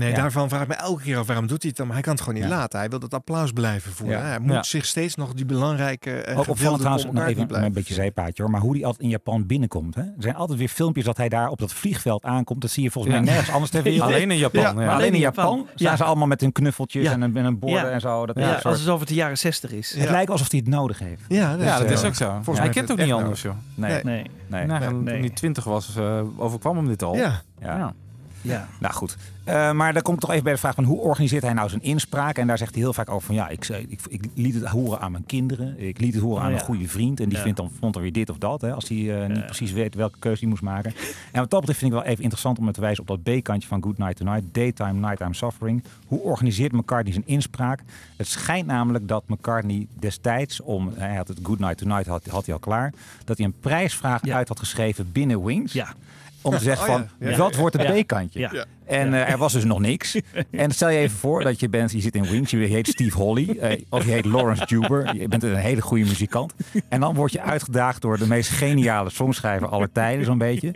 [0.02, 0.15] Nee, Ja.
[0.22, 1.86] daarvan vraag ik me elke keer af waarom doet hij het dan?
[1.86, 2.56] Maar hij kan het gewoon niet Ja.
[2.56, 2.80] laten.
[2.80, 4.18] Hij wil dat applaus blijven voeren.
[4.18, 4.23] Ja.
[4.26, 4.64] Hij moet Ja.
[4.64, 7.68] zich steeds nog die belangrijke ook opvallend trouwens, nog even blijven.
[7.68, 9.95] een beetje zeepaadje hoor, maar hoe hij altijd in Japan binnenkomt.
[9.95, 10.02] Hè?
[10.02, 12.61] Er zijn altijd weer filmpjes dat hij daar op dat vliegveld aankomt.
[12.61, 14.02] Dat zie je volgens mij nergens anders ter wereld.
[14.11, 14.76] Alleen in Japan.
[14.76, 15.95] Maar alleen in Japan staan Ja.
[15.95, 17.11] ze allemaal met hun knuffeltjes Ja.
[17.11, 17.90] en een, en een borden Ja.
[17.90, 18.26] en zo.
[18.26, 19.94] Dat is ja, soort- alsof het de jaren 60 is.
[19.98, 21.22] Het lijkt alsof hij het nodig heeft.
[21.28, 22.26] Ja, dat Ja, is, dat eh, ook zo.
[22.32, 23.53] volgens hij mij kent ook niet anders, joh.
[23.76, 24.03] Nee.
[24.03, 24.26] Nee.
[24.48, 24.65] nee.
[24.65, 24.88] Nou.
[24.90, 27.15] Toen hij 20 was, eh, overkwam hem dit al.
[27.15, 27.41] Ja.
[27.61, 27.94] Ja.
[28.41, 28.68] Ja.
[28.80, 31.43] Nou goed, Eh, maar dan kom ik toch even bij de vraag van hoe organiseert
[31.43, 32.38] hij nou zijn inspraak?
[32.38, 34.99] En daar zegt hij heel vaak over van ja, ik, ik, ik liet het horen
[34.99, 35.80] aan mijn kinderen.
[35.80, 36.57] Ik liet het horen Oh, aan ja.
[36.59, 37.19] een goede vriend.
[37.19, 37.43] En die Ja.
[37.43, 38.61] vindt dan, vond er weer dit of dat.
[38.61, 40.93] Hè, als hij eh, niet precies weet welke keuze hij moest maken.
[41.31, 43.68] En wat dat betreft vind ik wel even interessant om te wijzen op dat B-kantje
[43.68, 44.43] van Good Night Tonight.
[44.51, 45.84] Daytime, Nighttime Suffering.
[46.07, 47.80] Hoe organiseert McCartney zijn inspraak?
[48.18, 52.45] Het schijnt namelijk dat McCartney destijds, om, hij had het Good Night Tonight had, had
[52.45, 52.93] hij al klaar.
[53.26, 55.73] Dat hij een prijsvraag uit had geschreven binnen Wings.
[55.73, 55.93] Ja.
[56.41, 57.30] Om te zeggen Oh, van, ja.
[57.30, 57.38] Ja.
[57.38, 58.01] wat wordt het Ja.
[58.03, 58.39] B-kantje?
[58.39, 58.49] Ja.
[58.53, 58.65] Ja.
[58.85, 60.15] En eh, er was dus nog niks.
[60.51, 63.18] En stel je even voor dat je bent, je zit in Wings, je heet Steve
[63.18, 66.53] Holly, eh, of je heet Lawrence Juber, je bent een hele goede muzikant.
[66.89, 70.76] En dan word je uitgedaagd door de meest geniale songschrijver aller tijden, zo'n beetje,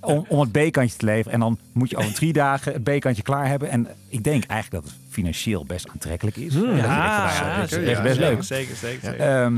[0.00, 1.32] om, om het B-kantje te leveren.
[1.32, 3.70] En dan moet je over drie dagen het B-kantje klaar hebben.
[3.70, 6.54] En ik denk eigenlijk dat het financieel best aantrekkelijk is.
[6.54, 6.76] Hmm.
[6.76, 8.42] Ja, is zeker, echt best ja, leuk.
[8.42, 9.52] zeker, zeker, zeker.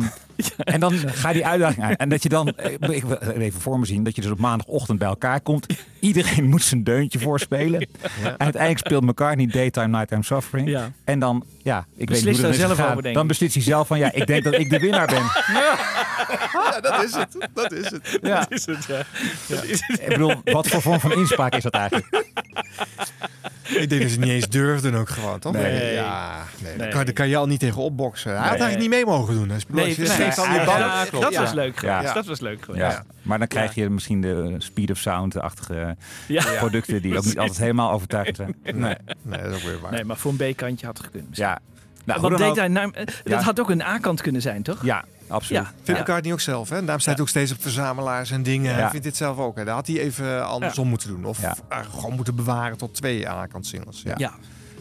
[0.57, 1.95] En dan ga je die uitdaging aan.
[1.95, 4.39] En dat je dan, eh, ik wil even voor me zien, dat je dus op
[4.39, 5.67] maandagochtend bij elkaar komt.
[6.01, 7.81] Iedereen moet zijn deuntje voorspelen.
[7.81, 10.69] En uiteindelijk speelt McCartney Daytime, Nighttime Suffering.
[10.69, 10.91] Ja.
[11.05, 13.63] En dan, ja, ik Beslist weet niet hoe dat is zelf over, Dan beslist hij
[13.63, 15.23] zelf van, ja, ik denk dat ik de winnaar ben.
[16.53, 17.49] Ja, dat is het.
[17.55, 18.19] Dat is het.
[18.23, 18.39] Ja.
[18.39, 19.03] Dat is het, ja.
[19.49, 20.01] Dat is het.
[20.01, 22.25] Ik bedoel, wat voor vorm van inspraak is dat eigenlijk?
[23.69, 25.53] Ik denk dat ze niet eens durfden ook gewoon, toch?
[25.53, 25.95] Nee.
[25.95, 26.79] Ja, nee, Nee.
[26.79, 28.31] Daar, kan, daar kan je al niet tegen opboksen.
[28.31, 29.49] Hij had eigenlijk niet mee mogen doen.
[29.49, 30.55] Hij Nee, nee, precies.
[31.13, 32.03] Ja, dat was leuk geweest.
[32.09, 32.13] Ja.
[32.13, 32.83] Dat was leuk geweest.
[32.85, 33.03] Ja.
[33.23, 35.97] Maar dan krijg je misschien de Speed of Sound-achtige
[36.29, 36.45] Ja.
[36.59, 38.55] producten die ook niet altijd helemaal overtuigend zijn.
[38.63, 39.93] Nee, nee, dat is ook weer waar.
[39.93, 41.29] Nee, maar voor een B-kantje had het gekund.
[41.29, 41.49] misschien.
[41.49, 41.59] Ja.
[42.05, 43.05] Nou, dan ook- Daytime, nou, Ja.
[43.25, 44.85] dat had ook een A-kant kunnen zijn, toch?
[44.85, 45.63] Ja, absoluut.
[45.63, 45.73] Ja.
[45.83, 46.81] Vindt elkaar niet ook zelf, hè?
[46.81, 48.73] Daarom staat hij ook steeds op verzamelaars en dingen.
[48.73, 48.79] Ja.
[48.81, 49.57] Hij vindt dit zelf ook.
[49.57, 49.65] Hè?
[49.65, 51.25] Daar had hij even andersom moeten doen.
[51.25, 51.57] Of Ja.
[51.69, 54.03] eh, gewoon moeten bewaren tot twee aankant singles.
[54.17, 54.33] Ja.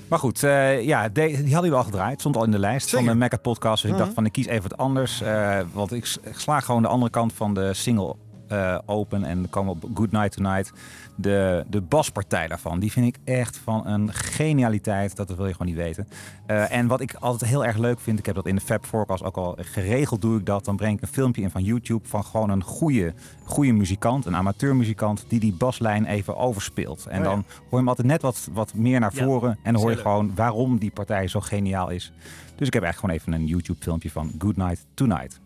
[0.07, 2.19] Maar goed, eh, ja, de- die hadden we al gedraaid.
[2.19, 3.15] Stond al in de lijst van de.
[3.15, 3.82] Mecca podcast.
[3.82, 4.03] Dus ik Mhm.
[4.06, 5.22] dacht van ik kies even wat anders.
[5.22, 8.15] eh, want ik, ik sla gewoon de andere kant van de single
[8.47, 9.23] eh, open.
[9.23, 10.72] En dan komen we op Good Night Tonight.
[11.15, 12.80] De, de baspartij daarvan.
[12.80, 15.15] Die vind ik echt van een genialiteit.
[15.15, 16.07] Dat wil je gewoon niet weten.
[16.45, 18.19] Eh, en wat ik altijd heel erg leuk vind.
[18.19, 20.65] Ik heb dat in de Fab Forecast ook al geregeld doe ik dat.
[20.65, 22.07] Dan breng ik een filmpje in van YouTube.
[22.07, 23.13] Van gewoon een goede,
[23.43, 24.26] goede muzikant.
[24.26, 25.26] Een amateurmuzikant.
[25.27, 27.05] Die die baslijn even overspeelt.
[27.05, 27.30] En Oh ja.
[27.30, 29.57] dan hoor je hem altijd net wat, wat meer naar Ja, voren.
[29.63, 32.11] En dan hoor je gewoon waarom die partij zo geniaal is.
[32.55, 35.39] Dus ik heb eigenlijk gewoon even een YouTube filmpje van Good Night Tonight.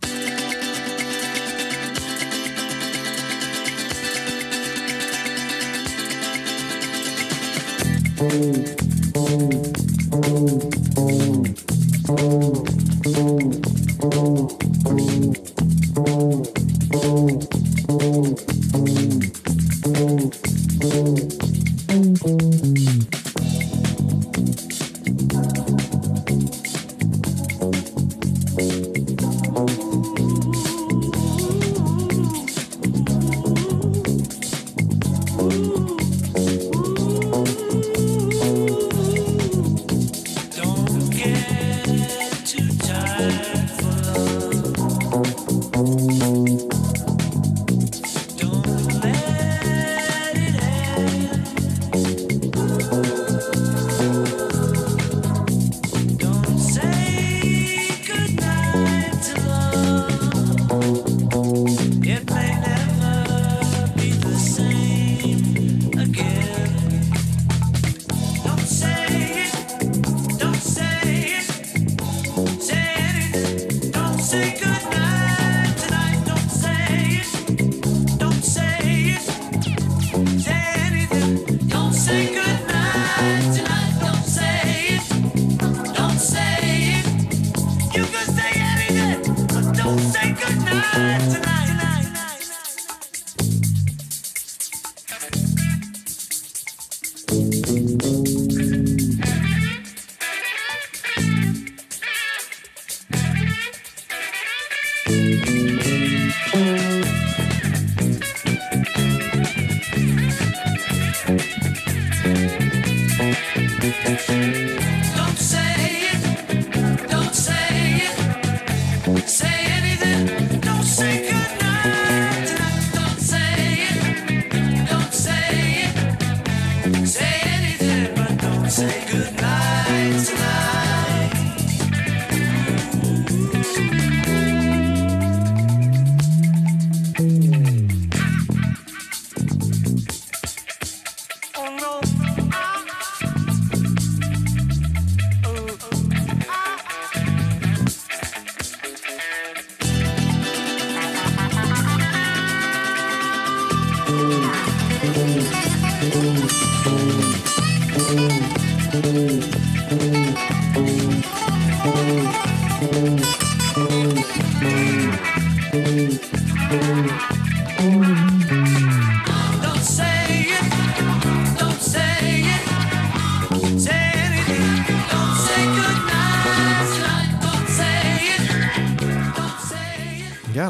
[8.19, 8.79] Don't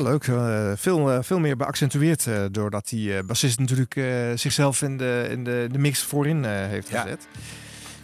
[0.09, 0.27] leuk.
[0.27, 4.05] Eh, veel, eh, veel meer beaccentueerd eh, doordat die eh, bassist natuurlijk eh,
[4.35, 7.27] zichzelf in de, in de, de mix voorin eh, heeft gezet.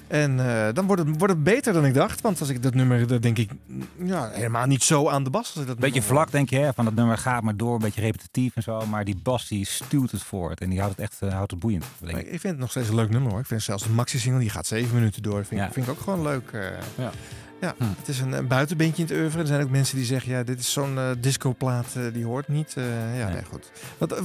[0.07, 2.21] En eh, dan wordt het, wordt het beter dan ik dacht.
[2.21, 5.29] Want als ik dat nummer, dan denk ik mm, ja, helemaal niet zo aan de
[5.29, 5.51] bas.
[5.53, 6.73] Als ik dat Beetje nummer vlak denk je, hè?
[6.73, 8.85] van dat nummer gaat maar door, een beetje repetitief en zo.
[8.85, 11.85] Maar die bas die stuwt het voort en die houdt het echt houdt het boeiend.
[12.01, 12.15] ik.
[12.17, 13.39] ik vind het nog steeds een leuk nummer hoor.
[13.39, 15.45] Ik vind zelfs de maxi-single, die gaat zeven minuten door.
[15.45, 15.71] Vind, Ja.
[15.71, 16.49] vind ik ook gewoon leuk.
[16.51, 16.61] eh.
[16.97, 17.11] Ja.
[17.61, 19.39] Ja, het is een, een buitenbeentje in het oeuvre.
[19.39, 22.47] Er zijn ook mensen die zeggen, ja, dit is zo'n eh, discoplaat, eh, die hoort
[22.47, 22.73] niet.
[22.77, 23.71] Eh, ja, nee, goed.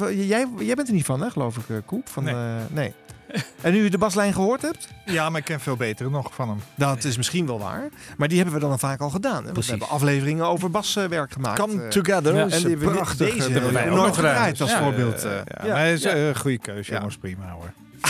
[0.02, 2.08] Eh, jij, jij bent er niet van, hè, geloof ik, eh, Koep?
[2.08, 2.34] Van, Nee.
[2.34, 2.94] eh, nee.
[3.60, 4.88] En nu je de baslijn gehoord hebt?
[5.04, 6.58] Ja, maar ik ken veel betere nog van hem.
[6.74, 7.88] Dat is misschien wel waar.
[8.16, 9.44] Maar die hebben we dan vaak al gedaan.
[9.46, 9.52] Hè?
[9.52, 11.60] We hebben afleveringen over baswerk gemaakt.
[11.60, 11.88] Come eh.
[11.88, 13.34] Together Ja, en die een hebben we prachtig.
[13.34, 15.24] Deze hebben we nooit gedraaid als Ja, voorbeeld.
[15.24, 15.42] eh, eh.
[15.46, 15.68] ja, Ja.
[15.72, 17.16] Maar hij is eh, een goede keuze, jongens.
[17.16, 17.72] Prima hoor.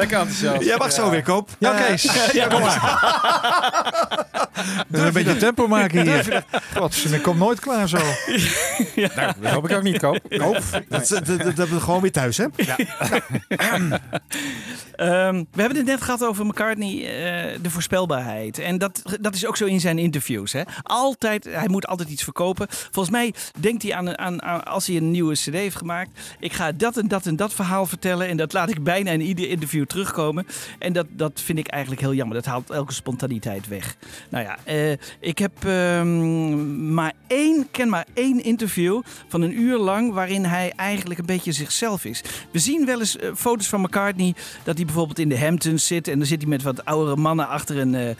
[0.00, 0.62] Lekker enthousiast.
[0.64, 1.48] Jij mag zo weer, Koop.
[1.58, 2.02] Ja, Eh, Kees.
[2.32, 2.98] Ja, kom maar.
[4.90, 6.44] een beetje tempo maken hier.
[6.76, 7.98] God, ik kom nooit klaar zo.
[9.16, 10.18] Nou, dat hoop ik ook niet, Koop.
[10.28, 10.58] Koop.
[10.88, 12.44] Dat, dat, dat, dat hebben we gewoon weer thuis, hè?
[12.56, 12.76] Ja.
[14.96, 18.58] Ehm, we hebben het net gehad over McCartney, eh, de voorspelbaarheid.
[18.58, 20.52] En dat, dat is ook zo in zijn interviews.
[20.52, 20.62] Hè?
[20.82, 22.66] Altijd, hij moet altijd iets verkopen.
[22.70, 26.10] Volgens mij denkt hij aan, aan, aan als hij een nieuwe CD heeft gemaakt.
[26.38, 28.28] Ik ga dat en dat en dat verhaal vertellen.
[28.28, 30.46] En dat laat ik bijna in ieder interview terugkomen.
[30.78, 32.36] En dat, dat vind ik eigenlijk heel jammer.
[32.36, 33.96] Dat haalt elke spontaniteit weg.
[34.28, 39.78] Nou ja, eh, ik heb ehm, maar één, ken maar één interview van een uur
[39.78, 42.22] lang waarin hij eigenlijk een beetje zichzelf is.
[42.50, 46.08] We zien wel eens eh, foto's van McCartney dat hij bijvoorbeeld in de Hamptons zit
[46.08, 48.14] en dan zit hij met wat oudere mannen achter een, eh,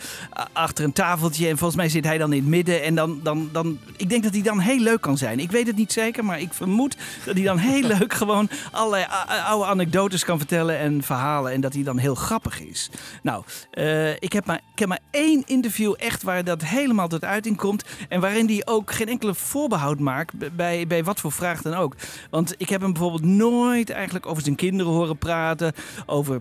[0.53, 3.49] achter een tafeltje en volgens mij zit hij dan in het midden en dan, dan,
[3.53, 5.39] dan, ik denk dat hij dan heel leuk kan zijn.
[5.39, 9.07] Ik weet het niet zeker, maar ik vermoed dat hij dan heel leuk gewoon allerlei
[9.47, 12.91] oude anekdotes kan vertellen en verhalen en dat hij dan heel grappig is.
[13.23, 17.25] Nou, eh, ik, heb maar, ik heb maar één interview echt waar dat helemaal tot
[17.25, 21.63] uiting komt en waarin hij ook geen enkele voorbehoud maakt bij, bij wat voor vraag
[21.63, 21.97] dan ook.
[22.31, 25.73] Want ik heb hem bijvoorbeeld nooit eigenlijk over zijn kinderen horen praten,
[26.07, 26.41] over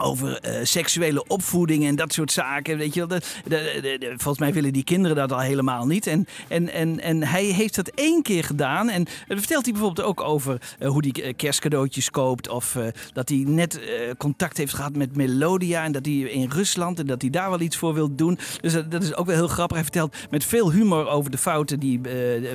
[0.00, 2.78] over eh, seksuele opvoeding en dat soort zaken.
[2.78, 3.18] Weet je, wel.
[3.44, 6.06] De, volgens mij willen die kinderen dat al helemaal niet.
[6.06, 8.88] En, en, en, en hij heeft dat één keer gedaan.
[8.88, 12.48] En dan vertelt hij bijvoorbeeld ook over eh, hoe hij eh, kerstcadeautjes koopt.
[12.48, 12.78] Of
[13.12, 13.80] dat hij net
[14.18, 15.84] contact heeft gehad met Melodia.
[15.84, 18.38] En dat hij in Rusland en dat hij daar wel iets voor wil doen.
[18.60, 19.76] Dus dat, is ook wel heel grappig.
[19.76, 22.00] Hij vertelt met veel humor over de fouten die,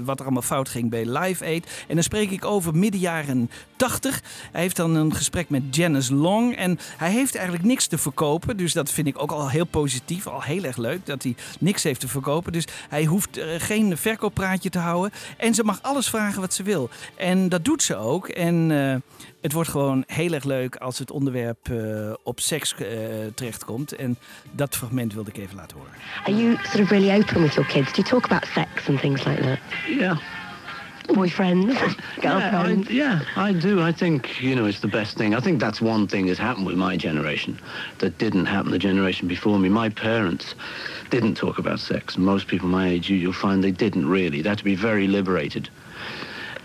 [0.04, 1.86] wat er allemaal fout ging bij Live Aid.
[1.88, 4.22] En dan spreek ik over midden jaren 80.
[4.52, 6.56] Hij heeft dan een gesprek met Janice Long.
[6.56, 8.58] En hij heeft eigenlijk niks te verkopen.
[8.58, 10.28] Dus dat vind ik ook al heel positief.
[10.28, 12.52] Al heel erg leuk dat hij niks heeft te verkopen.
[12.52, 15.12] Dus hij hoeft eh, geen verkooppraatje te houden.
[15.38, 16.90] En ze mag alles vragen wat ze wil.
[17.16, 18.28] En dat doet ze ook.
[18.28, 18.96] En eh,
[19.42, 22.76] het wordt gewoon heel erg leuk als het onderwerp eh, op seks
[23.36, 23.96] terechtkomt.
[23.96, 24.18] En
[24.52, 25.94] dat fragment wilde ik even laten horen.
[26.24, 27.94] Are you sort of really open with your kids?
[27.94, 29.60] Do you talk about sex and things like that?
[30.00, 30.18] Yeah.
[31.08, 31.74] Boyfriends,
[32.24, 32.90] Yeah, I, girlfriends?
[32.90, 33.82] yeah, I do.
[33.82, 35.36] I think, you know, it's the best thing.
[35.36, 37.60] I think that's one thing that's happened with my generation
[38.00, 39.70] that didn't happen the generation before me.
[39.70, 40.56] My parents
[41.12, 42.18] didn't talk about sex.
[42.18, 44.42] Most people my age, you, you'll find they didn't really.
[44.42, 45.70] They had to be very liberated.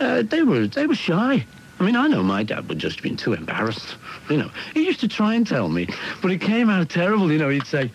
[0.00, 1.44] Uh, they were they were shy.
[1.78, 3.96] I mean, I know my dad would just have been too embarrassed.
[4.28, 5.88] You know, he used to try and tell me,
[6.22, 7.30] but it came out terrible.
[7.30, 7.90] You know, he'd say,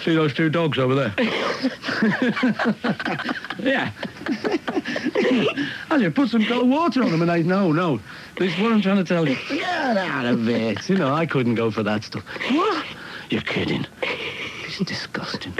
[0.00, 1.14] "See those two dogs over there?"
[3.58, 3.90] yeah.
[5.90, 8.00] I said, put some cold water on them, and they, no, no.
[8.38, 9.36] This is what I'm trying to tell you.
[9.48, 10.88] Get out of it.
[10.88, 12.24] You know, I couldn't go for that stuff.
[12.50, 12.84] What?
[13.30, 13.86] You're kidding.
[14.64, 15.54] It's disgusting.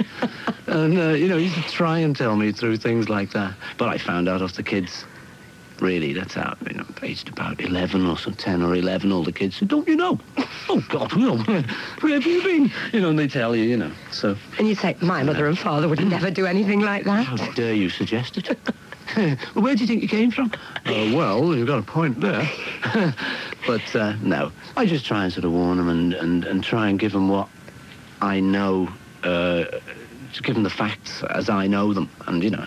[0.66, 3.54] and, uh, you know, he used to try and tell me through things like that.
[3.78, 5.04] But I found out off the kids.
[5.80, 9.32] Really, that's how, you know, aged about 11 or so, 10 or 11, all the
[9.32, 10.18] kids say, don't you know?
[10.68, 12.72] Oh, God, well, where have you been?
[12.92, 14.36] You know, and they tell you, you know, so.
[14.58, 17.26] And you say, my mother and father would never do anything like that.
[17.26, 18.58] How dare you suggest it?
[19.54, 20.50] where do you think you came from?
[20.84, 22.48] Uh, well, you've got a point there.
[23.66, 26.88] but uh, no, I just try and sort of warn them and, and, and try
[26.88, 27.48] and give them what
[28.20, 28.88] I know,
[29.22, 32.10] uh, to give them the facts as I know them.
[32.26, 32.66] And, you know,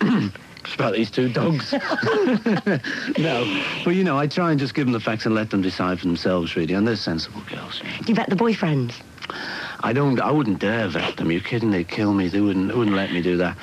[0.72, 1.72] about these two dogs.
[3.18, 5.60] no, but, you know, I try and just give them the facts and let them
[5.60, 6.72] decide for themselves, really.
[6.72, 7.80] And they're sensible girls.
[7.80, 8.94] Do you vet the boyfriends?
[9.80, 10.20] I don't.
[10.20, 11.30] I wouldn't dare vet them.
[11.30, 11.70] You're kidding?
[11.70, 12.28] They'd kill me.
[12.28, 12.68] They wouldn't.
[12.68, 13.56] They wouldn't let me do that.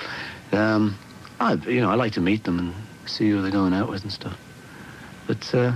[0.52, 0.98] Um,
[1.40, 2.74] I, you know, I like to meet them and
[3.06, 4.38] see who they're going out with and stuff.
[5.28, 5.74] But uh,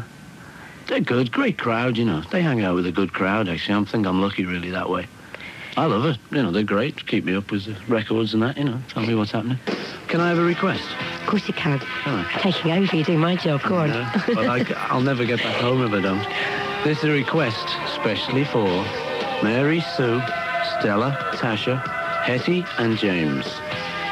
[0.87, 1.31] they're good.
[1.31, 1.97] Great crowd.
[1.97, 3.49] You know, they hang out with a good crowd.
[3.49, 5.07] Actually, I think I'm lucky really that way.
[5.77, 6.17] I love it.
[6.31, 7.05] You know, they're great.
[7.05, 8.57] Keep me up with the records and that.
[8.57, 9.59] You know, tell me what's happening.
[10.07, 10.87] Can I have a request?
[11.21, 11.79] Of course you can.
[11.79, 12.39] Can I?
[12.39, 13.61] Taking over, you do my job.
[13.63, 13.89] Go on.
[13.89, 16.23] Yeah, but I, will never get back home if I don't.
[16.85, 18.67] This is a request specially for
[19.43, 20.21] Mary, Sue,
[20.79, 21.85] Stella, Tasha,
[22.23, 23.45] Hetty, and James.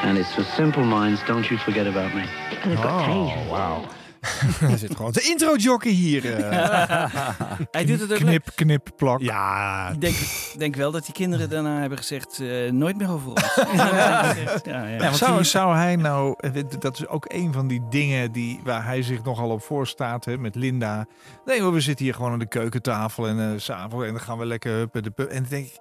[0.01, 1.22] And it's for simple minds.
[1.27, 2.25] Don't you forget about me.
[2.66, 3.90] Oh, wauw.
[4.60, 6.34] Hij zit gewoon de intro-jockey hier.
[6.35, 7.16] eh.
[7.72, 9.22] Hij doet het ook Knip, knip, plak.
[9.22, 9.90] Ja.
[9.90, 10.16] Ik denk,
[10.58, 13.56] denk wel dat die kinderen daarna hebben gezegd, eh, nooit meer over ons.
[13.76, 14.88] ja, ja.
[14.88, 18.60] Ja, want zou, zou hij nou, eh, dat is ook een van die dingen die,
[18.64, 21.06] waar hij zich nogal op voorstaat hè, met Linda.
[21.45, 24.22] Nee hoor, we zitten hier gewoon aan de keukentafel en eh, s s'avonds en dan
[24.22, 25.77] gaan we lekker huppen de En dan denk ik,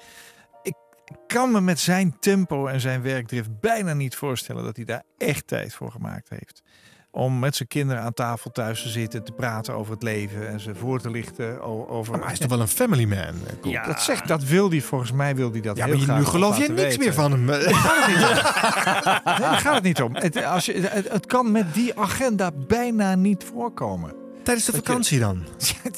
[0.62, 0.74] ik
[1.26, 5.46] kan me met zijn tempo en zijn werkdrift bijna niet voorstellen dat hij daar echt
[5.46, 6.62] tijd voor gemaakt heeft.
[7.14, 10.60] Om met zijn kinderen aan tafel thuis te zitten, te praten over het leven en
[10.60, 12.12] ze voor te lichten over.
[12.12, 13.18] Maar hij is toch wel een family man?
[13.18, 13.70] eh?
[13.70, 16.06] Ja, dat zegt, dat wil hij volgens mij, wil hij dat Ja, heel maar je-
[16.08, 17.00] graag nu geloof je niks weten.
[17.00, 17.46] meer van hem.
[17.46, 19.32] Daar gaat het niet om.
[19.32, 20.14] Nee, daar gaat het niet om.
[20.14, 24.12] Het, als je, het, het kan met die agenda bijna niet voorkomen.
[24.42, 25.36] Tijdens de vakantie dan?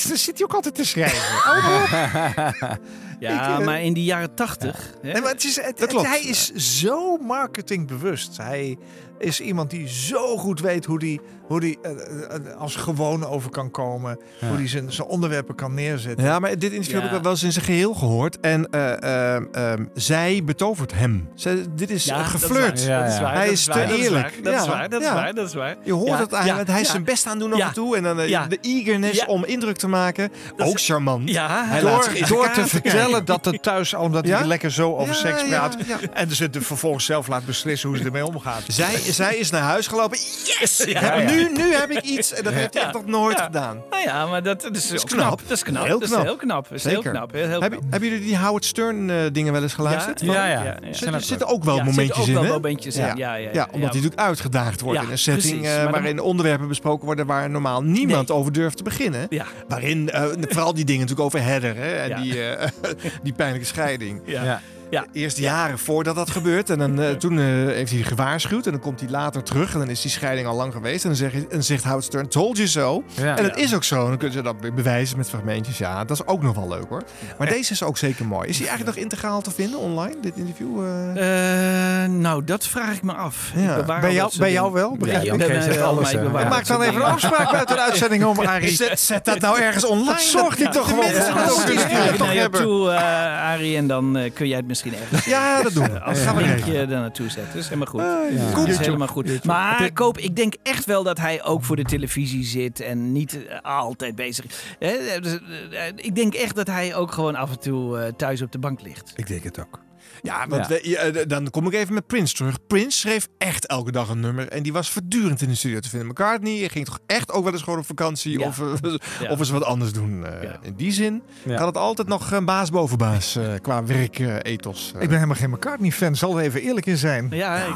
[0.09, 1.23] dan zit hij ook altijd te schrijven.
[3.19, 4.95] Ja, Ik, maar in die jaren tachtig.
[5.03, 5.13] hè?
[5.13, 8.37] Nee, maar het is, het, het- hij is zo marketingbewust.
[8.37, 8.79] Hij
[9.25, 13.51] is iemand die zo goed weet hoe hij hoe die, eh, eh, als gewoon over
[13.51, 14.19] kan komen.
[14.41, 14.47] Ja.
[14.49, 16.25] Hoe hij zijn, zijn onderwerpen kan neerzetten.
[16.25, 18.41] Ja, maar dit interview heb ik wel eens in zijn geheel gehoord.
[18.41, 19.03] En eh,
[19.37, 21.29] eh, ehm, zij betovert hem.
[21.35, 22.87] Zij, dit is Ja, eh, dat is geflirt.
[22.87, 22.99] waar.
[23.05, 24.23] Dat is waar, Hij dat is is te waar, dat is eerlijk.
[24.23, 25.77] waar, dat is waar, dat is waar, dat is waar.
[25.83, 26.47] Je hoort Ja, het aan.
[26.67, 26.93] hij is ja.
[26.93, 27.67] zijn best aan doen af Ja.
[27.67, 27.97] en toe.
[27.97, 28.47] En dan eh, Ja.
[28.47, 29.27] de eagerness Ja.
[29.27, 30.33] om indruk te maken.
[30.57, 31.31] Ook charmant.
[31.31, 34.39] Ja, hij laat zich door door te vertellen dat het thuis, omdat Ja?
[34.39, 35.77] hij lekker zo over Ja, seks praat.
[36.13, 38.63] En dus het vervolgens zelf laat beslissen hoe ze ermee omgaat.
[38.67, 40.19] Zij, zij is naar huis gelopen.
[40.45, 40.85] Yes!
[40.87, 41.01] Ja.
[41.35, 42.33] Nu, nu heb ik iets.
[42.35, 42.59] En dat Ja.
[42.59, 43.83] heeft hij echt nog nooit gedaan.
[43.91, 45.41] Nou ja, maar dat, dat is, knap.
[45.43, 45.85] Dat is knap.
[45.87, 46.21] Heel Dat knap.
[46.21, 46.69] is heel knap.
[46.69, 47.11] Dat is heel Zeker.
[47.11, 47.33] knap.
[47.33, 47.83] Heel, heel Heb- knap.
[47.91, 50.21] Hebben jullie die Howard Stern eh, dingen wel eens geluisterd?
[50.21, 50.77] Ja, ja, ja, ja.
[51.07, 52.49] Er Er zitten ook wel Ja, er momentjes in, wel hè?
[52.49, 53.05] momentjes in.
[53.05, 53.79] Ja, ja, ja, Ja, omdat ja.
[53.79, 55.77] hij natuurlijk uitgedaagd wordt Ja, in een setting precies.
[55.79, 59.27] eh, waarin onderwerpen besproken worden waar normaal niemand over durft te beginnen.
[59.29, 59.45] Ja.
[59.69, 62.21] Waarin eh, vooral die dingen natuurlijk over Heather hè, en Ja.
[62.21, 62.69] die, eh,
[63.23, 64.21] die pijnlijke scheiding.
[64.25, 64.61] Ja.
[64.95, 65.05] Ja.
[65.13, 66.71] Eerst jaren voordat dat gebeurt.
[66.71, 68.67] En dan, eh, toen eh, heeft hij gewaarschuwd.
[68.67, 69.73] En dan komt hij later terug.
[69.73, 71.03] En dan is die scheiding al lang geweest.
[71.05, 73.05] En dan, zeg, je- en zegt Howard Stern, told you so.
[73.15, 73.37] Ja.
[73.37, 73.63] en dat Ja.
[73.63, 74.01] is ook zo.
[74.03, 75.79] En dan kunnen ze dat weer bewijzen met fragmentjes.
[75.79, 77.03] Ja, dat is ook nog wel leuk hoor.
[77.39, 78.49] Maar deze is ook zeker mooi.
[78.49, 80.85] Is hij eigenlijk nog integraal te vinden online, dit interview?
[80.85, 82.03] eh?
[82.05, 83.51] Eh, nou, dat vraag ik me af.
[83.57, 83.77] Ja.
[83.77, 84.97] Ik Bij jou- bij wel?
[84.97, 86.49] Begrijp ik?
[86.49, 88.69] maak dan even een afspraak buiten de uitzending om, Arie.
[88.69, 90.13] Zet, zet dat nou ergens online.
[90.13, 92.61] Hij Dat toch gewoon dat die toch hebben.
[92.61, 96.01] toe, eh, Arie, en dan eh, kun jij het misschien ergens Ja, dat doen we.
[96.01, 96.31] als Ja.
[96.37, 97.53] een linkje daar naartoe zetten.
[97.53, 98.01] Dat is helemaal goed.
[98.01, 98.19] ja.
[98.21, 98.85] Dat is YouTube.
[98.85, 99.45] helemaal goed.
[99.45, 103.47] Maar Koop, ik denk echt wel dat hij ook voor de televisie zit en niet
[103.47, 104.55] eh, altijd bezig is.
[104.79, 105.39] Hè, dus,
[105.71, 108.59] eh, Ik denk echt dat hij ook gewoon af en toe eh, thuis op de
[108.59, 109.13] bank ligt.
[109.17, 109.81] Ik denk het ook.
[110.25, 110.75] Ja, want Ja.
[110.75, 112.67] we- ja, eh, dan kom ik even met Prince terug.
[112.67, 114.49] Prince schreef echt elke dag een nummer.
[114.49, 116.09] En die was voortdurend in de studio te vinden.
[116.09, 118.39] McCartney ging toch echt ook wel eens gewoon op vakantie.
[118.39, 118.47] Ja.
[118.47, 118.67] Of, eh,
[119.21, 119.31] Ja.
[119.31, 120.27] of eens wat anders doen.
[120.27, 123.37] eh, In die zin gaat het altijd nog een baas boven baas.
[123.37, 124.93] eh, qua werkethos.
[124.95, 127.27] Ik ben helemaal geen McCartney-fan, zal er even eerlijk in zijn.
[127.31, 127.73] Ja, ik,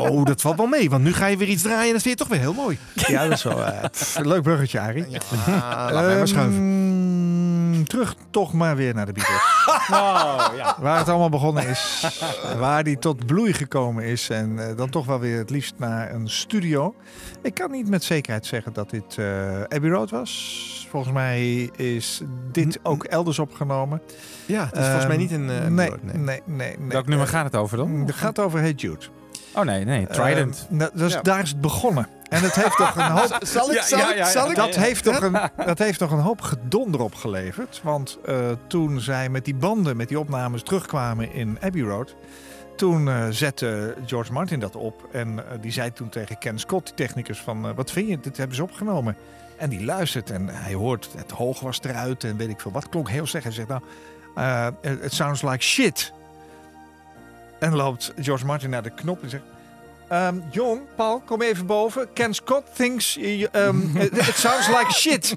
[0.00, 0.90] Oh, dat valt wel mee.
[0.90, 2.78] Want nu ga je weer iets draaien en dat vind je toch weer heel mooi.
[2.94, 3.42] Ja, dat is
[4.14, 5.06] wel leuk bruggetje, Arie.
[5.46, 6.89] Ja, laat mij maar schuiven.
[7.80, 9.66] Ehm, terug toch maar weer naar de Beatles.
[10.80, 12.06] Waar het allemaal begonnen is.
[12.58, 14.30] waar die tot bloei gekomen is.
[14.30, 16.94] En eh, dan toch wel weer het liefst naar een studio.
[17.42, 20.86] Ik kan niet met zekerheid zeggen dat dit eh, Abbey Road was.
[20.90, 24.02] Volgens mij is dit ook elders opgenomen.
[24.46, 26.22] Ja, het is volgens mij niet in, eh, Road, nee, nee.
[26.24, 27.90] nee, nee, Welk nummer gaat het over dan?
[27.90, 29.06] Het gaat over Hey Jude.
[29.54, 30.66] Oh nee, nee, Trident.
[30.70, 31.20] Eh, nou, dus Ja.
[31.22, 32.08] Daar is het begonnen.
[32.28, 33.38] En het heeft toch een hoop...
[33.42, 35.32] Zal ik- zal ja, ik- ja, zal ik- Dat heeft toch een,
[35.66, 37.80] dat heeft toch een hoop gedonder opgeleverd.
[37.82, 42.14] Want eh, toen zij met die banden, met die opnames terugkwamen in Abbey Road...
[42.76, 45.08] toen eh, zette George Martin dat op.
[45.12, 47.68] En die zei toen tegen Ken Scott, die technicus, van...
[47.68, 48.20] eh, wat vind je?
[48.20, 49.16] Dit hebben ze opgenomen.
[49.56, 52.88] En die luistert en hij hoort, het hoog was eruit en weet ik veel wat.
[52.88, 53.44] Klonk heel slecht.
[53.44, 53.82] Hij zegt, nou,
[54.34, 54.66] eh,
[55.02, 56.12] it sounds like shit.
[57.60, 59.42] En loopt George Martin naar de knop en zegt...
[60.08, 62.12] ehm, John, Paul, kom even boven.
[62.12, 63.16] Ken Scott thinks
[63.52, 65.34] um, it sounds like shit.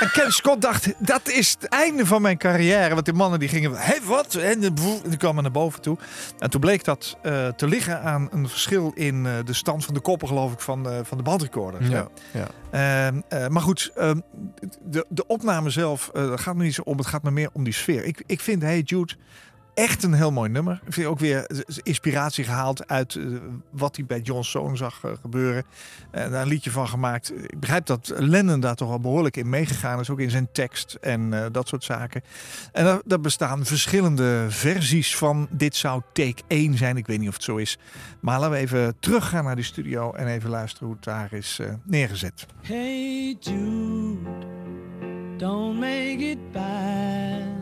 [0.00, 2.94] en Ken Scott dacht, dat is het einde van mijn carrière.
[2.94, 4.34] Want die mannen die gingen, hé wat?
[4.34, 5.96] En boe- die kwamen naar boven toe.
[6.38, 9.94] En toen bleek dat eh, te liggen aan een verschil in eh, de stand van
[9.94, 11.90] de koppen, geloof ik, van, de van de bandrecorder.
[11.90, 12.46] Ja, ja.
[13.06, 13.92] Ehm, eh, maar goed,
[14.82, 16.98] de, de opname zelf eh, gaat me niet zo om.
[16.98, 18.04] Het gaat me meer om die sfeer.
[18.04, 19.12] Ik, ik vind Hey Jude
[19.74, 20.80] echt een heel mooi nummer.
[20.86, 21.46] Ik vind ook weer
[21.82, 23.24] inspiratie gehaald uit eh,
[23.70, 25.64] wat hij bij John Stone zag eh, gebeuren.
[26.10, 27.32] En daar een liedje van gemaakt.
[27.42, 30.10] Ik begrijp dat Lennon daar toch wel behoorlijk in meegegaan is.
[30.10, 32.22] Ook in zijn tekst en eh, dat soort zaken.
[32.72, 35.48] En er bestaan verschillende versies van.
[35.50, 36.96] Dit zou take 1 zijn.
[36.96, 37.78] Ik weet niet of het zo is.
[38.20, 41.58] Maar laten we even teruggaan naar die studio en even luisteren hoe het daar is
[41.58, 42.46] eh, neergezet.
[42.62, 44.18] Hey Jude,
[45.36, 47.61] don't make it bad.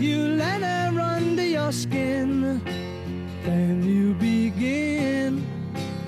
[0.00, 2.60] you let her under your skin,
[3.44, 5.46] then you begin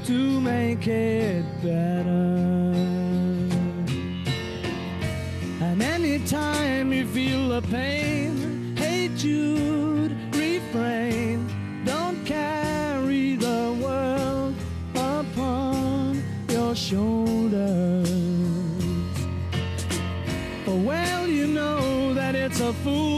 [0.05, 2.11] to make it better.
[5.61, 11.47] And anytime you feel the pain, hey Jude, refrain.
[11.85, 14.55] Don't carry the world
[14.95, 18.09] upon your shoulders.
[20.65, 23.12] For well you know that it's a fool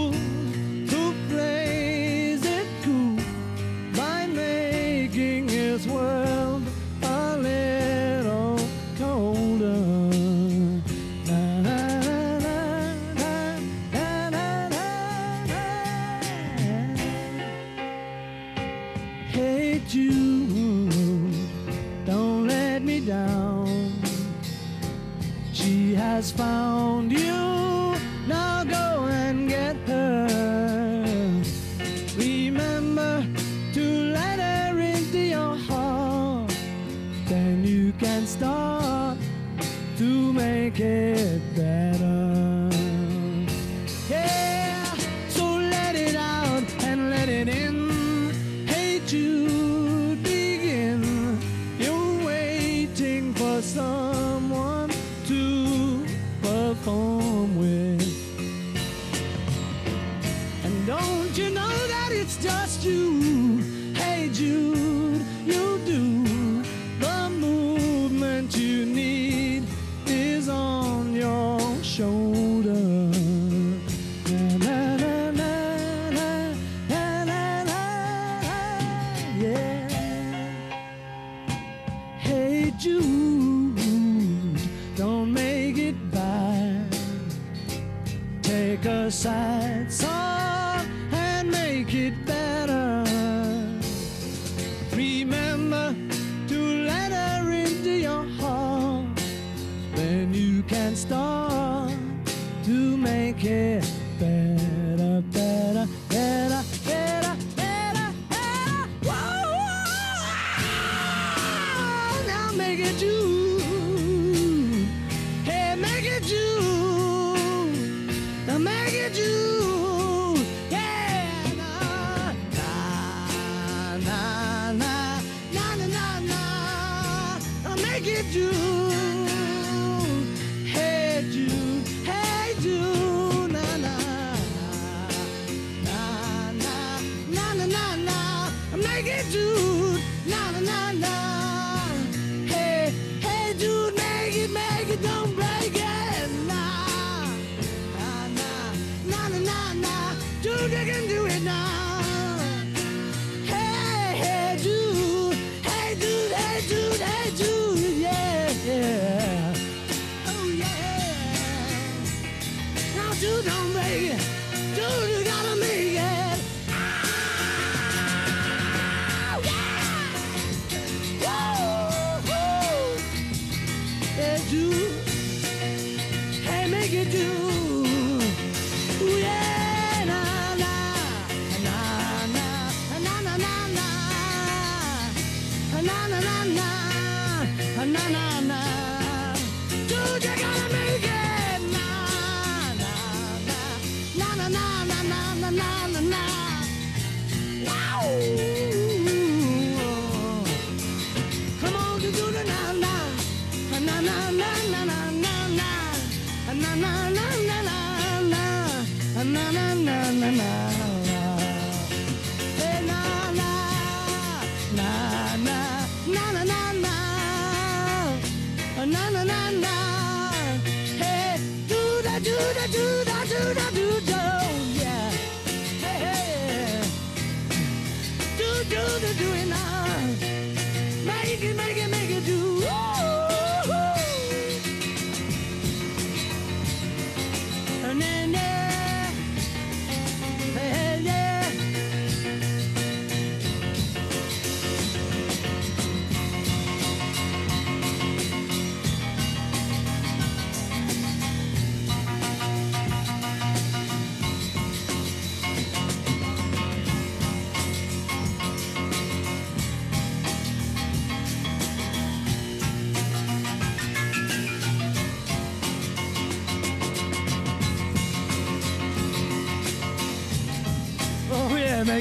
[222.52, 223.83] ラドゥラドゥラドゥ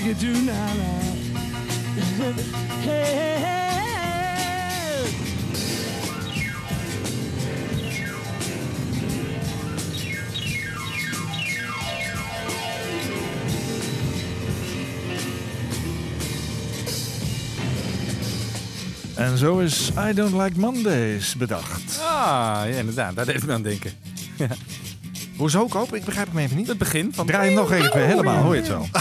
[0.05, 1.13] It do now now.
[2.81, 3.63] hey, hey, hey.
[19.15, 21.99] En zo is I Don't Like Mondays bedacht.
[22.01, 23.15] Ah, ja, inderdaad.
[23.15, 24.02] Daar deed me aan denken.
[25.43, 25.95] Hoezo koop?
[25.95, 26.67] Ik begrijp hem even niet.
[26.67, 27.25] Het begin van...
[27.25, 28.85] Draai hem nog even helemaal, hoor je het zo.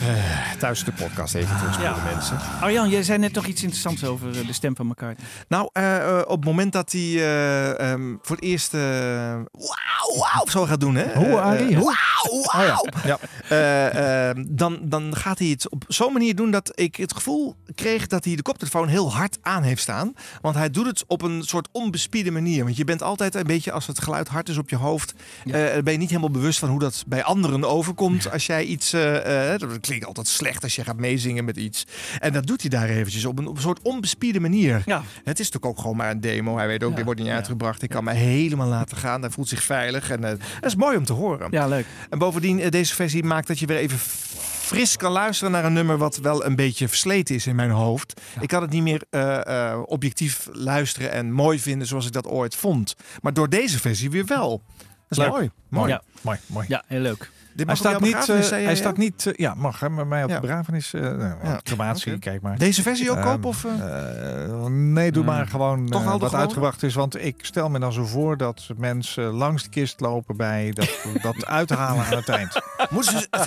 [0.00, 2.38] Eh, thuis de podcast even terug voor de mensen.
[2.60, 5.26] Arjan, jij zei net toch iets interessants over eh, de stem van McCartney.
[5.48, 10.64] Nou, eh, op het moment dat hij eh, ehm, voor het eerst wauw, wauw zo
[10.64, 11.14] gaat doen, hè?
[11.14, 11.76] Hoe, Arie?
[12.22, 12.80] Wauw, wauw.
[12.80, 13.18] Oh ja.
[13.48, 17.56] Eh, eh, dan, dan gaat hij het op zo'n manier doen dat ik het gevoel
[17.74, 20.12] kreeg dat hij de koptelefoon heel hard aan heeft staan.
[20.40, 22.64] Want hij doet het op een soort onbespiede manier.
[22.64, 25.52] Want je bent altijd een beetje, als het geluid hard is op je hoofd, eh,
[25.52, 28.30] ben je niet helemaal bewust van hoe dat bij anderen overkomt.
[28.30, 31.86] Als jij iets, eh, dat klinkt altijd slecht als je gaat meezingen met iets.
[32.18, 34.82] En dat doet hij daar eventjes op een, op een soort onbespiede manier.
[34.86, 35.02] Ja.
[35.24, 36.56] Het is natuurlijk ook gewoon maar een demo.
[36.56, 37.82] Hij weet ook, dit wordt niet uitgebracht.
[37.82, 39.20] Ik kan me helemaal laten gaan.
[39.20, 40.10] Hij voelt zich veilig.
[40.10, 41.48] En dat is mooi om te horen.
[41.50, 41.86] Ja, leuk.
[42.10, 45.72] En bovendien, eh, deze versie maakt dat je weer even fris kan luisteren naar een
[45.72, 48.20] nummer wat wel een beetje versleten is in mijn hoofd.
[48.40, 52.26] Ik kan het niet meer eh, eh, objectief luisteren en mooi vinden zoals ik dat
[52.26, 52.94] ooit vond.
[53.22, 54.62] Maar door deze versie weer wel.
[54.78, 55.28] Dat is Leuk.
[55.28, 55.50] mooi.
[55.68, 55.88] Mooi.
[55.90, 56.02] Ja.
[56.20, 56.66] Mooi, mooi.
[56.68, 57.30] Ja, heel leuk.
[57.54, 60.22] Dit Hij staat niet, eh, zei hij staat niet, eh, ja, mag hè, maar mij
[60.24, 60.34] op Ja.
[60.34, 61.60] de begrafenis, eh nou, Ja.
[61.62, 62.58] crematie, kijk maar.
[62.58, 63.48] Deze versie ook Ehm, kopen?
[63.48, 64.44] Of, eh?
[64.44, 66.94] eh, nee, doe maar gewoon Toch wat uitgebracht is.
[66.94, 70.90] Want ik stel me dan zo voor dat mensen langs de kist lopen bij dat,
[71.22, 72.60] dat uithalen aan het eind.
[72.90, 73.28] Moeten ze...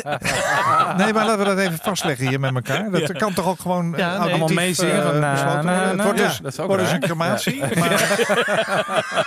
[0.98, 2.92] Nee, maar laten we dat even vastleggen hier met elkaar.
[2.92, 3.08] Dat Ja.
[3.08, 4.06] kan toch ook gewoon Ja, nee.
[4.06, 5.88] auditief, Allemaal meezingen eh, van na, besloten na, worden?
[5.88, 7.56] Het na, wordt ja, dus, dat is ook wordt dus een crematie.
[7.56, 7.68] Ja.
[7.80, 7.92] Maar,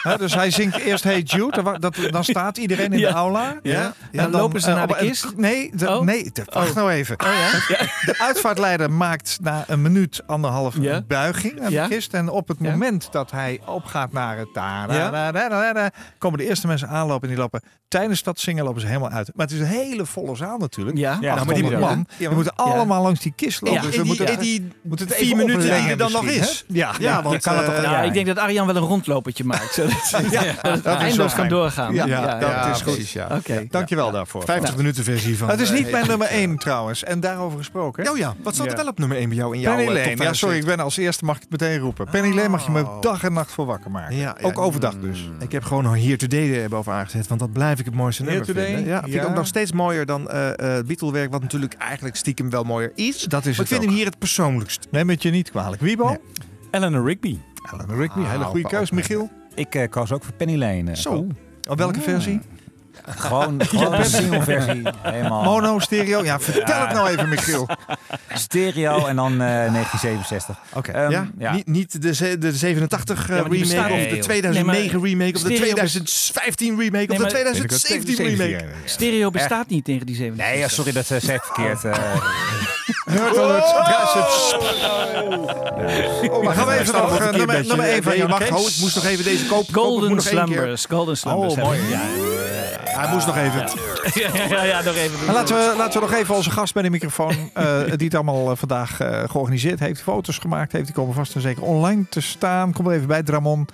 [0.09, 1.77] Hè, dus hij zingt eerst Hey Jude.
[1.79, 3.09] Dat, dan staat iedereen in Ja.
[3.09, 3.57] de aula.
[3.63, 3.93] Ja.
[4.13, 5.33] Dan lopen ze eh, naar de kist?
[5.37, 6.01] Nee, de, Oh.
[6.01, 6.75] nee de- wacht Oh.
[6.77, 7.17] nou even.
[8.07, 10.95] De uitvaartleider maakt na een minuut, anderhalf Ja.
[10.95, 11.83] een buiging aan Ja.
[11.83, 12.13] de kist.
[12.15, 12.71] En op het Ja.
[12.71, 15.11] moment dat hij opgaat naar het da, da, Ja.
[15.11, 17.23] da, da, da, da, komen de eerste mensen aanlopen.
[17.23, 19.31] En die lopen tijdens dat zingen lopen ze helemaal uit.
[19.35, 20.97] Maar het is een hele volle zaal natuurlijk.
[20.99, 21.19] Ja.
[21.21, 22.07] Ja, maar die- man.
[22.17, 22.29] ja.
[22.29, 23.81] Die moeten allemaal langs die kist lopen.
[23.81, 26.65] Ja, dus we moeten, die moeten het vier minuten die er dan nog is.
[26.69, 28.83] Ja, Ja, ja, want, kan het toch eh, Ja, ik denk dat Arjan wel een
[28.83, 29.75] rondlopertje maakt.
[29.75, 31.95] Zodat Ja, dat het eindeloos kan doorgaan.
[31.95, 32.83] Ja, Ja, dat ja, is goed.
[32.93, 33.29] precies, ja.
[33.33, 33.67] Oké.
[33.71, 34.45] Dankjewel daarvoor.
[34.59, 35.49] 50 minuten versie van...
[35.49, 37.05] Het is eh, niet Hey mijn nummer 1 trouwens.
[37.05, 38.11] En daarover gesproken.
[38.11, 39.95] Oh ja, wat staat er wel op nummer 1 bij jou in jouw Penny eh,
[39.95, 40.01] Lane.
[40.11, 40.37] Ja, 75?
[40.37, 42.07] sorry, ik ben als eerste, mag ik het meteen roepen.
[42.11, 44.17] Penny Lane mag je me dag en nacht voor wakker maken.
[44.17, 45.31] Ja, ja, Ook overdag dus.
[45.39, 48.35] Ik heb gewoon Here Today er boven aangezet, want dat blijf ik het mooiste Here
[48.37, 48.75] nummer Today?
[48.75, 48.93] vinden.
[48.93, 52.51] Ja, vind ik ook nog steeds mooier dan eh eh, Beatle-werk, wat natuurlijk eigenlijk stiekem
[52.51, 53.23] wel mooier is.
[53.23, 53.87] Dat is maar ik vind ook.
[53.87, 54.87] hem hier het persoonlijkst.
[54.91, 55.83] Neem het je niet kwalijk.
[55.83, 56.09] Wiebo?
[56.09, 56.19] Nee.
[56.71, 57.39] Eleanor Rigby.
[57.73, 58.91] Eleanor Rigby, Ah, hele goede keus.
[58.91, 59.31] Michiel?
[59.55, 60.91] Ik eh, koos ook voor Penny Lane.
[60.91, 61.27] eh, Zo.
[61.69, 62.03] Op welke Mm.
[62.03, 62.41] versie?
[63.09, 64.83] Gewoon, gewoon een single versie.
[65.03, 66.25] Helemaal Mono, stereo?
[66.25, 67.69] Ja, vertel het nou even, Michiel.
[68.35, 70.57] stereo en dan eh, 1967.
[70.73, 71.29] Oké, Ehm, ja.
[71.39, 71.53] ja.
[71.53, 75.03] Niet, niet de, ze- de 87 eh, remake bestaat- of de Nee, 2009 joh.
[75.03, 78.65] Nee, remake of de stereo bes- 2015 remake of de maar- 2017 remake.
[78.85, 80.37] Stereo bestaat niet tegen die 7.
[80.37, 81.83] Nee, ja, sorry, dat uh, zei ik verkeerd.
[83.07, 83.15] Eh.
[83.15, 83.67] Nerd alert.
[83.69, 84.25] Draai ze-
[86.31, 88.23] Oh, maar gaan we even nog eh, nummer, nummer 1 van bedje.
[88.23, 88.29] je.
[88.29, 88.77] Wacht, oh, Kees.
[88.77, 89.73] ik moest nog even deze kopen.
[89.73, 89.91] kopen.
[89.91, 90.55] Golden moet nog één keer.
[90.55, 90.85] Slumbers.
[90.87, 91.55] Golden Slumbers.
[91.55, 91.81] Oh, mooi.
[91.89, 92.01] Ja,
[92.85, 93.69] Hij moest nog even.
[94.15, 95.25] ja, ja, ja, nog even.
[95.27, 98.15] Maar laten, we, laten we nog even onze gast bij de microfoon, eh, die het
[98.15, 102.05] allemaal eh, vandaag eh, georganiseerd heeft, foto's gemaakt heeft, die komen vast en zeker online
[102.09, 102.73] te staan.
[102.73, 103.69] Kom er even bij, Dramon.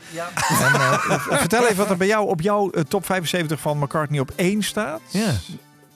[0.48, 4.20] En, eh, vertel even wat er bij jou op jouw eh, top 75 van McCartney
[4.20, 5.00] op 1 staat.
[5.08, 5.30] Ja.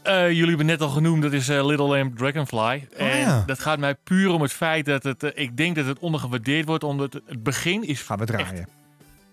[0.06, 2.88] Eh, jullie hebben net al genoemd, dat is eh, Little Lamb Dragonfly.
[2.96, 3.42] en ja.
[3.46, 6.66] dat gaat mij puur om het feit dat het, eh, ik denk dat het ondergewaardeerd
[6.66, 8.00] wordt, omdat het, begin is...
[8.02, 8.68] Gaan we draaien.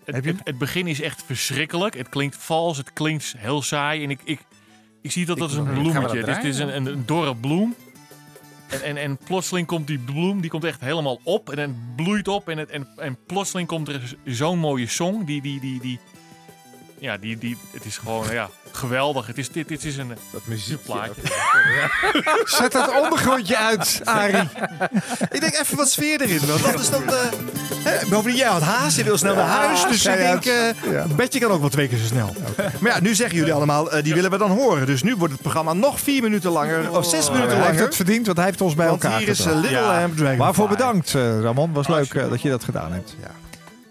[0.04, 1.96] het, het, het begin is echt verschrikkelijk.
[1.96, 4.04] Het klinkt vals, het klinkt heel saai.
[4.04, 4.40] En ik, ik,
[5.02, 6.20] ik zie dat Ik- als een bloemetje.
[6.20, 7.74] dat Het is, is een, een, een dorre bloem.
[8.68, 11.50] En, en, en plotseling komt die bloem, die komt echt helemaal op.
[11.50, 12.48] En het bloeit op.
[12.48, 15.24] En, het, en, en plotseling komt er zo'n mooie song.
[15.24, 15.98] Die, die, die, die,
[16.98, 19.26] ja, die, die, het is gewoon ja, geweldig.
[19.26, 20.42] Het is, dit, dit is een, dat
[20.82, 21.22] plaatje.
[22.44, 24.48] Zet dat ondergrondje uit, Arie.
[25.30, 26.40] Ik denk even wat sfeer erin.
[26.46, 27.02] Want dat is dan.
[27.04, 27.14] eh,
[27.84, 29.86] hè, bovendien, jij had haast, je wil snel naar huis.
[29.86, 30.44] Dus Ja, ik ja, denk,
[31.06, 32.34] eh bedje kan ook wel twee keer zo snel.
[32.80, 34.86] Maar ja, nu zeggen jullie allemaal, eh, die willen we dan horen.
[34.86, 36.90] Dus nu wordt het programma nog vier minuten langer.
[36.96, 37.72] Of zes minuten Hij langer.
[37.72, 39.44] heeft het verdiend, want hij heeft ons bij Want elkaar hier is.
[39.44, 40.36] Little Lamb Dragonfly.
[40.36, 41.72] Waarvoor bedankt, Ramon.
[41.72, 43.16] Was leuk dat je dat gedaan hebt.
[43.22, 43.30] Ja.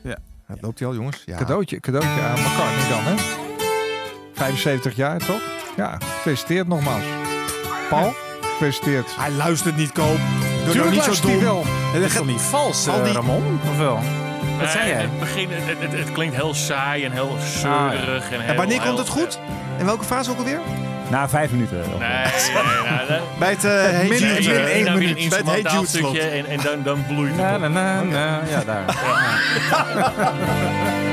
[0.10, 0.18] Ja.
[0.48, 1.24] Dat loopt hij al, jongens.
[1.38, 3.43] Cadeautje, cadeautje aan McCartney dan, hè?
[4.34, 5.42] 75 jaar, toch?
[5.76, 7.03] Ja, gefeliciteerd nogmaals.
[7.90, 9.16] Paul, gefeliciteerd.
[9.20, 10.18] Hij luistert niet, Koop.
[10.66, 11.40] Doe nou niet zo dom.
[11.40, 11.66] wel.
[11.94, 13.60] Dat is toch niet vals, Al die- Ramon?
[13.72, 14.00] Of wel?
[14.60, 15.02] Wat zei jij?
[15.02, 18.32] Het, begin, het, het, het klinkt heel saai en heel zeurig.
[18.32, 19.40] en, heel, En wanneer heel- komt het goed?
[19.80, 20.60] In welke fase ook alweer?
[21.10, 21.78] Na vijf minuten.
[21.78, 23.20] Nee, nee, nee.
[23.40, 25.30] Bij het, Hey min, min, eh, één dan weer minuut.
[25.30, 28.42] Bij het Hey Jude stukje en, en dan, dan bloeit het Na, na, na, na.
[28.50, 28.84] Ja, daar.
[31.08, 31.08] I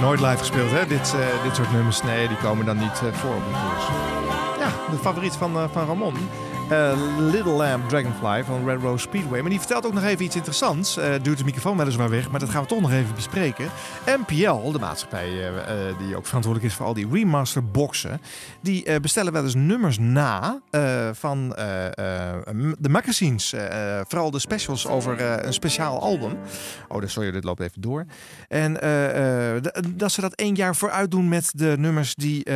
[0.00, 0.86] Nooit live gespeeld, hè?
[0.86, 2.02] Dit, eh, dit soort nummers.
[2.02, 3.50] Nee, die komen dan niet eh, voor de.
[4.58, 6.14] Ja, de favoriet van, eh, van Ramon.
[6.70, 9.40] Eh, Little Lamb Dragonfly van Red Rose Speedway.
[9.40, 10.96] Maar die vertelt ook nog even iets interessants.
[10.96, 13.68] Eh duurt de microfoon weliswaar weg, maar dat gaan we toch nog even bespreken.
[14.06, 18.20] NPL, de maatschappij eh, die ook verantwoordelijk is voor al die remaster boxen,
[18.60, 20.60] die bestellen wel eens nummers na
[21.12, 21.48] van
[22.78, 23.54] de magazines.
[24.08, 26.38] Vooral de specials over een speciaal album.
[26.88, 28.04] Oh, sorry, dit loopt even door.
[28.48, 28.72] En
[29.94, 32.46] dat ze dat één jaar vooruit doen met de nummers die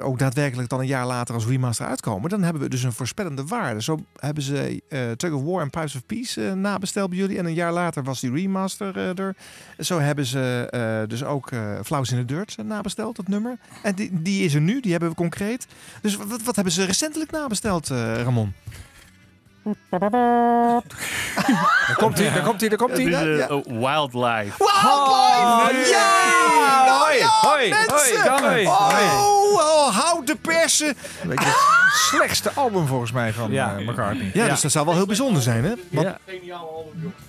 [0.00, 2.30] ook daadwerkelijk dan een jaar later als remaster uitkomen.
[2.30, 2.92] Dan hebben we dus een
[3.36, 3.82] voorspellende waarde.
[3.82, 7.38] Zo hebben ze eh Tug of War en Pipes of Peace eh, nabesteld bij jullie.
[7.38, 9.36] En een jaar later was die remaster eh, er.
[9.78, 11.48] Zo hebben ze dus ook
[11.84, 13.58] Flowers in the Dirt nabesteld, dat nummer.
[13.82, 15.66] En die, die is er nu, die hebben we concreet.
[16.02, 18.52] Dus wat, wat hebben ze recentelijk nabesteld, Ramon?
[19.90, 20.82] Daar
[21.96, 23.38] komt hij, daar komt hij, daar komt hij.
[23.40, 24.54] Eh, oh, Wildlife.
[24.58, 25.88] Wildlife!
[25.90, 26.28] Ja!
[27.18, 28.30] Ja, Hoi, mensen!
[28.38, 29.04] hoi, hoi.
[29.04, 30.96] Oh, oh, houd de persen!
[31.22, 33.76] Weet je, het slechtste album volgens mij van Ja.
[33.78, 34.30] eh, McCartney.
[34.34, 35.72] Ja, dus dat zou wel heel bijzonder zijn, hè?
[35.90, 36.18] Want- Ja.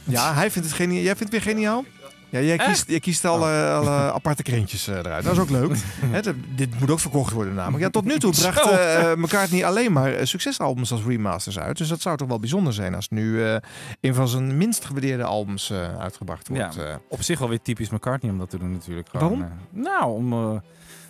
[0.03, 1.01] Ja, hij vindt het geniaal.
[1.03, 1.85] Jij vindt het weer geniaal?
[2.31, 5.23] Ja, jij kiest, jij kiest alle, alle aparte krentjes eh, eruit.
[5.23, 5.75] Dat is ook leuk.
[6.23, 7.83] Dat- dit moet ook verkocht worden namelijk.
[7.83, 11.77] Ja, tot nu toe bracht eh McCartney alleen maar eh, succesalbums als remasters uit.
[11.77, 13.55] Dus dat zou toch wel bijzonder zijn als nu eh,
[14.01, 16.75] een van zijn minst gewaardeerde albums eh, uitgebracht wordt.
[16.75, 16.95] Ja, eh.
[17.07, 19.07] op zich wel weer typisch McCartney om dat te doen natuurlijk.
[19.09, 19.51] Gewoon, Waarom?
[19.69, 20.61] nou, om...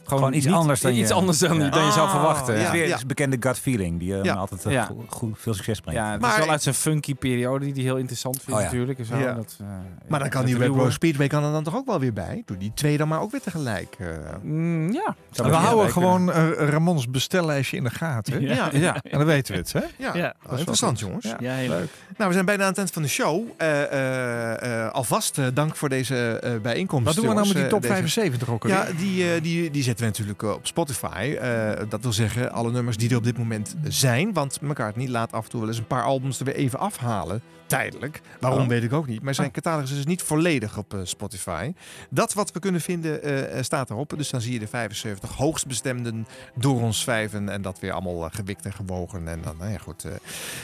[0.06, 1.70] Gewoon iets niet- anders dan iets je, anders dan, Ja.
[1.70, 2.54] dan je zou Ah, verwachten.
[2.54, 2.72] Het is Ja.
[2.74, 3.00] weer Ja.
[3.00, 4.34] een bekende gut feeling die Ja.
[4.34, 4.84] altijd eh, Ja.
[4.84, 6.00] goed, goed- veel succes brengt.
[6.00, 8.58] Ja, het Maar- is wel uit zijn funky periode die hij heel interessant vindt Oh
[8.60, 8.64] ja.
[8.64, 9.00] natuurlijk.
[9.00, 9.18] En zo.
[9.18, 9.34] Ja.
[9.34, 9.66] Dat, eh,
[10.08, 12.42] Maar dan kan die Red Rose Speedway kan er dan toch ook wel weer bij?
[12.46, 13.98] Doe die twee dan maar ook weer tegelijk.
[14.42, 15.16] Mm, ja.
[15.34, 18.42] we houden gewoon Ramons bestellijstje in de gaten.
[18.42, 18.70] Ja.
[18.74, 18.96] ja.
[19.02, 19.80] En dan weten we het, hè?
[19.98, 21.26] Ja, Ja, wel interessant jongens.
[21.26, 21.36] Ja.
[21.40, 21.90] Ja, heel leuk.
[22.18, 23.44] Nou, we zijn bijna aan het eind van de show.
[23.58, 27.06] Eh, eh, eh, alvast eh, dank voor deze eh, bijeenkomst.
[27.06, 29.84] Wat doen we nou met die top Eh, deze- 75 ook Ja, die, die, die
[29.98, 31.36] zetten we natuurlijk eh, op Spotify.
[31.42, 34.34] Eh, dat wil zeggen, alle nummers die er op dit moment zijn.
[34.34, 37.42] Want McCartney laat af en toe wel eens een paar albums er weer even afhalen.
[37.66, 38.22] Tijdelijk.
[38.40, 38.68] Waarom Oh.
[38.68, 39.22] weet ik ook niet.
[39.22, 41.74] Maar zijn catalogus is niet volledig op eh, Spotify.
[42.10, 43.20] Dat wat we kunnen vinden
[43.66, 44.14] staat erop.
[44.18, 47.50] Dus dan zie je de 75 hoogstbestemden door ons vijven.
[47.50, 49.28] En dat weer allemaal gewikt en gewogen.
[49.28, 50.06] En dan, nou ja goed,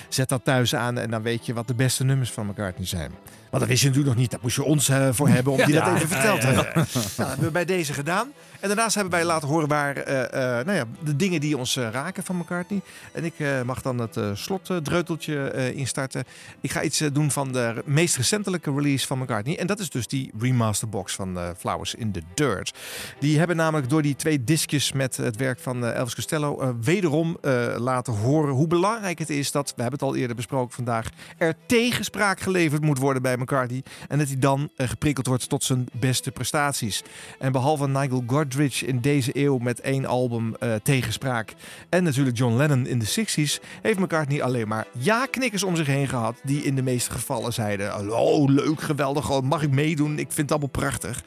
[0.09, 0.97] zet dat thuis aan.
[0.97, 3.11] En dan weet je wat de beste nummers van McCartney zijn.
[3.49, 4.31] Want dat wist je natuurlijk nog niet.
[4.31, 5.85] Daar moest je ons voor hebben om die Ja.
[5.85, 6.73] dat even verteld te ja, hebben.
[6.93, 8.31] Nou, dat hebben we bij deze gedaan.
[8.59, 11.75] En daarnaast hebben wij laten horen waar eh, eh, nou ja, de dingen die ons
[11.75, 12.81] eh, raken van McCartney.
[13.11, 13.33] En ik
[13.65, 16.23] mag dan het slotdreuteltje instarten.
[16.61, 19.57] Ik ga iets doen van de meest recentelijke release van McCartney.
[19.57, 22.73] En dat is dus die remasterbox van eh, Flowers in the Dirt.
[23.19, 27.37] Die hebben namelijk door die twee discjes met het werk van Elvis Costello wederom
[27.77, 31.55] laten horen hoe belangrijk het is dat, we hebben het al eerder besproken vandaag, er
[31.65, 33.83] tegenspraak geleverd moet worden bij McCartney.
[34.07, 37.03] En dat hij dan geprikkeld wordt tot zijn beste prestaties.
[37.39, 41.53] En behalve Nigel Godrich in deze eeuw met één album eh, tegenspraak.
[41.89, 43.63] En natuurlijk John Lennon in de 60s.
[43.81, 46.35] Heeft McCartney alleen maar ja-knikkers om zich heen gehad.
[46.43, 49.31] Die in de meeste gevallen zeiden: Oh, leuk, geweldig.
[49.31, 50.11] oh, Mag ik meedoen?
[50.11, 51.23] Ik vind het allemaal prachtig.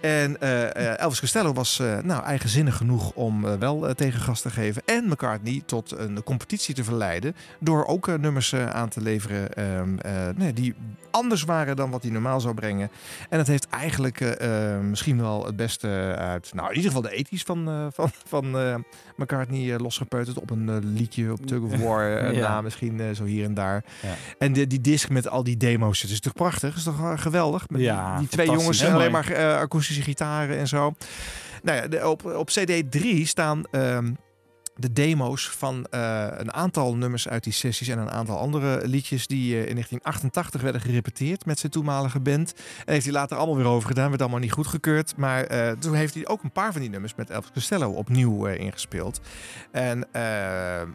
[0.00, 4.82] En eh, eh, Elvis Costello was nou, eigenzinnig genoeg om wel tegengas te geven.
[4.84, 7.36] En McCartney tot een competitie te verleiden.
[7.58, 10.74] Door ook nummers aan te leveren ehm, eh, die
[11.10, 12.90] anders waren dan wat hij normaal zou brengen.
[13.28, 14.38] En dat heeft eigenlijk
[14.82, 18.58] misschien wel het beste uit, nou in ieder geval de ethisch van, eh, van, van
[18.58, 18.74] eh,
[19.16, 22.48] McCartney eh, losgepeuterd op een liedje op Tug of War Ja.
[22.48, 23.84] na, misschien zo hier en daar.
[24.02, 24.14] Ja.
[24.38, 26.68] En de, die disc met al die demo's, het is toch prachtig?
[26.68, 27.68] Het is toch geweldig?
[27.68, 30.94] Met Ja, die twee jongens en alleen maar akoestische gitaren en zo.
[31.62, 34.12] Nou ja, de- op, op CD 3 staan ehm,
[34.80, 39.26] de demo's van eh, een aantal nummers uit die sessies en een aantal andere liedjes
[39.26, 42.54] die eh, in 1988 werden gerepeteerd met zijn toenmalige band.
[42.84, 45.16] En heeft hij later allemaal weer over gedaan, werd allemaal niet goedgekeurd.
[45.16, 48.46] Maar eh, toen heeft hij ook een paar van die nummers met Elvis Costello opnieuw
[48.46, 49.20] ingespeeld.
[49.72, 50.08] En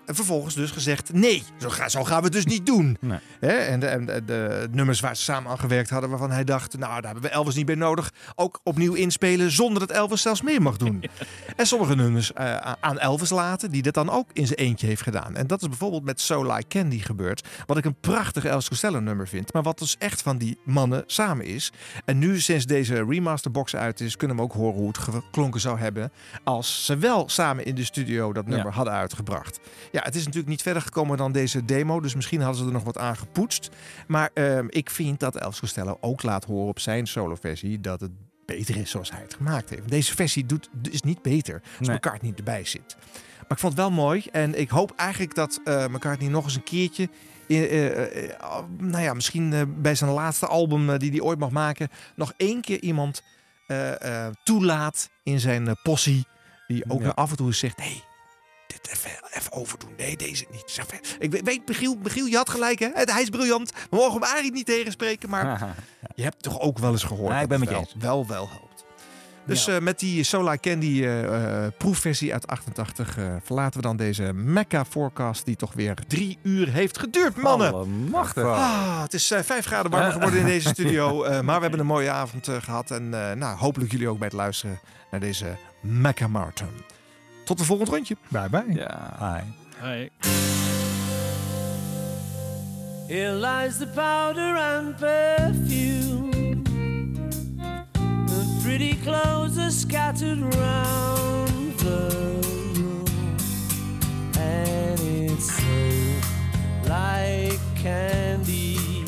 [0.06, 2.98] vervolgens dus gezegd, nee, zo, ga, zo gaan we het dus niet doen.
[3.02, 3.20] Nee.
[3.40, 3.54] Hè?
[3.54, 6.78] En, de, en de, de nummers waar ze samen aan gewerkt hadden, waarvan hij dacht,
[6.78, 8.14] nou, daar hebben we Elvis niet bij nodig.
[8.36, 11.04] Ook opnieuw inspelen zonder dat Elvis zelfs mee mag doen.
[11.56, 12.36] en sommige nummers
[12.80, 15.36] aan Elvis laten, die dat dan ook in zijn eentje heeft gedaan.
[15.36, 17.48] En dat is bijvoorbeeld met So Like Candy gebeurd.
[17.66, 21.04] Wat ik een prachtig Elvis Costello nummer vind, maar wat dus echt van die mannen
[21.06, 21.72] samen is.
[22.06, 25.80] En nu, sinds deze remasterbox uit is, kunnen we ook horen hoe het geklonken zou
[25.80, 26.12] hebben
[26.44, 28.72] als ze wel samen in de studio dat nummer Ja.
[28.72, 29.60] hadden uitgebracht.
[29.92, 32.74] Ja, het is natuurlijk niet verder gekomen dan deze demo, dus misschien hadden ze er
[32.74, 33.70] nog wat aan gepoetst.
[34.08, 38.12] Maar ehm, ik vind dat Elvis Costello ook laat horen op zijn soloversie dat het
[38.46, 39.90] beter is zoals hij het gemaakt heeft.
[39.90, 42.00] Deze versie doet, is niet beter als Nee.
[42.22, 42.98] niet erbij zit.
[43.48, 44.26] Maar ik vond het wel mooi.
[44.32, 47.10] En ik hoop eigenlijk dat eh McCartney nog eens een keertje...
[47.48, 51.90] eh, eh, nou ja, misschien bij zijn laatste album die hij ooit mag maken...
[52.16, 53.22] nog één keer iemand
[54.44, 56.26] toelaat in zijn possie...
[56.68, 57.10] die ook Ja.
[57.10, 57.78] af en toe zegt...
[57.78, 58.04] Hey,
[58.68, 59.94] dit even, even overdoen.
[59.98, 60.80] Nee, deze niet.
[61.20, 61.68] Ik weet-
[62.04, 62.90] Michiel, je had gelijk, hè?
[62.94, 63.72] Hij is briljant.
[63.90, 65.76] We mogen hem eigenlijk niet tegenspreken, maar
[66.16, 67.32] je hebt toch ook wel eens gehoord.
[67.34, 68.04] Ja, ik ben met je het eens.
[68.04, 68.75] wel, wel, wel helpt.
[69.46, 73.98] Dus eh, met die Solar Candy eh, eh, proefversie uit 88 eh, verlaten we dan
[73.98, 77.74] deze Mecca forecast die toch weer drie uur heeft geduurd, mannen.
[77.74, 78.44] Allemachtig.
[78.44, 81.80] Ah, het is eh, vijf graden warmer geworden in deze studio, eh, maar we hebben
[81.80, 84.80] een mooie avond eh, gehad en eh, nou, hopelijk jullie ook bij het luisteren
[85.12, 86.70] naar deze Mecca Marathon.
[87.46, 88.18] Tot de volgende rondje.
[88.28, 88.64] Bye bye.
[88.74, 89.44] Ja.
[89.82, 90.10] Hi.
[93.08, 96.35] Here lies the powder and perfume.
[98.78, 102.10] Pretty clothes are scattered round the
[102.76, 103.06] room.
[104.38, 109.06] And it's so like candy.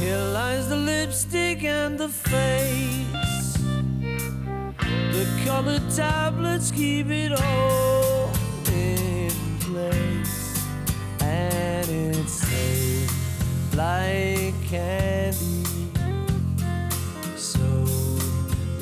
[0.00, 3.52] Here lies the lipstick and the face.
[5.12, 8.32] The colored tablets keep it all
[8.72, 10.66] in place
[11.20, 15.57] and it's so like candy,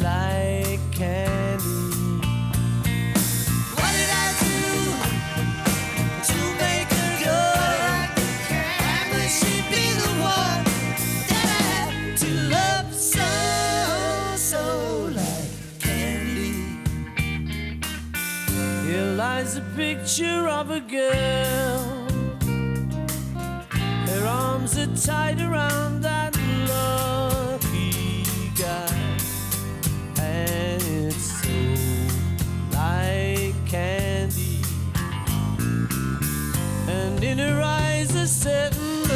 [0.06, 1.64] like candy.
[3.76, 4.58] What did I do
[6.28, 8.08] to make her good?
[8.92, 10.64] And would she be the one
[11.30, 13.30] that I had to love so,
[14.50, 14.62] so
[15.20, 16.54] like candy?
[18.86, 21.82] Here lies a picture of a girl.
[24.10, 26.35] Her arms are tied around that
[37.38, 39.10] in her eyes a certain look.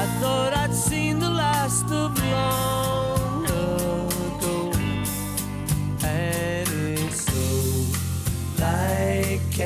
[0.00, 4.72] I thought I'd seen the last of long ago.
[6.02, 6.68] And
[6.98, 7.46] it's so
[8.60, 9.60] like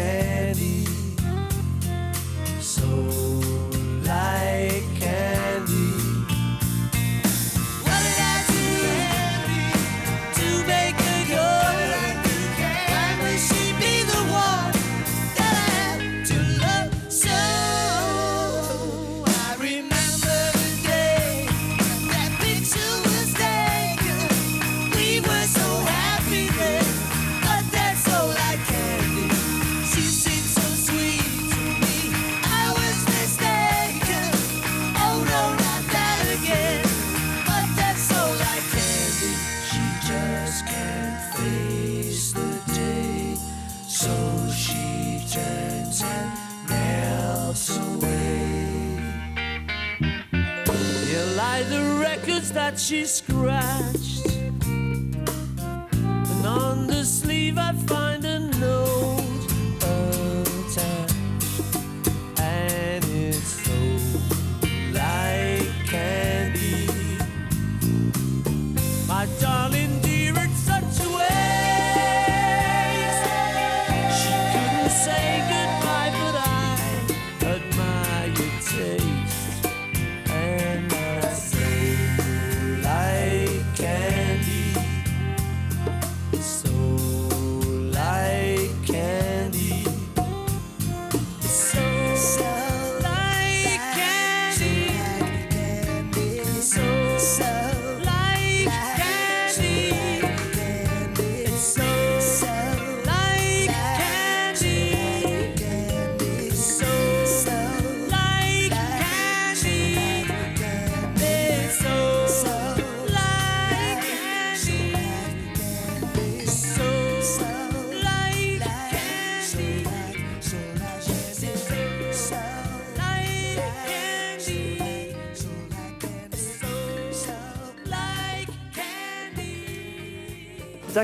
[52.75, 54.27] that she scratched.
[54.67, 58.04] And on the sleeve I find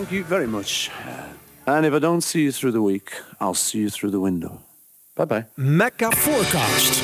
[0.00, 0.90] Thank you very much.
[1.66, 4.62] And if I don't see you through the week, I'll see you through the window.
[5.14, 5.44] Bye bye.
[5.58, 7.02] Mecca Forecast.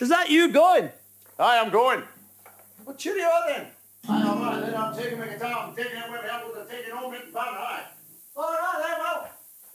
[0.00, 0.90] Is that you going?
[1.38, 2.02] Hi, I am going.
[2.84, 3.66] Well, cheerio then.
[4.08, 4.62] I know, man.
[4.62, 5.68] Then I'm taking my guitar.
[5.68, 6.28] I'm taking it with me.
[6.28, 7.54] I'm going to take it home in Van
[8.36, 9.33] All right, then, well.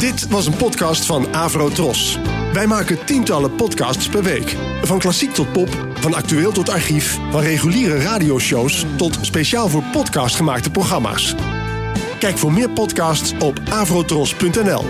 [0.00, 2.18] Dit was een podcast van Avro Tros.
[2.52, 4.56] Wij maken tientallen podcasts per week.
[4.82, 10.36] Van klassiek tot pop, van actueel tot archief, van reguliere radioshows tot speciaal voor podcast
[10.36, 11.34] gemaakte programma's.
[12.18, 14.84] Kijk voor meer podcasts op avrotros.nl.